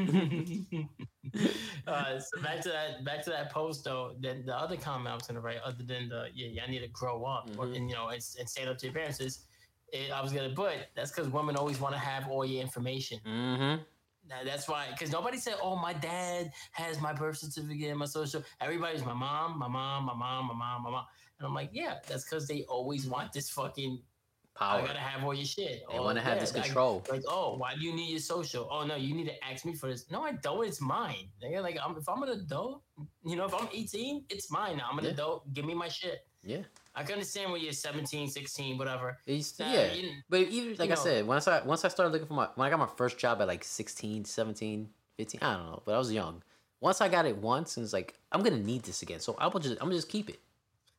uh, 1.88 2.19
so 2.19 2.41
back 2.41 2.61
to 2.61 2.69
that, 2.69 3.03
back 3.03 3.23
to 3.23 3.29
that 3.32 3.51
post 3.51 3.84
though. 3.86 4.13
Then 4.19 4.43
the 4.45 4.55
other 4.55 4.77
comment 4.77 5.07
I 5.09 5.13
was 5.15 5.23
gonna 5.23 5.41
write, 5.41 5.57
other 5.65 5.84
than 5.84 6.09
the 6.09 6.27
yeah, 6.34 6.47
yeah 6.51 6.63
I 6.67 6.69
need 6.69 6.82
to 6.82 6.88
grow 6.89 7.23
up 7.25 7.49
or 7.57 7.65
Mhm. 7.65 7.77
and 7.77 7.89
you 7.89 7.95
know 7.95 8.09
and, 8.09 8.21
and 8.39 8.47
stand 8.49 8.69
up 8.69 8.77
to 8.79 8.86
your 8.86 8.93
parents 8.93 9.19
is, 9.19 9.45
it, 9.91 10.11
I 10.11 10.21
was 10.21 10.32
gonna 10.32 10.53
put 10.53 10.73
that's 10.95 11.11
because 11.11 11.29
women 11.32 11.55
always 11.55 11.79
want 11.79 11.93
to 11.95 11.99
have 11.99 12.27
all 12.29 12.45
your 12.45 12.61
information. 12.61 13.19
Mm-hmm. 13.25 13.82
That- 14.32 14.45
That's 14.45 14.67
why, 14.67 14.88
because 14.91 15.11
nobody 15.11 15.38
said, 15.38 15.55
"Oh, 15.61 15.75
my 15.75 15.93
dad 15.93 16.51
has 16.71 16.99
my 17.01 17.13
birth 17.13 17.38
certificate 17.38 17.89
and 17.89 17.99
my 17.99 18.05
social." 18.05 18.43
Everybody's 18.61 19.03
my 19.03 19.13
mom, 19.13 19.59
my 19.59 19.67
mom, 19.67 20.05
my 20.05 20.13
mom, 20.15 20.47
my 20.47 20.53
mom, 20.53 20.84
my 20.84 20.89
mom, 20.89 21.05
and 21.38 21.47
I'm 21.47 21.53
like, 21.53 21.69
yeah, 21.73 21.99
that's 22.07 22.23
because 22.23 22.47
they 22.47 22.63
always 22.63 23.05
want 23.07 23.32
this 23.34 23.49
fucking. 23.49 24.01
Power. 24.53 24.82
I 24.82 24.86
gotta 24.86 24.99
have 24.99 25.23
all 25.23 25.34
your 25.34 25.45
shit. 25.45 25.82
They 25.89 25.97
Oh, 25.97 26.03
want 26.03 26.17
to 26.17 26.23
have 26.23 26.38
this 26.38 26.51
control. 26.51 27.01
like, 27.09 27.21
oh, 27.25 27.55
why 27.55 27.73
do 27.73 27.79
you 27.79 27.93
need 27.93 28.09
your 28.11 28.19
social? 28.19 28.67
Oh 28.69 28.86
no, 28.86 28.95
you 28.95 29.15
need 29.15 29.27
to 29.27 29.43
ask 29.45 29.63
me 29.65 29.73
for 29.73 29.88
this. 29.88 30.11
No, 30.11 30.23
I 30.25 30.34
don't. 30.34 30.67
It's 30.67 30.82
mine. 30.82 31.29
Nigga, 31.41 31.61
Like, 31.63 31.77
I'm, 31.84 31.95
if 31.97 32.07
I'm 32.09 32.21
an 32.21 32.29
adult, 32.29 32.84
you 33.25 33.38
know, 33.38 33.45
if 33.45 33.53
I'm 33.55 33.69
18, 33.71 34.25
it's 34.29 34.51
mine. 34.51 34.75
now. 34.77 34.89
I'm 34.91 34.99
an 34.99 35.05
Yeah. 35.05 35.11
adult. 35.11 35.51
Give 35.53 35.63
me 35.63 35.73
my 35.73 35.88
shit. 35.88 36.27
Yeah. 36.43 36.63
I 36.93 37.03
can 37.03 37.13
understand 37.13 37.51
when 37.51 37.61
you're 37.61 37.71
17, 37.71 38.27
16, 38.29 38.77
whatever. 38.77 39.17
It's, 39.25 39.57
Nah, 39.59 39.71
yeah. 39.71 39.93
you- 39.93 40.11
But 40.29 40.41
even 40.41 40.75
like 40.77 40.91
I 40.91 40.95
know. 40.95 41.01
said, 41.01 41.25
once 41.27 41.47
I 41.47 41.61
once 41.63 41.85
I 41.85 41.87
started 41.87 42.11
looking 42.11 42.27
for 42.27 42.33
my 42.33 42.49
when 42.55 42.67
I 42.67 42.69
got 42.69 42.79
my 42.79 42.89
first 42.97 43.17
job 43.17 43.41
at 43.41 43.47
like 43.47 43.63
16, 43.63 44.25
17, 44.25 44.89
15, 45.17 45.39
I 45.41 45.53
don't 45.53 45.65
know, 45.67 45.81
but 45.85 45.93
I 45.95 45.97
was 45.97 46.11
young. 46.11 46.43
Once 46.81 46.99
I 46.99 47.07
got 47.09 47.25
it 47.25 47.37
once 47.37 47.77
and 47.77 47.83
it's 47.83 47.93
like 47.93 48.19
I'm 48.31 48.41
gonna 48.43 48.57
need 48.57 48.83
this 48.83 49.01
again, 49.03 49.19
so 49.19 49.35
I 49.39 49.47
will 49.47 49.59
just 49.59 49.75
I'm 49.75 49.87
gonna 49.87 49.95
just 49.95 50.09
keep 50.09 50.29
it. 50.29 50.39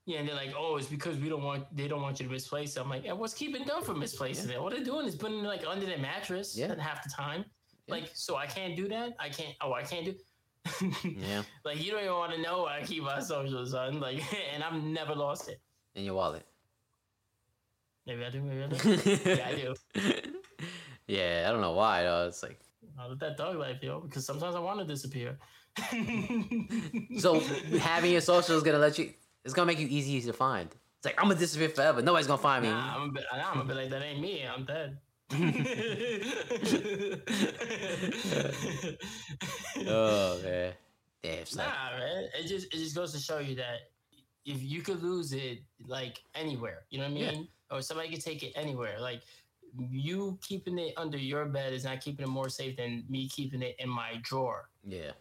Yeah, 0.07 0.19
and 0.21 0.29
they're 0.29 0.35
like, 0.35 0.53
oh, 0.57 0.77
it's 0.77 0.89
because 0.89 1.17
we 1.19 1.29
don't 1.29 1.43
want 1.45 1.65
they 1.77 1.87
don't 1.89 2.03
want 2.03 2.19
you 2.21 2.27
to 2.27 2.33
misplace 2.33 2.77
it. 2.77 2.81
I'm 2.81 2.89
like, 2.89 3.05
yeah, 3.05 3.13
what's 3.13 3.35
keeping 3.35 3.65
them 3.67 3.83
from 3.83 3.99
misplacing 4.01 4.51
it? 4.51 4.61
What 4.63 4.73
they're 4.75 4.83
doing 4.85 5.07
is 5.07 5.15
putting 5.15 5.39
it 5.41 5.47
like 5.47 5.65
under 5.67 5.87
their 5.87 5.99
mattress 5.99 6.57
Yeah. 6.57 6.75
half 6.81 7.03
the 7.05 7.11
time. 7.11 7.45
Yeah. 7.87 7.95
Like, 7.97 8.11
so 8.15 8.37
I 8.37 8.47
can't 8.47 8.75
do 8.77 8.89
that. 8.89 9.15
I 9.21 9.29
can't. 9.29 9.55
Oh, 9.61 9.73
I 9.75 9.83
can't 9.83 10.05
do. 10.07 10.15
Yeah, 11.05 11.43
like 11.65 11.85
you 11.85 11.91
don't 11.91 12.01
even 12.03 12.13
want 12.15 12.33
to 12.33 12.41
know 12.41 12.63
where 12.63 12.73
I 12.73 12.83
keep 12.83 13.03
my 13.03 13.19
social, 13.21 13.67
son. 13.67 13.99
Like, 14.01 14.23
and 14.55 14.63
I've 14.63 14.81
never 14.83 15.15
lost 15.15 15.49
it. 15.49 15.61
In 15.95 16.05
your 16.05 16.15
wallet. 16.15 16.47
Maybe 18.07 18.25
I 18.25 18.31
do. 18.31 18.43
Maybe 18.43 18.63
I 18.65 18.67
do. 18.69 18.77
yeah, 19.25 19.49
I 19.49 19.55
do. 19.55 19.75
yeah, 21.07 21.47
I 21.49 21.53
don't 21.53 21.61
know 21.61 21.73
why 21.73 22.03
though. 22.03 22.27
It's 22.27 22.43
like 22.43 22.61
I 22.99 23.07
live 23.07 23.19
that 23.21 23.37
dog 23.37 23.57
life, 23.57 23.83
yo, 23.83 24.01
because 24.01 24.27
sometimes 24.27 24.55
I 24.55 24.61
want 24.61 24.81
to 24.81 24.85
disappear. 24.85 25.39
so 27.19 27.41
having 27.79 28.13
your 28.13 28.21
social 28.21 28.57
is 28.57 28.63
gonna 28.63 28.79
let 28.79 28.99
you. 28.99 29.13
It's 29.45 29.55
gonna 29.55 29.67
make 29.67 29.79
you 29.79 29.89
easy 29.89 30.21
to 30.23 30.33
find. 30.33 30.69
It's 30.71 31.07
like 31.07 31.15
I'm 31.19 31.29
gonna 31.29 31.39
disappear 31.39 31.69
forever. 31.69 32.03
Nobody's 32.03 32.27
gonna 32.27 32.39
find 32.39 32.65
me. 32.65 32.71
Nah, 32.71 32.97
I'm 32.97 33.09
a 33.09 33.13
bit, 33.13 33.25
nah, 33.33 33.51
I'm 33.53 33.61
a 33.61 33.65
bit 33.65 33.77
like 33.77 33.91
that 33.91 34.03
ain't 34.03 34.21
me. 34.21 34.45
I'm 34.47 34.65
dead. 34.65 34.99
oh 39.89 40.39
man, 40.43 40.75
damn. 41.23 41.45
Nah, 41.57 41.99
man. 41.99 42.29
It 42.39 42.47
just 42.47 42.67
it 42.67 42.77
just 42.77 42.95
goes 42.95 43.13
to 43.15 43.19
show 43.19 43.39
you 43.39 43.55
that 43.55 43.92
if 44.45 44.63
you 44.63 44.83
could 44.83 45.03
lose 45.03 45.33
it 45.33 45.63
like 45.87 46.23
anywhere, 46.35 46.85
you 46.91 46.99
know 46.99 47.05
what 47.05 47.17
I 47.17 47.21
Yeah. 47.21 47.31
mean? 47.33 47.49
Or 47.71 47.81
somebody 47.83 48.11
could 48.11 48.21
take 48.23 48.43
it 48.43 48.53
anywhere. 48.55 49.01
Like 49.01 49.23
you 49.91 50.39
keeping 50.43 50.79
it 50.79 50.93
under 50.97 51.17
your 51.17 51.47
bed 51.47 51.73
is 51.73 51.85
not 51.85 52.01
keeping 52.01 52.25
it 52.25 52.29
more 52.29 52.49
safe 52.49 52.77
than 52.77 53.05
me 53.09 53.29
keeping 53.29 53.63
it 53.63 53.77
in 53.79 53.89
my 53.89 54.19
drawer. 54.23 54.69
yeah, 54.85 55.13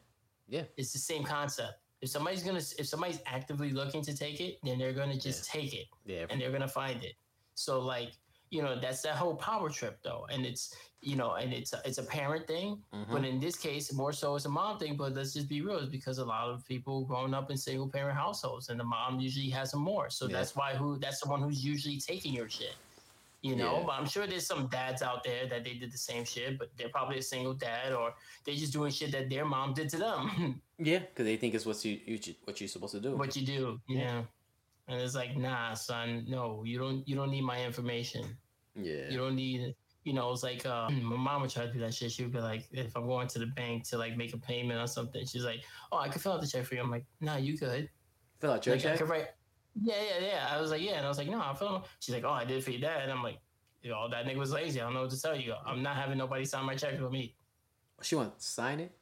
Yeah. 0.49 0.63
It's 0.75 0.91
the 0.91 0.99
same 0.99 1.23
concept. 1.23 1.79
If 2.01 2.09
somebody's 2.09 2.43
gonna 2.43 2.57
if 2.79 2.87
somebody's 2.87 3.21
actively 3.27 3.71
looking 3.71 4.01
to 4.01 4.13
take 4.15 4.41
it, 4.41 4.57
then 4.63 4.77
they're 4.79 4.91
gonna 4.93 5.17
just 5.17 5.45
take 5.45 5.73
it 5.73 5.87
yeah. 6.05 6.25
and 6.29 6.41
they're 6.41 6.51
gonna 6.51 6.67
find 6.67 7.03
it. 7.03 7.15
So 7.55 7.79
like, 7.79 8.11
you 8.49 8.61
know, 8.61 8.77
that's 8.79 9.01
that 9.03 9.15
whole 9.15 9.35
power 9.35 9.69
trip 9.69 9.99
though. 10.03 10.25
And 10.31 10.45
it's 10.45 10.75
you 11.01 11.15
know, 11.15 11.33
and 11.33 11.51
it's 11.51 11.73
a, 11.73 11.81
it's 11.83 11.97
a 11.97 12.03
parent 12.03 12.45
thing, 12.47 12.77
Mhm. 12.93 13.11
but 13.11 13.25
in 13.25 13.39
this 13.39 13.55
case, 13.57 13.91
more 13.91 14.13
so 14.13 14.35
it's 14.35 14.45
a 14.45 14.49
mom 14.49 14.77
thing. 14.77 14.95
But 14.95 15.13
let's 15.13 15.33
just 15.33 15.49
be 15.49 15.61
real, 15.61 15.77
it's 15.79 15.89
because 15.89 16.19
a 16.19 16.25
lot 16.25 16.49
of 16.49 16.63
people 16.65 17.05
growing 17.05 17.33
up 17.33 17.49
in 17.49 17.57
single 17.57 17.87
parent 17.89 18.15
households, 18.17 18.69
and 18.69 18.79
the 18.79 18.83
mom 18.83 19.19
usually 19.19 19.49
has 19.49 19.71
them 19.71 19.81
more. 19.81 20.09
So 20.11 20.27
Yeah. 20.27 20.33
that's 20.37 20.55
why 20.55 20.75
who 20.75 20.97
that's 20.99 21.19
the 21.21 21.29
one 21.29 21.41
who's 21.41 21.63
usually 21.65 21.97
taking 21.99 22.33
your 22.33 22.47
shit. 22.49 22.75
You 23.41 23.55
know, 23.55 23.79
Yeah. 23.79 23.83
but 23.87 23.93
I'm 23.93 24.05
sure 24.05 24.27
there's 24.27 24.45
some 24.45 24.67
dads 24.67 25.01
out 25.01 25.23
there 25.23 25.47
that 25.47 25.63
they 25.63 25.73
did 25.73 25.91
the 25.91 25.97
same 25.97 26.23
shit, 26.25 26.59
but 26.59 26.69
they're 26.77 26.89
probably 26.89 27.17
a 27.17 27.23
single 27.23 27.55
dad 27.55 27.91
or 27.91 28.13
they're 28.45 28.53
just 28.53 28.71
doing 28.71 28.91
shit 28.91 29.11
that 29.13 29.31
their 29.31 29.45
mom 29.45 29.73
did 29.73 29.89
to 29.89 29.97
them. 29.97 30.61
Yeah, 30.83 30.99
because 30.99 31.25
they 31.25 31.37
think 31.37 31.53
it's 31.55 31.65
what 31.65 31.83
you, 31.85 31.99
you 32.05 32.19
what 32.45 32.59
you're 32.59 32.67
supposed 32.67 32.93
to 32.93 32.99
do. 32.99 33.15
what 33.15 33.35
you 33.35 33.45
do, 33.45 33.79
yeah. 33.87 34.23
And 34.87 34.99
it's 35.01 35.13
like, 35.15 35.37
nah, 35.37 35.73
son, 35.75 36.25
no, 36.27 36.63
you 36.63 36.77
don't 36.79 37.07
you 37.07 37.15
don't 37.15 37.29
need 37.31 37.41
my 37.43 37.63
information. 37.65 38.37
yeah, 38.75 39.09
You 39.11 39.17
don't 39.17 39.35
need 39.35 39.75
you 40.03 40.13
know, 40.13 40.31
it's 40.31 40.43
like 40.43 40.65
uh, 40.65 40.91
my 40.91 41.15
mom 41.17 41.41
would 41.41 41.51
try 41.51 41.65
to 41.65 41.71
do 41.73 41.79
that 41.79 41.93
shit. 41.93 42.11
She 42.11 42.23
would 42.23 42.33
be 42.33 42.39
like, 42.39 42.67
if 42.71 42.95
I'm 42.97 43.05
going 43.07 43.27
to 43.29 43.39
the 43.39 43.47
bank 43.47 43.83
to 43.89 43.97
like 43.97 44.17
make 44.17 44.33
a 44.33 44.37
payment 44.37 44.79
or 44.79 44.87
something, 44.87 45.25
she's 45.25 45.45
like, 45.45 45.63
Oh, 45.91 45.97
I 45.97 46.09
can 46.09 46.19
fill 46.21 46.33
out 46.33 46.41
the 46.41 46.47
check 46.47 46.65
for 46.65 46.75
you. 46.75 46.81
I'm 46.81 46.89
like, 46.91 47.05
nah, 47.19 47.37
you 47.37 47.57
could. 47.57 47.89
fill 48.39 48.51
out 48.51 48.65
your 48.65 48.75
Like, 48.75 48.85
I 48.85 48.93
check. 48.93 48.97
could 48.97 49.09
write 49.09 49.29
Yeah, 49.75 50.01
yeah, 50.01 50.19
yeah. 50.25 50.47
I 50.51 50.59
was 50.59 50.71
like, 50.71 50.81
Yeah, 50.81 50.93
and 50.97 51.05
I 51.05 51.09
was 51.09 51.17
like, 51.17 51.27
No, 51.29 51.39
I'll 51.39 51.55
fill 51.55 51.69
out. 51.69 51.87
She's 51.99 52.15
like, 52.15 52.23
Oh, 52.23 52.31
I 52.31 52.45
did 52.45 52.57
it 52.57 52.63
for 52.63 52.71
your 52.71 52.81
dad. 52.81 53.03
And 53.03 53.11
I'm 53.11 53.23
like, 53.23 53.39
you 53.81 53.91
know, 53.91 54.09
that 54.09 54.25
nigga 54.25 54.37
was 54.37 54.51
lazy. 54.51 54.79
I 54.81 54.85
don't 54.85 54.93
know 54.93 55.01
what 55.03 55.11
to 55.11 55.21
tell 55.21 55.35
you. 55.39 55.53
I'm 55.65 55.81
not 55.83 55.95
having 55.95 56.17
nobody 56.17 56.45
sign 56.45 56.65
my 56.65 56.75
check 56.75 56.97
for 56.97 57.09
me. 57.09 57.37
She 58.01 58.15
want 58.15 58.39
to 58.39 58.45
sign 58.45 58.79
it. 58.79 58.97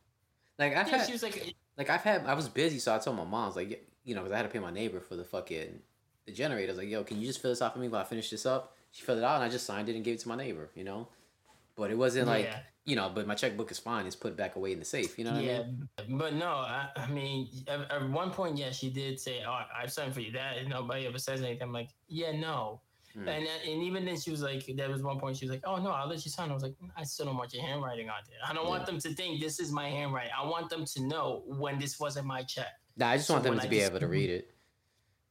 Like 0.58 0.76
I've 0.76 0.88
Yeah, 0.88 0.98
had, 0.98 1.08
she 1.08 1.14
was 1.14 1.24
like, 1.24 1.56
like 1.78 1.90
I've 1.90 2.02
had, 2.02 2.26
I 2.26 2.34
was 2.34 2.50
busy, 2.50 2.80
so 2.80 2.94
I 2.96 3.00
told 3.00 3.16
my 3.18 3.24
mom, 3.24 3.44
I 3.44 3.48
was 3.48 3.56
like, 3.56 3.88
you 4.04 4.16
know, 4.16 4.22
because 4.22 4.34
I 4.34 4.38
had 4.38 4.44
to 4.44 4.50
pay 4.50 4.60
my 4.60 4.72
neighbor 4.72 5.00
for 5.00 5.16
the 5.16 5.24
fucking 5.24 5.82
the 6.26 6.32
generator. 6.34 6.68
I 6.72 6.74
was 6.74 6.78
like, 6.80 6.90
yo, 6.90 7.04
can 7.04 7.20
you 7.20 7.28
just 7.28 7.42
fill 7.42 7.52
this 7.52 7.62
out 7.62 7.74
for 7.74 7.80
me 7.80 7.88
while 7.88 8.02
I 8.02 8.06
finish 8.06 8.30
this 8.30 8.46
up? 8.46 8.76
She 8.92 9.04
filled 9.04 9.20
it 9.20 9.24
out, 9.24 9.36
and 9.36 9.44
I 9.44 9.50
just 9.50 9.66
signed 9.66 9.90
it 9.90 9.96
and 9.96 10.04
gave 10.04 10.16
it 10.16 10.20
to 10.22 10.28
my 10.30 10.36
neighbor. 10.36 10.70
You 10.76 10.84
know, 10.84 11.08
but 11.76 11.92
it 11.92 11.98
wasn't 11.98 12.28
like, 12.28 12.46
Yeah. 12.46 12.60
you 12.86 12.96
know, 12.96 13.10
but 13.14 13.28
my 13.28 13.36
checkbook 13.36 13.70
is 13.72 13.80
fine. 13.80 14.06
It's 14.08 14.16
put 14.16 14.36
back 14.36 14.56
away 14.56 14.72
in 14.74 14.80
the 14.80 14.86
safe. 14.86 15.18
You 15.20 15.26
know 15.26 15.32
what 15.34 15.42
I 15.42 15.44
yeah, 15.44 15.58
mean? 15.64 15.90
but 16.18 16.34
no, 16.34 16.48
I, 16.48 16.90
I 16.96 17.08
mean, 17.08 17.50
at, 17.68 17.92
at 17.92 18.10
one 18.10 18.32
point, 18.32 18.58
yeah, 18.58 18.72
she 18.72 18.90
did 18.90 19.20
say, 19.20 19.44
"Oh, 19.48 19.62
I've 19.76 19.92
signed 19.92 20.14
for 20.14 20.22
you. 20.22 20.32
That, 20.32 20.58
and 20.58 20.70
nobody 20.70 21.06
ever 21.08 21.20
says 21.20 21.42
anything. 21.42 21.62
I'm 21.64 21.74
like, 21.74 21.90
"Yeah, 22.08 22.32
no," 22.32 22.82
Mm. 23.18 23.28
and 23.28 23.48
and 23.68 23.82
even 23.84 24.06
then, 24.06 24.20
she 24.20 24.30
was 24.30 24.44
like, 24.44 24.66
there 24.76 24.88
was 24.88 25.02
one 25.02 25.20
point 25.20 25.36
she 25.38 25.46
was 25.46 25.52
like, 25.52 25.64
"Oh 25.66 25.78
no, 25.78 25.90
I'll 25.90 26.08
let 26.08 26.24
you 26.26 26.30
sign." 26.32 26.52
I 26.52 26.54
was 26.54 26.62
like, 26.62 26.76
"I 26.96 27.04
still 27.04 27.26
don't 27.26 27.38
want 27.38 27.52
your 27.54 27.64
handwriting 27.64 28.08
on 28.08 28.18
there. 28.28 28.38
I 28.48 28.54
don't 28.54 28.68
want 28.68 28.86
them 28.86 29.00
to 29.00 29.10
think 29.16 29.42
this 29.42 29.60
is 29.60 29.72
my 29.72 29.88
handwriting. 29.90 30.32
I 30.40 30.46
want 30.46 30.70
them 30.70 30.86
to 30.86 31.02
know 31.02 31.42
when 31.48 31.80
this 31.80 32.00
wasn't 32.00 32.28
my 32.28 32.44
check. 32.44 32.68
Nah, 32.98 33.10
I 33.10 33.16
just 33.18 33.28
So 33.28 33.34
want 33.34 33.46
them 33.46 33.58
to 33.58 33.64
I 33.64 33.68
be 33.68 33.78
just- 33.78 33.90
able 33.90 34.00
to 34.02 34.08
read 34.08 34.30
it. 34.30 34.54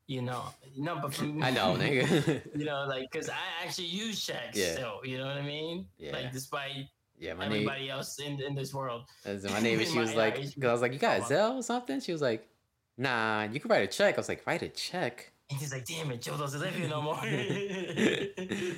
You 0.08 0.22
know, 0.22 0.42
no, 0.74 0.98
but 1.02 1.12
for 1.12 1.24
I 1.24 1.50
know, 1.50 1.76
nigga. 1.78 2.40
you 2.58 2.64
know, 2.64 2.86
like 2.88 3.10
because 3.12 3.28
I 3.28 3.36
actually 3.62 3.88
use 3.88 4.24
checks 4.24 4.56
Yeah. 4.56 4.72
still. 4.72 5.00
You 5.04 5.18
know 5.18 5.26
what 5.26 5.36
I 5.36 5.42
mean? 5.42 5.86
Yeah. 5.98 6.12
Like 6.12 6.32
despite 6.32 6.88
yeah, 7.18 7.34
my 7.34 7.44
neighbor. 7.44 7.56
everybody 7.56 7.90
else 7.90 8.18
in 8.18 8.40
in 8.40 8.54
this 8.54 8.72
world. 8.72 9.02
My 9.26 9.60
neighbor, 9.60 9.84
she 9.84 9.98
was 9.98 10.14
like, 10.14 10.36
because 10.36 10.64
I 10.64 10.72
was 10.72 10.80
like, 10.80 10.94
you 10.94 10.98
got. 10.98 11.20
Zelle 11.22 11.56
or 11.56 11.62
something? 11.62 12.00
She 12.00 12.12
was 12.12 12.22
like, 12.22 12.48
nah, 12.96 13.42
you 13.52 13.60
can 13.60 13.70
write 13.70 13.82
a 13.82 13.86
check. 13.86 14.14
I 14.14 14.16
was 14.16 14.28
like, 14.30 14.46
write 14.46 14.62
a 14.62 14.68
check. 14.70 15.30
And 15.50 15.58
he's 15.58 15.72
like, 15.72 15.84
damn 15.84 16.10
it, 16.10 16.22
Joe 16.22 16.36
doesn't 16.38 16.60
live 16.60 16.74
here 16.74 16.88
no 16.88 17.02
more. 17.02 17.20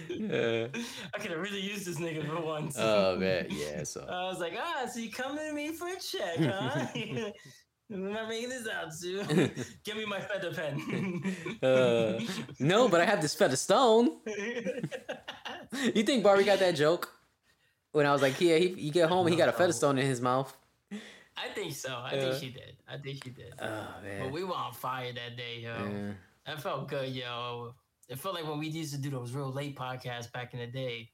Yeah. 0.08 0.66
I 1.14 1.18
could 1.18 1.30
have 1.30 1.40
really 1.40 1.60
used 1.60 1.86
this 1.86 1.98
nigga 1.98 2.26
for 2.26 2.40
once. 2.40 2.76
Oh 2.78 3.16
man, 3.16 3.46
yeah. 3.50 3.84
So 3.84 4.04
I 4.08 4.24
was 4.28 4.38
like, 4.38 4.54
ah, 4.60 4.86
so 4.92 5.00
you 5.00 5.10
coming 5.10 5.38
to 5.48 5.52
me 5.52 5.72
for 5.72 5.88
a 5.88 5.96
check, 5.98 6.36
huh? 6.38 7.30
Am 7.92 8.16
I 8.16 8.28
making 8.28 8.48
this 8.50 8.68
out, 8.68 8.92
Sue? 8.94 9.22
Give 9.84 9.96
me 9.96 10.04
my 10.04 10.20
feather 10.20 10.52
pen. 10.52 11.22
uh, 11.62 12.20
no, 12.58 12.88
but 12.88 13.00
I 13.00 13.04
have 13.04 13.20
this 13.20 13.34
feather 13.34 13.56
stone. 13.56 14.18
You 15.94 16.02
think 16.02 16.24
Barbie 16.24 16.42
got 16.44 16.58
that 16.58 16.74
joke? 16.74 17.12
When 17.92 18.04
I 18.04 18.12
was 18.12 18.22
like, 18.22 18.40
yeah, 18.40 18.56
he, 18.56 18.68
you 18.68 18.90
get 18.92 19.08
home 19.08 19.26
and 19.26 19.32
he 19.32 19.38
got 19.38 19.48
a 19.48 19.52
feather 19.52 19.72
stone 19.72 19.98
in 19.98 20.06
his 20.06 20.20
mouth. 20.20 20.52
I 21.36 21.48
think 21.54 21.72
so. 21.74 21.90
I 21.94 22.16
Uh, 22.16 22.20
think 22.20 22.34
she 22.42 22.50
did. 22.50 22.76
I 22.88 22.98
think 22.98 23.22
she 23.22 23.30
did. 23.30 23.54
Oh 23.60 23.86
but 24.20 24.32
we 24.32 24.42
were 24.44 24.54
on 24.54 24.72
fire 24.72 25.12
that 25.12 25.36
day, 25.36 25.60
yo. 25.60 25.68
Yeah. 25.70 26.12
That 26.46 26.60
felt 26.60 26.88
good, 26.88 27.10
yo. 27.10 27.74
it 28.08 28.18
felt 28.18 28.34
like 28.34 28.46
when 28.48 28.58
we 28.58 28.66
used 28.66 28.92
to 28.94 29.00
do 29.00 29.10
those 29.10 29.32
real 29.32 29.52
late 29.52 29.76
podcasts 29.76 30.30
back 30.32 30.54
in 30.54 30.60
the 30.60 30.66
day. 30.66 31.10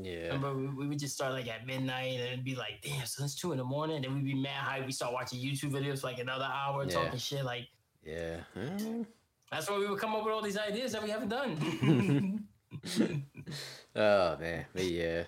Yeah. 0.00 0.26
Remember, 0.34 0.54
we, 0.54 0.66
we 0.68 0.86
would 0.88 0.98
just 0.98 1.14
start 1.14 1.32
like 1.32 1.48
at 1.48 1.66
midnight 1.66 2.12
and 2.14 2.22
it'd 2.22 2.44
be 2.44 2.54
like, 2.54 2.80
damn, 2.82 3.06
so 3.06 3.24
it's 3.24 3.34
two 3.34 3.52
in 3.52 3.58
the 3.58 3.64
morning. 3.64 3.96
And 3.96 4.04
then 4.04 4.14
we'd 4.14 4.24
be 4.24 4.34
mad 4.34 4.50
hype. 4.62 4.86
We 4.86 4.92
start 4.92 5.12
watching 5.12 5.40
YouTube 5.40 5.70
videos 5.72 6.00
for 6.00 6.08
like 6.08 6.18
another 6.18 6.48
hour 6.52 6.84
Yeah. 6.84 6.94
talking 6.94 7.18
shit. 7.18 7.44
Like, 7.44 7.68
Yeah. 8.04 8.36
Mm. 8.56 9.06
that's 9.50 9.68
why 9.70 9.78
we 9.78 9.86
would 9.88 9.98
come 9.98 10.14
up 10.14 10.24
with 10.24 10.32
all 10.34 10.42
these 10.42 10.58
ideas 10.58 10.92
that 10.92 11.02
we 11.02 11.10
haven't 11.10 11.28
done. 11.30 12.44
Oh 13.96 14.36
man, 14.38 14.66
but 14.74 14.84
yeah. 14.84 15.24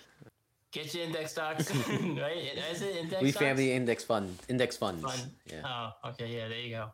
Get 0.72 0.94
your 0.94 1.04
index 1.04 1.32
stocks, 1.32 1.74
right? 1.74 2.52
Is 2.70 2.82
it 2.82 2.96
index 2.96 3.22
We 3.22 3.30
stocks? 3.32 3.44
family 3.44 3.72
index 3.72 4.04
fund 4.04 4.38
index 4.48 4.76
funds. 4.76 5.02
Fund. 5.02 5.30
Yeah. 5.46 5.62
Oh, 5.64 6.10
okay. 6.10 6.28
Yeah, 6.36 6.48
there 6.48 6.58
you 6.60 6.70
go. 6.76 6.90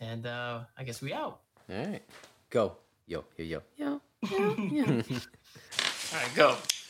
And 0.00 0.26
uh 0.26 0.60
I 0.78 0.82
guess 0.84 1.02
we 1.02 1.12
out. 1.12 1.40
All 1.70 1.76
right. 1.76 2.02
Go. 2.50 2.76
Yo, 3.06 3.24
yo, 3.36 3.44
yo. 3.44 3.62
Yo. 3.76 4.00
All 4.32 6.18
right, 6.18 6.34
go. 6.34 6.56